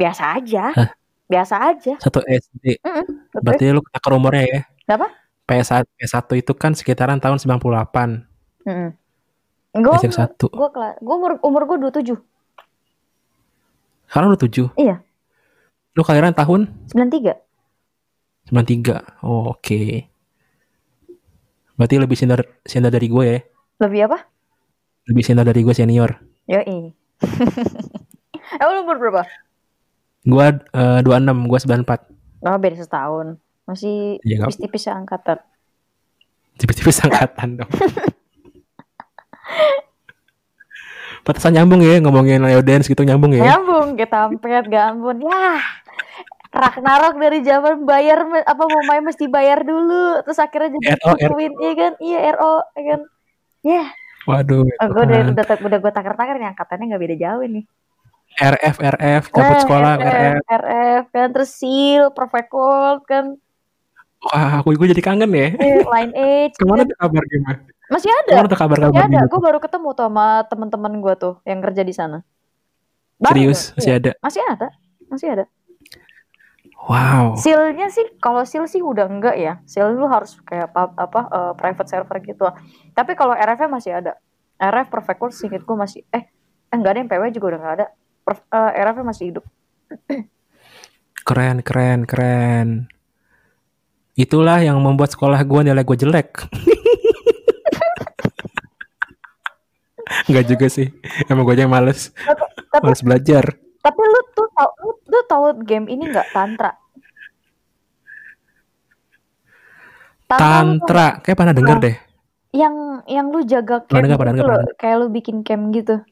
Biasa 0.00 0.40
aja. 0.40 0.72
Hah? 0.72 0.90
Biasa 1.32 1.54
aja. 1.72 1.94
Satu 1.96 2.20
SD. 2.20 2.76
Mm-mm, 2.84 3.04
betul. 3.32 3.40
Berarti 3.40 3.64
lu 3.72 3.80
takar 3.88 4.12
umurnya 4.12 4.44
ya. 4.44 4.60
Kenapa? 4.84 5.08
PS1, 5.48 5.88
PS1 5.96 6.28
itu 6.38 6.52
kan 6.52 6.72
sekitaran 6.76 7.16
tahun 7.18 7.40
98. 7.40 8.68
Mm-mm. 8.68 8.90
Gue 9.72 9.96
PS 10.04 10.20
satu. 10.20 10.52
gue 10.52 10.68
gue 11.00 11.14
umur 11.16 11.40
umur 11.40 11.62
gue 11.64 11.88
27. 11.88 12.12
Sekarang 14.12 14.28
lu 14.28 14.36
7. 14.36 14.68
Iya, 14.76 15.00
Lu 15.96 16.04
kelahiran 16.04 16.36
tahun 16.36 16.68
93. 16.92 18.52
93. 18.52 19.24
Oh, 19.24 19.56
oke. 19.56 19.80
Berarti 21.76 21.96
lebih 21.96 22.16
senior, 22.16 22.40
senior 22.64 22.92
dari 22.92 23.08
gue 23.08 23.24
ya. 23.24 23.40
Lebih 23.80 24.00
apa? 24.08 24.18
Lebih 25.08 25.24
senior 25.24 25.44
dari 25.48 25.60
gue 25.64 25.74
senior. 25.76 26.10
Yoi. 26.48 26.92
eh 28.60 28.64
lu 28.68 28.84
umur 28.84 28.96
berapa? 29.00 29.24
Gue 30.22 30.46
eh, 30.54 31.00
26, 31.00 31.50
gue 31.50 31.58
94. 31.58 32.08
Oh, 32.42 32.56
beda 32.56 32.76
setahun. 32.76 33.26
Masih 33.62 34.18
Iya, 34.20 34.34
nggak- 34.38 34.54
tipis-tipis 34.54 34.84
angkatan. 34.88 35.38
Tipis-tipis 36.54 36.98
angkatan 37.04 37.48
dong. 37.58 37.70
Pantesan 41.22 41.54
nyambung 41.54 41.78
ya 41.80 42.02
ngomongin 42.02 42.42
Leo 42.42 42.60
Dance 42.60 42.86
gitu 42.86 43.02
nyambung 43.02 43.30
ya. 43.32 43.46
Nyambung 43.46 43.94
kita 43.94 44.26
ampet 44.26 44.66
gambun. 44.66 45.22
Ya. 45.22 45.62
Ragnarok 46.52 47.16
dari 47.16 47.40
zaman 47.40 47.82
bayar 47.82 48.26
apa 48.44 48.62
mau 48.62 48.82
main 48.84 49.00
mesti 49.00 49.24
bayar 49.24 49.64
dulu 49.64 50.20
terus 50.20 50.36
akhirnya 50.36 50.76
jadi 50.76 51.00
RO, 51.00 51.32
win 51.32 51.52
iya 51.56 51.72
kan 51.72 51.92
iya 51.96 52.18
RO 52.36 52.54
ya 52.76 52.82
kan 52.84 53.00
ya 53.64 53.82
Waduh. 54.28 54.60
oh, 54.60 54.88
gue 54.92 55.02
udah 55.02 55.16
Tuhan. 55.16 55.32
udah 55.32 55.44
udah 55.64 55.78
gue 55.80 55.92
takar 55.96 56.12
takar 56.12 56.36
nih 56.36 56.52
angkatannya 56.52 56.92
nggak 56.92 57.00
beda 57.00 57.16
jauh 57.16 57.44
nih 57.48 57.64
RF 58.34 58.76
RF 58.78 59.22
cabut 59.28 59.56
Eh, 59.56 59.60
sekolah 59.60 59.92
RF, 59.96 60.06
RF. 60.06 60.42
RF 60.48 61.04
kan 61.08 61.28
terus 61.30 61.50
seal 61.52 62.08
perfect 62.10 62.48
gold 62.48 63.04
kan 63.04 63.36
Wah, 64.22 64.62
aku 64.62 64.72
gue 64.72 64.86
jadi 64.88 65.02
kangen 65.02 65.26
ya. 65.28 65.50
eh, 65.52 65.82
line 65.82 66.12
age 66.14 66.54
Ke 66.54 66.62
mana 66.62 66.82
kan. 66.82 66.88
tuh 66.88 66.98
kabar 66.98 67.22
gimana? 67.26 67.58
masih 67.88 68.08
ada 68.08 68.24
Ke 68.24 68.36
mana 68.38 68.48
tuh 68.48 68.60
kabar-kabar 68.60 68.94
masih 68.94 69.08
ada 69.10 69.20
gue 69.26 69.40
baru 69.42 69.58
ketemu 69.58 69.88
tuh 69.92 70.04
sama 70.06 70.26
teman-teman 70.46 70.92
gue 70.96 71.14
tuh 71.16 71.34
yang 71.42 71.60
kerja 71.60 71.82
di 71.82 71.92
sana 71.92 72.18
Baru 73.16 73.34
Serius, 73.34 73.60
tuh, 73.68 73.78
masih 73.78 73.90
iya. 73.90 73.98
ada. 73.98 74.12
masih 74.18 74.42
ada 74.42 74.68
masih 75.06 75.28
ada 75.30 75.44
Wow. 76.82 77.38
Sealnya 77.38 77.86
sih 77.86 78.02
kalau 78.18 78.42
seal 78.42 78.66
sih 78.66 78.82
udah 78.82 79.06
enggak 79.06 79.38
ya. 79.38 79.62
Seal 79.62 79.94
lu 79.94 80.10
harus 80.10 80.34
kayak 80.42 80.66
apa, 80.66 80.90
apa 80.98 81.20
eh, 81.30 81.52
private 81.54 81.86
server 81.86 82.18
gitu. 82.18 82.42
Tapi 82.90 83.14
kalau 83.14 83.38
RF 83.38 83.70
masih 83.70 84.02
ada. 84.02 84.18
RF 84.58 84.90
Perfect 84.90 85.18
World 85.22 85.30
singkat 85.30 85.62
gue 85.62 85.76
masih 85.78 86.02
eh 86.10 86.26
eh, 86.26 86.74
enggak 86.74 86.90
ada 86.90 86.98
yang 86.98 87.06
PW 87.06 87.22
juga 87.30 87.46
udah 87.54 87.60
enggak 87.62 87.74
ada. 87.78 87.86
Perf- 88.22 88.46
eh, 88.48 88.72
RF 88.80 88.96
masih 89.02 89.24
hidup. 89.34 89.44
Keren, 91.22 91.62
keren, 91.62 92.02
keren. 92.02 92.68
Itulah 94.12 94.60
yang 94.60 94.76
membuat 94.78 95.14
sekolah 95.14 95.40
gue 95.42 95.60
nilai 95.64 95.82
gue 95.82 95.96
jelek. 95.96 96.44
Enggak 100.28 100.44
juga 100.46 100.66
sih. 100.68 100.88
Emang 101.26 101.46
gue 101.46 101.54
aja 101.56 101.64
yang 101.64 101.72
males. 101.72 102.12
Tapi 102.72 102.84
Males 102.84 103.02
belajar. 103.04 103.44
tapi 103.82 103.98
lu 103.98 104.20
tuh 104.30 104.46
tau 104.54 104.70
lu, 104.86 104.94
lu 105.10 105.20
tahu 105.26 105.44
game 105.66 105.90
ini 105.90 106.06
enggak 106.06 106.30
Tantra? 106.30 106.70
Tantra, 110.30 110.38
tuh 110.38 110.38
Tantra. 110.38 111.06
Kayak 111.20 111.36
pernah 111.42 111.54
denger 111.54 111.76
deh. 111.82 111.96
yang 112.52 113.00
yang 113.08 113.32
lu 113.32 113.40
jaga 113.48 113.80
Pernah 113.80 114.12
camp 114.12 114.20
pernah 114.20 114.34
gitu 114.36 114.76
kayak 114.76 114.96
lu 115.00 115.06
bikin 115.08 115.40
camp 115.42 115.72
gitu. 115.72 116.04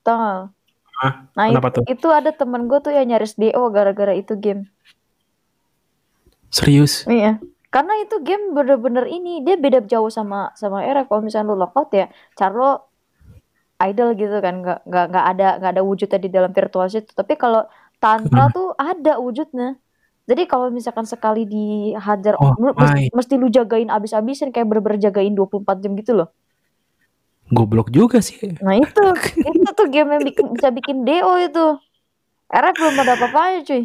Tau? 0.00 0.48
Hah? 0.96 1.28
Nah 1.36 1.52
Kenapa 1.52 1.68
itu, 1.68 1.76
tuh? 1.76 1.84
itu 1.92 2.08
ada 2.08 2.30
temen 2.32 2.64
gue 2.66 2.78
tuh 2.80 2.92
yang 2.92 3.06
nyaris 3.08 3.36
DO 3.36 3.62
gara-gara 3.68 4.16
itu 4.16 4.32
game. 4.36 4.68
Serius. 6.48 7.04
Iya. 7.04 7.36
Karena 7.68 7.92
itu 8.00 8.16
game 8.24 8.56
bener-bener 8.56 9.04
ini 9.04 9.44
dia 9.44 9.60
beda 9.60 9.84
jauh 9.84 10.08
sama 10.08 10.48
sama 10.56 10.80
era 10.80 11.04
kalau 11.04 11.20
misalnya 11.20 11.52
lu 11.52 11.60
lockout 11.60 11.92
ya, 11.92 12.08
Charlo 12.32 12.88
idol 13.76 14.16
gitu 14.16 14.40
kan, 14.40 14.64
nggak 14.64 14.88
nggak 14.88 15.06
nggak 15.12 15.24
ada 15.36 15.48
nggak 15.60 15.72
ada 15.76 15.82
wujudnya 15.84 16.18
di 16.22 16.30
dalam 16.32 16.56
virtual 16.56 16.88
situ. 16.88 17.12
Tapi 17.12 17.36
kalau 17.36 17.68
tantra 18.00 18.48
tuh 18.48 18.72
ada 18.80 19.20
wujudnya. 19.20 19.76
Jadi 20.26 20.42
kalau 20.50 20.74
misalkan 20.74 21.06
sekali 21.06 21.46
dihajar, 21.46 22.34
Oh 22.40 22.50
mesti, 22.58 23.14
mesti 23.14 23.34
lu 23.38 23.46
jagain 23.46 23.86
abis-abisin 23.86 24.50
kayak 24.50 24.66
bener-bener 24.66 24.98
jagain 24.98 25.30
24 25.30 25.78
jam 25.84 25.94
gitu 25.94 26.18
loh. 26.18 26.34
Goblok 27.50 27.94
juga 27.94 28.18
sih. 28.18 28.58
Nah 28.58 28.74
itu 28.78 29.02
itu 29.54 29.70
tuh 29.70 29.86
game 29.86 30.18
yang 30.18 30.22
bikin, 30.22 30.44
bisa 30.54 30.68
bikin 30.74 31.06
DO 31.06 31.32
itu. 31.46 31.66
RF 32.46 32.74
belum 32.78 32.94
ada 33.02 33.12
apa-apanya 33.18 33.58
cuy. 33.66 33.82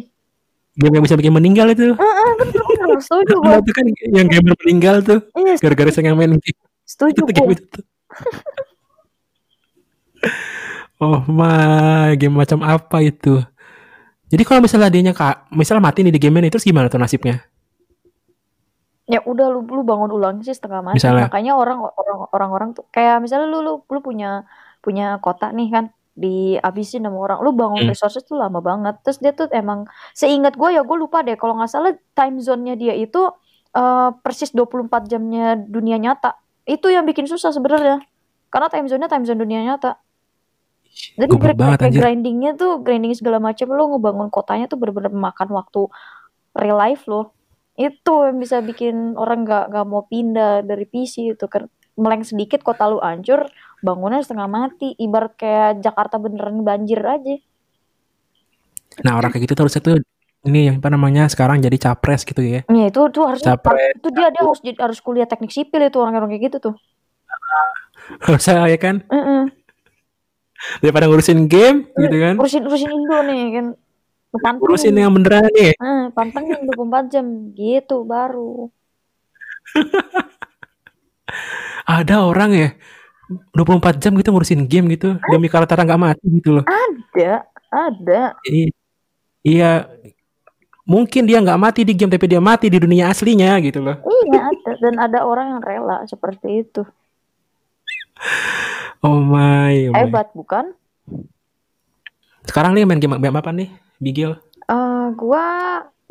Game 0.72 0.94
yang 0.96 1.04
bisa 1.04 1.18
bikin 1.18 1.34
meninggal 1.34 1.68
itu. 1.70 1.92
Heeh, 1.92 2.30
bener 2.40 2.62
bener 2.64 2.98
setuju 3.04 3.34
gue. 3.38 3.56
Itu 3.60 3.72
kan 3.74 3.84
yang 4.14 4.28
gamer 4.30 4.54
meninggal 4.64 4.96
tuh. 5.04 5.20
Iya, 5.36 5.54
Gara-gara 5.60 5.90
saya 5.92 6.14
main 6.16 6.38
game. 6.38 6.60
setuju 6.86 7.20
gue. 7.26 7.56
tuh. 7.58 7.84
oh 11.02 11.20
my, 11.28 12.14
game 12.16 12.34
macam 12.34 12.64
apa 12.64 13.04
itu? 13.04 13.42
Jadi 14.32 14.42
kalau 14.48 14.64
misalnya 14.64 14.88
dia 14.88 15.12
kak, 15.12 15.52
misalnya 15.52 15.84
mati 15.84 16.00
nih 16.00 16.14
di 16.16 16.20
game 16.22 16.40
ini, 16.40 16.48
terus 16.48 16.64
gimana 16.64 16.88
tuh 16.88 16.96
nasibnya? 16.96 17.44
Ya 19.10 19.18
udah 19.26 19.50
lu 19.50 19.66
lu 19.66 19.82
bangun 19.82 20.10
ulang 20.14 20.40
sih 20.46 20.54
setengah 20.54 20.78
mati. 20.80 21.02
Misalnya? 21.02 21.26
Makanya 21.26 21.52
orang 21.58 21.78
orang 21.82 22.18
orang-orang 22.30 22.68
tuh 22.78 22.86
kayak 22.94 23.18
misalnya 23.18 23.50
lu 23.50 23.58
lu 23.60 23.72
lu 23.82 23.98
punya 23.98 24.46
punya 24.78 25.18
kota 25.18 25.50
nih 25.50 25.68
kan 25.74 25.84
dihabisin 26.14 27.02
sama 27.02 27.18
orang. 27.18 27.38
Lu 27.42 27.50
bangun 27.50 27.82
Hmm. 27.82 27.90
resources 27.90 28.22
tuh 28.22 28.38
lama 28.38 28.62
banget. 28.62 29.00
Terus 29.02 29.18
dia 29.18 29.32
tuh 29.34 29.50
emang 29.50 29.90
seingat 30.14 30.54
gue 30.54 30.70
ya 30.70 30.86
gue 30.86 30.96
lupa 30.96 31.26
deh 31.26 31.34
kalau 31.34 31.58
nggak 31.58 31.70
salah 31.72 31.92
time 32.14 32.38
zone-nya 32.38 32.78
dia 32.78 32.94
itu 32.94 33.26
eh, 33.72 34.10
persis 34.22 34.52
24 34.54 35.08
jamnya 35.08 35.56
dunia 35.58 35.96
nyata. 35.98 36.36
Itu 36.68 36.92
yang 36.92 37.02
bikin 37.08 37.26
susah 37.26 37.50
sebenarnya. 37.50 37.98
Karena 38.52 38.68
time 38.70 38.86
zone-nya 38.86 39.08
time 39.10 39.24
zone 39.26 39.40
dunia 39.40 39.64
nyata. 39.66 39.98
Jadi 41.16 41.32
kayak, 41.40 41.56
banget, 41.56 41.78
anjir. 41.88 42.00
grindingnya 42.04 42.52
tuh 42.52 42.84
grinding 42.84 43.16
segala 43.16 43.40
macam 43.40 43.64
lo 43.72 43.96
ngebangun 43.96 44.28
kotanya 44.28 44.68
tuh 44.68 44.76
bener-bener 44.76 45.08
memakan 45.08 45.48
waktu 45.56 45.88
real 46.52 46.76
life 46.76 47.08
lo. 47.08 47.32
Itu 47.76 48.28
yang 48.28 48.36
bisa 48.36 48.60
bikin 48.60 49.16
orang 49.16 49.48
nggak 49.48 49.72
nggak 49.72 49.86
mau 49.88 50.04
pindah 50.04 50.60
dari 50.64 50.84
PC 50.84 51.36
itu 51.36 51.46
kan 51.48 51.68
meleng 51.96 52.24
sedikit 52.24 52.64
kota 52.64 52.88
lu 52.88 53.00
hancur 53.00 53.48
bangunnya 53.80 54.20
setengah 54.20 54.48
mati. 54.48 54.92
Ibarat 54.96 55.34
kayak 55.36 55.80
Jakarta 55.80 56.20
beneran 56.20 56.64
banjir 56.64 57.00
aja. 57.00 57.36
Nah 59.04 59.16
orang 59.16 59.32
kayak 59.32 59.48
gitu 59.48 59.52
tuh 59.56 59.62
harusnya 59.68 59.82
tuh 59.82 59.96
ini 60.42 60.74
apa 60.74 60.88
namanya 60.90 61.30
sekarang 61.30 61.62
jadi 61.62 61.78
capres 61.78 62.26
gitu 62.26 62.42
ya. 62.42 62.60
ya 62.66 62.86
itu 62.90 63.00
tuh 63.14 63.24
harusnya 63.30 63.54
Capres, 63.54 63.94
itu 63.94 64.08
dia 64.10 64.28
dia 64.34 64.42
harus 64.42 64.58
harus 64.58 64.98
kuliah 64.98 65.26
teknik 65.30 65.54
sipil 65.54 65.86
itu 65.86 65.98
orang-orang 66.02 66.34
kayak 66.34 66.50
gitu 66.50 66.58
tuh. 66.70 66.74
Harusnya 68.26 68.66
ya 68.66 68.78
kan? 68.82 69.06
Heeh. 69.06 69.42
daripada 70.78 71.10
ngurusin 71.10 71.50
game 71.50 71.90
gitu 71.98 72.16
kan. 72.22 72.34
urusin 72.38 72.62
urusin 72.66 72.90
Indo 72.90 73.18
nih 73.26 73.42
kan 73.50 73.66
pantengin. 74.38 74.64
Urusin 74.64 74.94
yang 74.96 75.12
beneran 75.12 75.44
nih. 75.52 75.72
Eh, 75.74 76.02
pantengin 76.12 76.64
24 76.64 77.12
jam 77.12 77.24
gitu 77.52 78.04
baru 78.04 78.72
Ada 81.88 82.22
orang 82.22 82.50
ya 82.52 82.68
24 83.56 83.96
jam 83.96 84.12
gitu 84.14 84.28
ngurusin 84.28 84.68
game 84.68 84.92
gitu 84.92 85.16
demi 85.28 85.48
karakter 85.48 85.80
nggak 85.80 86.00
mati 86.00 86.24
gitu 86.28 86.60
loh. 86.60 86.64
ada 86.68 87.48
ada 87.72 88.22
I- 88.44 88.74
iya 89.40 89.88
mungkin 90.84 91.24
dia 91.24 91.40
nggak 91.40 91.56
mati 91.56 91.80
di 91.82 91.96
game 91.96 92.12
tapi 92.12 92.28
dia 92.28 92.42
mati 92.44 92.68
di 92.68 92.76
dunia 92.76 93.08
aslinya 93.08 93.56
gitu 93.64 93.80
loh. 93.80 93.96
iya 94.28 94.52
ada 94.52 94.70
dan 94.78 94.94
ada 95.00 95.18
orang 95.24 95.56
yang 95.56 95.60
rela 95.64 96.04
seperti 96.04 96.66
itu 96.66 96.82
Oh 99.02 99.18
my. 99.18 99.90
oh 99.90 99.96
my. 99.96 99.98
hebat 99.98 100.28
bukan 100.30 100.76
Sekarang 102.42 102.74
nih 102.74 102.84
main 102.84 102.98
game, 102.98 103.16
game 103.16 103.34
apa 103.34 103.50
nih? 103.50 103.70
Bigil. 104.02 104.34
Eh, 104.66 105.06
gua 105.14 105.46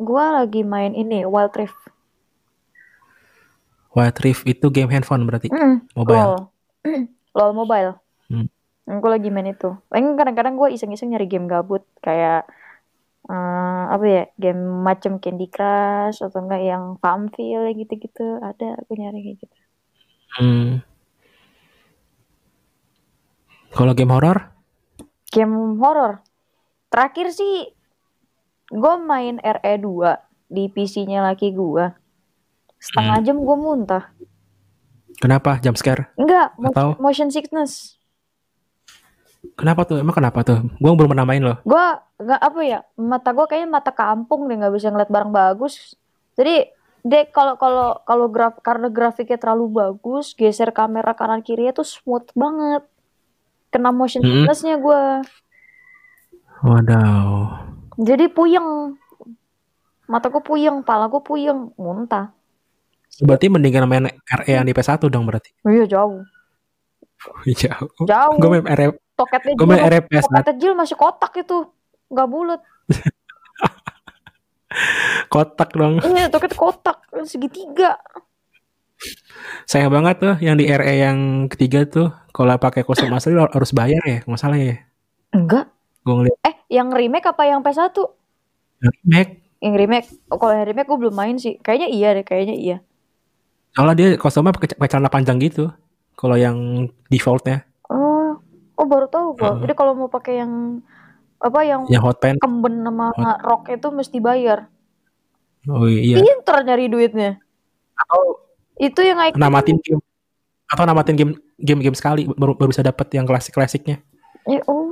gua 0.00 0.42
lagi 0.42 0.64
main 0.64 0.96
ini 0.96 1.28
Wild 1.28 1.52
Rift 1.54 1.92
Wild 3.92 4.16
Rift 4.24 4.42
itu 4.48 4.66
game 4.72 4.88
handphone 4.88 5.28
berarti. 5.28 5.52
Mm, 5.52 5.84
Mobile. 5.92 6.16
LOL. 6.16 6.34
LOL 7.36 7.52
mobile. 7.52 7.90
Hmm. 8.32 8.48
Gue 8.88 9.10
lagi 9.12 9.28
main 9.28 9.52
itu. 9.52 9.76
Paling 9.92 10.16
kadang-kadang 10.16 10.56
gue 10.56 10.68
iseng-iseng 10.72 11.12
nyari 11.12 11.28
game 11.28 11.46
gabut 11.48 11.84
kayak 12.00 12.48
eh, 13.28 13.84
apa 13.92 14.04
ya 14.04 14.22
game 14.40 14.60
macam 14.82 15.20
Candy 15.20 15.46
Crush 15.52 16.24
atau 16.24 16.40
enggak 16.40 16.62
yang 16.64 16.96
Farmville 16.98 17.68
gitu-gitu 17.76 18.40
ada 18.40 18.80
aku 18.80 18.96
nyari 18.96 19.20
kayak 19.20 19.38
gitu. 19.44 19.56
Hmm. 20.40 20.80
Kalau 23.72 23.92
game 23.92 24.12
horor? 24.12 24.52
Game 25.32 25.80
horror. 25.80 26.24
Terakhir 26.92 27.32
sih 27.32 27.72
gue 28.72 28.94
main 29.04 29.36
RE2 29.38 29.86
di 30.48 30.72
PC-nya 30.72 31.20
laki 31.20 31.52
gue. 31.52 31.92
Setengah 32.80 33.20
jam 33.22 33.36
gue 33.38 33.56
muntah. 33.56 34.10
Kenapa? 35.20 35.60
Jump 35.60 35.76
scare? 35.76 36.10
Enggak, 36.16 36.56
Atau? 36.72 36.96
motion 36.98 37.28
sickness. 37.28 38.00
Kenapa 39.54 39.84
tuh? 39.84 40.00
Emang 40.00 40.16
kenapa 40.16 40.40
tuh? 40.42 40.64
Gue 40.80 40.92
belum 40.96 41.12
pernah 41.12 41.28
main 41.28 41.42
loh. 41.42 41.60
Gue 41.62 41.84
nggak 42.22 42.40
apa 42.40 42.60
ya 42.62 42.78
mata 42.94 43.34
gue 43.34 43.46
kayaknya 43.50 43.68
mata 43.68 43.90
kampung 43.90 44.46
deh 44.46 44.54
nggak 44.54 44.72
bisa 44.72 44.88
ngeliat 44.88 45.10
barang 45.10 45.32
bagus. 45.34 45.98
Jadi 46.38 46.70
deh 47.02 47.26
kalau 47.34 47.58
kalau 47.58 47.98
kalau 48.06 48.26
graf 48.30 48.62
karena 48.62 48.86
grafiknya 48.86 49.34
terlalu 49.34 49.82
bagus 49.82 50.38
geser 50.38 50.70
kamera 50.70 51.18
kanan 51.18 51.42
kirinya 51.42 51.74
tuh 51.74 51.82
smooth 51.82 52.30
banget 52.38 52.86
kena 53.74 53.90
motion 53.90 54.22
Mm-mm. 54.22 54.46
sicknessnya 54.46 54.78
gue 54.78 55.02
Waduh. 56.62 57.58
Jadi 57.94 58.26
puyeng 58.26 58.96
mata 60.04 60.28
gue 60.28 60.40
puyeng 60.40 60.80
pala 60.80 61.06
gue 61.06 61.20
puyeng 61.20 61.72
muntah 61.76 62.32
Berarti 63.12 63.52
mendingan 63.52 63.84
main 63.84 64.08
RE 64.08 64.48
yang 64.48 64.64
di 64.64 64.72
PS1 64.72 65.04
dong 65.06 65.28
berarti. 65.28 65.52
iya 65.64 65.84
jauh 65.84 66.24
Jauh. 67.62 67.92
jauh 68.02 68.34
Gue 68.36 68.48
main 68.50 68.64
RE, 68.66 68.86
toketnya 69.14 69.52
gue 69.52 69.66
main 69.66 69.84
RE 69.84 70.00
PS1. 70.02 70.32
toketnya 70.32 70.54
Jil 70.56 70.72
masih 70.72 70.96
kotak 70.96 71.32
itu 71.36 71.68
nggak 72.08 72.28
bulat 72.28 72.60
Kotak 75.28 75.76
dong. 75.76 76.00
iya 76.08 76.28
toket 76.28 76.56
kotak 76.56 77.04
segitiga 77.24 78.00
Sayang 79.66 79.90
banget 79.90 80.16
tuh 80.16 80.34
yang 80.38 80.54
di 80.54 80.64
RE 80.64 80.94
yang 80.94 81.18
ketiga 81.50 81.82
tuh. 81.84 82.14
Kalau 82.30 82.54
pakai 82.54 82.86
kostum 82.86 83.10
asli 83.10 83.34
harus 83.34 83.74
bayar 83.74 83.98
ya. 84.06 84.22
Nggak 84.22 84.38
salah 84.38 84.54
ya. 84.56 84.78
enggak 85.34 85.66
Gue 86.00 86.14
ngeliat 86.16 86.38
eh 86.46 86.54
yang 86.72 86.88
remake 86.88 87.28
apa 87.28 87.44
yang 87.44 87.60
PS1 87.60 87.92
remake. 88.80 89.44
yang 89.60 89.74
remake 89.76 90.08
oh, 90.32 90.40
kalau 90.40 90.56
yang 90.56 90.64
remake 90.64 90.88
gue 90.88 90.98
belum 90.98 91.14
main 91.14 91.36
sih 91.36 91.60
kayaknya 91.60 91.88
iya 91.92 92.08
deh 92.16 92.24
kayaknya 92.24 92.56
iya 92.56 92.78
Soalnya 93.72 93.94
dia 93.96 94.08
kostumnya 94.20 94.52
pakai 94.52 94.88
celana 94.88 95.08
panjang 95.08 95.40
gitu. 95.40 95.72
Kalau 96.12 96.36
yang 96.36 96.88
defaultnya. 97.08 97.64
Oh, 97.88 98.36
oh 98.76 98.86
baru 98.86 99.08
tahu 99.08 99.40
gua. 99.40 99.56
Heeh. 99.56 99.60
Jadi 99.64 99.74
kalau 99.74 99.92
mau 99.96 100.12
pakai 100.12 100.44
yang 100.44 100.84
apa 101.42 101.60
yang 101.66 101.88
Yang 101.88 102.02
hot 102.04 102.18
pants. 102.22 102.38
kemben 102.38 102.84
sama 102.84 103.10
rok 103.42 103.72
itu 103.72 103.88
mesti 103.90 104.18
bayar. 104.20 104.68
Oh 105.66 105.88
iya. 105.88 106.20
Pinter 106.20 106.56
nyari 106.68 106.86
duitnya. 106.92 107.40
Atau 107.96 108.44
Itu 108.76 109.00
yang 109.00 109.18
icon. 109.24 109.40
namatin 109.40 109.80
game. 109.80 110.02
Atau 110.68 110.84
namatin 110.84 111.16
game 111.16 111.32
game-game 111.56 111.96
sekali 111.96 112.28
baru 112.28 112.52
baru 112.52 112.68
bisa 112.76 112.84
dapat 112.84 113.08
yang 113.16 113.24
klasik-klasiknya. 113.24 114.04
Eh, 114.48 114.60
oh, 114.68 114.91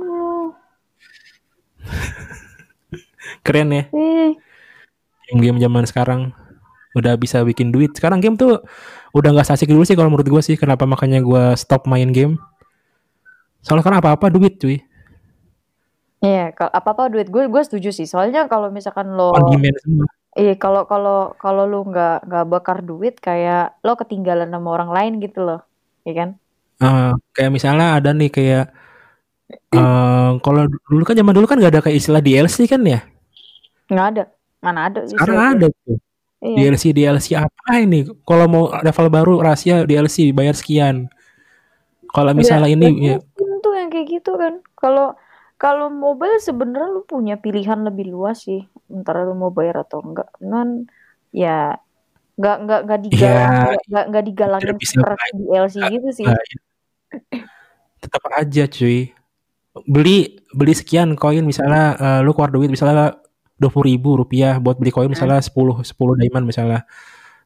Keren 3.45 3.69
ya. 3.71 3.83
eh. 3.91 4.31
game-game 5.31 5.63
zaman 5.63 5.83
sekarang 5.87 6.21
udah 6.97 7.15
bisa 7.15 7.39
bikin 7.47 7.71
duit. 7.71 7.95
Sekarang 7.95 8.19
game 8.19 8.35
tuh 8.35 8.59
udah 9.15 9.29
nggak 9.31 9.47
asik 9.47 9.71
dulu 9.71 9.87
sih 9.87 9.95
kalau 9.95 10.11
menurut 10.11 10.27
gue 10.27 10.41
sih. 10.43 10.55
Kenapa 10.59 10.83
makanya 10.83 11.23
gue 11.23 11.55
stop 11.55 11.87
main 11.87 12.11
game? 12.11 12.35
Soalnya 13.63 13.85
kan 13.85 13.95
apa-apa 14.01 14.27
duit 14.33 14.57
cuy. 14.59 14.81
Iya, 16.21 16.53
kalau 16.53 16.69
apa-apa 16.69 17.09
duit 17.09 17.33
gue, 17.33 17.49
gue 17.49 17.61
setuju 17.65 17.89
sih. 17.89 18.05
Soalnya 18.05 18.45
kalau 18.45 18.69
misalkan 18.69 19.09
lo, 19.17 19.33
iya 20.37 20.53
kalau 20.53 20.85
kalau 20.85 21.33
kalau 21.41 21.65
lu 21.65 21.81
nggak 21.89 22.29
nggak 22.29 22.45
bakar 22.45 22.85
duit, 22.85 23.17
kayak 23.17 23.73
lo 23.81 23.97
ketinggalan 23.97 24.53
sama 24.53 24.69
orang 24.69 24.93
lain 24.93 25.13
gitu 25.17 25.41
loh, 25.41 25.65
iya 26.05 26.13
kan? 26.13 26.29
Eh, 26.77 27.13
kayak 27.33 27.51
misalnya 27.53 27.97
ada 27.97 28.13
nih 28.13 28.29
kayak 28.29 28.69
eh 29.51 30.31
kalau 30.39 30.61
dulu 30.67 31.03
kan 31.03 31.15
zaman 31.15 31.33
dulu 31.35 31.45
kan 31.47 31.57
nggak 31.59 31.73
ada 31.77 31.81
kayak 31.83 31.97
istilah 31.99 32.21
DLC 32.23 32.65
kan 32.67 32.81
ya. 32.83 33.03
Nggak 33.91 34.07
ada, 34.15 34.23
mana 34.63 34.79
ada? 34.87 34.99
Sekarang 35.07 35.35
istilah 35.35 35.51
ada 35.55 35.67
tuh. 35.85 35.97
Iya. 36.41 36.55
DLC 36.57 36.83
DLC 36.89 37.27
apa 37.37 37.77
ini? 37.77 38.09
Kalau 38.25 38.45
mau 38.49 38.63
level 38.73 39.07
baru 39.13 39.33
rahasia 39.45 39.85
DLC 39.85 40.33
bayar 40.33 40.57
sekian. 40.57 41.05
Kalau 42.11 42.33
misalnya 42.35 42.67
Ya, 42.67 42.75
ini 42.75 42.87
ya, 43.13 43.17
tuh 43.61 43.73
yang 43.77 43.93
kayak 43.93 44.07
gitu 44.19 44.35
kan. 44.35 44.59
Kalau 44.75 45.15
kalau 45.61 45.93
mobile 45.93 46.41
sebenarnya 46.41 46.89
lu 46.89 47.05
punya 47.05 47.37
pilihan 47.37 47.85
lebih 47.85 48.09
luas 48.09 48.43
sih, 48.49 48.65
antara 48.89 49.21
lu 49.23 49.37
mau 49.37 49.53
bayar 49.53 49.85
atau 49.85 50.01
enggak. 50.01 50.27
Cuman 50.41 50.89
ya 51.29 51.77
nggak 52.41 52.57
nggak 52.65 52.81
nggak 52.89 52.99
digalang 53.05 53.53
Ya, 53.53 53.77
nggak 53.85 54.05
nggak 54.09 54.23
digalangin 54.25 54.75
main. 54.81 55.35
DLC 55.45 55.75
gitu 55.93 56.09
sih. 56.09 56.25
Nah, 56.25 56.41
tetap 58.01 58.23
aja 58.33 58.65
cuy 58.65 59.13
beli 59.87 60.41
beli 60.51 60.73
sekian 60.75 61.15
koin 61.15 61.43
misalnya 61.47 61.83
eh, 61.95 62.19
lu 62.25 62.35
keluar 62.35 62.51
duit 62.51 62.67
misalnya 62.67 63.15
dua 63.55 63.69
puluh 63.71 63.87
ribu 63.93 64.19
rupiah 64.19 64.59
buat 64.59 64.75
beli 64.75 64.89
koin 64.89 65.07
misalnya 65.07 65.39
10 65.39 65.53
10 65.85 66.19
diamond 66.19 66.45
misalnya 66.49 66.83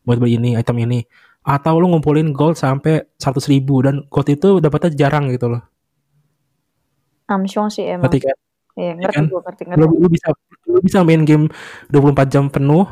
buat 0.07 0.18
beli 0.18 0.39
ini 0.39 0.56
item 0.56 0.80
ini 0.81 0.99
atau 1.45 1.77
lu 1.77 1.91
ngumpulin 1.93 2.34
gold 2.34 2.57
sampai 2.57 3.06
100 3.19 3.38
ribu 3.53 3.85
dan 3.85 4.02
gold 4.10 4.26
itu 4.31 4.57
dapatnya 4.57 4.89
jarang 4.97 5.30
gitu 5.30 5.52
loh 5.53 5.61
Amsyong 7.26 7.69
sih 7.73 7.85
emang. 7.85 8.10
ngerti 8.10 8.19
kan 8.26 8.38
Iya, 8.76 8.91
ngerti 8.99 9.15
kan? 9.15 9.23
gua 9.31 9.41
ngerti 9.47 9.61
lu, 9.64 9.69
ngerti. 9.88 9.95
lu 10.03 10.07
bisa 10.11 10.27
lu 10.68 10.80
bisa 10.84 10.99
main 11.07 11.23
game 11.23 11.45
24 11.88 12.27
jam 12.27 12.45
penuh 12.52 12.84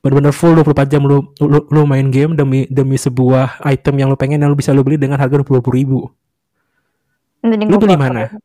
benar-benar 0.00 0.32
full 0.32 0.56
24 0.56 0.88
jam 0.90 1.02
lu, 1.04 1.28
lu 1.38 1.58
lu 1.68 1.82
main 1.84 2.08
game 2.08 2.32
demi 2.34 2.64
demi 2.72 2.96
sebuah 2.96 3.60
item 3.62 3.94
yang 4.00 4.08
lu 4.08 4.16
pengen 4.16 4.40
yang 4.40 4.50
lu 4.50 4.56
bisa 4.56 4.72
lu 4.72 4.80
beli 4.82 4.96
dengan 4.96 5.20
harga 5.20 5.38
20 5.38 5.60
ribu 5.70 6.08
Mending 7.40 7.68
lu 7.72 7.78
beli 7.80 7.96
mana? 7.96 8.28
aja. 8.28 8.36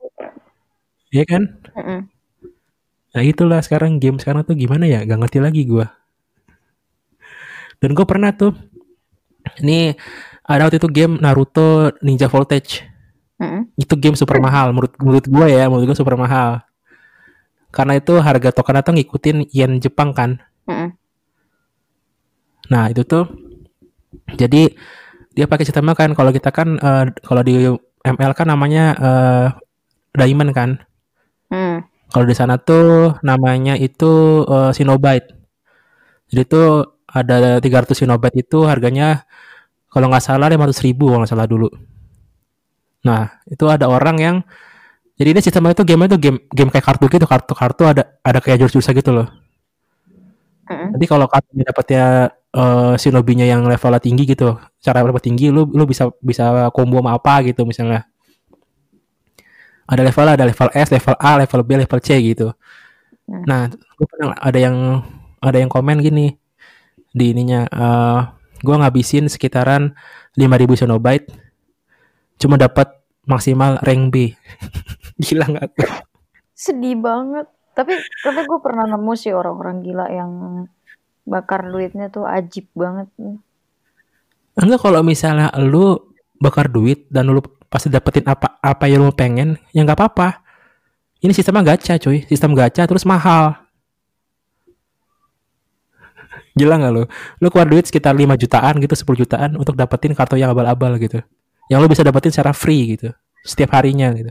ya 1.12 1.24
kan 1.28 1.44
Mm-mm. 1.76 2.00
Nah 3.16 3.24
itulah 3.24 3.64
sekarang 3.64 3.96
game 3.96 4.20
sekarang 4.20 4.44
tuh 4.44 4.60
gimana 4.60 4.84
ya? 4.84 5.08
Gak 5.08 5.16
ngerti 5.16 5.40
lagi 5.40 5.64
gua. 5.64 5.88
Dan 7.80 7.96
gue 7.96 8.04
pernah 8.04 8.36
tuh. 8.36 8.52
Ini 9.64 9.96
ada 10.44 10.68
waktu 10.68 10.84
itu 10.84 10.92
game 10.92 11.16
Naruto 11.24 11.96
Ninja 12.04 12.28
Voltage. 12.28 12.84
Mm-mm. 13.40 13.72
Itu 13.80 13.96
game 13.96 14.20
super 14.20 14.44
mahal 14.44 14.76
menurut 14.76 15.00
menurut 15.00 15.26
gue 15.32 15.48
ya, 15.48 15.72
menurut 15.72 15.96
gue 15.96 15.98
super 15.98 16.20
mahal. 16.20 16.60
Karena 17.72 17.96
itu 17.96 18.20
harga 18.20 18.52
token 18.52 18.84
tuh 18.84 18.94
ngikutin 19.00 19.48
yen 19.48 19.80
Jepang 19.80 20.12
kan. 20.12 20.44
Mm-mm. 20.68 20.92
Nah 22.68 22.92
itu 22.92 23.08
tuh 23.08 23.32
jadi 24.36 24.76
dia 25.36 25.46
pakai 25.48 25.64
sistemnya 25.64 25.96
kan 25.96 26.12
kalau 26.12 26.36
kita 26.36 26.52
kan 26.52 26.80
eh, 26.80 27.04
kalau 27.24 27.42
di 27.48 27.72
ML 28.06 28.32
kan 28.38 28.48
namanya 28.48 28.84
eh, 28.96 29.48
diamond 30.14 30.52
kan. 30.54 30.70
Mm. 31.50 31.86
Kalau 32.14 32.26
di 32.30 32.36
sana 32.38 32.62
tuh 32.62 33.18
namanya 33.26 33.74
itu 33.76 34.46
eh, 34.46 34.72
Sinobite. 34.78 35.34
Jadi 36.30 36.42
tuh 36.46 36.68
ada 37.10 37.58
300 37.58 37.98
Sinobite 37.98 38.46
itu 38.46 38.66
harganya 38.70 39.26
kalau 39.90 40.12
nggak 40.12 40.24
salah 40.24 40.52
500 40.52 40.86
ribu 40.86 41.10
kalau 41.10 41.26
nggak 41.26 41.34
salah 41.34 41.50
dulu. 41.50 41.70
Nah 43.06 43.42
itu 43.50 43.66
ada 43.70 43.90
orang 43.90 44.18
yang 44.22 44.36
jadi 45.16 45.32
ini 45.32 45.40
sistemnya 45.40 45.72
itu 45.72 45.88
game 45.88 46.12
itu 46.12 46.18
game 46.20 46.40
game 46.52 46.70
kayak 46.70 46.86
kartu 46.92 47.08
gitu 47.08 47.24
kartu-kartu 47.24 47.88
ada 47.88 48.04
ada 48.20 48.40
kayak 48.44 48.66
jurus-jurusnya 48.66 48.94
gitu 49.00 49.12
loh. 49.16 49.28
Mm-mm. 50.68 50.98
Jadi 50.98 51.06
kalau 51.08 51.26
kartunya 51.30 51.64
dapatnya 51.64 52.06
eh, 52.56 52.94
shinobinya 52.96 53.46
yang 53.46 53.68
levelnya 53.68 54.00
tinggi 54.00 54.24
gitu, 54.24 54.56
cara 54.80 55.04
level 55.04 55.20
tinggi 55.20 55.52
lu 55.52 55.68
lu 55.70 55.84
bisa 55.84 56.10
bisa 56.24 56.72
combo 56.72 57.04
sama 57.04 57.20
apa 57.20 57.44
gitu 57.46 57.68
misalnya. 57.68 58.08
Ada 59.86 60.02
level 60.02 60.28
ada 60.34 60.46
level 60.50 60.70
S, 60.74 60.90
level 60.90 61.16
A, 61.22 61.32
level 61.38 61.62
B, 61.62 61.70
level 61.78 62.00
C 62.02 62.10
gitu. 62.24 62.48
Hmm. 63.30 63.44
Nah, 63.46 63.62
gue 63.70 64.08
pernah 64.10 64.34
ada 64.38 64.58
yang 64.58 65.06
ada 65.44 65.58
yang 65.62 65.70
komen 65.70 66.02
gini 66.02 66.34
di 67.16 67.26
ininya 67.32 67.70
eh 67.70 68.22
gue 68.66 68.76
ngabisin 68.76 69.30
sekitaran 69.30 69.94
5000 70.34 70.82
Xenobite 70.84 71.30
cuma 72.42 72.58
dapat 72.58 72.92
maksimal 73.30 73.78
rank 73.86 74.04
B. 74.10 74.16
Gila 75.24 75.46
nggak? 75.48 75.70
Sedih 76.58 76.98
banget. 76.98 77.46
Tapi 77.76 77.94
tapi 78.24 78.40
gue 78.48 78.60
pernah 78.64 78.88
nemu 78.88 79.14
sih 79.20 79.36
orang-orang 79.36 79.84
gila 79.84 80.08
yang 80.08 80.32
bakar 81.26 81.66
duitnya 81.66 82.08
tuh 82.14 82.30
ajib 82.30 82.70
banget. 82.78 83.10
Enggak 84.56 84.80
kalau 84.80 85.02
misalnya 85.02 85.52
lu 85.60 86.00
bakar 86.38 86.70
duit 86.70 87.10
dan 87.10 87.28
lu 87.28 87.42
pasti 87.68 87.90
dapetin 87.92 88.24
apa 88.30 88.62
apa 88.62 88.86
yang 88.88 89.04
lu 89.04 89.12
pengen, 89.12 89.60
ya 89.74 89.84
nggak 89.84 89.98
apa-apa. 89.98 90.46
Ini 91.20 91.34
sistemnya 91.34 91.76
gacha, 91.76 91.98
cuy. 91.98 92.24
Sistem 92.30 92.54
gacha 92.54 92.86
terus 92.86 93.04
mahal. 93.04 93.58
Gila 96.58 96.78
nggak 96.78 96.94
lu? 96.94 97.04
Lu 97.42 97.48
keluar 97.50 97.66
duit 97.66 97.90
sekitar 97.90 98.14
5 98.14 98.38
jutaan 98.38 98.78
gitu, 98.78 98.94
10 98.94 99.22
jutaan 99.26 99.50
untuk 99.58 99.74
dapetin 99.74 100.14
kartu 100.14 100.38
yang 100.38 100.54
abal-abal 100.54 100.94
gitu. 101.02 101.26
Yang 101.66 101.80
lu 101.82 101.88
bisa 101.90 102.06
dapetin 102.06 102.30
secara 102.30 102.54
free 102.54 102.96
gitu. 102.96 103.10
Setiap 103.42 103.74
harinya 103.74 104.14
gitu. 104.14 104.30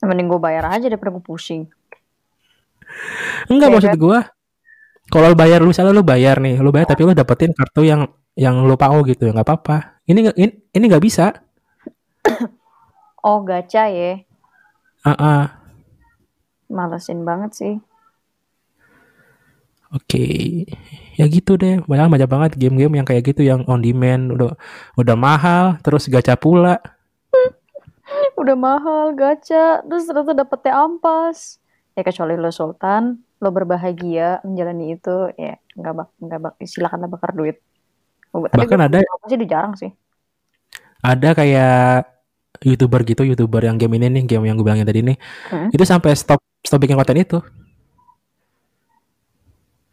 Mending 0.00 0.32
gue 0.32 0.40
bayar 0.40 0.64
aja 0.72 0.88
daripada 0.88 1.12
gue 1.12 1.20
pusing. 1.20 1.68
Enggak 3.52 3.68
Iya 3.68 3.74
maksud 3.76 3.96
gua 4.00 4.18
kalau 5.12 5.34
lu 5.34 5.36
bayar 5.36 5.58
lu 5.60 5.74
misalnya 5.74 5.92
lu 5.92 6.06
bayar 6.06 6.38
nih, 6.38 6.62
lu 6.62 6.70
bayar 6.70 6.88
tapi 6.94 7.02
lu 7.04 7.12
dapetin 7.12 7.52
kartu 7.52 7.82
yang 7.84 8.06
yang 8.38 8.62
lu 8.64 8.78
mau 8.78 8.98
gitu 9.04 9.28
ya 9.28 9.34
nggak 9.34 9.46
apa-apa. 9.46 10.00
Ini 10.06 10.32
ini 10.74 10.84
nggak 10.86 11.04
bisa. 11.04 11.34
Oh 13.20 13.44
gacha 13.44 13.84
ya. 13.92 14.16
Heeh. 15.04 15.42
Malesin 16.72 17.20
banget 17.20 17.52
sih. 17.52 17.74
Oke, 19.92 20.64
ya 21.20 21.28
gitu 21.28 21.60
deh. 21.60 21.84
Banyak 21.84 22.08
banyak 22.08 22.28
banget 22.32 22.50
game-game 22.56 22.96
yang 22.96 23.04
kayak 23.04 23.28
gitu 23.28 23.44
yang 23.44 23.68
on 23.68 23.84
demand 23.84 24.32
udah 24.32 24.56
udah 24.96 25.16
mahal, 25.20 25.76
terus 25.84 26.08
gacha 26.08 26.32
pula. 26.32 26.80
udah 28.40 28.56
mahal 28.56 29.12
gacha 29.14 29.84
terus 29.86 30.08
ternyata 30.08 30.32
dapetnya 30.32 30.72
ampas 30.80 31.60
ya 31.94 32.02
kecuali 32.02 32.34
lo 32.40 32.48
sultan 32.48 33.20
lo 33.40 33.48
berbahagia 33.48 34.44
menjalani 34.44 35.00
itu 35.00 35.32
ya 35.40 35.56
nggak 35.72 35.92
bak 35.96 36.08
nggak 36.20 36.40
bak 36.44 36.54
silakan 36.68 37.08
bakar 37.08 37.32
duit. 37.32 37.56
Tapi 38.30 38.52
bahkan 38.52 38.86
ada 38.86 39.00
sih 39.00 39.48
jarang 39.48 39.72
sih. 39.74 39.90
Ada 41.00 41.32
kayak 41.32 42.04
youtuber 42.60 43.00
gitu 43.08 43.24
youtuber 43.24 43.64
yang 43.64 43.80
game 43.80 43.96
ini 43.96 44.20
nih 44.20 44.24
game 44.28 44.44
yang 44.44 44.60
gue 44.60 44.66
bilangin 44.68 44.84
tadi 44.84 45.00
nih. 45.00 45.16
Hmm? 45.48 45.72
itu 45.72 45.84
sampai 45.88 46.12
stop 46.12 46.44
stop 46.60 46.84
bikin 46.84 47.00
konten 47.00 47.16
itu. 47.16 47.40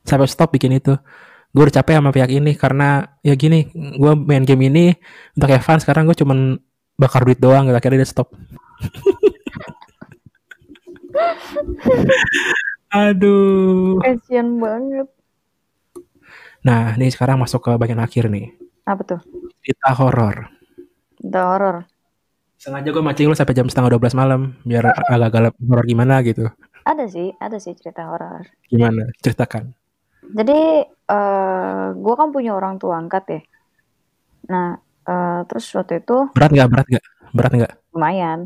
Sampai 0.03 0.28
stop 0.28 0.52
bikin 0.52 0.76
itu. 0.76 0.99
Gue 1.56 1.72
udah 1.72 1.80
capek 1.80 2.03
sama 2.03 2.11
pihak 2.11 2.36
ini 2.36 2.52
karena 2.60 3.15
ya 3.24 3.32
gini 3.40 3.72
gue 3.74 4.14
main 4.19 4.44
game 4.44 4.68
ini 4.68 4.91
untuk 5.40 5.56
Evan 5.56 5.80
sekarang 5.80 6.03
gue 6.03 6.19
cuman 6.19 6.60
bakar 6.99 7.24
duit 7.24 7.40
doang 7.40 7.72
akhirnya 7.72 8.03
dia 8.03 8.10
stop 8.10 8.28
aduh. 12.92 14.00
Kasian 14.04 14.60
banget. 14.60 15.08
Nah 16.64 16.96
ini 17.00 17.08
sekarang 17.12 17.40
masuk 17.40 17.64
ke 17.64 17.72
bagian 17.80 18.02
akhir 18.02 18.28
nih. 18.28 18.54
Apa 18.84 19.02
tuh? 19.04 19.22
Cerita 19.64 19.92
horor. 19.96 20.48
Cerita 21.20 21.42
horor. 21.54 21.78
Sengaja 22.58 22.90
gue 22.90 23.04
mancing 23.04 23.30
lu 23.30 23.38
sampai 23.38 23.54
jam 23.54 23.70
setengah 23.70 23.96
dua 23.96 24.02
belas 24.02 24.18
malam 24.18 24.58
biar 24.66 24.90
agak-agak 25.08 25.54
horor 25.62 25.86
gimana 25.86 26.20
gitu. 26.26 26.50
Ada 26.88 27.06
sih 27.08 27.32
ada 27.38 27.58
sih 27.60 27.76
cerita 27.78 28.08
horor. 28.08 28.48
Gimana? 28.68 29.08
Ceritakan. 29.22 29.76
Jadi 30.28 30.60
uh, 31.08 31.16
eh, 31.16 31.86
gue 31.96 32.16
kan 32.18 32.30
punya 32.34 32.58
orang 32.58 32.82
tua 32.82 32.98
angkat 33.00 33.24
ya. 33.30 33.42
Nah 34.52 34.88
Uh, 35.08 35.48
terus 35.48 35.72
waktu 35.72 36.04
itu 36.04 36.28
berat 36.36 36.52
nggak? 36.52 36.68
Berat 36.68 36.88
nggak? 36.92 37.06
Berat 37.32 37.52
nggak? 37.56 37.74
Lumayan. 37.96 38.40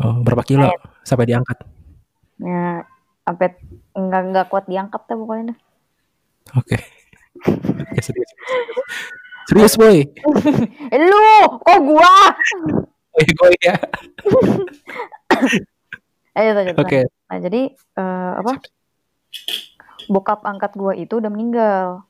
Oh 0.00 0.16
berapa 0.24 0.40
kilo 0.40 0.64
lumayan. 0.64 1.04
sampai 1.04 1.28
diangkat? 1.28 1.58
Ya 2.40 2.88
sampai 3.28 3.52
nggak 3.92 4.22
nggak 4.32 4.46
kuat 4.48 4.64
diangkat 4.64 5.04
tuh 5.04 5.20
pokoknya 5.20 5.54
oke. 6.56 6.76
Okay. 7.38 7.54
okay, 7.54 8.02
serius 8.02 8.30
serius 9.46 9.74
boy. 9.78 10.02
Lu 11.06 11.24
kok 11.62 11.78
gua? 11.86 12.14
Oh 13.14 13.20
iya? 13.22 13.30
Gua 13.30 13.48
ya 13.62 13.76
ayo 16.34 16.50
oke. 16.74 16.82
okay. 16.82 17.06
nah 17.30 17.38
jadi 17.38 17.78
uh, 17.94 18.42
apa? 18.42 18.58
Bokap 20.10 20.42
angkat 20.42 20.74
gua 20.74 20.98
itu 20.98 21.22
udah 21.22 21.30
meninggal. 21.30 22.08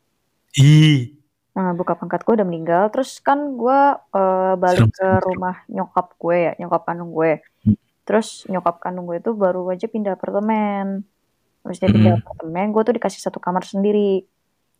Ih. 0.56 1.18
Nah, 1.58 1.74
buka 1.74 1.98
pangkat 1.98 2.22
gue 2.22 2.38
udah 2.38 2.46
meninggal, 2.46 2.86
terus 2.94 3.18
kan 3.18 3.58
gue 3.58 3.80
uh, 3.98 4.54
balik 4.54 4.94
ke 4.94 5.08
rumah 5.26 5.66
nyokap 5.66 6.14
gue 6.14 6.36
ya, 6.38 6.52
nyokap 6.54 6.86
kandung 6.86 7.10
gue. 7.10 7.42
Hmm. 7.66 7.74
Terus 8.09 8.48
nyokap 8.48 8.80
kandung 8.80 9.05
gue 9.05 9.20
itu 9.20 9.36
baru 9.36 9.68
aja 9.68 9.85
pindah 9.85 10.16
apartemen. 10.16 11.05
Terus 11.60 11.76
dia 11.76 11.93
pindah 11.93 12.16
hmm. 12.16 12.24
apartemen, 12.24 12.66
gue 12.72 12.82
tuh 12.89 12.94
dikasih 12.97 13.20
satu 13.20 13.36
kamar 13.36 13.68
sendiri. 13.68 14.24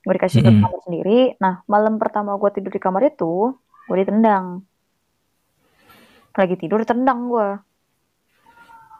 Gue 0.01 0.15
dikasih 0.17 0.41
satu 0.41 0.49
hmm. 0.49 0.65
kamar 0.65 0.81
sendiri. 0.89 1.19
Nah, 1.37 1.61
malam 1.69 2.01
pertama 2.01 2.33
gue 2.41 2.49
tidur 2.57 2.73
di 2.73 2.81
kamar 2.81 3.13
itu, 3.13 3.53
gue 3.61 3.97
ditendang. 4.01 4.65
Lagi 6.33 6.57
tidur 6.57 6.81
ditendang 6.81 7.29
gue. 7.29 7.49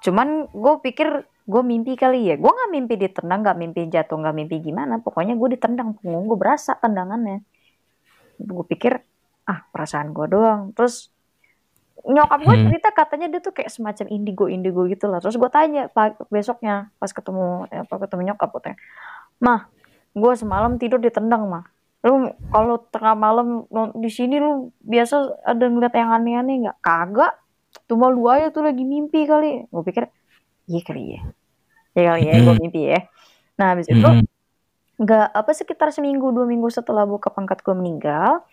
Cuman 0.05 0.53
gue 0.53 0.75
pikir 0.85 1.09
gue 1.25 1.63
mimpi 1.65 1.97
kali 1.97 2.29
ya. 2.29 2.37
Gue 2.37 2.53
nggak 2.53 2.71
mimpi 2.77 2.95
ditendang, 3.01 3.41
nggak 3.41 3.57
mimpi 3.57 3.81
jatuh, 3.89 4.21
nggak 4.21 4.37
mimpi 4.37 4.61
gimana. 4.61 5.01
Pokoknya 5.01 5.33
gue 5.33 5.57
ditendang 5.57 5.97
punggung 5.97 6.29
gue 6.29 6.37
berasa 6.37 6.77
tendangannya 6.77 7.41
gue 8.39 8.65
pikir 8.71 9.03
ah 9.51 9.61
perasaan 9.75 10.15
gue 10.15 10.27
doang 10.31 10.71
terus 10.73 11.11
nyokap 12.07 12.39
gue 12.45 12.55
hmm. 12.55 12.65
cerita 12.71 12.89
katanya 12.95 13.27
dia 13.33 13.41
tuh 13.43 13.53
kayak 13.57 13.71
semacam 13.73 14.07
indigo 14.13 14.45
indigo 14.47 14.87
gitu 14.87 15.11
lah. 15.11 15.19
Terus 15.19 15.35
gue 15.35 15.51
tanya 15.51 15.91
pak 15.91 16.21
besoknya 16.31 16.95
pas 17.03 17.11
ketemu 17.11 17.67
ya, 17.73 17.83
pas 17.89 17.99
ketemu 17.99 18.23
nyokap 18.35 18.49
gue 18.55 18.63
tanya 18.71 18.79
mah 19.39 19.71
gue 20.15 20.33
semalam 20.35 20.75
tidur 20.79 20.99
ditendang 20.99 21.47
mah 21.47 21.67
lu 22.07 22.31
kalau 22.55 22.79
tengah 22.95 23.19
malam 23.19 23.67
di 23.99 24.07
sini 24.07 24.39
lu 24.39 24.71
biasa 24.87 25.43
ada 25.43 25.67
ngeliat 25.67 25.95
yang 25.99 26.15
aneh-aneh 26.15 26.55
nggak? 26.67 26.79
Kagak. 26.79 27.35
Cuma 27.91 28.07
lu 28.07 28.31
aja 28.31 28.55
tuh 28.55 28.63
lagi 28.63 28.87
mimpi 28.87 29.27
kali. 29.27 29.67
Gue 29.67 29.83
pikir 29.83 30.07
iya 30.71 30.81
kali 30.87 31.03
ya. 31.19 31.21
Iya 31.99 32.03
kali 32.15 32.23
ya 32.23 32.33
gue 32.39 32.55
hmm. 32.55 32.63
mimpi 32.63 32.81
ya. 32.87 33.01
Nah 33.59 33.75
habis 33.75 33.91
itu 33.91 33.99
hmm. 33.99 34.23
nggak 35.03 35.27
apa 35.35 35.51
sekitar 35.51 35.91
seminggu 35.91 36.31
dua 36.31 36.47
minggu 36.47 36.71
setelah 36.71 37.03
buka 37.03 37.35
pangkat 37.35 37.63
gue 37.67 37.75
meninggal 37.75 38.47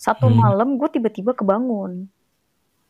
satu 0.00 0.32
hmm. 0.32 0.36
malam 0.40 0.68
gue 0.80 0.88
tiba-tiba 0.88 1.36
kebangun 1.36 2.08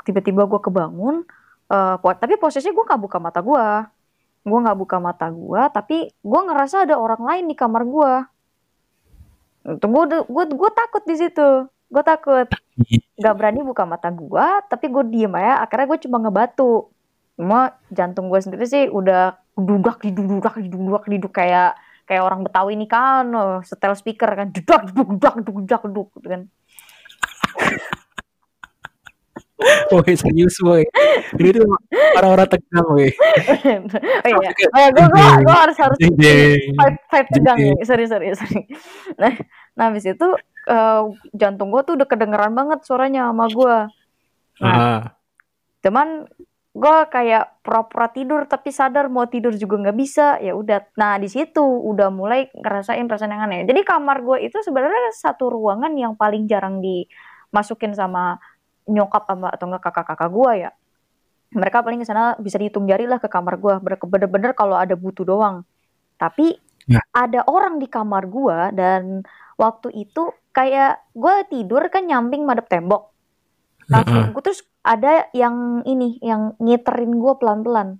tiba-tiba 0.04 0.48
gue 0.48 0.60
kebangun 0.60 1.26
uh, 1.70 1.96
tapi 2.00 2.36
posisinya 2.36 2.74
gue 2.74 2.84
nggak 2.88 3.02
buka 3.02 3.18
mata 3.20 3.40
gue 3.40 3.66
gue 4.40 4.58
nggak 4.64 4.78
buka 4.78 4.96
mata 4.98 5.26
gue 5.28 5.62
tapi 5.72 5.96
gue 6.10 6.40
ngerasa 6.48 6.88
ada 6.88 6.96
orang 6.96 7.22
lain 7.22 7.44
di 7.52 7.56
kamar 7.56 7.82
gue 7.84 8.12
gue 9.76 10.04
gue 10.24 10.44
gue 10.56 10.70
takut 10.72 11.02
di 11.04 11.16
situ 11.20 11.68
gue 11.68 12.02
takut 12.06 12.48
nggak 13.20 13.34
berani 13.36 13.60
buka 13.60 13.84
mata 13.84 14.08
gue 14.08 14.46
tapi 14.72 14.88
gue 14.88 15.04
diem 15.12 15.34
ya 15.36 15.60
akhirnya 15.60 15.86
gue 15.92 15.98
cuma 16.08 16.16
ngebatu 16.24 16.88
cuma 17.36 17.76
jantung 17.92 18.32
gue 18.32 18.40
sendiri 18.40 18.64
sih 18.64 18.88
udah 18.88 19.36
dudak 19.60 20.00
didudak 20.00 20.56
didudak 20.56 21.04
diduk 21.04 21.32
kayak 21.36 21.76
kayak 22.08 22.24
orang 22.24 22.40
Betawi 22.42 22.74
ini 22.80 22.88
kan 22.88 23.28
oh, 23.36 23.60
setel 23.60 23.92
speaker 23.92 24.32
kan 24.32 24.48
dudak 24.48 24.88
dudak 24.96 25.34
dudak 25.44 25.82
gitu 25.84 26.26
kan 26.26 26.42
Woi 29.92 30.12
serius 30.16 30.56
woi. 30.64 30.84
Ini 31.36 31.50
tuh 31.52 31.68
orang-orang 32.16 32.48
tegang 32.48 32.86
woi. 32.88 33.10
Oh 34.24 34.28
iya. 34.28 34.50
Oh 34.72 34.86
gue, 34.92 35.06
gue, 35.06 35.26
gue 35.44 35.56
harus 35.56 35.76
harus 35.80 35.98
Five, 36.00 36.96
five 37.08 37.28
tegang 37.32 37.58
nih 37.58 37.84
Sorry 37.84 38.04
sorry 38.08 38.32
sorry. 38.36 38.68
Nah, 39.16 39.32
nah 39.76 39.84
habis 39.92 40.04
itu 40.08 40.28
uh, 40.68 41.02
Jantung 41.32 41.72
gue 41.72 41.82
tuh 41.84 41.94
udah 41.96 42.08
kedengeran 42.08 42.52
banget 42.52 42.84
suaranya 42.84 43.28
sama 43.32 43.46
gue 43.48 43.76
Nah 44.60 44.76
ah. 44.76 45.00
Cuman 45.80 46.28
gue 46.70 46.96
kayak 47.10 47.66
pura-pura 47.66 48.06
tidur 48.14 48.46
tapi 48.46 48.70
sadar 48.70 49.10
mau 49.10 49.26
tidur 49.26 49.56
juga 49.56 49.80
nggak 49.88 49.96
bisa. 49.96 50.36
Ya 50.38 50.52
udah. 50.54 50.84
Nah 51.00 51.16
di 51.16 51.26
situ 51.26 51.64
udah 51.64 52.12
mulai 52.12 52.52
ngerasain 52.52 53.04
perasaan 53.08 53.32
yang 53.32 53.42
aneh. 53.48 53.64
Jadi 53.64 53.80
kamar 53.82 54.22
gue 54.22 54.44
itu 54.44 54.60
sebenarnya 54.60 55.10
satu 55.16 55.50
ruangan 55.50 55.92
yang 55.96 56.14
paling 56.14 56.44
jarang 56.46 56.84
dimasukin 56.84 57.96
sama 57.96 58.38
nyokap 58.90 59.30
sama 59.30 59.54
atau 59.54 59.70
enggak 59.70 59.86
kakak-kakak 59.86 60.30
gue 60.34 60.52
ya 60.66 60.70
mereka 61.50 61.82
paling 61.82 61.98
ke 62.02 62.06
sana 62.06 62.38
bisa 62.38 62.56
dihitung 62.62 62.86
jari 62.86 63.10
lah 63.10 63.18
ke 63.18 63.26
kamar 63.26 63.58
gue 63.58 63.74
bener-bener 63.82 64.54
kalau 64.54 64.78
ada 64.78 64.94
butuh 64.94 65.26
doang. 65.26 65.66
Tapi 66.14 66.54
ya. 66.86 67.02
ada 67.10 67.42
orang 67.50 67.82
di 67.82 67.90
kamar 67.90 68.30
gue 68.30 68.58
dan 68.78 69.26
waktu 69.58 69.90
itu 70.06 70.30
kayak 70.54 71.02
gue 71.14 71.34
tidur 71.50 71.82
kan 71.90 72.06
nyamping 72.06 72.46
madep 72.46 72.70
tembok. 72.70 73.10
Langsung 73.90 74.30
gue 74.30 74.42
terus 74.46 74.62
ada 74.86 75.26
yang 75.34 75.82
ini 75.82 76.22
yang 76.22 76.54
ngiterin 76.62 77.18
gue 77.18 77.34
pelan-pelan 77.34 77.98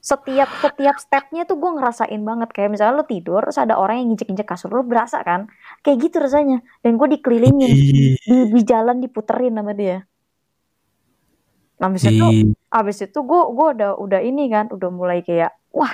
setiap 0.00 0.46
setiap 0.62 0.96
stepnya 1.02 1.42
tuh 1.48 1.58
gue 1.58 1.70
ngerasain 1.74 2.22
banget. 2.22 2.48
Kayak 2.54 2.70
misalnya 2.78 2.94
lo 3.02 3.04
tidur 3.04 3.42
terus 3.42 3.58
ada 3.58 3.74
orang 3.74 4.02
yang 4.02 4.14
nginjek-injek 4.14 4.46
kasur 4.46 4.70
lo 4.70 4.86
berasa 4.86 5.18
kan? 5.26 5.50
Kayak 5.82 5.96
gitu 6.06 6.16
rasanya. 6.22 6.62
Dan 6.80 6.94
gue 6.94 7.18
dikelilingin 7.18 7.70
di, 7.74 8.16
di 8.22 8.60
jalan 8.62 9.02
diputerin 9.02 9.58
sama 9.58 9.74
dia. 9.74 10.06
Nah 11.76 11.92
abis 11.92 12.08
itu 12.08 12.26
abis 12.72 12.96
itu 13.04 13.18
gue 13.20 13.42
gue 13.52 13.66
udah 13.76 13.90
udah 14.00 14.20
ini 14.24 14.48
kan 14.48 14.72
udah 14.72 14.88
mulai 14.88 15.20
kayak 15.20 15.52
wah 15.74 15.92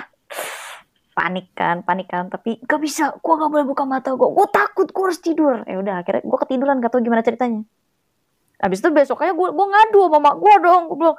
panik 1.17 1.51
kan 1.57 1.81
panik 1.81 2.07
kan. 2.07 2.29
Tapi 2.29 2.61
gak 2.63 2.79
bisa 2.79 3.17
gue 3.17 3.33
gak 3.33 3.49
boleh 3.49 3.65
buka 3.65 3.83
mata 3.83 4.13
gue. 4.13 4.29
Gue 4.29 4.47
takut 4.53 4.87
gue 4.87 5.03
harus 5.03 5.19
tidur. 5.19 5.65
Ya 5.65 5.81
udah 5.81 6.05
akhirnya 6.05 6.23
gue 6.23 6.37
ketiduran 6.47 6.79
gak 6.79 6.93
tau 6.93 7.01
gimana 7.01 7.25
ceritanya. 7.25 7.65
Habis 8.61 8.79
itu 8.79 8.89
besoknya 8.93 9.33
gue 9.33 9.49
gue 9.51 9.67
ngadu 9.67 9.99
sama 10.07 10.19
mak 10.21 10.35
gue 10.39 10.53
dong. 10.63 10.83
Gue 10.87 10.97
bilang, 11.03 11.17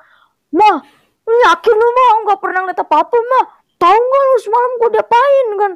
"Mah, 0.55 0.77
yakin 1.25 1.75
lu 1.75 1.89
mah 1.89 2.09
nggak 2.29 2.41
pernah 2.41 2.59
ngeliat 2.65 2.81
apa-apa 2.85 3.17
mah? 3.17 3.45
Tahu 3.81 3.97
nggak 3.97 4.23
lu 4.25 4.37
semalam 4.43 4.71
gue 4.81 4.91
diapain 4.99 5.49
kan?" 5.61 5.73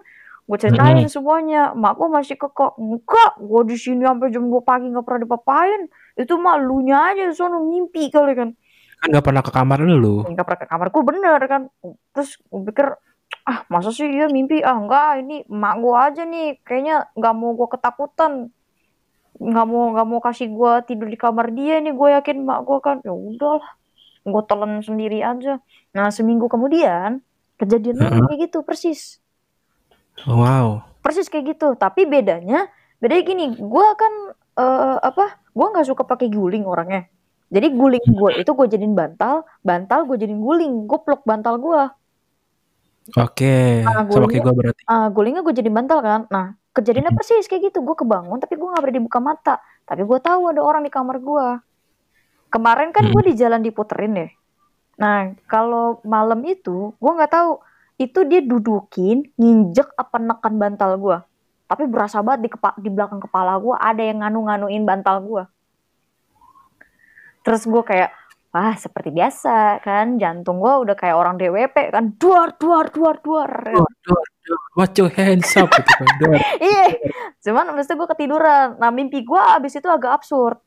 Gue 0.49 0.57
ceritain 0.57 0.97
hmm. 1.05 1.13
semuanya. 1.13 1.63
Mak 1.77 2.01
gue 2.01 2.09
masih 2.09 2.41
kekok. 2.41 2.81
Enggak, 2.81 3.37
gue 3.37 3.63
di 3.69 3.77
sini 3.77 4.09
sampai 4.09 4.33
jam 4.33 4.49
2 4.49 4.65
pagi 4.65 4.89
nggak 4.89 5.05
pernah 5.05 5.21
diapain. 5.29 5.81
Itu 6.17 6.41
mah 6.41 6.57
lu 6.57 6.81
nya 6.81 7.13
aja 7.13 7.29
sono 7.37 7.61
mimpi 7.69 8.09
kali 8.09 8.33
kan. 8.33 8.57
Kan 9.05 9.09
nggak 9.13 9.25
pernah 9.29 9.43
ke 9.45 9.53
kamar 9.53 9.85
lu. 9.85 10.25
Nggak 10.25 10.45
pernah 10.49 10.61
ke 10.65 10.69
kamarku 10.73 10.99
bener 11.05 11.41
kan. 11.45 11.63
Terus 12.17 12.41
gue 12.49 12.65
pikir 12.65 12.97
ah 13.49 13.65
masa 13.73 13.93
sih 13.93 14.09
dia 14.09 14.29
mimpi 14.29 14.61
ah 14.61 14.77
enggak 14.77 15.25
ini 15.25 15.37
mak 15.49 15.81
gue 15.81 15.95
aja 15.97 16.23
nih 16.29 16.61
kayaknya 16.65 17.09
nggak 17.17 17.35
mau 17.37 17.57
gue 17.57 17.69
ketakutan 17.73 18.33
nggak 19.41 19.67
mau 19.69 19.85
nggak 19.97 20.07
mau 20.09 20.21
kasih 20.21 20.53
gue 20.53 20.73
tidur 20.85 21.09
di 21.09 21.17
kamar 21.17 21.53
dia 21.57 21.81
nih 21.81 21.97
gue 21.97 22.09
yakin 22.13 22.45
mak 22.45 22.61
gue 22.69 22.79
kan 22.85 23.01
ya 23.01 23.13
udahlah 23.13 23.78
gue 24.31 24.45
telan 24.47 24.81
sendiri 24.85 25.21
aja 25.25 25.61
nah 25.93 26.13
seminggu 26.13 26.47
kemudian 26.47 27.21
kejadian 27.59 27.99
uh 27.99 28.09
-huh. 28.09 28.27
kayak 28.29 28.49
gitu 28.49 28.63
persis 28.63 29.19
wow 30.29 30.85
persis 31.03 31.27
kayak 31.27 31.57
gitu 31.57 31.75
tapi 31.75 32.05
bedanya 32.05 32.69
bedanya 32.99 33.23
gini 33.25 33.45
gue 33.57 33.87
kan 33.97 34.13
uh, 34.59 34.99
apa 35.01 35.41
gue 35.55 35.67
nggak 35.67 35.87
suka 35.87 36.03
pakai 36.07 36.31
guling 36.31 36.67
orangnya 36.67 37.07
Jadi 37.49 37.73
guling 37.73 38.05
gue 38.05 38.31
itu 38.45 38.51
gue 38.53 38.67
jadiin 38.69 38.93
bantal, 38.93 39.41
bantal 39.65 40.05
gue 40.05 40.21
jadiin 40.21 40.37
guling, 40.37 40.85
gue 40.85 40.99
peluk 41.01 41.25
bantal 41.25 41.57
gue. 41.57 41.83
Oke, 43.17 43.81
Nah, 43.89 44.05
sama 44.05 44.29
kayak 44.29 44.45
gulingnya, 44.45 44.45
gue 44.45 44.55
berarti. 44.61 44.83
ah, 44.85 45.09
gulingnya 45.09 45.41
gue 45.41 45.55
jadiin 45.57 45.73
bantal 45.73 45.99
kan. 46.05 46.21
Nah, 46.29 46.53
kejadiannya 46.77 47.17
persis 47.17 47.49
kayak 47.49 47.73
gitu. 47.73 47.81
Gue 47.81 47.97
kebangun 47.97 48.37
tapi 48.37 48.61
gue 48.61 48.69
nggak 48.69 48.83
berani 48.85 49.01
buka 49.01 49.19
mata. 49.25 49.55
Tapi 49.89 50.05
gue 50.05 50.19
tahu 50.21 50.53
ada 50.53 50.61
orang 50.61 50.85
di 50.85 50.93
kamar 50.93 51.17
gue. 51.25 51.47
Kemarin 52.49 52.91
kan 52.91 53.05
gue 53.07 53.23
Mhm. 53.23 53.29
di 53.29 53.35
jalan 53.37 53.61
diputerin 53.61 54.13
deh. 54.15 54.31
Nah, 54.97 55.37
kalau 55.45 56.01
malam 56.03 56.43
itu 56.43 56.93
gue 56.93 57.13
nggak 57.13 57.31
tahu 57.31 57.61
itu 57.97 58.25
dia 58.25 58.41
dudukin, 58.41 59.27
nginjek 59.35 59.93
apa 59.95 60.17
nekan 60.17 60.55
bantal 60.57 60.97
gue. 60.97 61.19
Tapi 61.67 61.85
berasa 61.85 62.19
banget 62.19 62.49
di, 62.49 62.51
kepa- 62.51 62.79
di 62.79 62.89
belakang 62.89 63.21
kepala 63.21 63.59
gue 63.59 63.75
ada 63.75 64.01
yang 64.01 64.23
nganu-nganuin 64.23 64.83
bantal 64.83 65.21
gue. 65.21 65.45
Terus 67.43 67.63
gue 67.65 67.83
kayak, 67.83 68.11
wah 68.51 68.75
seperti 68.75 69.11
biasa 69.11 69.81
kan, 69.81 70.17
jantung 70.17 70.59
gue 70.59 70.73
udah 70.79 70.95
kayak 70.95 71.15
orang 71.15 71.37
DWP 71.37 71.93
kan, 71.93 72.17
duar, 72.17 72.57
duar, 72.57 72.89
duar, 72.89 73.17
duar. 73.21 73.51
Duar, 73.69 73.93
duar, 74.01 74.27
duar. 74.43 74.61
What 74.75 74.97
your 74.97 75.13
hands 75.13 75.53
up 75.55 75.69
gitu 75.69 75.93
kan. 75.93 76.07
Duar. 76.19 76.39
Iya, 76.65 76.85
cuman 77.41 77.73
abis 77.73 77.87
itu 77.87 77.95
gue 77.95 78.09
ketiduran. 78.09 78.77
Nah 78.77 78.89
mimpi 78.89 79.21
gue 79.21 79.37
abis 79.39 79.77
itu 79.77 79.87
agak 79.87 80.23
absurd. 80.23 80.59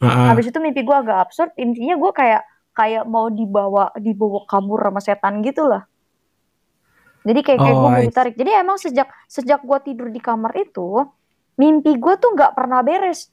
Heeh. 0.00 0.32
Abis 0.32 0.48
itu 0.48 0.58
mimpi 0.58 0.80
gue 0.80 0.96
agak 0.96 1.28
absurd, 1.28 1.52
intinya 1.60 1.96
gue 2.00 2.12
kayak 2.16 2.42
kayak 2.72 3.04
mau 3.04 3.28
dibawa 3.28 3.92
dibawa 4.00 4.48
kabur 4.48 4.80
sama 4.80 5.00
setan 5.04 5.44
gitu 5.44 5.68
lah. 5.68 5.84
Jadi 7.20 7.40
kayak 7.44 7.58
kayak 7.60 7.76
Oh, 7.76 7.80
gue 7.84 7.90
mau 7.92 8.00
ditarik. 8.00 8.34
Jadi 8.36 8.50
emang 8.56 8.80
sejak 8.80 9.08
sejak 9.28 9.60
gue 9.60 9.78
tidur 9.84 10.08
di 10.08 10.20
kamar 10.24 10.56
itu, 10.56 11.04
mimpi 11.60 12.00
gue 12.00 12.14
tuh 12.16 12.32
nggak 12.32 12.56
pernah 12.56 12.80
beres. 12.80 13.28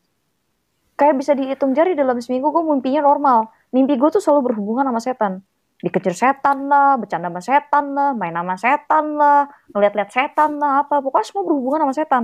Kayak 1.00 1.16
bisa 1.24 1.32
dihitung 1.38 1.72
jari 1.72 1.96
dalam 1.96 2.20
seminggu 2.20 2.52
gue 2.52 2.64
mimpinya 2.68 3.06
normal. 3.06 3.48
Mimpi 3.72 3.96
gue 3.96 4.10
tuh 4.12 4.20
selalu 4.20 4.52
berhubungan 4.52 4.92
sama 4.92 5.00
setan. 5.00 5.34
Dikejar 5.78 6.16
setan 6.18 6.68
lah, 6.68 6.98
bercanda 6.98 7.30
sama 7.30 7.40
setan 7.40 7.86
lah, 7.94 8.12
main 8.18 8.34
sama 8.34 8.56
setan 8.58 9.06
lah, 9.14 9.46
ngeliat-liat 9.72 10.10
setan 10.10 10.58
lah, 10.58 10.84
apa. 10.84 11.00
Pokoknya 11.00 11.26
semua 11.30 11.44
berhubungan 11.46 11.80
sama 11.86 11.94
setan. 11.94 12.24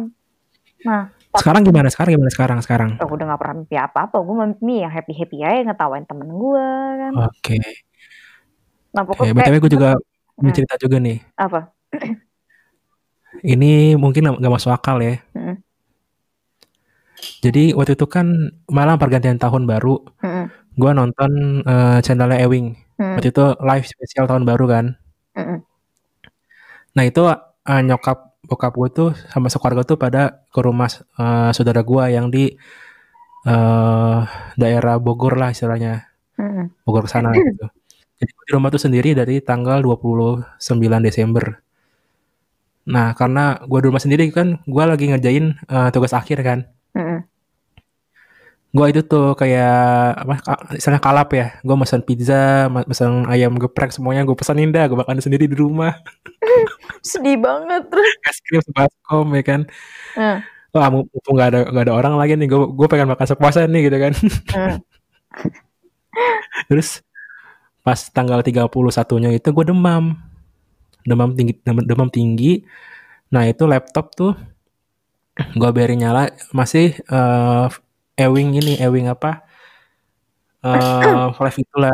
Nah, 0.84 1.14
Sekarang 1.34 1.62
gimana? 1.66 1.90
Sekarang 1.90 2.12
gimana 2.14 2.32
sekarang? 2.32 2.58
Sekarang. 2.62 2.90
Oh, 3.02 3.10
udah 3.10 3.26
gak 3.34 3.40
pernah 3.42 3.56
mimpi 3.58 3.76
apa-apa. 3.76 4.18
Gue 4.22 4.36
mimpi 4.38 4.86
yang 4.86 4.94
happy-happy 4.94 5.38
aja 5.42 5.60
ngetawain 5.66 6.06
temen 6.06 6.30
gue 6.30 6.68
kan. 7.02 7.12
Oke. 7.26 7.58
Nah, 8.94 9.02
Oke, 9.02 9.10
pokoknya 9.18 9.34
BTW 9.34 9.46
kayak 9.50 9.64
gue 9.66 9.74
juga 9.74 9.90
Hmm. 10.34 10.50
mau 10.50 10.56
cerita 10.58 10.76
juga 10.82 10.98
nih. 10.98 11.18
apa? 11.38 11.60
Ini 13.46 13.94
mungkin 14.02 14.34
nggak 14.34 14.54
masuk 14.54 14.74
akal 14.74 14.98
ya. 14.98 15.22
Mm-mm. 15.38 15.62
Jadi 17.46 17.78
waktu 17.78 17.94
itu 17.94 18.10
kan 18.10 18.50
malam 18.66 18.98
pergantian 18.98 19.38
tahun 19.38 19.70
baru, 19.70 20.02
Mm-mm. 20.26 20.46
gue 20.74 20.92
nonton 20.92 21.32
eh, 21.62 22.02
channelnya 22.02 22.42
Ewing. 22.42 22.74
Mm. 22.98 23.14
Waktu 23.22 23.30
itu 23.30 23.46
live 23.62 23.86
spesial 23.86 24.26
tahun 24.26 24.42
baru 24.42 24.66
kan. 24.66 24.86
Mm-mm. 25.38 25.62
Nah 26.98 27.04
itu 27.06 27.22
eh, 27.30 27.82
nyokap 27.86 28.33
bokap 28.44 28.76
gue 28.76 28.90
tuh 28.92 29.10
sama 29.32 29.48
sekeluarga 29.48 29.88
tuh 29.88 29.96
pada 29.96 30.44
ke 30.52 30.60
rumah 30.60 30.92
eh, 30.92 31.50
saudara 31.56 31.82
gue 31.82 32.04
yang 32.12 32.28
di 32.28 32.52
eh, 33.48 34.20
daerah 34.60 35.00
Bogor 35.00 35.40
lah 35.40 35.56
istilahnya. 35.56 36.08
Mm-mm. 36.40 36.84
Bogor 36.84 37.08
sana 37.08 37.32
gitu. 37.32 37.68
Jadi 38.20 38.32
di 38.32 38.52
rumah 38.56 38.70
tuh 38.72 38.82
sendiri 38.84 39.16
dari 39.16 39.40
tanggal 39.44 39.84
29 39.84 40.60
Desember. 41.04 41.60
Nah 42.88 43.16
karena 43.16 43.64
gue 43.64 43.80
di 43.80 43.88
rumah 43.88 44.04
sendiri 44.04 44.28
kan, 44.32 44.60
gue 44.64 44.84
lagi 44.84 45.08
ngerjain 45.08 45.46
eh, 45.56 45.90
tugas 45.96 46.12
akhir 46.12 46.44
kan. 46.44 46.60
Mm-mm. 46.96 47.24
Gue 48.74 48.90
itu 48.90 49.06
tuh 49.06 49.38
kayak 49.38 50.18
apa? 50.26 50.34
Misalnya 50.74 50.98
kalap 50.98 51.30
ya. 51.38 51.62
Gue 51.62 51.78
pesan 51.78 52.02
pizza, 52.02 52.66
pesan 52.90 53.30
ayam 53.30 53.54
geprek 53.62 53.94
semuanya 53.94 54.26
gue 54.26 54.34
pesanin 54.34 54.74
dah. 54.74 54.90
Gue 54.90 54.98
makan 54.98 55.22
sendiri 55.22 55.46
di 55.46 55.54
rumah. 55.54 55.94
Sedih 57.04 57.36
banget 57.36 57.92
terus. 57.92 58.12
Es 58.24 58.40
krim 58.40 58.64
sebaskom 58.64 59.28
ya 59.36 59.44
kan. 59.44 59.62
Mm. 60.16 60.38
Wah 60.74 60.88
mumpung 60.90 61.36
gak 61.38 61.50
ada 61.54 61.60
gak 61.70 61.84
ada 61.86 61.94
orang 61.94 62.16
lagi 62.16 62.40
nih. 62.40 62.48
Gue 62.48 62.72
gue 62.72 62.88
pengen 62.88 63.12
makan 63.12 63.28
sepuasnya 63.28 63.68
nih 63.68 63.82
gitu 63.92 63.98
kan. 64.00 64.14
Mm. 64.56 64.76
Terus 66.72 67.04
pas 67.84 68.00
tanggal 68.16 68.40
31-nya 68.40 69.30
itu 69.36 69.48
gue 69.52 69.66
demam. 69.68 70.16
Demam 71.04 71.36
tinggi 71.36 71.54
demam, 71.62 71.84
demam 71.84 72.10
tinggi. 72.10 72.64
Nah, 73.34 73.44
itu 73.50 73.68
laptop 73.68 74.16
tuh 74.16 74.34
gue 75.34 75.70
biarin 75.74 76.00
nyala 76.00 76.32
masih 76.56 76.96
eh 77.10 77.68
Ewing 78.14 78.62
ini, 78.62 78.78
Ewing 78.78 79.10
apa? 79.10 79.44
eh 80.64 81.28
live 81.36 81.60
itulah. 81.60 81.94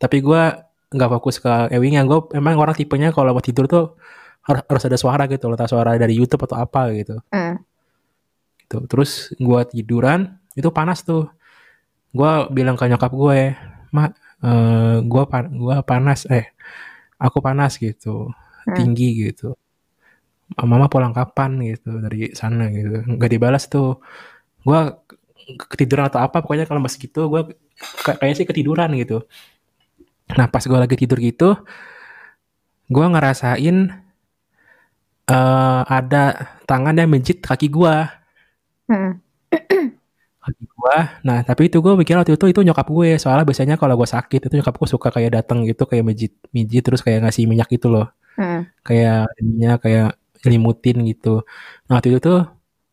Tapi 0.00 0.16
gue 0.18 0.42
nggak 0.90 1.10
fokus 1.14 1.38
ke 1.38 1.70
Ewing 1.70 1.94
yang 2.00 2.06
gue 2.10 2.18
emang 2.34 2.58
orang 2.58 2.74
tipenya 2.74 3.14
kalau 3.14 3.30
mau 3.30 3.44
tidur 3.44 3.70
tuh 3.70 3.94
harus, 4.50 4.62
harus 4.66 4.84
ada 4.90 4.98
suara 4.98 5.24
gitu 5.30 5.46
loh, 5.46 5.54
entah 5.54 5.70
suara 5.70 5.94
dari 5.94 6.14
YouTube 6.18 6.42
atau 6.50 6.58
apa 6.58 6.90
gitu. 6.94 7.16
Mm. 7.30 7.54
gitu. 8.66 8.78
Terus 8.86 9.34
gue 9.38 9.60
tiduran, 9.70 10.38
itu 10.54 10.68
panas 10.70 11.02
tuh. 11.02 11.30
Gue 12.10 12.30
bilang 12.50 12.74
ke 12.74 12.86
nyokap 12.90 13.10
gue, 13.14 13.54
mak, 13.94 14.14
eh 14.42 14.98
gue 15.02 15.22
pan 15.30 15.44
gua 15.54 15.82
panas, 15.86 16.26
eh, 16.30 16.50
aku 17.18 17.38
panas 17.42 17.78
gitu, 17.78 18.30
Hmm. 18.66 18.76
tinggi 18.76 19.30
gitu. 19.30 19.54
Mama 20.58 20.90
pulang 20.90 21.14
kapan 21.14 21.62
gitu 21.62 22.02
dari 22.02 22.34
sana 22.34 22.66
gitu. 22.74 23.06
Gak 23.18 23.30
dibalas 23.30 23.70
tuh. 23.70 24.02
Gue 24.66 24.80
ketiduran 25.70 26.10
atau 26.10 26.20
apa, 26.22 26.42
pokoknya 26.42 26.66
kalau 26.66 26.82
masih 26.82 27.10
gitu, 27.10 27.30
gue 27.30 27.54
kayaknya 28.06 28.36
sih 28.42 28.46
ketiduran 28.46 28.90
gitu. 28.98 29.24
Nah 30.38 30.46
pas 30.46 30.62
gue 30.62 30.78
lagi 30.78 30.94
tidur 30.98 31.18
gitu, 31.18 31.58
gue 32.90 33.06
ngerasain 33.06 34.09
eh 35.30 35.80
ada 35.98 36.22
tangan 36.68 36.94
yang 37.00 37.10
menjit 37.14 37.38
kaki 37.42 37.66
gue 37.70 37.94
Mm. 38.90 39.12
kaki 40.42 40.64
gua. 40.74 40.96
Nah, 41.22 41.38
tapi 41.46 41.62
itu 41.70 41.78
gue 41.84 41.92
mikir 42.00 42.16
waktu 42.18 42.34
itu 42.34 42.46
itu 42.50 42.60
nyokap 42.66 42.86
gue. 42.90 43.08
Soalnya 43.22 43.44
biasanya 43.46 43.76
kalau 43.78 43.94
gue 44.00 44.08
sakit 44.08 44.40
itu 44.50 44.54
nyokap 44.58 44.74
gue 44.80 44.88
suka 44.90 45.08
kayak 45.14 45.30
datang 45.36 45.58
gitu 45.68 45.82
kayak 45.90 46.04
mijit 46.08 46.32
mijit 46.56 46.82
terus 46.86 47.00
kayak 47.06 47.22
ngasih 47.28 47.44
minyak 47.50 47.68
gitu 47.70 47.86
loh. 47.94 48.06
Mm. 48.40 48.60
Kayak 48.86 49.18
minyak 49.38 49.78
kayak 49.84 50.08
limutin 50.48 50.96
gitu. 51.10 51.46
Nah, 51.86 51.92
waktu 52.00 52.08
itu 52.16 52.20
tuh 52.26 52.38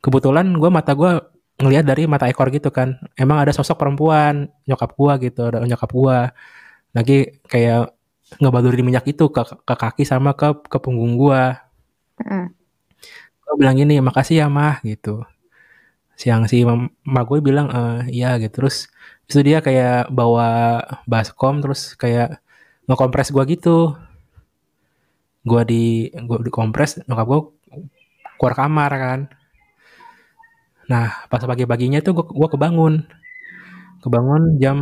kebetulan 0.04 0.46
gue 0.62 0.70
mata 0.70 0.92
gue 0.94 1.12
ngelihat 1.62 1.86
dari 1.90 2.06
mata 2.06 2.26
ekor 2.30 2.48
gitu 2.54 2.70
kan. 2.70 3.02
Emang 3.18 3.42
ada 3.42 3.52
sosok 3.56 3.78
perempuan 3.82 4.50
nyokap 4.70 4.92
gua 4.94 5.14
gitu, 5.18 5.50
ada 5.50 5.66
nyokap 5.66 5.90
gua. 5.94 6.20
Lagi 6.96 7.42
kayak 7.50 7.94
ngebalurin 8.42 8.86
minyak 8.86 9.06
itu 9.10 9.30
ke, 9.32 9.42
ke 9.68 9.76
kaki 9.78 10.04
sama 10.06 10.34
ke 10.38 10.48
ke 10.70 10.78
punggung 10.84 11.18
gua. 11.18 11.58
Mm. 12.22 12.50
Gue 13.46 13.56
bilang 13.60 13.76
gini, 13.80 13.96
makasih 14.04 14.46
ya 14.46 14.48
mah 14.52 14.82
gitu. 14.86 15.24
Siang 16.20 16.46
si 16.52 16.64
mam- 16.68 16.94
mak 17.06 17.26
gue 17.30 17.40
bilang 17.44 17.68
"Eh, 17.74 18.00
iya 18.24 18.30
gitu. 18.42 18.64
Terus 18.64 18.78
itu 19.30 19.40
dia 19.48 19.60
kayak 19.66 20.12
bawa 20.14 20.48
baskom 21.12 21.60
terus 21.64 21.96
kayak 22.02 22.40
ngekompres 22.90 23.30
gua 23.36 23.46
gitu. 23.50 23.96
Gua 25.46 25.62
di 25.68 26.10
gua 26.28 26.38
dikompres 26.42 26.92
nyokap 27.08 27.26
gua 27.30 27.40
keluar 28.38 28.54
kamar 28.58 28.92
kan. 29.04 29.20
Nah 30.92 31.08
pas 31.32 31.44
pagi-paginya 31.44 32.00
tuh 32.06 32.14
gua 32.16 32.48
kebangun. 32.50 33.06
Kebangun 34.04 34.44
jam 34.62 34.78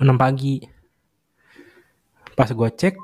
6 0.00 0.16
pagi. 0.20 0.62
Pas 2.36 2.50
gua 2.54 2.70
cek 2.70 2.94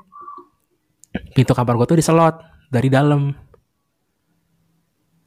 pintu 1.35 1.51
kamar 1.55 1.75
gua 1.79 1.87
tuh 1.87 1.99
diselot 1.99 2.35
dari 2.69 2.89
dalam. 2.89 3.33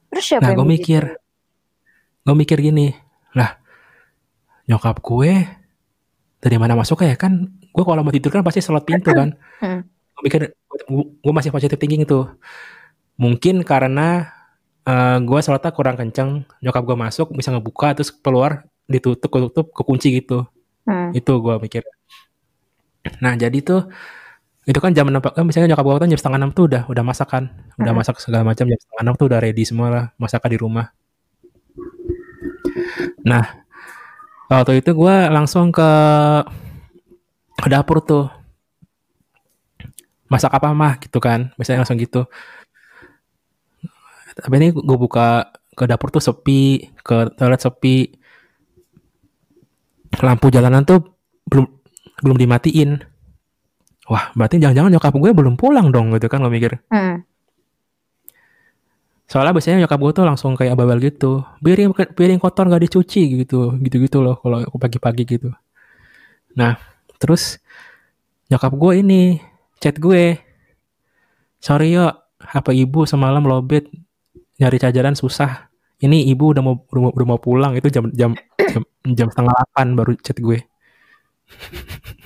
Terus 0.09 0.25
siapa 0.25 0.49
nah 0.49 0.53
gue 0.57 0.67
mikir. 0.67 1.03
Gue 2.25 2.35
mikir 2.35 2.57
gini 2.61 2.93
lah 3.33 3.57
nyokap 4.69 5.01
gue 5.01 5.31
dari 6.39 6.57
mana 6.61 6.77
masuknya 6.77 7.13
ya? 7.13 7.17
Kan 7.17 7.49
gue 7.59 7.83
kalau 7.85 8.01
mau 8.01 8.13
tidur 8.13 8.29
kan 8.33 8.45
pasti 8.45 8.61
selot 8.63 8.85
pintu 8.85 9.11
kan. 9.13 9.33
Mm. 9.59 9.83
gue 9.83 10.23
mikir 10.23 10.41
gue 11.19 11.33
masih 11.35 11.51
positive 11.51 11.75
thinking 11.75 12.07
tuh 12.07 12.31
mungkin 13.19 13.59
karena 13.67 14.31
eh, 14.87 15.19
gue 15.19 15.39
selotnya 15.43 15.75
kurang 15.75 15.99
kenceng 15.99 16.47
nyokap 16.63 16.87
gue 16.87 16.95
masuk 16.95 17.35
bisa 17.35 17.51
ngebuka 17.51 17.91
terus 17.91 18.07
keluar 18.07 18.63
ditutup 18.87 19.27
ketutup 19.27 19.75
kekunci 19.75 20.23
gitu. 20.23 20.47
Mm. 20.87 21.11
itu 21.11 21.31
gue 21.43 21.55
mikir. 21.59 21.83
Nah 23.19 23.35
jadi 23.35 23.59
tuh 23.59 23.91
itu 24.67 24.79
kan 24.83 24.91
jam 24.91 25.07
enam 25.07 25.23
kan 25.23 25.43
misalnya 25.47 25.71
nyokap 25.71 25.85
gue 25.87 25.95
kan 26.03 26.09
jam 26.11 26.19
setengah 26.19 26.39
enam 26.43 26.51
tuh 26.51 26.65
udah 26.67 26.83
udah 26.91 27.03
masak 27.03 27.27
kan. 27.31 27.43
Udah 27.79 27.93
masak 27.95 28.19
segala 28.19 28.43
macam 28.43 28.67
jam 28.67 28.79
setengah 28.79 29.03
enam 29.07 29.15
tuh 29.15 29.25
udah 29.31 29.39
ready 29.39 29.63
semua 29.63 29.87
lah 29.87 30.05
masakan 30.19 30.49
di 30.51 30.59
rumah. 30.59 30.85
Nah 33.23 33.45
waktu 34.51 34.83
itu 34.83 34.91
gue 34.91 35.15
langsung 35.31 35.71
ke 35.71 35.89
ke 37.59 37.67
dapur 37.71 38.03
tuh. 38.03 38.27
Masak 40.29 40.53
apa 40.53 40.69
mah 40.75 40.99
gitu 41.01 41.17
kan 41.17 41.55
misalnya 41.57 41.81
langsung 41.81 41.97
gitu. 41.97 42.27
Tapi 44.39 44.55
ini 44.61 44.69
gue 44.75 44.97
buka 44.99 45.49
ke 45.73 45.83
dapur 45.87 46.11
tuh 46.11 46.21
sepi 46.21 46.93
ke 47.01 47.31
toilet 47.39 47.59
sepi. 47.63 48.11
Lampu 50.19 50.51
jalanan 50.51 50.83
tuh 50.83 51.15
belum 51.47 51.65
belum 52.21 52.37
dimatiin. 52.37 53.18
Wah, 54.09 54.33
berarti 54.33 54.57
jangan-jangan 54.57 54.97
nyokap 54.97 55.13
gue 55.21 55.31
belum 55.37 55.53
pulang 55.53 55.93
dong 55.93 56.09
gitu 56.17 56.25
kan 56.25 56.41
lo 56.41 56.49
mikir. 56.49 56.81
Hmm. 56.89 57.21
Soalnya 59.29 59.53
biasanya 59.53 59.85
nyokap 59.85 60.01
gue 60.01 60.11
tuh 60.17 60.25
langsung 60.25 60.57
kayak 60.57 60.73
abal 60.73 60.97
gitu. 60.97 61.45
Piring 61.61 61.93
piring 62.17 62.41
kotor 62.41 62.65
gak 62.65 62.81
dicuci 62.89 63.45
gitu. 63.45 63.77
Gitu-gitu 63.77 64.25
loh 64.25 64.41
kalau 64.41 64.65
pagi-pagi 64.81 65.23
gitu. 65.29 65.53
Nah, 66.57 66.81
terus 67.21 67.61
nyokap 68.49 68.73
gue 68.73 68.93
ini 69.05 69.37
chat 69.77 70.01
gue. 70.01 70.41
Sorry 71.61 71.93
yo, 71.93 72.09
HP 72.41 72.89
ibu 72.89 73.05
semalam 73.05 73.45
lobet 73.45 73.85
nyari 74.57 74.81
cajaran 74.81 75.13
susah. 75.13 75.69
Ini 76.01 76.33
ibu 76.33 76.49
udah 76.49 76.63
mau 76.65 76.81
udah 76.89 77.01
mau, 77.05 77.11
udah 77.13 77.27
mau 77.29 77.37
pulang 77.37 77.77
itu 77.77 77.93
jam 77.93 78.09
jam 78.17 78.33
jam, 78.57 78.81
jam 79.13 79.27
setengah 79.29 79.53
delapan 79.53 79.87
baru 79.93 80.11
chat 80.17 80.41
gue. 80.41 80.57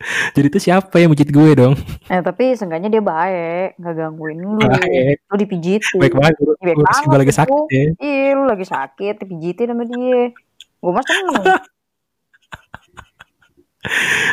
Jadi 0.36 0.46
itu 0.48 0.58
siapa 0.60 0.96
yang 0.96 1.12
mijit 1.12 1.28
gue 1.28 1.50
dong? 1.52 1.76
Eh 2.08 2.20
tapi 2.24 2.56
seenggaknya 2.56 2.88
dia 2.88 3.02
baik, 3.04 3.76
nggak 3.76 3.94
gangguin 3.96 4.38
lu. 4.40 4.56
Baik. 4.56 5.20
Lu 5.28 5.36
dipijitin. 5.36 6.00
Baik 6.00 6.14
banget. 6.16 6.34
Gue, 6.40 6.54
Baik 6.56 6.76
gue, 6.76 6.84
banget 6.84 7.04
gue 7.04 7.18
lagi 7.20 7.34
sakit 7.36 7.62
ya. 7.68 7.84
Iya, 8.00 8.28
lu 8.36 8.44
lagi 8.48 8.66
sakit, 8.66 9.14
dipijitin 9.20 9.68
sama 9.76 9.84
dia. 9.84 10.32
Gue 10.80 10.92
mah 10.92 11.04
seneng. 11.04 11.44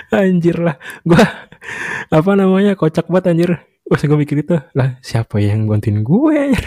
Anjir 0.16 0.58
lah. 0.60 0.76
Gue 1.04 1.24
apa 2.08 2.32
namanya 2.36 2.80
kocak 2.80 3.12
banget 3.12 3.36
anjir. 3.36 3.52
Pas 3.88 4.04
gue 4.04 4.18
mikir 4.20 4.44
itu 4.44 4.56
lah 4.76 5.00
siapa 5.04 5.40
yang 5.40 5.68
bantuin 5.68 6.00
gue 6.04 6.36
anjir. 6.36 6.64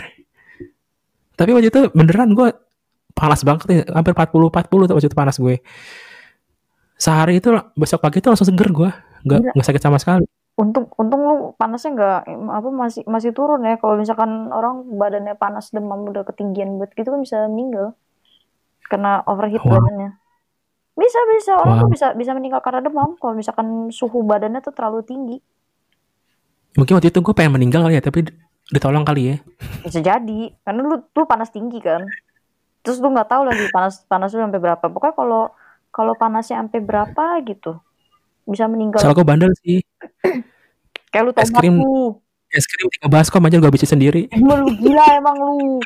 Tapi 1.41 1.57
waktu 1.57 1.73
itu 1.73 1.89
beneran 1.97 2.37
gue 2.37 2.53
panas 3.17 3.41
banget 3.49 3.65
nih. 3.65 3.81
Hampir 3.89 4.13
40-40 4.13 4.69
tuh 4.69 4.97
waktu 4.97 5.09
itu 5.09 5.17
panas 5.17 5.41
gue. 5.41 5.65
Sehari 7.01 7.41
itu 7.41 7.49
besok 7.73 8.05
pagi 8.05 8.21
itu 8.21 8.29
langsung 8.29 8.45
seger 8.45 8.69
gue. 8.69 8.91
Gak, 9.25 9.41
Gila. 9.41 9.53
nggak 9.57 9.67
sakit 9.67 9.81
sama 9.81 9.97
sekali. 9.97 10.29
Untung 10.55 10.93
untung 11.01 11.21
lu 11.25 11.35
panasnya 11.57 11.97
nggak 11.97 12.21
apa 12.53 12.69
masih 12.69 13.03
masih 13.09 13.33
turun 13.33 13.65
ya. 13.65 13.81
Kalau 13.81 13.97
misalkan 13.97 14.53
orang 14.53 14.85
badannya 15.01 15.33
panas 15.33 15.73
demam 15.73 16.05
udah 16.05 16.29
ketinggian 16.29 16.77
buat 16.77 16.93
gitu 16.93 17.09
kan 17.09 17.21
bisa 17.25 17.49
meninggal. 17.49 17.97
Kena 18.87 19.25
overheat 19.25 19.65
Wow. 19.65 19.81
badannya. 19.81 20.11
Bisa 20.93 21.21
bisa 21.33 21.53
orang 21.57 21.81
tuh 21.81 21.89
Wow. 21.89 21.95
bisa 21.97 22.07
bisa 22.13 22.33
meninggal 22.37 22.61
karena 22.61 22.85
demam 22.85 23.17
kalau 23.17 23.33
misalkan 23.33 23.89
suhu 23.89 24.21
badannya 24.21 24.61
tuh 24.61 24.77
terlalu 24.77 25.01
tinggi. 25.01 25.37
Mungkin 26.77 27.01
waktu 27.01 27.09
itu 27.09 27.19
gue 27.19 27.33
pengen 27.33 27.57
meninggal 27.57 27.83
kali 27.83 27.97
ya. 27.97 28.05
Tapi 28.05 28.29
ditolong 28.69 29.03
kali 29.03 29.23
ya. 29.33 29.37
Bisa 29.89 29.99
jadi 29.99 30.41
karena 30.61 30.81
lu 30.85 31.01
lu 31.01 31.25
panas 31.25 31.49
tinggi 31.49 31.81
kan. 31.81 32.05
Terus 32.81 33.01
lu 33.01 33.09
nggak 33.09 33.29
tahu 33.29 33.43
lagi 33.49 33.65
panas 33.73 34.05
panas 34.05 34.31
lu 34.33 34.45
sampai 34.45 34.61
berapa. 34.61 34.85
Pokoknya 34.87 35.17
kalau 35.17 35.43
kalau 35.91 36.15
panasnya 36.15 36.63
sampai 36.63 36.81
berapa 36.83 37.25
gitu 37.47 37.79
bisa 38.47 38.67
meninggal. 38.67 39.03
Soalnya 39.03 39.19
gue 39.19 39.27
bandel 39.27 39.53
sih. 39.63 39.79
Kayak 41.15 41.25
lu 41.27 41.33
es 41.35 41.51
krim. 41.51 41.77
lu. 41.79 42.15
Es 42.51 42.67
krim 42.67 42.89
tiga 42.91 43.09
baskom 43.11 43.47
aja 43.47 43.59
gue 43.59 43.73
bisa 43.75 43.87
sendiri. 43.87 44.27
Emang 44.35 44.67
lu 44.67 44.71
gila 44.79 45.07
emang 45.19 45.37
lu. 45.39 45.79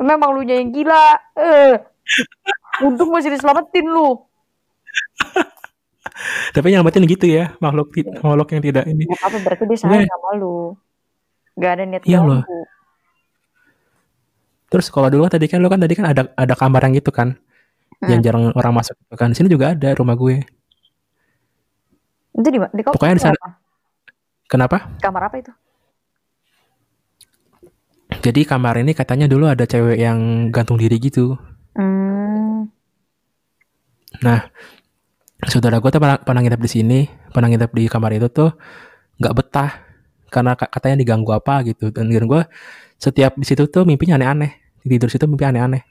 Memang 0.08 0.30
lu 0.36 0.40
yang 0.44 0.72
gila. 0.72 1.16
Eh. 1.36 1.76
Untung 2.84 3.12
masih 3.12 3.32
diselamatin 3.32 3.86
lu. 3.88 4.16
Tapi 6.54 6.68
yang 6.68 6.84
nyelamatin 6.84 7.08
gitu 7.08 7.24
ya. 7.24 7.56
Makhluk, 7.56 7.88
makhluk 8.20 8.48
yang 8.52 8.62
tidak 8.62 8.84
ini. 8.84 9.08
Gak 9.08 9.32
apa 9.32 9.38
berarti 9.40 9.64
dia 9.64 9.78
sayang 9.80 10.04
sama 10.04 10.30
lu. 10.36 10.76
Gak 11.56 11.72
ada 11.80 11.84
niat 11.88 12.04
Iya 12.04 12.20
loh. 12.20 12.44
Terus 14.72 14.88
kalau 14.88 15.12
dulu 15.12 15.28
kan 15.28 15.36
tadi 15.36 15.46
kan 15.46 15.60
lo 15.60 15.68
kan 15.68 15.76
tadi 15.76 15.92
kan 15.92 16.08
ada 16.08 16.32
ada 16.32 16.54
kamar 16.56 16.80
yang 16.88 16.96
gitu 16.96 17.12
kan. 17.12 17.36
Yang 18.02 18.18
Hmm. 18.18 18.24
jarang 18.24 18.44
orang 18.56 18.72
masuk 18.72 18.96
gitu 18.96 19.14
kan. 19.14 19.28
Di 19.30 19.36
sini 19.36 19.52
juga 19.52 19.76
ada 19.76 19.92
rumah 19.92 20.16
gue. 20.16 20.40
Itu 22.32 22.48
di, 22.48 22.56
di 22.58 22.80
kamar 22.82 22.94
Pokoknya 22.96 23.14
di 23.14 23.22
sana- 23.22 23.36
apa? 23.36 23.50
Kenapa? 24.48 24.76
Kamar 24.98 25.22
apa 25.28 25.36
itu? 25.36 25.52
Jadi 28.22 28.40
kamar 28.44 28.80
ini 28.80 28.92
katanya 28.92 29.26
dulu 29.28 29.48
ada 29.48 29.64
cewek 29.64 29.98
yang 29.98 30.48
gantung 30.48 30.80
diri 30.80 30.96
gitu. 30.96 31.36
Hmm. 31.76 32.68
Saudara 35.42 35.82
gue 35.82 35.90
tuh 35.90 35.98
pernah, 35.98 36.22
pernah 36.22 36.38
nginep 36.38 36.60
di 36.62 36.70
sini, 36.70 37.00
pernah 37.34 37.50
nginep 37.50 37.70
di 37.74 37.84
kamar 37.90 38.14
itu 38.14 38.30
tuh 38.30 38.54
nggak 39.18 39.34
betah 39.34 39.70
karena 40.30 40.54
ka- 40.54 40.70
katanya 40.70 41.02
diganggu 41.02 41.34
apa 41.34 41.66
gitu. 41.66 41.90
Dan 41.90 42.06
gue 42.08 42.42
setiap 42.94 43.34
di 43.34 43.42
situ 43.42 43.66
tuh 43.66 43.82
mimpinya 43.82 44.14
aneh-aneh. 44.14 44.61
Tidur 44.82 45.08
situ 45.08 45.24
mimpi 45.30 45.46
aneh-aneh. 45.46 45.82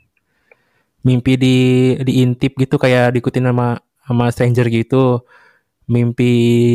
Mimpi 1.01 1.34
di 1.39 1.55
diintip 2.03 2.59
gitu 2.59 2.77
kayak 2.77 3.18
diikutin 3.18 3.49
sama 3.49 3.80
sama 4.05 4.30
stranger 4.30 4.68
gitu. 4.68 5.23
Mimpi 5.88 6.31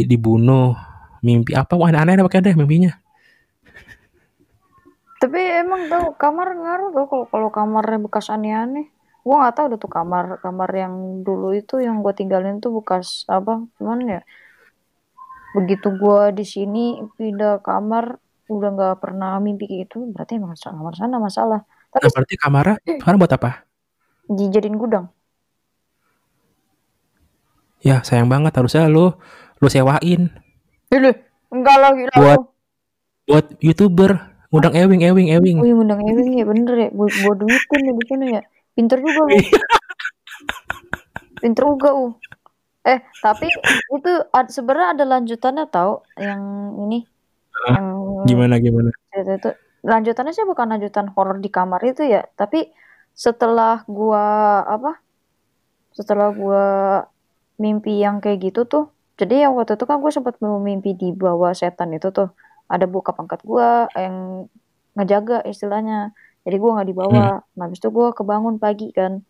dibunuh. 0.08 0.74
Mimpi 1.20 1.52
apa? 1.52 1.76
Wah 1.76 1.92
aneh-aneh 1.92 2.24
pokoknya 2.24 2.52
deh 2.52 2.56
mimpinya. 2.56 2.92
Tapi 5.16 5.40
emang 5.40 5.88
tau 5.88 6.12
kamar 6.12 6.52
ngaruh 6.52 6.90
tuh 6.92 7.06
kalau 7.08 7.26
kalau 7.28 7.48
kamarnya 7.48 7.98
bekas 8.04 8.28
aneh-aneh. 8.28 8.92
Gua 9.26 9.42
nggak 9.42 9.54
tahu 9.58 9.66
tuh 9.74 9.90
kamar 9.90 10.38
kamar 10.38 10.70
yang 10.70 11.26
dulu 11.26 11.50
itu 11.50 11.82
yang 11.82 11.98
gua 11.98 12.14
tinggalin 12.14 12.62
tuh 12.62 12.78
bekas 12.78 13.26
apa 13.26 13.64
gimana 13.80 14.20
ya? 14.20 14.22
Begitu 15.56 15.88
gua 15.98 16.30
di 16.30 16.44
sini 16.46 17.00
pindah 17.16 17.58
kamar 17.64 18.20
udah 18.46 18.70
nggak 18.70 18.96
pernah 19.02 19.42
mimpi 19.42 19.66
gitu 19.66 20.06
berarti 20.14 20.38
emang 20.38 20.54
kamar 20.54 20.94
sana 20.94 21.16
masalah. 21.18 21.66
Nah, 21.96 22.10
berarti 22.12 22.34
kamarnya 22.36 22.76
sekarang 22.84 23.18
buat 23.18 23.32
apa? 23.32 23.50
dijadiin 24.26 24.74
gudang. 24.74 25.06
Ya 27.78 28.02
sayang 28.02 28.26
banget 28.26 28.50
harusnya 28.52 28.90
lu 28.90 29.14
lu 29.56 29.68
sewain 29.68 30.34
Ini 30.90 31.10
enggak 31.48 31.76
lah 31.78 31.90
gila 31.94 32.12
Buat- 32.12 32.42
lu. 32.42 32.50
buat 33.26 33.46
youtuber 33.58 34.10
ngundang 34.50 34.74
ewing 34.74 35.02
ewing 35.02 35.28
ewing. 35.30 35.56
Wih 35.58 35.74
undang 35.74 36.02
Ewing 36.02 36.36
ya 36.36 36.44
bener 36.44 36.74
ya. 36.76 36.88
Gua, 36.90 37.06
gua 37.06 37.34
duitin 37.34 37.80
ya 37.82 37.92
di 37.92 38.04
sana 38.06 38.26
ya. 38.28 38.42
Pinter 38.74 38.98
juga 38.98 39.20
lu. 39.24 39.36
Pinter 41.38 41.64
juga 41.64 41.90
uh. 41.92 42.12
Eh 42.82 42.98
tapi 43.18 43.46
itu 43.92 44.12
ad- 44.30 44.50
sebenarnya 44.50 44.88
ada 44.94 45.04
lanjutannya 45.06 45.64
tau 45.66 46.02
yang 46.18 46.42
ini 46.82 47.02
yang 47.66 47.86
Gimana 48.26 48.58
gimana? 48.58 48.90
cerita 49.10 49.32
itu 49.34 49.50
lanjutannya 49.86 50.32
sih 50.36 50.46
bukan 50.50 50.66
lanjutan 50.72 51.06
horor 51.14 51.38
di 51.44 51.50
kamar 51.56 51.80
itu 51.86 52.02
ya 52.02 52.26
tapi 52.40 52.58
setelah 53.24 53.86
gua 53.86 54.24
apa 54.66 54.90
setelah 55.96 56.28
gua 56.40 56.64
mimpi 57.62 57.92
yang 58.04 58.16
kayak 58.22 58.38
gitu 58.52 58.60
tuh 58.72 58.84
jadi 59.16 59.48
yang 59.48 59.52
waktu 59.56 59.80
itu 59.80 59.84
kan 59.88 59.96
gue 60.04 60.12
sempat 60.12 60.36
mimpi 60.44 60.92
di 60.92 61.08
bawah 61.16 61.52
setan 61.56 61.96
itu 61.96 62.12
tuh 62.12 62.28
ada 62.68 62.84
bokap 62.84 63.16
angkat 63.22 63.40
gua 63.48 63.88
yang 63.96 64.44
ngejaga 64.96 65.40
istilahnya 65.48 66.12
jadi 66.44 66.56
gua 66.60 66.70
nggak 66.80 66.88
dibawa 66.92 67.26
nah 67.56 67.64
habis 67.64 67.80
itu 67.80 67.88
gua 67.96 68.12
kebangun 68.12 68.60
pagi 68.60 68.92
kan. 68.92 69.24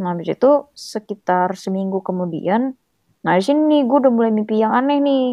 Nah 0.00 0.12
habis 0.12 0.28
itu 0.28 0.50
sekitar 0.76 1.56
seminggu 1.56 1.98
kemudian 2.04 2.76
nah 3.24 3.34
di 3.38 3.42
sini 3.42 3.82
gue 3.88 3.96
udah 4.02 4.12
mulai 4.12 4.30
mimpi 4.30 4.62
yang 4.62 4.70
aneh 4.70 4.98
nih. 5.02 5.26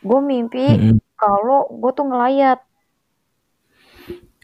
Gue 0.00 0.20
mimpi 0.22 0.64
Mm-mm. 0.70 1.00
kalau 1.20 1.68
gue 1.68 1.90
tuh 1.92 2.06
ngelayat 2.08 2.58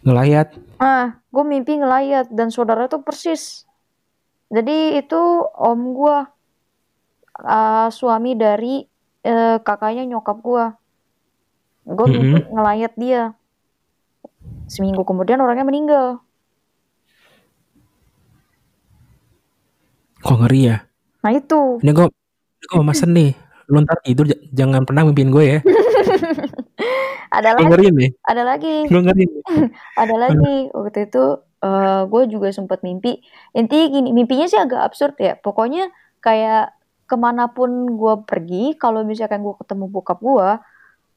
Ngelayat. 0.07 0.55
Ah, 0.79 1.19
gue 1.35 1.43
mimpi 1.43 1.75
ngelayat 1.83 2.31
dan 2.31 2.55
saudara 2.55 2.87
tuh 2.87 3.03
persis. 3.03 3.67
Jadi 4.55 5.03
itu 5.03 5.19
om 5.59 5.81
gue, 5.91 6.19
ah, 7.43 7.91
suami 7.91 8.39
dari 8.39 8.87
eh, 9.27 9.59
kakaknya 9.59 10.07
nyokap 10.07 10.39
gue. 10.39 10.65
Gue 11.91 12.07
mimpi 12.07 12.47
ngelayat 12.55 12.95
dia. 12.95 13.35
Seminggu 14.71 15.03
kemudian 15.03 15.43
orangnya 15.43 15.67
meninggal. 15.67 16.23
Kok 20.23 20.39
ngeri 20.43 20.71
ya? 20.71 20.79
Nah 21.27 21.35
itu. 21.35 21.83
Ini 21.83 21.91
gue 21.91 22.07
gue 22.63 22.77
mau 22.79 22.87
mesen 22.87 23.11
nih. 23.11 23.35
Lu 23.67 23.83
ntar 23.83 23.99
tidur 24.07 24.31
jangan 24.55 24.87
pernah 24.87 25.03
mimpiin 25.03 25.35
gue 25.35 25.45
ya. 25.45 25.59
Ada 27.31 27.59
lagi, 27.59 27.89
nih. 27.91 28.11
ada 28.23 28.43
lagi, 28.47 28.75
ada 30.03 30.15
lagi. 30.17 30.57
Waktu 30.71 30.99
itu 31.11 31.25
gue 32.07 32.23
juga 32.31 32.49
sempat 32.55 32.87
mimpi. 32.87 33.19
Intinya 33.57 33.87
gini, 33.91 34.15
mimpinya 34.15 34.47
sih 34.47 34.61
agak 34.61 34.87
absurd 34.87 35.19
ya. 35.19 35.35
Pokoknya 35.35 35.91
kayak 36.23 36.75
ke 37.07 37.17
mana 37.19 37.51
pun 37.51 37.99
gue 37.99 38.15
pergi, 38.27 38.75
kalau 38.79 39.07
misalkan 39.07 39.43
gue 39.43 39.55
ketemu 39.63 39.87
bokap 39.91 40.19
gue, 40.23 40.59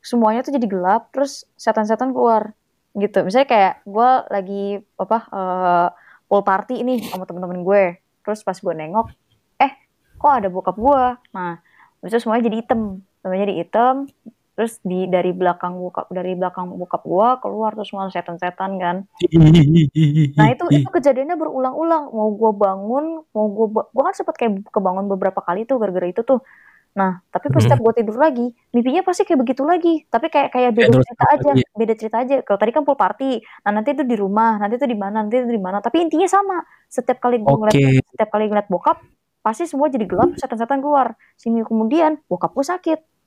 semuanya 0.06 0.45
tuh 0.45 0.53
jadi 0.53 0.68
gelap, 0.69 1.10
terus 1.14 1.45
setan-setan 1.57 2.14
keluar 2.14 2.53
gitu. 2.98 3.22
Misalnya 3.26 3.49
kayak 3.49 3.73
gue 3.86 4.10
lagi 4.30 4.64
apa 4.98 5.18
eh 5.30 5.90
pool 6.30 6.45
party 6.45 6.86
nih 6.86 7.10
sama 7.10 7.26
temen-temen 7.26 7.65
gue, 7.65 7.98
terus 8.22 8.45
pas 8.45 8.53
gue 8.53 8.73
nengok, 8.73 9.10
eh 9.57 9.73
kok 10.18 10.30
ada 10.30 10.45
bokap 10.49 10.77
gue? 10.77 11.03
Nah, 11.34 11.57
itu 12.06 12.18
semuanya 12.22 12.45
jadi 12.45 12.57
hitam, 12.61 13.02
semuanya 13.22 13.49
jadi 13.49 13.56
hitam, 13.65 13.95
terus 14.60 14.76
di 14.84 15.07
dari 15.07 15.31
belakang 15.31 15.80
bokap 15.80 16.11
dari 16.11 16.36
belakang 16.36 16.68
bokap 16.76 17.07
gua 17.07 17.40
keluar 17.40 17.72
terus 17.80 17.95
semua 17.95 18.11
setan-setan 18.11 18.76
kan. 18.76 19.07
Nah 20.36 20.48
itu 20.52 20.68
itu 20.76 20.90
kejadiannya 20.91 21.40
berulang-ulang. 21.40 22.11
Mau 22.11 22.36
gua 22.36 22.52
bangun 22.52 23.23
mau 23.31 23.48
gua 23.48 23.88
gua 23.88 24.03
kan 24.11 24.19
sempat 24.19 24.36
kayak 24.36 24.68
kebangun 24.68 25.07
beberapa 25.07 25.40
kali 25.40 25.64
tuh 25.64 25.80
gara-gara 25.80 26.11
itu 26.11 26.27
tuh. 26.27 26.44
Nah 26.91 27.23
tapi 27.31 27.48
pas 27.56 27.64
setiap 27.64 27.80
gua 27.80 27.95
tidur 27.95 28.19
lagi 28.19 28.52
mimpinya 28.76 28.99
pasti 28.99 29.23
kayak 29.23 29.48
begitu 29.48 29.64
lagi. 29.64 30.03
Tapi 30.11 30.27
kayak 30.27 30.52
kayak 30.52 30.76
beda 30.76 31.07
cerita 31.07 31.26
aja 31.31 31.52
beda 31.56 31.94
cerita 31.95 32.18
aja. 32.19 32.36
Kalau 32.44 32.60
tadi 32.60 32.72
kan 32.76 32.84
pool 32.84 32.99
party. 32.99 33.40
Nah 33.64 33.72
nanti 33.80 33.95
itu 33.95 34.03
di 34.03 34.19
rumah 34.19 34.60
nanti 34.60 34.76
itu 34.76 34.91
di 34.91 34.98
mana 34.99 35.23
nanti 35.23 35.40
itu 35.40 35.56
di 35.56 35.64
mana. 35.64 35.80
Tapi 35.80 36.03
intinya 36.03 36.27
sama. 36.27 36.60
Setiap 36.91 37.23
kali 37.23 37.40
gua 37.40 37.64
ngeliat 37.64 37.80
Oke. 37.80 38.11
setiap 38.11 38.27
kali 38.27 38.52
ngeliat 38.52 38.68
bokap 38.68 38.99
pasti 39.40 39.64
semua 39.72 39.88
jadi 39.88 40.03
gelap 40.03 40.36
setan-setan 40.36 40.84
keluar. 40.84 41.15
Seminggu 41.40 41.72
kemudian 41.72 42.19
bokap 42.27 42.52
gua 42.52 42.68
sakit 42.76 43.18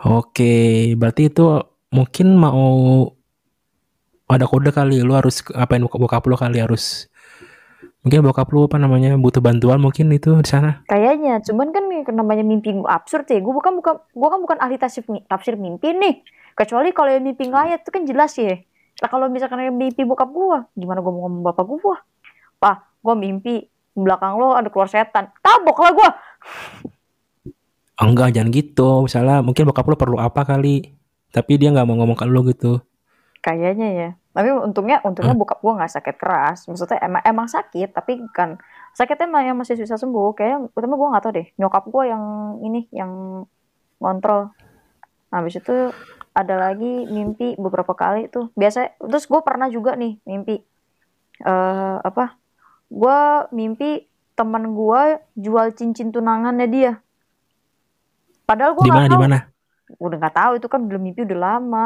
Oke, 0.00 0.96
berarti 0.96 1.28
itu 1.28 1.44
mungkin 1.92 2.32
mau 2.40 3.04
ada 4.30 4.46
kode 4.48 4.72
kali 4.72 5.02
lu 5.04 5.12
harus 5.12 5.44
apain 5.52 5.82
bokap, 5.84 6.24
lu 6.24 6.40
kali 6.40 6.62
harus 6.62 7.10
mungkin 8.00 8.24
bokap 8.24 8.48
lu 8.48 8.64
apa 8.64 8.80
namanya 8.80 9.12
butuh 9.20 9.44
bantuan 9.44 9.76
mungkin 9.76 10.08
itu 10.08 10.32
di 10.40 10.48
sana. 10.48 10.80
Kayaknya, 10.88 11.44
cuman 11.44 11.68
kan 11.68 11.84
namanya 12.16 12.40
mimpi 12.40 12.72
gua 12.72 12.96
absurd 12.96 13.28
ya. 13.28 13.44
Gue 13.44 13.52
bukan 13.52 13.76
bukan 13.76 14.00
gua 14.16 14.28
kan 14.32 14.40
bukan 14.40 14.58
ahli 14.64 14.80
tafsir 14.80 15.04
tafsir 15.28 15.60
mimpi 15.60 15.92
nih. 15.92 16.24
Kecuali 16.56 16.96
kalau 16.96 17.12
yang 17.12 17.20
mimpi 17.20 17.52
ngelayat 17.52 17.84
itu 17.84 17.90
kan 17.92 18.02
jelas 18.08 18.32
ya. 18.40 18.56
Lah 19.04 19.08
kalau 19.12 19.28
misalkan 19.28 19.60
yang 19.60 19.76
mimpi 19.76 20.08
bokap 20.08 20.32
gua, 20.32 20.64
gimana 20.72 21.04
gua 21.04 21.12
mau 21.12 21.28
ngomong 21.28 21.44
bapak 21.44 21.64
gua? 21.68 22.00
Pak, 22.56 23.04
gua 23.04 23.14
mimpi 23.20 23.68
belakang 23.92 24.40
lo 24.40 24.56
ada 24.56 24.72
keluar 24.72 24.88
setan. 24.88 25.28
Tabok 25.44 25.76
lah 25.84 25.92
gua. 28.00 28.08
Enggak, 28.08 28.32
jangan 28.32 28.50
gitu. 28.50 28.88
Misalnya 29.04 29.44
mungkin 29.44 29.68
bokap 29.68 29.84
lu 29.84 29.96
perlu 30.00 30.16
apa 30.16 30.48
kali, 30.48 30.96
tapi 31.30 31.60
dia 31.60 31.68
nggak 31.68 31.84
mau 31.84 32.00
ngomong 32.00 32.16
ke 32.16 32.24
lu 32.24 32.40
gitu. 32.48 32.80
Kayaknya 33.44 33.88
ya. 33.92 34.10
Tapi 34.32 34.48
untungnya 34.56 35.04
untungnya 35.04 35.36
bokap 35.36 35.60
gua 35.60 35.84
nggak 35.84 35.92
sakit 35.92 36.16
keras. 36.16 36.64
Maksudnya 36.64 36.98
emang 37.04 37.22
emang 37.28 37.46
sakit, 37.52 37.92
tapi 37.92 38.24
kan 38.32 38.56
sakitnya 38.96 39.28
emang 39.28 39.44
yang 39.44 39.56
masih 39.60 39.76
bisa 39.76 40.00
sembuh. 40.00 40.32
Kayaknya 40.32 40.58
utama 40.72 40.96
gua 40.96 41.08
nggak 41.12 41.24
tahu 41.28 41.32
deh. 41.36 41.46
Nyokap 41.60 41.84
gua 41.92 42.04
yang 42.08 42.24
ini 42.64 42.88
yang 42.96 43.44
ngontrol. 44.00 44.48
Nah, 45.30 45.36
habis 45.44 45.60
itu 45.60 45.92
ada 46.30 46.54
lagi 46.56 47.06
mimpi 47.10 47.58
beberapa 47.58 47.92
kali 47.92 48.30
tuh. 48.30 48.50
Biasa 48.54 48.96
terus 49.02 49.26
gue 49.26 49.40
pernah 49.42 49.66
juga 49.66 49.98
nih 49.98 50.18
mimpi 50.26 50.62
eh 51.42 51.96
apa? 52.00 52.38
Gua 52.90 53.46
mimpi 53.50 54.08
teman 54.34 54.72
gua 54.72 55.20
jual 55.36 55.74
cincin 55.74 56.10
tunangannya 56.14 56.66
dia. 56.70 56.92
Padahal 58.50 58.74
Di 58.74 58.82
nggak 58.84 59.04
di 59.04 59.14
tahu. 59.14 59.22
mana? 59.22 59.38
Udah 59.96 60.16
nggak 60.18 60.34
tahu 60.34 60.52
itu 60.58 60.66
kan 60.66 60.80
belum 60.82 61.02
mimpi 61.04 61.22
udah 61.22 61.38
lama. 61.38 61.84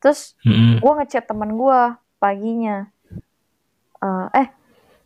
Terus 0.00 0.32
Mm-mm. 0.40 0.80
gue 0.80 0.92
ngechat 0.98 1.24
teman 1.24 1.52
gue 1.52 1.80
paginya 2.16 2.88
Eh, 4.00 4.26
eh 4.34 4.48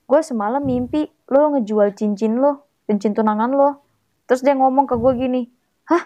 gue 0.05 0.21
semalam 0.21 0.59
mimpi 0.59 1.07
lo 1.27 1.53
ngejual 1.53 1.95
cincin 1.95 2.35
lo 2.35 2.67
cincin 2.83 3.13
tunangan 3.13 3.51
lo 3.51 3.79
terus 4.25 4.41
dia 4.41 4.55
ngomong 4.55 4.85
ke 4.85 4.95
gue 4.95 5.13
gini 5.15 5.43
hah 5.85 6.03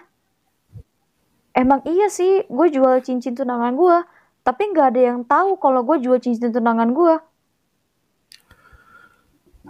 emang 1.53 1.81
iya 1.83 2.05
sih 2.07 2.45
gue 2.45 2.67
jual 2.69 3.01
cincin 3.01 3.33
tunangan 3.33 3.73
gue 3.73 3.97
tapi 4.41 4.69
nggak 4.69 4.87
ada 4.93 5.01
yang 5.03 5.19
tahu 5.23 5.57
kalau 5.57 5.81
gue 5.81 5.97
jual 5.99 6.19
cincin 6.19 6.51
tunangan 6.51 6.91
gue 6.91 7.15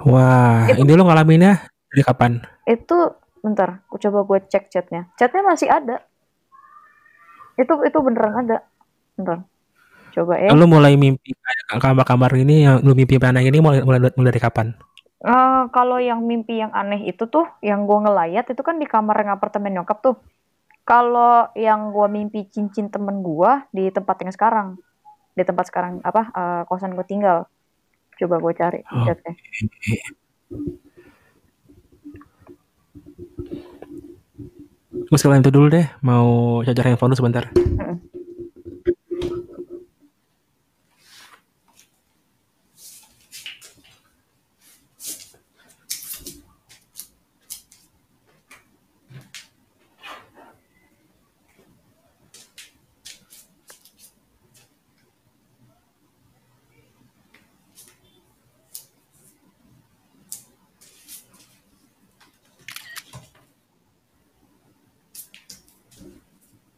Wah, 0.04 0.66
Itu- 0.68 0.82
ini 0.82 0.92
lu 0.92 1.06
ngalaminnya 1.06 1.70
dari 1.88 2.02
kapan? 2.02 2.32
itu 2.66 2.98
bentar 3.44 3.84
aku 3.92 4.00
coba 4.00 4.24
gue 4.24 4.40
cek 4.48 4.72
chatnya 4.72 5.12
chatnya 5.20 5.44
masih 5.44 5.68
ada 5.68 6.00
itu 7.60 7.74
itu 7.84 7.98
beneran 8.00 8.48
ada 8.48 8.64
bentar 9.20 9.44
coba 10.16 10.34
ya 10.40 10.50
Lu 10.56 10.66
mulai 10.66 10.96
mimpi 10.96 11.36
kamar-kamar 11.68 12.32
ini 12.40 12.64
yang 12.66 12.80
lu 12.86 12.96
mimpi 12.96 13.20
anak 13.20 13.44
ini 13.46 13.58
mulai, 13.60 13.82
mulai, 13.82 14.14
mulai 14.14 14.30
dari 14.32 14.42
kapan? 14.42 14.68
Eh, 15.24 15.64
kalau 15.72 15.98
yang 16.04 16.20
mimpi 16.28 16.60
yang 16.60 16.70
aneh 16.76 17.08
itu 17.08 17.24
tuh, 17.32 17.48
yang 17.64 17.88
gue 17.88 17.96
ngelayat 17.96 18.44
itu 18.52 18.60
kan 18.60 18.76
di 18.76 18.84
kamar 18.84 19.16
yang 19.24 19.32
apartemen 19.40 19.72
nyokap 19.72 20.04
tuh. 20.04 20.20
Kalau 20.84 21.48
yang 21.56 21.96
gue 21.96 22.08
mimpi 22.12 22.44
cincin 22.52 22.92
temen 22.92 23.24
gue 23.24 23.52
di 23.72 23.88
tempat 23.88 24.20
yang 24.20 24.36
sekarang, 24.36 24.68
di 25.32 25.44
tempat 25.48 25.72
sekarang 25.72 26.04
apa 26.04 26.22
eh, 26.36 26.62
kosan 26.68 26.92
gue 26.94 27.08
tinggal. 27.08 27.48
Coba 28.20 28.36
gue 28.38 28.54
cari 28.54 28.80
Oh. 28.92 29.08
chatnya. 29.08 29.34
Sekalian 35.20 35.42
itu 35.42 35.52
dulu 35.54 35.68
deh, 35.74 35.86
mau 36.06 36.60
charger 36.62 36.94
handphone 36.94 37.14
dulu 37.14 37.20
sebentar. 37.20 37.44
Mm-mm. 37.54 38.13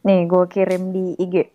Nih, 0.06 0.22
gue 0.30 0.44
kirim 0.46 0.94
di 0.94 1.18
IG. 1.18 1.50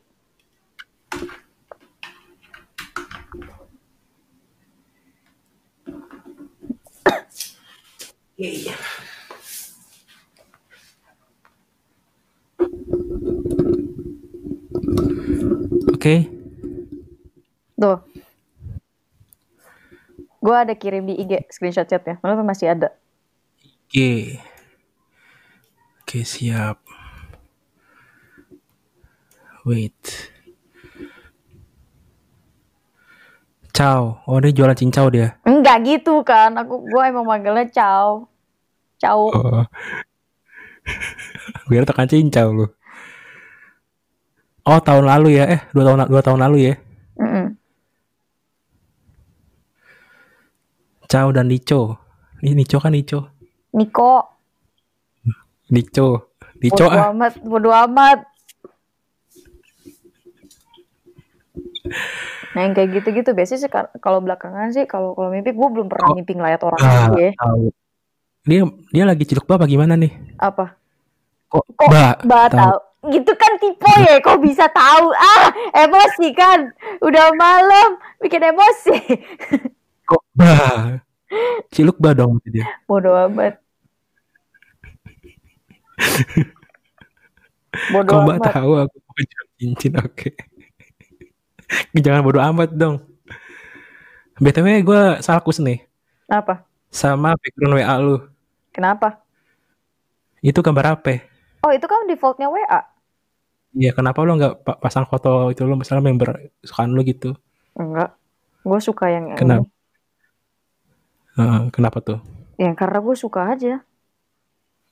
Oke, 15.96 16.28
Tuh. 17.82 17.98
Gue 20.42 20.56
ada 20.58 20.74
kirim 20.74 21.06
di 21.06 21.18
IG 21.18 21.48
screenshot 21.54 21.88
chatnya. 21.88 22.18
Mana 22.20 22.38
tuh 22.38 22.46
masih 22.46 22.74
ada. 22.74 22.94
Oke. 23.88 24.42
Oke, 26.02 26.26
siap. 26.28 26.81
Wait. 29.62 29.94
Ciao. 33.72 34.20
Oh, 34.26 34.38
dia 34.42 34.52
jualan 34.52 34.76
cincau 34.76 35.08
dia. 35.14 35.38
Enggak 35.46 35.86
gitu 35.86 36.26
kan. 36.26 36.58
Aku 36.58 36.82
gue 36.86 37.04
emang 37.06 37.26
manggilnya 37.26 37.70
Chow. 37.70 38.26
Chow. 38.98 39.30
Oh. 39.32 39.66
Biar 41.70 41.86
tekan 41.86 42.10
cincau 42.10 42.48
lu. 42.52 42.66
Oh, 44.66 44.78
tahun 44.82 45.06
lalu 45.10 45.42
ya. 45.42 45.46
Eh, 45.50 45.62
dua 45.74 45.84
tahun 45.88 46.00
dua 46.10 46.22
tahun 46.22 46.40
lalu 46.46 46.58
ya. 46.70 46.74
Mm-mm. 47.18 47.46
Ciao 51.10 51.30
dan 51.34 51.50
Nico. 51.50 51.98
Ini 52.42 52.58
Nico 52.58 52.78
kan 52.82 52.94
Nico. 52.94 53.30
Niko. 53.78 54.26
Nico. 55.70 56.34
Nico 56.62 56.86
Bodo 56.86 56.88
ah. 56.90 57.10
amat. 57.14 57.34
Bodo 57.42 57.70
amat. 57.74 58.31
Nah 62.52 62.62
yang 62.62 62.74
kayak 62.74 62.90
gitu-gitu 62.94 63.32
biasanya 63.32 63.60
sih 63.60 63.72
kal- 63.72 63.94
kalau 63.98 64.20
belakangan 64.20 64.70
sih 64.70 64.84
kalau 64.84 65.14
kalau 65.14 65.30
mimpi 65.30 65.52
gue 65.52 65.68
belum 65.70 65.88
pernah 65.88 66.12
Oh. 66.12 66.16
mimpi 66.16 66.34
ngelayat 66.34 66.62
orang 66.62 66.80
lagi 66.80 67.22
ya. 67.22 67.32
tahu. 67.36 67.64
Dia 68.42 68.60
dia 68.90 69.04
lagi 69.06 69.24
ciluk 69.24 69.46
apa 69.46 69.64
gimana 69.64 69.94
nih? 69.94 70.12
Apa? 70.36 70.76
Kok, 71.48 71.64
Kok 71.74 71.88
Mbak, 71.88 72.16
Mbak 72.26 72.46
tahu. 72.48 72.60
tahu. 72.60 72.78
Gitu 73.02 73.32
kan 73.34 73.52
tipe 73.58 73.94
ya, 74.00 74.16
kok 74.20 74.40
bisa 74.40 74.66
tahu? 74.68 75.10
Ah, 75.12 75.50
emosi 75.76 76.28
kan. 76.32 76.70
Udah 77.00 77.34
malam, 77.34 77.88
bikin 78.18 78.46
emosi. 78.46 78.94
Kok 80.04 80.22
Mbak? 80.34 81.02
Ciluk 81.70 81.98
Mbak 81.98 82.14
dong 82.14 82.38
dia. 82.46 82.66
Bodo 82.84 83.16
amat. 83.26 83.58
Bodo 87.90 88.10
Kok 88.10 88.22
amat. 88.28 88.52
tahu 88.52 88.72
aku 88.80 88.96
jual 89.18 89.46
cincin 89.56 89.94
oke. 89.98 90.30
Jangan 92.06 92.22
bodo 92.24 92.40
amat 92.42 92.70
dong. 92.74 93.02
BTW 94.42 94.82
gue 94.82 95.02
salkus 95.22 95.62
nih 95.62 95.86
Apa? 96.26 96.66
sama 96.90 97.38
background 97.38 97.78
WA 97.78 97.96
lu. 98.02 98.18
Kenapa? 98.74 99.22
Itu 100.42 100.66
gambar 100.66 100.98
apa? 100.98 101.22
Oh 101.62 101.70
itu 101.70 101.86
kan 101.86 102.10
defaultnya 102.10 102.50
WA. 102.50 102.82
Iya, 103.72 103.94
kenapa 103.96 104.26
lu 104.26 104.36
nggak 104.36 104.66
pa- 104.66 104.80
pasang 104.82 105.06
foto 105.08 105.54
itu 105.54 105.62
lu 105.64 105.78
misalnya 105.78 106.04
member 106.04 106.52
sukaan 106.66 106.92
lu 106.92 107.06
gitu? 107.06 107.38
Enggak. 107.78 108.18
Gue 108.66 108.80
suka 108.82 109.08
yang 109.14 109.32
Kenapa? 109.38 109.64
ini. 109.64 109.70
Heeh, 111.38 111.62
kenapa 111.72 111.98
tuh? 112.04 112.20
Ya 112.60 112.74
karena 112.76 113.00
gue 113.00 113.16
suka 113.16 113.56
aja. 113.56 113.80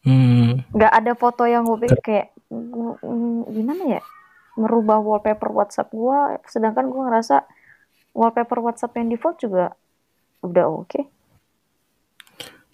Hmm. 0.06 0.64
Nggak 0.72 0.94
ada 0.94 1.12
foto 1.18 1.44
yang 1.44 1.68
gue 1.68 1.90
pikir 1.90 2.00
kayak 2.00 2.28
gimana 3.52 4.00
ya 4.00 4.02
merubah 4.60 4.99
wallpaper 4.99 5.56
WhatsApp 5.56 5.88
gue, 5.95 6.19
sedangkan 6.52 6.91
gue 6.91 7.02
ngerasa 7.07 7.48
wallpaper 8.11 8.60
WhatsApp 8.60 8.99
yang 8.99 9.07
default 9.07 9.40
juga 9.40 9.72
udah 10.44 10.65
oke. 10.68 11.02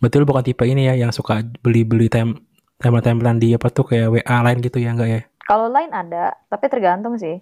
Betul 0.01 0.25
bukan 0.25 0.43
tipe 0.43 0.65
ini 0.65 0.89
ya 0.89 0.97
yang 0.97 1.13
suka 1.13 1.45
beli-beli 1.61 2.09
tem 2.09 2.35
tempel-tempelan 2.81 3.39
di 3.39 3.55
apa 3.55 3.71
tuh 3.71 3.87
kayak 3.87 4.11
WA 4.11 4.37
lain 4.43 4.59
gitu 4.59 4.77
ya 4.81 4.91
enggak 4.91 5.09
ya? 5.09 5.21
Kalau 5.45 5.69
lain 5.69 5.93
ada, 5.93 6.33
tapi 6.49 6.65
tergantung 6.67 7.15
sih. 7.21 7.37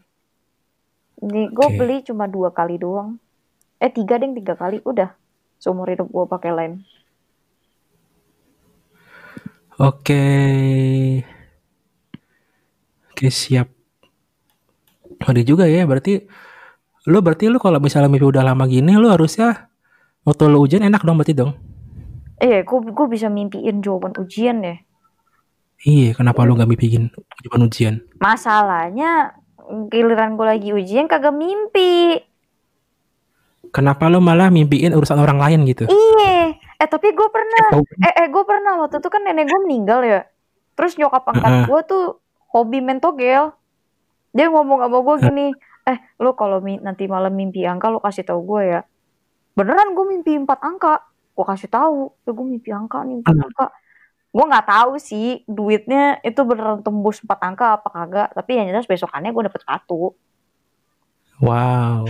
Ini 1.23 1.49
gue 1.49 1.67
Oke. 1.71 1.79
beli 1.79 2.03
cuma 2.03 2.27
dua 2.27 2.51
kali 2.51 2.75
doang. 2.75 3.15
Eh 3.79 3.87
tiga 3.87 4.19
deh, 4.19 4.27
tiga 4.35 4.59
kali. 4.59 4.83
Udah. 4.83 5.15
Seumur 5.55 5.87
hidup 5.87 6.11
gue 6.11 6.25
pakai 6.27 6.51
lain. 6.51 6.73
Oke. 9.79 10.23
Oke, 13.09 13.27
siap. 13.31 13.82
Ada 15.23 15.41
juga 15.43 15.65
ya, 15.65 15.87
berarti 15.87 16.23
lu 17.07 17.19
berarti 17.19 17.51
lu 17.51 17.59
kalau 17.59 17.83
misalnya 17.83 18.07
mimpi 18.07 18.23
udah 18.23 18.43
lama 18.47 18.63
gini 18.63 18.95
lu 18.95 19.11
harusnya 19.11 19.67
waktu 20.23 20.47
lu 20.47 20.63
ujian 20.63 20.83
enak 20.83 21.03
dong 21.03 21.19
berarti 21.19 21.35
dong. 21.35 21.51
Eh, 22.39 22.63
gue 22.63 22.79
gue 22.91 23.07
bisa 23.07 23.27
mimpiin 23.31 23.83
jawaban 23.83 24.15
ujian 24.19 24.63
ya. 24.63 24.75
Iya, 25.83 26.15
kenapa 26.15 26.47
lu 26.47 26.55
nggak 26.55 26.69
mimpiin 26.71 27.11
jawaban 27.43 27.67
ujian? 27.67 27.93
Masalahnya 28.23 29.35
giliran 29.91 30.39
gue 30.39 30.47
lagi 30.47 30.69
ujian 30.71 31.11
kagak 31.11 31.35
mimpi. 31.35 32.19
Kenapa 33.73 34.07
lu 34.07 34.23
malah 34.23 34.47
mimpiin 34.53 34.95
urusan 34.95 35.19
orang 35.19 35.39
lain 35.39 35.65
gitu? 35.67 35.87
Iya. 35.87 36.55
Eh 36.77 36.87
tapi 36.87 37.11
gue 37.15 37.27
pernah. 37.31 37.83
Eh, 37.83 38.13
eh 38.21 38.27
gue 38.27 38.43
pernah 38.43 38.79
waktu 38.79 38.99
itu 38.99 39.09
kan 39.11 39.23
nenek 39.23 39.49
gue 39.49 39.59
meninggal 39.63 39.99
ya. 40.03 40.21
Terus 40.75 40.95
nyokap 40.99 41.25
angkat 41.25 41.51
Heeh. 41.51 41.65
gue 41.67 41.81
tuh 41.87 42.03
hobi 42.53 42.79
main 42.83 42.99
togel. 42.99 43.55
Dia 44.33 44.49
ngomong 44.49 44.81
sama 44.81 44.97
gue 45.05 45.15
gini, 45.29 45.47
eh 45.85 45.97
lu 46.17 46.33
kalau 46.33 46.57
nanti 46.59 47.05
malam 47.05 47.31
mimpi 47.37 47.61
angka 47.69 47.93
lu 47.93 48.01
kasih 48.01 48.25
tahu 48.25 48.41
gue 48.43 48.61
ya. 48.65 48.81
Beneran 49.53 49.93
gue 49.93 50.05
mimpi 50.09 50.33
empat 50.33 50.59
angka. 50.65 51.05
Gue 51.37 51.45
kasih 51.45 51.69
tahu, 51.69 52.13
ya 52.25 52.31
gue 52.33 52.45
mimpi 52.45 52.73
angka 52.73 53.05
nih 53.05 53.21
empat 53.21 53.37
angka. 53.37 53.65
Gue 54.33 54.45
nggak 54.49 54.65
tahu 54.65 54.97
sih 54.97 55.45
duitnya 55.45 56.17
itu 56.25 56.41
beneran 56.41 56.81
tembus 56.81 57.21
empat 57.21 57.39
angka 57.45 57.77
apa 57.77 57.89
kagak. 57.93 58.29
Tapi 58.33 58.51
yang 58.57 58.73
jelas 58.73 58.89
besokannya 58.89 59.29
gue 59.29 59.43
dapet 59.45 59.61
sepatu. 59.61 60.17
Wow. 61.37 62.09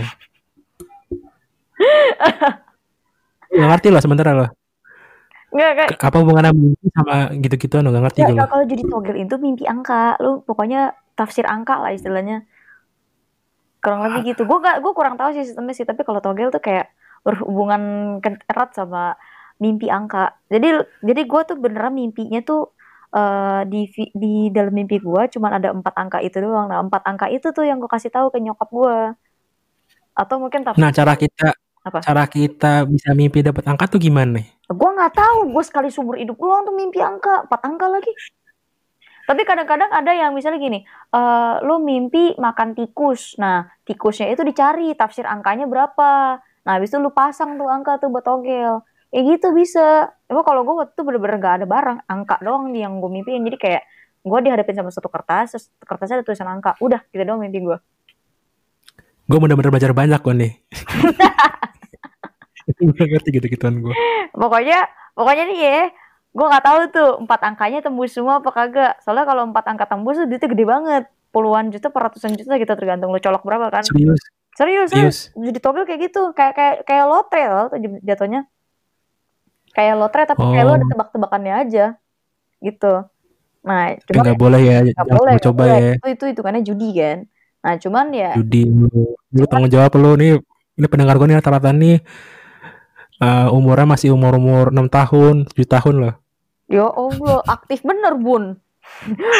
Gak 3.54 3.68
ngerti 3.70 3.88
loh 3.94 4.02
sementara 4.02 4.34
loh. 4.34 4.50
Nggak 5.54 5.70
kayak 5.78 5.88
Ke- 5.94 6.06
Apa 6.10 6.16
hubungannya 6.24 6.50
mimpi 6.50 6.86
sama 6.90 7.30
gitu-gituan 7.38 7.86
lo 7.86 7.94
gak 7.94 8.10
ngerti 8.10 8.20
gue 8.26 8.34
kalau 8.34 8.64
jadi 8.66 8.82
togel 8.90 9.16
itu 9.22 9.34
mimpi 9.38 9.64
angka, 9.70 10.18
lu 10.18 10.42
pokoknya 10.42 10.90
tafsir 11.18 11.44
angka 11.46 11.74
lah 11.82 11.90
istilahnya. 11.94 12.46
Kurang 13.82 14.00
lebih 14.08 14.34
gitu. 14.34 14.42
Gue 14.48 14.58
gak, 14.64 14.80
gue 14.84 14.92
kurang 14.96 15.14
tahu 15.20 15.30
sih 15.36 15.44
sistemnya 15.46 15.74
sih, 15.76 15.86
tapi 15.86 16.02
kalau 16.06 16.20
togel 16.24 16.48
tuh 16.54 16.62
kayak 16.62 16.90
berhubungan 17.24 17.82
erat 18.50 18.70
sama 18.76 19.16
mimpi 19.62 19.86
angka. 19.88 20.36
Jadi 20.52 20.66
jadi 21.08 21.20
gue 21.24 21.40
tuh 21.48 21.56
beneran 21.60 21.94
mimpinya 21.96 22.40
tuh 22.44 22.74
eh, 23.14 23.62
di 23.70 23.80
di 24.14 24.34
dalam 24.56 24.74
mimpi 24.74 24.96
gue 25.00 25.22
cuman 25.34 25.50
ada 25.60 25.68
empat 25.76 25.94
angka 25.96 26.18
itu 26.26 26.36
doang. 26.44 26.66
Nah 26.70 26.78
empat 26.84 27.02
angka 27.06 27.26
itu 27.32 27.46
tuh 27.56 27.64
yang 27.68 27.78
gue 27.82 27.90
kasih 27.90 28.10
tahu 28.12 28.28
ke 28.34 28.38
nyokap 28.44 28.68
gue. 28.72 28.96
Atau 30.14 30.36
mungkin 30.42 30.62
tafsir 30.66 30.82
Nah 30.82 30.90
cara 30.94 31.14
kita 31.18 31.54
Apa? 31.84 32.00
cara 32.04 32.24
kita 32.28 32.72
bisa 32.88 33.10
mimpi 33.16 33.40
dapat 33.44 33.64
angka 33.70 33.84
tuh 33.92 34.00
gimana? 34.02 34.40
Gue 34.68 34.90
nggak 34.96 35.12
tahu, 35.20 35.38
gue 35.52 35.64
sekali 35.68 35.88
seumur 35.92 36.16
hidup 36.16 36.36
doang 36.40 36.64
tuh 36.68 36.74
mimpi 36.76 37.00
angka, 37.00 37.44
empat 37.48 37.60
angka 37.68 37.86
lagi. 37.92 38.12
Tapi 39.24 39.40
kadang-kadang 39.48 39.88
ada 39.88 40.12
yang 40.12 40.36
misalnya 40.36 40.60
gini, 40.60 40.84
eh 40.84 41.54
lu 41.64 41.80
mimpi 41.80 42.36
makan 42.36 42.76
tikus. 42.76 43.40
Nah, 43.40 43.64
tikusnya 43.88 44.28
itu 44.28 44.44
dicari 44.44 44.92
tafsir 44.92 45.24
angkanya 45.24 45.64
berapa. 45.64 46.38
Nah, 46.64 46.72
habis 46.76 46.92
itu 46.92 47.00
lu 47.00 47.12
pasang 47.12 47.56
tuh 47.56 47.68
angka 47.68 48.00
tuh 48.00 48.12
buat 48.12 48.24
togel. 48.24 48.84
Ya 49.14 49.20
gitu 49.24 49.56
bisa. 49.56 50.12
Emang 50.28 50.44
kalau 50.44 50.66
gue 50.66 50.74
waktu 50.76 50.92
itu 50.92 51.02
bener-bener 51.06 51.36
gak 51.40 51.54
ada 51.62 51.66
barang, 51.68 51.98
angka 52.04 52.36
doang 52.44 52.68
nih 52.72 52.84
yang 52.84 53.00
gue 53.00 53.10
mimpiin. 53.12 53.44
Jadi 53.48 53.56
kayak 53.56 53.82
gue 54.24 54.38
dihadapin 54.44 54.76
sama 54.76 54.90
satu 54.92 55.08
kertas, 55.08 55.56
terus 55.56 55.64
kertasnya 55.80 56.20
ada 56.20 56.24
tulisan 56.26 56.48
angka. 56.48 56.76
Udah, 56.84 57.00
gitu 57.08 57.22
doang 57.24 57.40
mimpi 57.40 57.64
gue. 57.64 57.78
Gue 59.24 59.38
bener-bener 59.40 59.72
belajar 59.72 59.96
banyak 59.96 60.20
kok 60.20 60.36
nih. 60.36 60.52
Gak 62.76 63.06
ngerti 63.12 63.28
gitu-gituan 63.40 63.80
gue. 63.80 63.94
Pokoknya, 64.36 64.84
pokoknya 65.16 65.44
nih 65.48 65.58
ya, 65.64 65.80
gue 66.34 66.46
nggak 66.50 66.64
tahu 66.66 66.78
tuh 66.90 67.10
empat 67.22 67.40
angkanya 67.46 67.78
tembus 67.80 68.10
semua 68.10 68.42
apa 68.42 68.50
kagak. 68.50 68.98
Soalnya 69.06 69.24
kalau 69.24 69.46
empat 69.46 69.64
angka 69.70 69.86
tembus 69.86 70.18
tuh 70.18 70.26
duitnya 70.26 70.50
gede 70.50 70.64
banget, 70.66 71.04
puluhan 71.30 71.70
juta, 71.70 71.94
per 71.94 72.10
ratusan 72.10 72.34
juta 72.34 72.58
gitu 72.58 72.74
tergantung 72.74 73.14
lo 73.14 73.22
colok 73.22 73.46
berapa 73.46 73.70
kan. 73.70 73.84
Serius, 73.86 74.18
Serius, 74.54 74.88
serius. 74.90 75.16
serius. 75.30 75.46
Jadi 75.50 75.58
togel 75.62 75.86
kayak 75.86 76.00
gitu, 76.10 76.34
kayak 76.34 76.52
kayak 76.58 76.76
kayak 76.82 77.06
lotre 77.06 77.42
loh 77.46 77.66
tuh 77.70 77.78
jatuhnya. 78.02 78.50
Kayak 79.74 79.94
lotre 79.98 80.22
tapi 80.26 80.42
kayak 80.42 80.64
lo 80.64 80.70
Oh. 80.70 80.78
ada 80.78 80.86
tebak-tebakannya 80.86 81.54
aja, 81.66 81.84
gitu. 82.58 82.94
Nah, 83.64 83.96
cuma 84.04 84.22
gak 84.22 84.38
boleh 84.38 84.60
ya, 84.60 84.78
nggak 84.84 85.06
boleh, 85.08 85.32
nggak 85.34 85.46
coba 85.48 85.62
ya. 85.66 85.92
Itu 85.96 86.06
itu 86.12 86.24
hitungannya 86.30 86.62
judi 86.62 86.88
kan. 86.94 87.18
Nah, 87.64 87.74
cuman 87.80 88.06
ya 88.12 88.30
Judi 88.36 88.68
lu. 88.68 89.16
Lu 89.32 89.44
tanggung 89.48 89.72
jawab 89.72 89.96
lu 89.96 90.14
nih. 90.14 90.36
Ini 90.74 90.86
pendengar 90.90 91.16
gue 91.16 91.26
nih 91.26 91.38
rata-rata 91.38 91.70
nih. 91.70 91.98
eh, 93.22 93.46
umurnya 93.54 93.86
masih 93.88 94.10
umur-umur 94.10 94.74
6 94.74 94.90
tahun, 94.90 95.46
7 95.46 95.64
tahun 95.70 95.94
loh. 96.02 96.14
Ya 96.64 96.88
Allah, 96.88 97.44
aktif 97.44 97.84
bener 97.84 98.16
bun. 98.16 98.56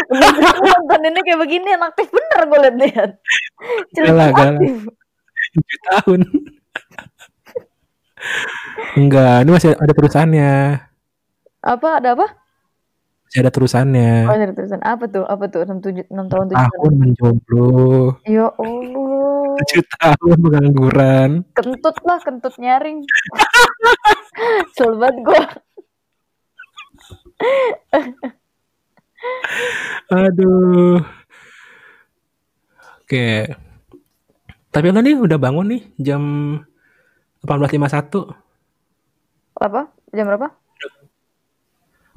Nonton 0.09 1.01
ini 1.05 1.21
kayak 1.21 1.41
begini 1.41 1.77
aktif 1.77 2.09
bener 2.13 2.41
gue 2.49 2.59
liat-liat. 2.65 3.11
Galah. 3.97 4.29
7 5.55 5.87
tahun. 5.87 6.21
Enggak, 8.97 9.45
ini 9.45 9.51
masih 9.53 9.77
ada 9.77 9.93
terusannya. 9.95 10.81
Apa 11.61 12.01
ada 12.01 12.17
apa? 12.17 12.27
Masih 13.29 13.41
ada 13.45 13.53
terusannya. 13.53 14.29
Oh 14.29 14.35
ada 14.37 14.55
tulisan 14.55 14.83
apa 14.85 15.05
tuh? 15.09 15.25
Apa 15.29 15.45
tuh? 15.51 15.65
6, 15.67 15.81
7, 15.81 16.07
6 16.07 16.33
tahun 16.33 16.45
7 16.51 16.55
tahun. 16.55 16.71
Tahun 16.71 16.93
menjomblo. 16.99 17.69
Ya 18.27 18.49
Allah. 18.53 19.59
7 19.61 20.01
tahun 20.03 20.37
pengangguran. 20.41 21.31
Kentut 21.55 21.97
lah, 22.03 22.19
kentut 22.25 22.55
nyaring. 22.59 23.05
Banget 24.75 25.17
gue. 25.21 25.43
Aduh. 30.13 31.01
Oke. 33.05 33.49
Tapi 34.75 34.87
lo 34.91 35.01
nih 35.01 35.15
udah 35.15 35.39
bangun 35.39 35.71
nih 35.71 35.83
jam 36.03 36.23
18.51. 37.47 38.35
Apa? 39.61 39.87
Jam 40.11 40.27
berapa? 40.27 40.51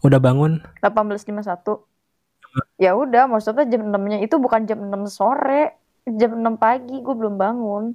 Udah 0.01 0.19
bangun. 0.21 0.63
18.51. 0.81 1.85
Ya 2.81 2.97
udah, 2.97 3.29
maksudnya 3.29 3.69
jam 3.69 3.85
6-nya 3.93 4.25
itu 4.25 4.41
bukan 4.41 4.65
jam 4.65 4.81
6 4.81 5.05
sore. 5.09 5.77
Jam 6.07 6.39
6 6.39 6.57
pagi 6.57 6.97
gue 7.03 7.15
belum 7.17 7.35
bangun. 7.37 7.93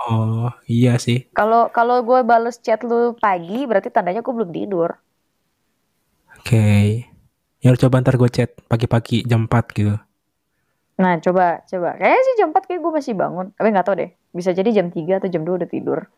Oh, 0.00 0.48
iya 0.64 0.96
sih. 0.96 1.28
Kalau 1.36 1.68
kalau 1.68 2.00
gue 2.00 2.24
bales 2.24 2.56
chat 2.64 2.80
lu 2.80 3.12
pagi, 3.20 3.68
berarti 3.68 3.92
tandanya 3.92 4.24
gue 4.24 4.32
belum 4.32 4.48
tidur. 4.48 4.96
Oke. 6.40 7.04
Ya 7.60 7.68
udah 7.76 7.80
coba 7.86 8.00
ntar 8.00 8.16
gue 8.16 8.30
chat 8.32 8.50
pagi-pagi 8.66 9.28
jam 9.28 9.44
4 9.44 9.76
gitu. 9.76 9.94
Nah, 10.96 11.20
coba, 11.20 11.60
coba. 11.68 11.96
Kayaknya 12.00 12.22
sih 12.24 12.34
jam 12.40 12.48
4 12.56 12.64
kayak 12.64 12.80
gue 12.80 12.92
masih 12.92 13.14
bangun. 13.16 13.52
Tapi 13.52 13.68
nggak 13.68 13.86
tahu 13.86 13.96
deh. 14.00 14.10
Bisa 14.32 14.56
jadi 14.56 14.68
jam 14.72 14.88
3 14.88 15.20
atau 15.20 15.28
jam 15.28 15.44
2 15.44 15.60
udah 15.60 15.68
tidur. 15.68 16.08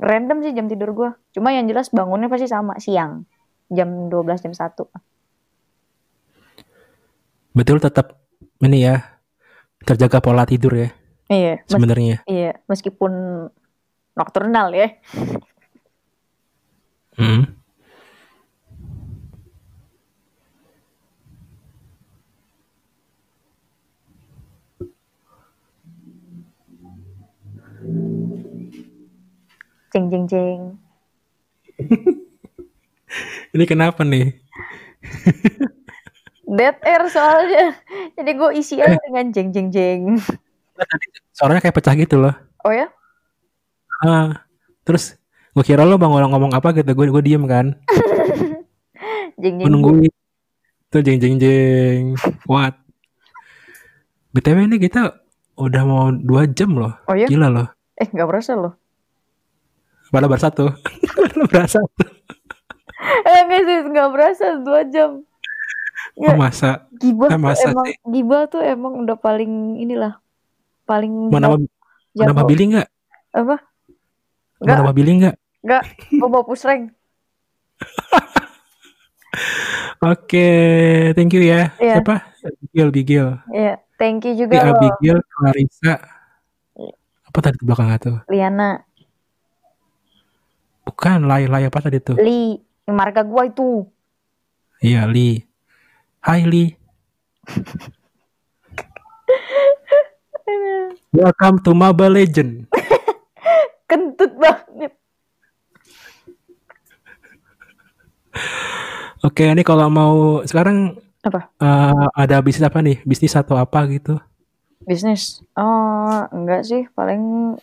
Random 0.00 0.40
sih 0.40 0.56
jam 0.56 0.68
tidur 0.68 0.96
gue. 0.96 1.10
Cuma 1.36 1.52
yang 1.52 1.68
jelas 1.68 1.92
bangunnya 1.92 2.32
pasti 2.32 2.48
sama, 2.48 2.80
siang. 2.80 3.28
Jam 3.68 4.08
12, 4.08 4.40
jam 4.40 4.56
1. 4.56 4.88
Betul 7.52 7.82
tetap 7.82 8.16
ini 8.64 8.86
ya 8.86 9.20
terjaga 9.82 10.20
pola 10.22 10.44
tidur 10.44 10.76
ya 10.76 10.88
Iya, 11.30 11.62
sebenarnya. 11.66 12.22
iya, 12.26 12.58
meskipun 12.66 13.10
nokturnal 14.14 14.74
ya. 14.74 14.88
Hmm. 17.14 17.59
Jeng 29.90 30.06
jeng 30.10 30.24
jeng. 30.30 30.60
Ini 33.50 33.64
kenapa 33.66 34.06
nih? 34.06 34.38
Dead 36.58 36.76
air 36.82 37.02
soalnya. 37.10 37.78
Jadi 38.18 38.30
gue 38.34 38.50
isi 38.58 38.78
aja 38.82 38.98
dengan 39.06 39.30
jeng 39.30 39.50
jeng 39.54 39.68
jeng. 39.70 40.02
Suaranya 41.34 41.62
kayak 41.62 41.76
pecah 41.78 41.94
gitu 41.94 42.18
loh. 42.18 42.34
Oh 42.66 42.72
ya? 42.74 42.90
Ah, 44.00 44.46
terus 44.82 45.14
gue 45.52 45.64
kira 45.66 45.84
lo 45.84 45.98
bang 45.98 46.10
ngomong 46.10 46.54
apa 46.56 46.72
gitu, 46.72 46.88
gue 46.94 47.06
gue 47.10 47.22
diem 47.26 47.44
kan, 47.44 47.74
Jeng 49.42 49.60
jeng. 49.60 49.68
nungguin. 49.68 50.12
Tuh 50.88 51.04
jeng 51.04 51.20
jeng 51.20 51.36
jeng. 51.36 52.16
What? 52.48 52.80
BTW 54.32 54.70
ini 54.70 54.78
kita 54.80 55.20
udah 55.58 55.82
mau 55.84 56.08
dua 56.14 56.48
jam 56.48 56.78
loh. 56.78 56.96
Oh 57.10 57.14
iya? 57.18 57.28
Gila 57.28 57.52
loh. 57.52 57.68
Eh, 58.00 58.08
nggak 58.08 58.28
berasa 58.30 58.56
loh. 58.56 58.79
Pada 60.10 60.26
berasa 60.26 60.48
tuh. 60.50 60.70
Pada 61.16 61.44
berasa 61.46 61.78
tuh. 61.80 62.10
Eh, 63.00 63.38
enggak 63.40 63.62
sih, 63.64 63.78
nggak 63.86 64.08
berasa 64.10 64.46
dua 64.58 64.84
jam. 64.84 65.24
Oh 66.16 66.24
Ya, 66.26 66.34
masa. 66.34 66.90
gibah 66.92 67.28
eh, 67.28 67.32
tuh 67.32 67.40
masa 67.40 67.66
emang 67.66 67.86
sih? 67.86 67.96
gibah 68.04 68.42
tuh 68.46 68.60
emang 68.60 68.92
udah 68.98 69.16
paling 69.16 69.52
inilah 69.78 70.20
paling 70.84 71.30
Mau 71.30 71.38
nama, 71.38 71.56
mau 71.56 72.24
nama. 72.26 72.42
Billy 72.44 72.64
nggak? 72.68 72.88
apa? 73.32 73.56
Mau 73.56 74.60
Nggak, 74.60 74.76
nama 74.76 74.92
Billy 74.92 75.12
nggak? 75.16 75.36
nggak. 75.60 75.82
Gue 76.12 76.28
bawa 76.28 76.44
pusreng. 76.44 76.90
Oke, 80.02 80.48
thank 81.14 81.30
you 81.30 81.44
ya. 81.44 81.70
Iya. 81.76 82.00
Siapa? 82.00 82.16
Bigil, 82.64 82.88
Bigil. 82.90 83.26
Iya, 83.50 83.74
thank 83.96 84.24
you 84.24 84.34
juga 84.34 84.64
loh, 84.64 84.74
Abigail, 84.74 85.18
Clarissa. 85.22 85.94
Iya. 86.74 86.92
Apa 87.22 87.38
tadi 87.38 87.56
di 87.56 87.64
belakangnya 87.64 87.98
tuh? 88.00 88.16
Liana, 88.26 88.80
Bukan, 90.90 91.30
Lai, 91.30 91.46
Lai 91.46 91.70
apa 91.70 91.78
tadi 91.78 92.02
tuh? 92.02 92.18
Li, 92.18 92.58
yang 92.82 92.98
marga 92.98 93.22
gua 93.22 93.46
itu. 93.46 93.86
Iya, 94.82 95.06
Li. 95.06 95.38
Hai, 96.18 96.42
Li. 96.42 96.66
Welcome 101.14 101.62
to 101.62 101.78
Mobile 101.78 102.10
Legend. 102.10 102.66
Kentut 103.90 104.34
banget. 104.34 104.98
Oke, 109.22 109.46
ini 109.46 109.62
kalau 109.62 109.86
mau 109.86 110.42
sekarang 110.42 110.98
Apa? 111.22 111.54
eh, 111.54 112.06
ada 112.18 112.42
bisnis 112.42 112.66
apa 112.66 112.82
nih? 112.82 112.98
Bisnis 113.06 113.38
atau 113.38 113.54
apa 113.54 113.86
gitu? 113.86 114.18
Bisnis? 114.82 115.38
Oh, 115.54 116.26
enggak 116.34 116.66
sih. 116.66 116.90
Paling 116.98 117.54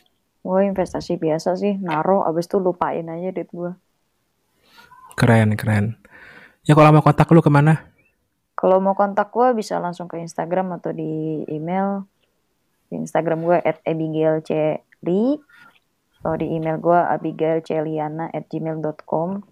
gue 0.48 0.62
investasi 0.64 1.20
biasa 1.20 1.60
sih. 1.60 1.76
Naro, 1.76 2.24
abis 2.24 2.48
itu 2.48 2.64
lupain 2.64 3.04
aja 3.04 3.36
duit 3.36 3.52
gue. 3.52 3.72
Keren, 5.20 5.60
keren. 5.60 6.00
Ya 6.64 6.72
kalau 6.72 6.96
mau 6.96 7.04
kontak 7.04 7.28
lu 7.36 7.44
ke 7.44 7.52
mana? 7.52 7.92
Kalau 8.56 8.80
mau 8.80 8.96
kontak 8.96 9.36
gue 9.36 9.52
bisa 9.60 9.76
langsung 9.84 10.08
ke 10.08 10.16
Instagram 10.24 10.80
atau 10.80 10.96
di 10.96 11.44
email. 11.52 12.08
Di 12.88 12.96
Instagram 12.96 13.44
gue 13.44 13.60
at 13.60 13.84
abigailceli. 13.84 15.44
Atau 16.24 16.34
di 16.40 16.48
email 16.56 16.80
gue 16.80 16.96
abigailceliana 16.96 18.32
at 18.32 18.48
gmail.com. 18.48 19.44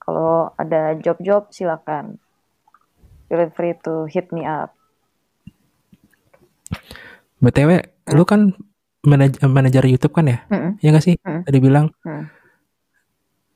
Kalau 0.00 0.56
ada 0.56 0.96
job-job 0.96 1.52
silakan. 1.52 2.16
Feel 3.28 3.52
free 3.52 3.76
to 3.84 4.08
hit 4.08 4.32
me 4.32 4.42
up. 4.48 4.72
BTW, 7.40 7.82
lu 8.16 8.24
kan 8.26 8.52
manaj- 9.02 9.40
manajer 9.42 9.84
YouTube 9.86 10.12
kan 10.12 10.26
ya? 10.26 10.38
Mm-mm. 10.48 10.76
Ya 10.80 10.88
nggak 10.92 11.04
sih? 11.04 11.16
Hmm. 11.20 11.42
Tadi 11.42 11.58
bilang. 11.58 11.88
Hmm. 12.02 12.28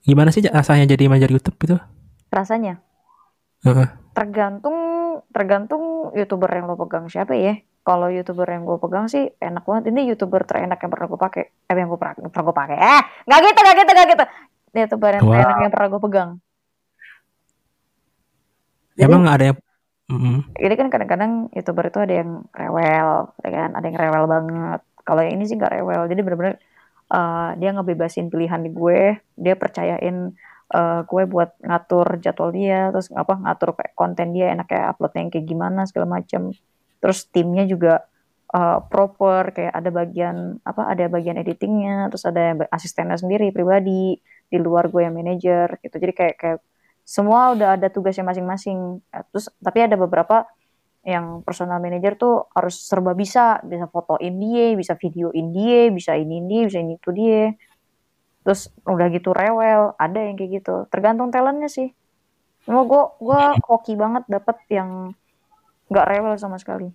Gimana 0.03 0.29
sih 0.29 0.45
rasanya 0.45 0.85
jadi 0.87 1.09
manajer 1.09 1.33
YouTube 1.33 1.57
gitu? 1.59 1.77
Rasanya 2.29 2.81
Heeh. 3.65 3.89
tergantung 4.13 4.77
tergantung 5.31 6.13
youtuber 6.13 6.51
yang 6.51 6.69
lo 6.69 6.77
pegang 6.77 7.09
siapa 7.09 7.33
ya. 7.33 7.57
Kalau 7.81 8.09
youtuber 8.09 8.49
yang 8.49 8.65
gue 8.65 8.77
pegang 8.77 9.09
sih 9.09 9.29
enak 9.39 9.65
banget. 9.65 9.93
Ini 9.93 10.09
youtuber 10.09 10.45
terenak 10.45 10.77
yang 10.77 10.89
pernah 10.89 11.07
gue 11.07 11.21
pakai. 11.21 11.45
Eh 11.65 11.73
yang 11.73 11.89
gue 11.89 11.97
pernah, 11.97 12.17
pernah 12.17 12.45
gue 12.45 12.57
pakai. 12.57 12.77
Eh 12.77 13.01
nggak 13.25 13.41
gitu 13.41 13.59
nggak 13.61 13.77
gitu 13.77 13.91
nggak 13.93 14.09
gitu. 14.09 14.25
Youtuber 14.75 15.11
yang 15.13 15.25
Wow. 15.25 15.33
terenak 15.33 15.59
yang 15.61 15.73
pernah 15.73 15.89
gue 15.89 16.01
pegang. 16.03 16.31
Jadi- 18.95 19.05
Emang 19.05 19.25
ada 19.27 19.45
yang 19.45 19.59
Mm-mm. 20.05 20.53
Jadi 20.61 20.75
kan 20.77 20.89
kadang-kadang 20.93 21.33
youtuber 21.57 21.89
itu 21.89 21.97
ada 21.97 22.13
yang 22.21 22.45
rewel, 22.53 23.33
ya 23.41 23.49
kan? 23.49 23.71
Ada 23.73 23.85
yang 23.89 23.97
rewel 23.97 24.25
banget. 24.29 24.81
Kalau 25.05 25.21
yang 25.25 25.41
ini 25.41 25.45
sih 25.49 25.57
nggak 25.61 25.73
rewel. 25.81 26.03
Jadi 26.11 26.21
bener-bener 26.25 26.55
eh, 27.13 27.51
dia 27.61 27.71
ngebebasin 27.77 28.33
pilihan 28.33 28.61
di 28.65 28.71
gue. 28.73 29.21
Dia 29.37 29.55
percayain 29.55 30.17
eh, 30.75 31.01
gue 31.05 31.23
buat 31.29 31.51
ngatur 31.61 32.19
jadwal 32.25 32.51
dia, 32.57 32.91
terus 32.93 33.13
apa 33.13 33.37
ngatur 33.37 33.77
kayak 33.77 33.93
konten 33.95 34.33
dia 34.37 34.53
enaknya 34.53 34.91
uploadnya 34.97 35.21
yang 35.29 35.33
kayak 35.33 35.47
gimana 35.47 35.81
segala 35.89 36.07
macam. 36.21 36.51
Terus 37.01 37.29
timnya 37.29 37.65
juga 37.69 38.03
eh, 38.57 38.79
proper, 38.89 39.53
kayak 39.55 39.73
ada 39.77 39.91
bagian 39.93 40.37
apa? 40.65 40.83
Ada 40.93 41.13
bagian 41.13 41.37
editingnya, 41.41 42.09
terus 42.11 42.25
ada 42.25 42.67
asistennya 42.73 43.17
sendiri 43.21 43.53
pribadi 43.53 44.17
di 44.49 44.59
luar 44.61 44.89
gue 44.93 45.03
yang 45.05 45.15
manajer 45.17 45.79
gitu. 45.85 45.97
Jadi 46.01 46.13
kayak 46.17 46.37
kayak 46.41 46.61
semua 47.05 47.53
udah 47.53 47.77
ada 47.77 47.93
tugasnya 47.93 48.25
masing-masing. 48.25 49.05
Terus 49.33 49.53
tapi 49.61 49.85
ada 49.85 49.97
beberapa 50.01 50.49
yang 51.05 51.45
personal 51.45 51.79
manager 51.85 52.17
tuh 52.17 52.35
harus 52.57 52.81
serba 52.81 53.13
bisa, 53.13 53.61
bisa 53.61 53.85
fotoin 53.93 54.35
dia, 54.41 54.73
bisa 54.73 54.97
videoin 54.97 55.53
dia, 55.53 55.93
bisa 55.93 56.17
ini 56.17 56.41
dia, 56.49 56.63
bisa 56.65 56.81
ini 56.81 56.97
itu 56.97 57.11
dia. 57.13 57.53
Terus 58.45 58.73
udah 58.89 59.07
gitu 59.13 59.37
rewel, 59.37 59.93
ada 60.01 60.21
yang 60.21 60.37
kayak 60.37 60.65
gitu. 60.65 60.89
Tergantung 60.89 61.29
talentnya 61.29 61.69
sih. 61.69 61.93
Cuma 62.65 62.89
gue 62.89 63.03
gua 63.21 63.53
hoki 63.69 63.93
banget 63.93 64.25
dapet 64.25 64.57
yang 64.73 65.13
nggak 65.93 66.07
rewel 66.09 66.35
sama 66.41 66.57
sekali. 66.57 66.89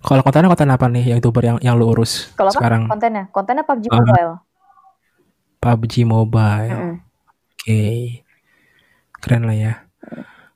Kalau 0.00 0.24
kontennya 0.24 0.48
konten 0.48 0.72
apa 0.72 0.88
nih 0.88 1.12
yang 1.12 1.18
youtuber 1.20 1.44
yang 1.44 1.58
yang 1.60 1.76
lu 1.76 1.92
urus 1.92 2.32
Kalau 2.32 2.48
apa 2.48 2.56
sekarang? 2.56 2.88
kontennya? 2.88 3.28
Kontennya 3.32 3.64
PUBG 3.68 3.84
Ah. 3.88 3.96
Mobile. 4.00 4.32
PUBG 5.60 5.94
Mobile. 6.08 6.72
Mm-mm. 6.72 6.96
Oke. 7.52 7.84
Keren 9.20 9.44
lah 9.44 9.56
ya. 9.56 9.72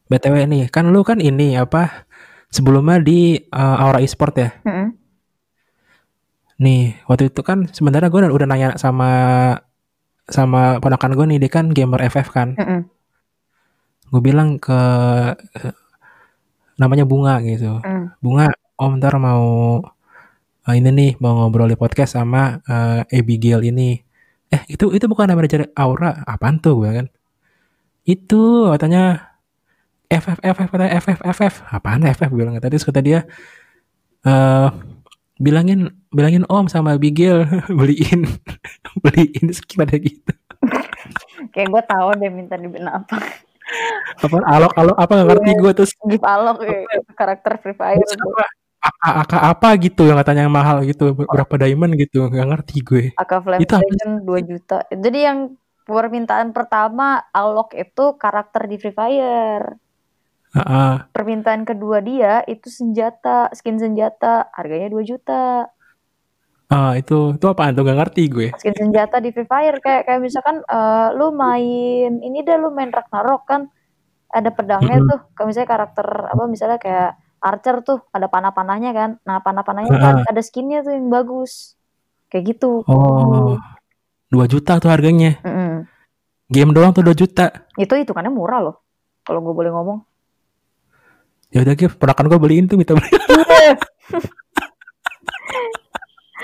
BTW 0.09 0.36
nih, 0.44 0.62
kan 0.68 0.93
lu 0.93 1.01
kan 1.01 1.18
ini 1.18 1.56
apa? 1.56 2.05
Sebelumnya 2.52 3.02
di 3.02 3.40
uh, 3.51 3.82
Aura 3.82 3.98
Esport 4.05 4.36
ya. 4.36 4.55
Mm-mm. 4.62 4.94
Nih, 6.60 7.02
waktu 7.10 7.32
itu 7.32 7.40
kan 7.43 7.66
sebenarnya 7.72 8.12
gue 8.12 8.20
udah, 8.31 8.47
nanya 8.47 8.78
sama 8.78 9.10
sama 10.31 10.78
ponakan 10.78 11.18
gue 11.18 11.26
nih, 11.35 11.39
dia 11.43 11.51
kan 11.51 11.72
gamer 11.72 12.05
FF 12.06 12.28
kan. 12.31 12.55
Mm-mm. 12.55 12.81
Gue 14.12 14.22
bilang 14.22 14.62
ke 14.62 14.81
namanya 16.78 17.05
Bunga 17.06 17.43
gitu. 17.43 17.82
Mm. 17.82 18.14
Bunga, 18.22 18.51
Om 18.74 18.98
ntar 18.98 19.14
mau 19.22 19.78
eh, 20.66 20.74
ini 20.78 20.90
nih 20.90 21.10
mau 21.22 21.39
ngobrol 21.39 21.70
di 21.70 21.78
podcast 21.78 22.18
sama 22.18 22.59
eh, 22.66 23.18
Abigail 23.18 23.62
ini. 23.62 23.98
Eh 24.51 24.62
itu 24.70 24.90
itu 24.94 25.06
bukan 25.06 25.31
manajer 25.35 25.70
Aura, 25.74 26.22
apaan 26.26 26.59
tuh 26.62 26.82
gue 26.82 26.90
kan? 27.02 27.06
Itu 28.06 28.70
katanya 28.70 29.34
FF 30.15 30.39
FF 30.41 30.70
FF 30.70 31.20
FF 31.23 31.55
apaan 31.74 32.07
FF 32.07 32.31
bilang 32.31 32.55
tadi 32.62 32.74
terus 32.78 32.86
kata 32.86 33.01
dia 33.03 33.27
eh 34.24 34.69
bilangin 35.39 35.91
bilangin 36.15 36.47
Om 36.47 36.70
sama 36.70 36.95
Abigail 36.95 37.47
beliin 37.78 38.27
beliin 39.03 39.47
skin 39.51 39.82
ada 39.82 39.97
gitu. 39.99 40.32
Kayak 41.51 41.69
gue 41.70 41.82
tahu 41.91 42.09
deh 42.19 42.31
minta 42.31 42.55
dibeliin 42.55 42.89
apa. 42.89 43.19
Apa 44.20 44.36
alok 44.45 44.73
alok 44.77 44.97
apa 44.97 45.12
nggak 45.12 45.28
ngerti 45.35 45.51
gue 45.57 45.73
terus 45.73 45.93
Gift 46.07 46.24
alok 46.24 46.59
ya, 46.62 46.85
karakter 47.16 47.53
Free 47.61 47.77
Fire. 47.77 47.99
apa 48.05 48.45
AK, 49.24 49.32
apa 49.32 49.69
gitu 49.81 50.05
yang 50.05 50.20
katanya 50.20 50.45
yang 50.45 50.53
mahal 50.53 50.85
gitu 50.85 51.16
berapa 51.16 51.55
diamond 51.57 51.97
gitu 51.97 52.28
nggak 52.28 52.49
ngerti 52.53 52.77
gue. 52.85 53.05
AK 53.16 53.32
Flame 53.41 53.61
Itu 53.65 53.73
apa 53.74 53.85
Legend 53.89 54.15
2 54.28 54.51
juta. 54.51 54.78
Jadi 54.93 55.19
yang 55.24 55.39
permintaan 55.89 56.53
pertama 56.53 57.24
Alok 57.32 57.73
itu 57.77 58.16
karakter 58.20 58.69
di 58.69 58.77
Free 58.77 58.93
Fire. 58.93 59.81
Heeh. 60.55 60.94
Permintaan 61.10 61.66
kedua 61.66 61.98
dia 61.98 62.47
itu 62.47 62.70
senjata, 62.70 63.51
skin 63.51 63.82
senjata, 63.82 64.55
harganya 64.55 64.94
2 64.94 65.02
juta. 65.02 65.66
Ah 66.70 66.94
itu 66.97 67.35
itu 67.35 67.47
apaan 67.51 67.74
tuh 67.74 67.82
nggak 67.82 67.98
ngerti 67.98 68.22
gue. 68.31 68.48
Skin 68.56 68.74
senjata 68.74 69.18
di 69.18 69.35
Free 69.35 69.51
Fire 69.51 69.82
kayak 69.82 70.06
kayak 70.06 70.20
misalkan 70.22 70.62
eh, 70.62 71.09
lu 71.18 71.35
main 71.35 72.22
ini 72.22 72.40
dah 72.47 72.56
lu 72.56 72.70
main 72.70 72.89
Ragnarok 72.94 73.43
kan 73.51 73.66
ada 74.31 74.51
pedangnya 74.55 75.02
tuh. 75.02 75.20
Kayak 75.35 75.48
misalnya 75.51 75.68
karakter 75.68 76.06
apa 76.31 76.44
misalnya 76.47 76.78
kayak 76.78 77.10
Archer 77.44 77.76
tuh 77.85 77.98
ada 78.14 78.26
panah-panahnya 78.32 78.90
kan. 78.97 79.10
Nah, 79.28 79.44
panah-panahnya 79.44 79.90
tuh 79.93 80.01
Heeh. 80.01 80.31
ada 80.32 80.40
skinnya 80.40 80.81
tuh 80.81 80.97
yang 80.97 81.12
bagus. 81.12 81.76
Kayak 82.32 82.56
gitu. 82.56 82.81
Oh, 82.89 83.60
2 84.32 84.47
juta 84.48 84.81
tuh 84.81 84.89
harganya. 84.89 85.36
Game 86.48 86.72
doang 86.72 86.97
tuh 86.97 87.05
2 87.05 87.12
juta. 87.12 87.68
Itu 87.76 88.01
hitungannya 88.01 88.32
murah 88.32 88.64
loh. 88.64 88.76
Kalau 89.28 89.44
gue 89.44 89.52
boleh 89.52 89.70
ngomong. 89.70 90.14
Ya 91.55 91.62
udah 91.62 91.74
Gif, 91.78 91.94
ponakan 92.02 92.26
gue 92.26 92.39
beliin 92.43 92.66
tuh 92.66 92.74
minta 92.74 92.98
beli. 92.98 93.06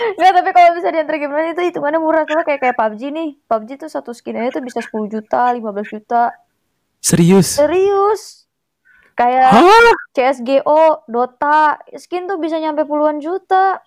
Nggak, 0.01 0.32
tapi 0.32 0.51
kalau 0.55 0.70
bisa 0.78 0.89
diantar 0.95 1.19
lain 1.19 1.53
itu 1.53 1.62
hitungannya 1.66 1.99
murah. 2.01 2.23
Soalnya 2.24 2.47
kayak 2.47 2.61
kayak 2.62 2.77
PUBG 2.78 3.03
nih. 3.11 3.31
PUBG 3.45 3.70
tuh 3.85 3.91
satu 3.91 4.15
skin 4.15 4.39
aja 4.39 4.57
tuh 4.57 4.65
bisa 4.65 4.78
10 4.81 5.11
juta, 5.11 5.51
15 5.51 5.66
juta. 5.93 6.31
Serius? 7.03 7.59
Serius. 7.59 8.47
Kayak 9.19 9.51
Hah? 9.53 9.93
CSGO, 10.15 11.05
Dota, 11.11 11.77
skin 11.99 12.24
tuh 12.31 12.39
bisa 12.41 12.57
nyampe 12.62 12.87
puluhan 12.87 13.19
juta. 13.20 13.82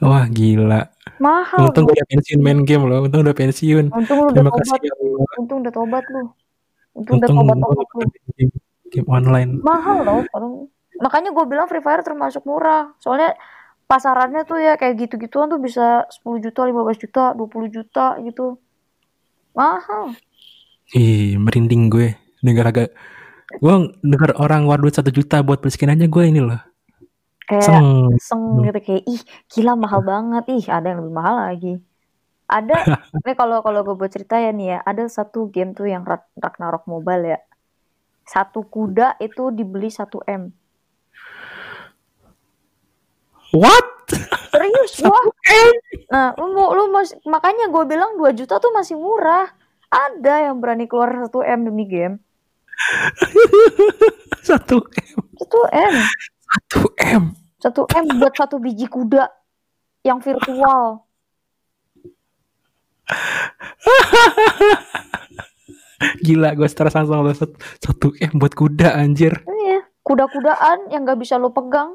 Wah 0.00 0.26
gila. 0.28 0.88
Mahal. 1.20 1.70
Untung 1.70 1.86
gue 1.88 1.94
udah 1.94 2.08
pensiun 2.08 2.40
main 2.40 2.64
game 2.64 2.84
loh. 2.88 3.06
Untung 3.06 3.22
udah 3.22 3.36
pensiun. 3.36 3.92
Untung 3.92 4.16
lu 4.18 4.24
udah 4.32 4.36
Terima 4.36 4.50
tobat. 4.50 4.66
kasih 4.66 4.78
ya. 4.82 4.94
Untung 5.38 5.58
udah 5.62 5.72
tobat 5.72 6.04
lu. 6.08 6.22
Untung 6.96 7.16
udah 7.22 7.28
Untung 7.30 7.36
tobat 7.38 7.56
gue 7.56 7.70
tobat 7.70 7.88
lu. 7.94 8.60
Game. 8.90 9.08
online. 9.08 9.50
Mahal 9.62 9.98
loh. 10.02 10.22
Orang. 10.34 10.68
Makanya 11.00 11.30
gue 11.32 11.44
bilang 11.48 11.66
Free 11.70 11.80
Fire 11.80 12.04
termasuk 12.04 12.44
murah. 12.44 12.92
Soalnya 13.00 13.32
pasarannya 13.88 14.44
tuh 14.44 14.60
ya 14.60 14.76
kayak 14.76 15.08
gitu-gituan 15.08 15.48
tuh 15.48 15.58
bisa 15.62 16.04
10 16.10 16.44
juta, 16.44 16.66
15 16.68 17.02
juta, 17.02 17.22
20 17.34 17.70
juta 17.70 18.06
gitu. 18.20 18.60
Mahal. 19.56 20.14
Ih, 20.92 21.38
merinding 21.40 21.88
gue. 21.88 22.18
Dengar 22.44 22.70
agak 22.70 22.90
gue 23.50 23.74
dengar 24.06 24.30
orang 24.38 24.62
war 24.70 24.78
duit 24.78 24.94
satu 24.94 25.10
juta 25.10 25.42
buat 25.42 25.58
beli 25.58 25.74
skin 25.74 25.90
aja 25.90 26.06
gue 26.06 26.24
ini 26.26 26.38
loh. 26.38 26.60
Kayak 27.50 27.66
Seng. 27.66 28.14
seng 28.22 28.42
gitu 28.62 28.78
kayak 28.78 29.02
ih 29.10 29.20
gila 29.50 29.74
mahal 29.74 30.06
banget 30.06 30.46
ih 30.54 30.64
ada 30.70 30.94
yang 30.94 31.02
lebih 31.02 31.14
mahal 31.18 31.50
lagi 31.50 31.82
ada 32.50 32.74
nih 33.26 33.34
kalau 33.38 33.62
kalau 33.62 33.86
gue 33.86 33.94
buat 33.94 34.10
cerita 34.10 34.42
ya 34.42 34.50
nih 34.50 34.76
ya 34.76 34.78
ada 34.82 35.06
satu 35.06 35.46
game 35.54 35.70
tuh 35.70 35.86
yang 35.86 36.02
Ragnarok 36.38 36.86
Mobile 36.90 37.24
ya 37.34 37.38
satu 38.30 38.62
kuda 38.62 39.18
itu 39.18 39.50
dibeli 39.50 39.90
1 39.90 40.06
m. 40.30 40.54
What? 43.50 43.90
serius 44.50 45.02
wah. 45.02 45.26
Nah 46.14 46.34
lu 46.38 46.54
lu 46.54 46.94
mas, 46.94 47.10
makanya 47.26 47.70
gue 47.70 47.84
bilang 47.90 48.14
2 48.14 48.38
juta 48.38 48.62
tuh 48.62 48.70
masih 48.70 48.94
murah. 48.94 49.50
Ada 49.90 50.46
yang 50.46 50.62
berani 50.62 50.86
keluar 50.86 51.10
1 51.10 51.34
m 51.34 51.60
demi 51.66 51.90
game. 51.90 52.22
Satu 54.46 54.78
M. 54.78 55.18
1 55.34 55.50
m. 55.74 55.94
Satu 56.46 56.80
M. 57.02 57.24
1 57.60 57.76
m 57.92 58.16
buat 58.16 58.32
satu 58.32 58.56
biji 58.56 58.88
kuda 58.88 59.28
yang 60.00 60.16
virtual 60.24 61.04
Gila 66.18 66.52
gue 66.52 66.64
stres 66.64 66.90
langsung 66.90 67.20
satu, 67.28 67.52
satu 67.76 68.06
M 68.14 68.34
buat 68.34 68.52
kuda 68.52 68.94
anjir. 68.94 69.36
iya 69.60 69.84
kuda-kudaan 70.00 70.88
yang 70.88 71.04
gak 71.04 71.16
bisa 71.16 71.36
lo 71.36 71.50
pegang 71.50 71.94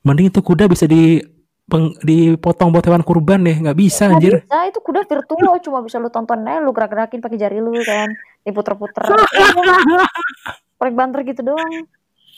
Mending 0.00 0.30
itu 0.30 0.38
kuda 0.38 0.64
bisa 0.64 0.84
di 0.84 1.18
peng- 1.64 1.98
dipotong 2.00 2.70
buat 2.70 2.80
hewan 2.80 3.02
kurban 3.02 3.42
deh, 3.42 3.58
nggak 3.58 3.74
bisa 3.74 4.06
Nggak 4.06 4.14
anjir. 4.14 4.34
bisa, 4.40 4.58
itu 4.64 4.78
kuda 4.80 5.00
virtual 5.02 5.54
cuma 5.60 5.78
bisa 5.80 5.96
lu 5.96 6.06
tonton 6.06 6.38
aja 6.40 6.58
lu 6.58 6.70
gerak-gerakin 6.70 7.18
pakai 7.18 7.34
jari 7.36 7.58
lu 7.58 7.74
kan 7.76 8.14
diputer-puter 8.40 9.02
paling 10.78 10.94
banter 10.94 11.20
gitu 11.24 11.42
doang 11.44 11.86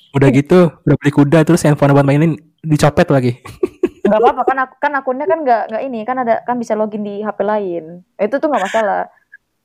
Udah 0.08 0.32
gitu, 0.32 0.72
udah 0.72 0.96
beli 0.96 1.12
kuda 1.12 1.44
terus 1.44 1.60
handphone 1.60 1.92
buat 1.92 2.00
mainin 2.02 2.32
dicopet 2.58 3.04
lagi. 3.08 3.36
nggak 4.08 4.16
apa-apa 4.16 4.42
kan 4.42 4.56
aku 4.58 4.74
kan 4.80 4.92
akunnya 4.94 5.26
kan 5.26 5.38
nggak 5.38 5.62
nggak 5.68 5.82
ini 5.84 6.00
kan 6.00 6.16
ada 6.16 6.40
kan 6.40 6.56
bisa 6.56 6.72
login 6.72 7.04
di 7.04 7.20
HP 7.20 7.44
lain 7.44 7.84
itu 8.16 8.34
tuh 8.34 8.48
nggak 8.48 8.64
masalah 8.64 9.04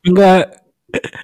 Enggak 0.04 0.63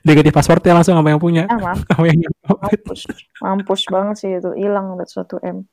negatif 0.08 0.32
passwordnya 0.34 0.74
langsung 0.76 0.98
sama 0.98 1.10
yang 1.14 1.22
punya, 1.22 1.44
ah 1.46 1.60
maaf. 1.60 1.80
Sama 1.90 2.06
yang 2.10 2.20
mampus. 2.46 3.02
Mampus 3.42 3.82
banget 3.90 4.16
sih 4.18 4.30
itu. 4.38 4.52
Hilang 4.58 4.98
buat 4.98 5.10
suatu 5.10 5.38
m. 5.42 5.66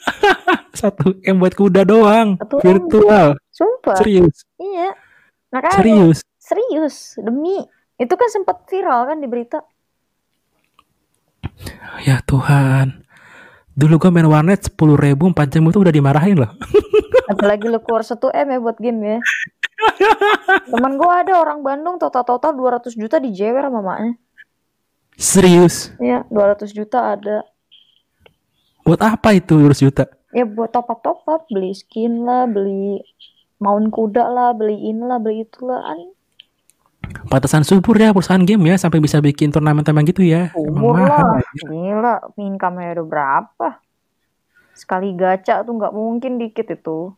Satu 0.80 1.12
M 1.20 1.36
buat 1.36 1.52
kuda 1.52 1.84
doang, 1.84 2.40
Satu 2.40 2.56
M. 2.58 2.64
virtual. 2.64 3.28
sumpah. 3.52 3.96
Serius, 4.00 4.48
iya. 4.56 4.96
Makanya 5.52 5.76
serius. 5.84 6.18
serius. 6.40 6.96
Demi. 7.20 7.60
Itu 8.00 8.16
kan 8.16 8.32
sempat 8.32 8.64
viral 8.72 9.12
kan 9.12 9.20
di 9.20 9.28
berita. 9.28 9.60
Ya 12.08 12.24
Tuhan. 12.24 13.04
Dulu 13.76 14.00
gue 14.00 14.10
main 14.12 14.24
warnet 14.24 14.72
10 14.72 14.96
ribu 14.96 15.28
4 15.28 15.52
jam 15.52 15.68
itu 15.68 15.78
udah 15.84 15.92
dimarahin 15.92 16.40
loh. 16.40 16.52
apalagi 17.30 17.66
lu 17.70 17.78
keluar 17.80 18.02
1 18.02 18.18
m 18.18 18.46
ya 18.50 18.58
buat 18.58 18.76
game 18.82 19.00
ya 19.06 19.18
teman 20.72 20.96
gua 21.00 21.24
ada 21.24 21.38
orang 21.40 21.64
Bandung 21.64 21.96
total-total 21.96 22.52
200 22.52 22.92
juta 22.94 23.16
dijewer 23.20 23.64
sama 23.64 23.80
maknya 23.80 24.14
Serius. 25.20 25.92
Iya, 26.00 26.24
200 26.32 26.72
juta 26.72 27.12
ada. 27.12 27.44
Buat 28.88 29.04
apa 29.04 29.36
itu 29.36 29.60
200 29.60 29.84
juta? 29.84 30.08
Ya 30.32 30.48
buat 30.48 30.72
top 30.72 30.88
up 30.88 31.04
top 31.04 31.20
up, 31.28 31.44
beli 31.52 31.76
skin 31.76 32.24
lah, 32.24 32.48
beli 32.48 33.04
mount 33.60 33.92
kuda 33.92 34.24
lah, 34.32 34.56
beli 34.56 34.80
ini 34.80 35.04
lah, 35.04 35.20
beli 35.20 35.44
itu 35.44 35.60
lah. 35.68 35.84
Kan 35.84 36.00
Pantesan 37.28 37.68
subur 37.68 38.00
ya 38.00 38.16
perusahaan 38.16 38.40
game 38.40 38.72
ya 38.72 38.80
sampai 38.80 38.96
bisa 39.04 39.20
bikin 39.20 39.52
turnamen-turnamen 39.52 40.08
gitu 40.08 40.24
ya. 40.24 40.56
Mahal. 40.56 41.04
lah. 41.04 41.44
Gila, 41.68 42.14
income-nya 42.40 42.96
udah 42.96 43.06
berapa? 43.06 43.68
Sekali 44.72 45.12
gacha 45.12 45.60
tuh 45.60 45.76
nggak 45.76 45.92
mungkin 45.92 46.40
dikit 46.40 46.64
itu. 46.64 47.12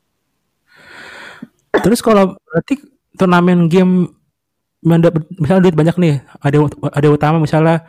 Terus 1.72 2.04
kalau 2.04 2.36
berarti 2.52 2.84
turnamen 3.16 3.68
game 3.72 4.12
misalnya 4.84 5.62
duit 5.62 5.76
banyak 5.78 5.96
nih, 5.96 6.14
ada 6.42 6.68
ada 6.92 7.08
utama 7.08 7.40
misalnya 7.40 7.86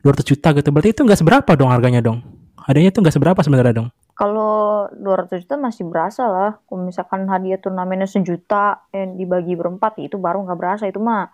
200 0.00 0.24
juta 0.24 0.54
gitu. 0.56 0.68
Berarti 0.72 0.90
itu 0.96 1.00
nggak 1.04 1.20
seberapa 1.20 1.50
dong 1.58 1.68
harganya 1.68 2.00
dong. 2.00 2.24
Adanya 2.66 2.90
itu 2.94 2.98
nggak 3.02 3.14
seberapa 3.14 3.40
sebenarnya 3.44 3.74
dong. 3.84 3.88
Kalau 4.16 4.88
200 4.96 5.44
juta 5.44 5.60
masih 5.60 5.84
berasa 5.84 6.24
lah. 6.24 6.56
Kalau 6.64 6.88
misalkan 6.88 7.28
hadiah 7.28 7.60
turnamennya 7.60 8.08
sejuta 8.08 8.88
yang 8.88 9.20
dibagi 9.20 9.52
berempat, 9.52 10.00
itu 10.00 10.16
baru 10.16 10.40
nggak 10.48 10.58
berasa. 10.58 10.84
Itu 10.88 11.04
mah 11.04 11.28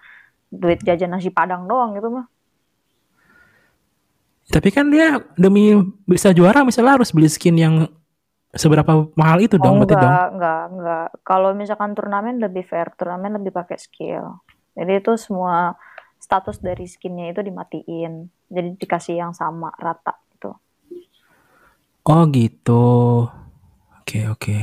duit 0.50 0.82
jajan 0.82 1.14
nasi 1.14 1.30
padang 1.30 1.70
doang 1.70 1.94
itu 1.94 2.08
mah. 2.10 2.26
Tapi 4.50 4.68
kan 4.74 4.90
dia 4.90 5.22
demi 5.38 5.78
bisa 6.04 6.34
juara 6.34 6.66
misalnya 6.66 6.98
harus 6.98 7.14
beli 7.14 7.30
skin 7.30 7.56
yang 7.56 7.74
seberapa 8.54 9.08
mahal 9.16 9.38
itu 9.44 9.56
Oh 9.60 9.64
dong 9.64 9.80
berarti 9.80 9.96
dong. 9.96 10.16
enggak, 10.16 10.26
enggak, 10.34 10.62
enggak. 10.72 11.06
Kalau 11.28 11.50
misalkan 11.60 11.92
turnamen 11.96 12.36
lebih 12.44 12.64
fair, 12.70 12.88
turnamen 12.98 13.32
lebih 13.38 13.52
pakai 13.54 13.78
skill. 13.78 14.42
Jadi 14.76 14.92
itu 15.00 15.12
semua 15.20 15.76
status 16.18 16.56
dari 16.58 16.84
skinnya 16.88 17.26
itu 17.32 17.40
dimatiin. 17.44 18.12
Jadi 18.54 18.68
dikasih 18.80 19.14
yang 19.22 19.32
sama, 19.36 19.70
rata 19.78 20.14
gitu. 20.34 20.50
Oh 22.12 22.22
gitu. 22.36 22.82
Oke 24.00 24.18
oke. 24.32 24.56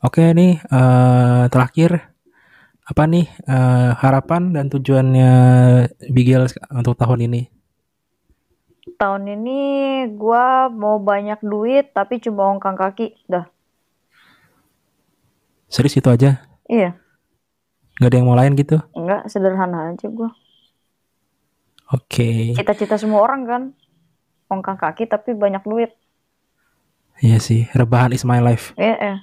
Oke 0.00 0.22
nih 0.32 0.52
eh, 0.64 1.44
terakhir 1.52 1.90
apa 2.90 3.02
nih 3.12 3.26
eh, 3.46 3.90
harapan 4.02 4.42
dan 4.56 4.66
tujuannya 4.72 5.32
Bigel 6.10 6.44
untuk 6.72 6.94
tahun 7.00 7.20
ini? 7.30 7.59
Tahun 9.00 9.24
ini 9.24 9.60
gua 10.12 10.68
mau 10.68 11.00
banyak 11.00 11.40
duit 11.40 11.96
tapi 11.96 12.20
cuma 12.20 12.52
ongkang 12.52 12.76
kaki. 12.76 13.16
Dah. 13.24 13.48
Serius 15.72 15.96
itu 15.96 16.08
aja? 16.10 16.44
Iya, 16.68 16.94
Gak 17.96 18.08
ada 18.12 18.16
yang 18.16 18.28
mau 18.28 18.36
lain 18.38 18.54
gitu? 18.56 18.80
enggak 18.92 19.28
sederhana 19.28 19.92
aja 19.92 20.06
gua. 20.08 20.30
Oke. 21.90 22.54
Cita-cita 22.54 22.94
semua 23.00 23.24
orang 23.24 23.42
kan. 23.48 23.62
Ongkang 24.50 24.78
kaki 24.78 25.06
tapi 25.06 25.32
banyak 25.34 25.62
duit. 25.64 25.90
Iya 27.20 27.36
sih, 27.40 27.68
rebahan 27.72 28.12
is 28.12 28.24
my 28.24 28.40
life. 28.40 28.72
Iya, 28.76 28.94
eh. 29.00 29.18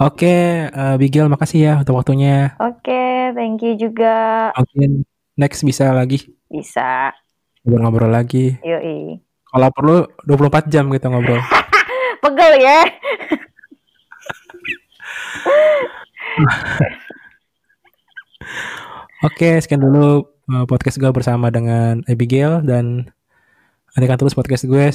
Oke, 0.00 0.32
eh, 0.72 0.94
Bigel 0.96 1.28
makasih 1.28 1.60
ya 1.60 1.72
untuk 1.80 2.00
waktunya. 2.00 2.56
Oke, 2.56 3.32
thank 3.36 3.60
you 3.60 3.76
juga. 3.76 4.48
Mungkin 4.56 5.04
next 5.36 5.60
bisa 5.60 5.92
lagi 5.92 6.24
Bisa. 6.48 7.12
Ngobrol-ngobrol 7.64 8.10
lagi. 8.10 8.56
Yoi. 8.62 9.20
Kalau 9.50 9.68
perlu 9.74 9.96
24 10.24 10.70
jam 10.70 10.86
kita 10.88 11.10
ngobrol. 11.10 11.40
Pegel 12.22 12.52
ya. 12.60 12.80
Oke, 19.20 19.60
sekian 19.60 19.84
dulu 19.84 20.24
eh, 20.48 20.64
podcast 20.64 20.96
gue 20.96 21.10
bersama 21.12 21.52
dengan 21.52 22.00
Abigail 22.08 22.64
dan 22.64 23.12
nantikan 23.92 24.16
terus 24.16 24.38
podcast 24.38 24.64
gue 24.64 24.86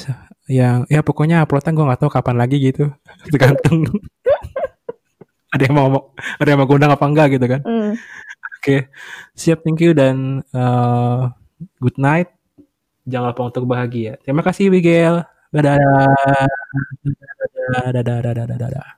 yang 0.48 0.88
ya 0.88 1.04
pokoknya 1.04 1.44
uploadnya 1.44 1.76
gue 1.76 1.84
nggak 1.84 2.00
tahu 2.00 2.10
kapan 2.10 2.36
lagi 2.40 2.56
gitu 2.56 2.88
tergantung 3.32 3.84
ada 5.52 5.62
yang 5.68 5.76
mau 5.76 6.16
ada 6.40 6.48
yang 6.48 6.58
mau 6.58 6.64
gue 6.64 6.76
undang 6.80 6.96
apa 6.96 7.04
enggak 7.04 7.36
gitu 7.36 7.44
kan 7.44 7.60
Hmm. 7.60 7.92
oke 8.56 8.76
siap 9.36 9.60
thank 9.68 9.84
you 9.84 9.92
dan 9.92 10.40
eh, 10.48 11.20
good 11.76 12.00
night 12.00 12.32
jangan 13.06 13.32
lupa 13.32 13.42
untuk 13.50 13.64
bahagia. 13.70 14.10
Terima 14.22 14.42
kasih 14.46 14.66
dadah 14.74 15.08
dadah 15.54 16.06
dadah 17.72 17.90
dadah 17.94 18.18
dadah 18.34 18.46
dadah, 18.46 18.58
dadah. 18.58 18.95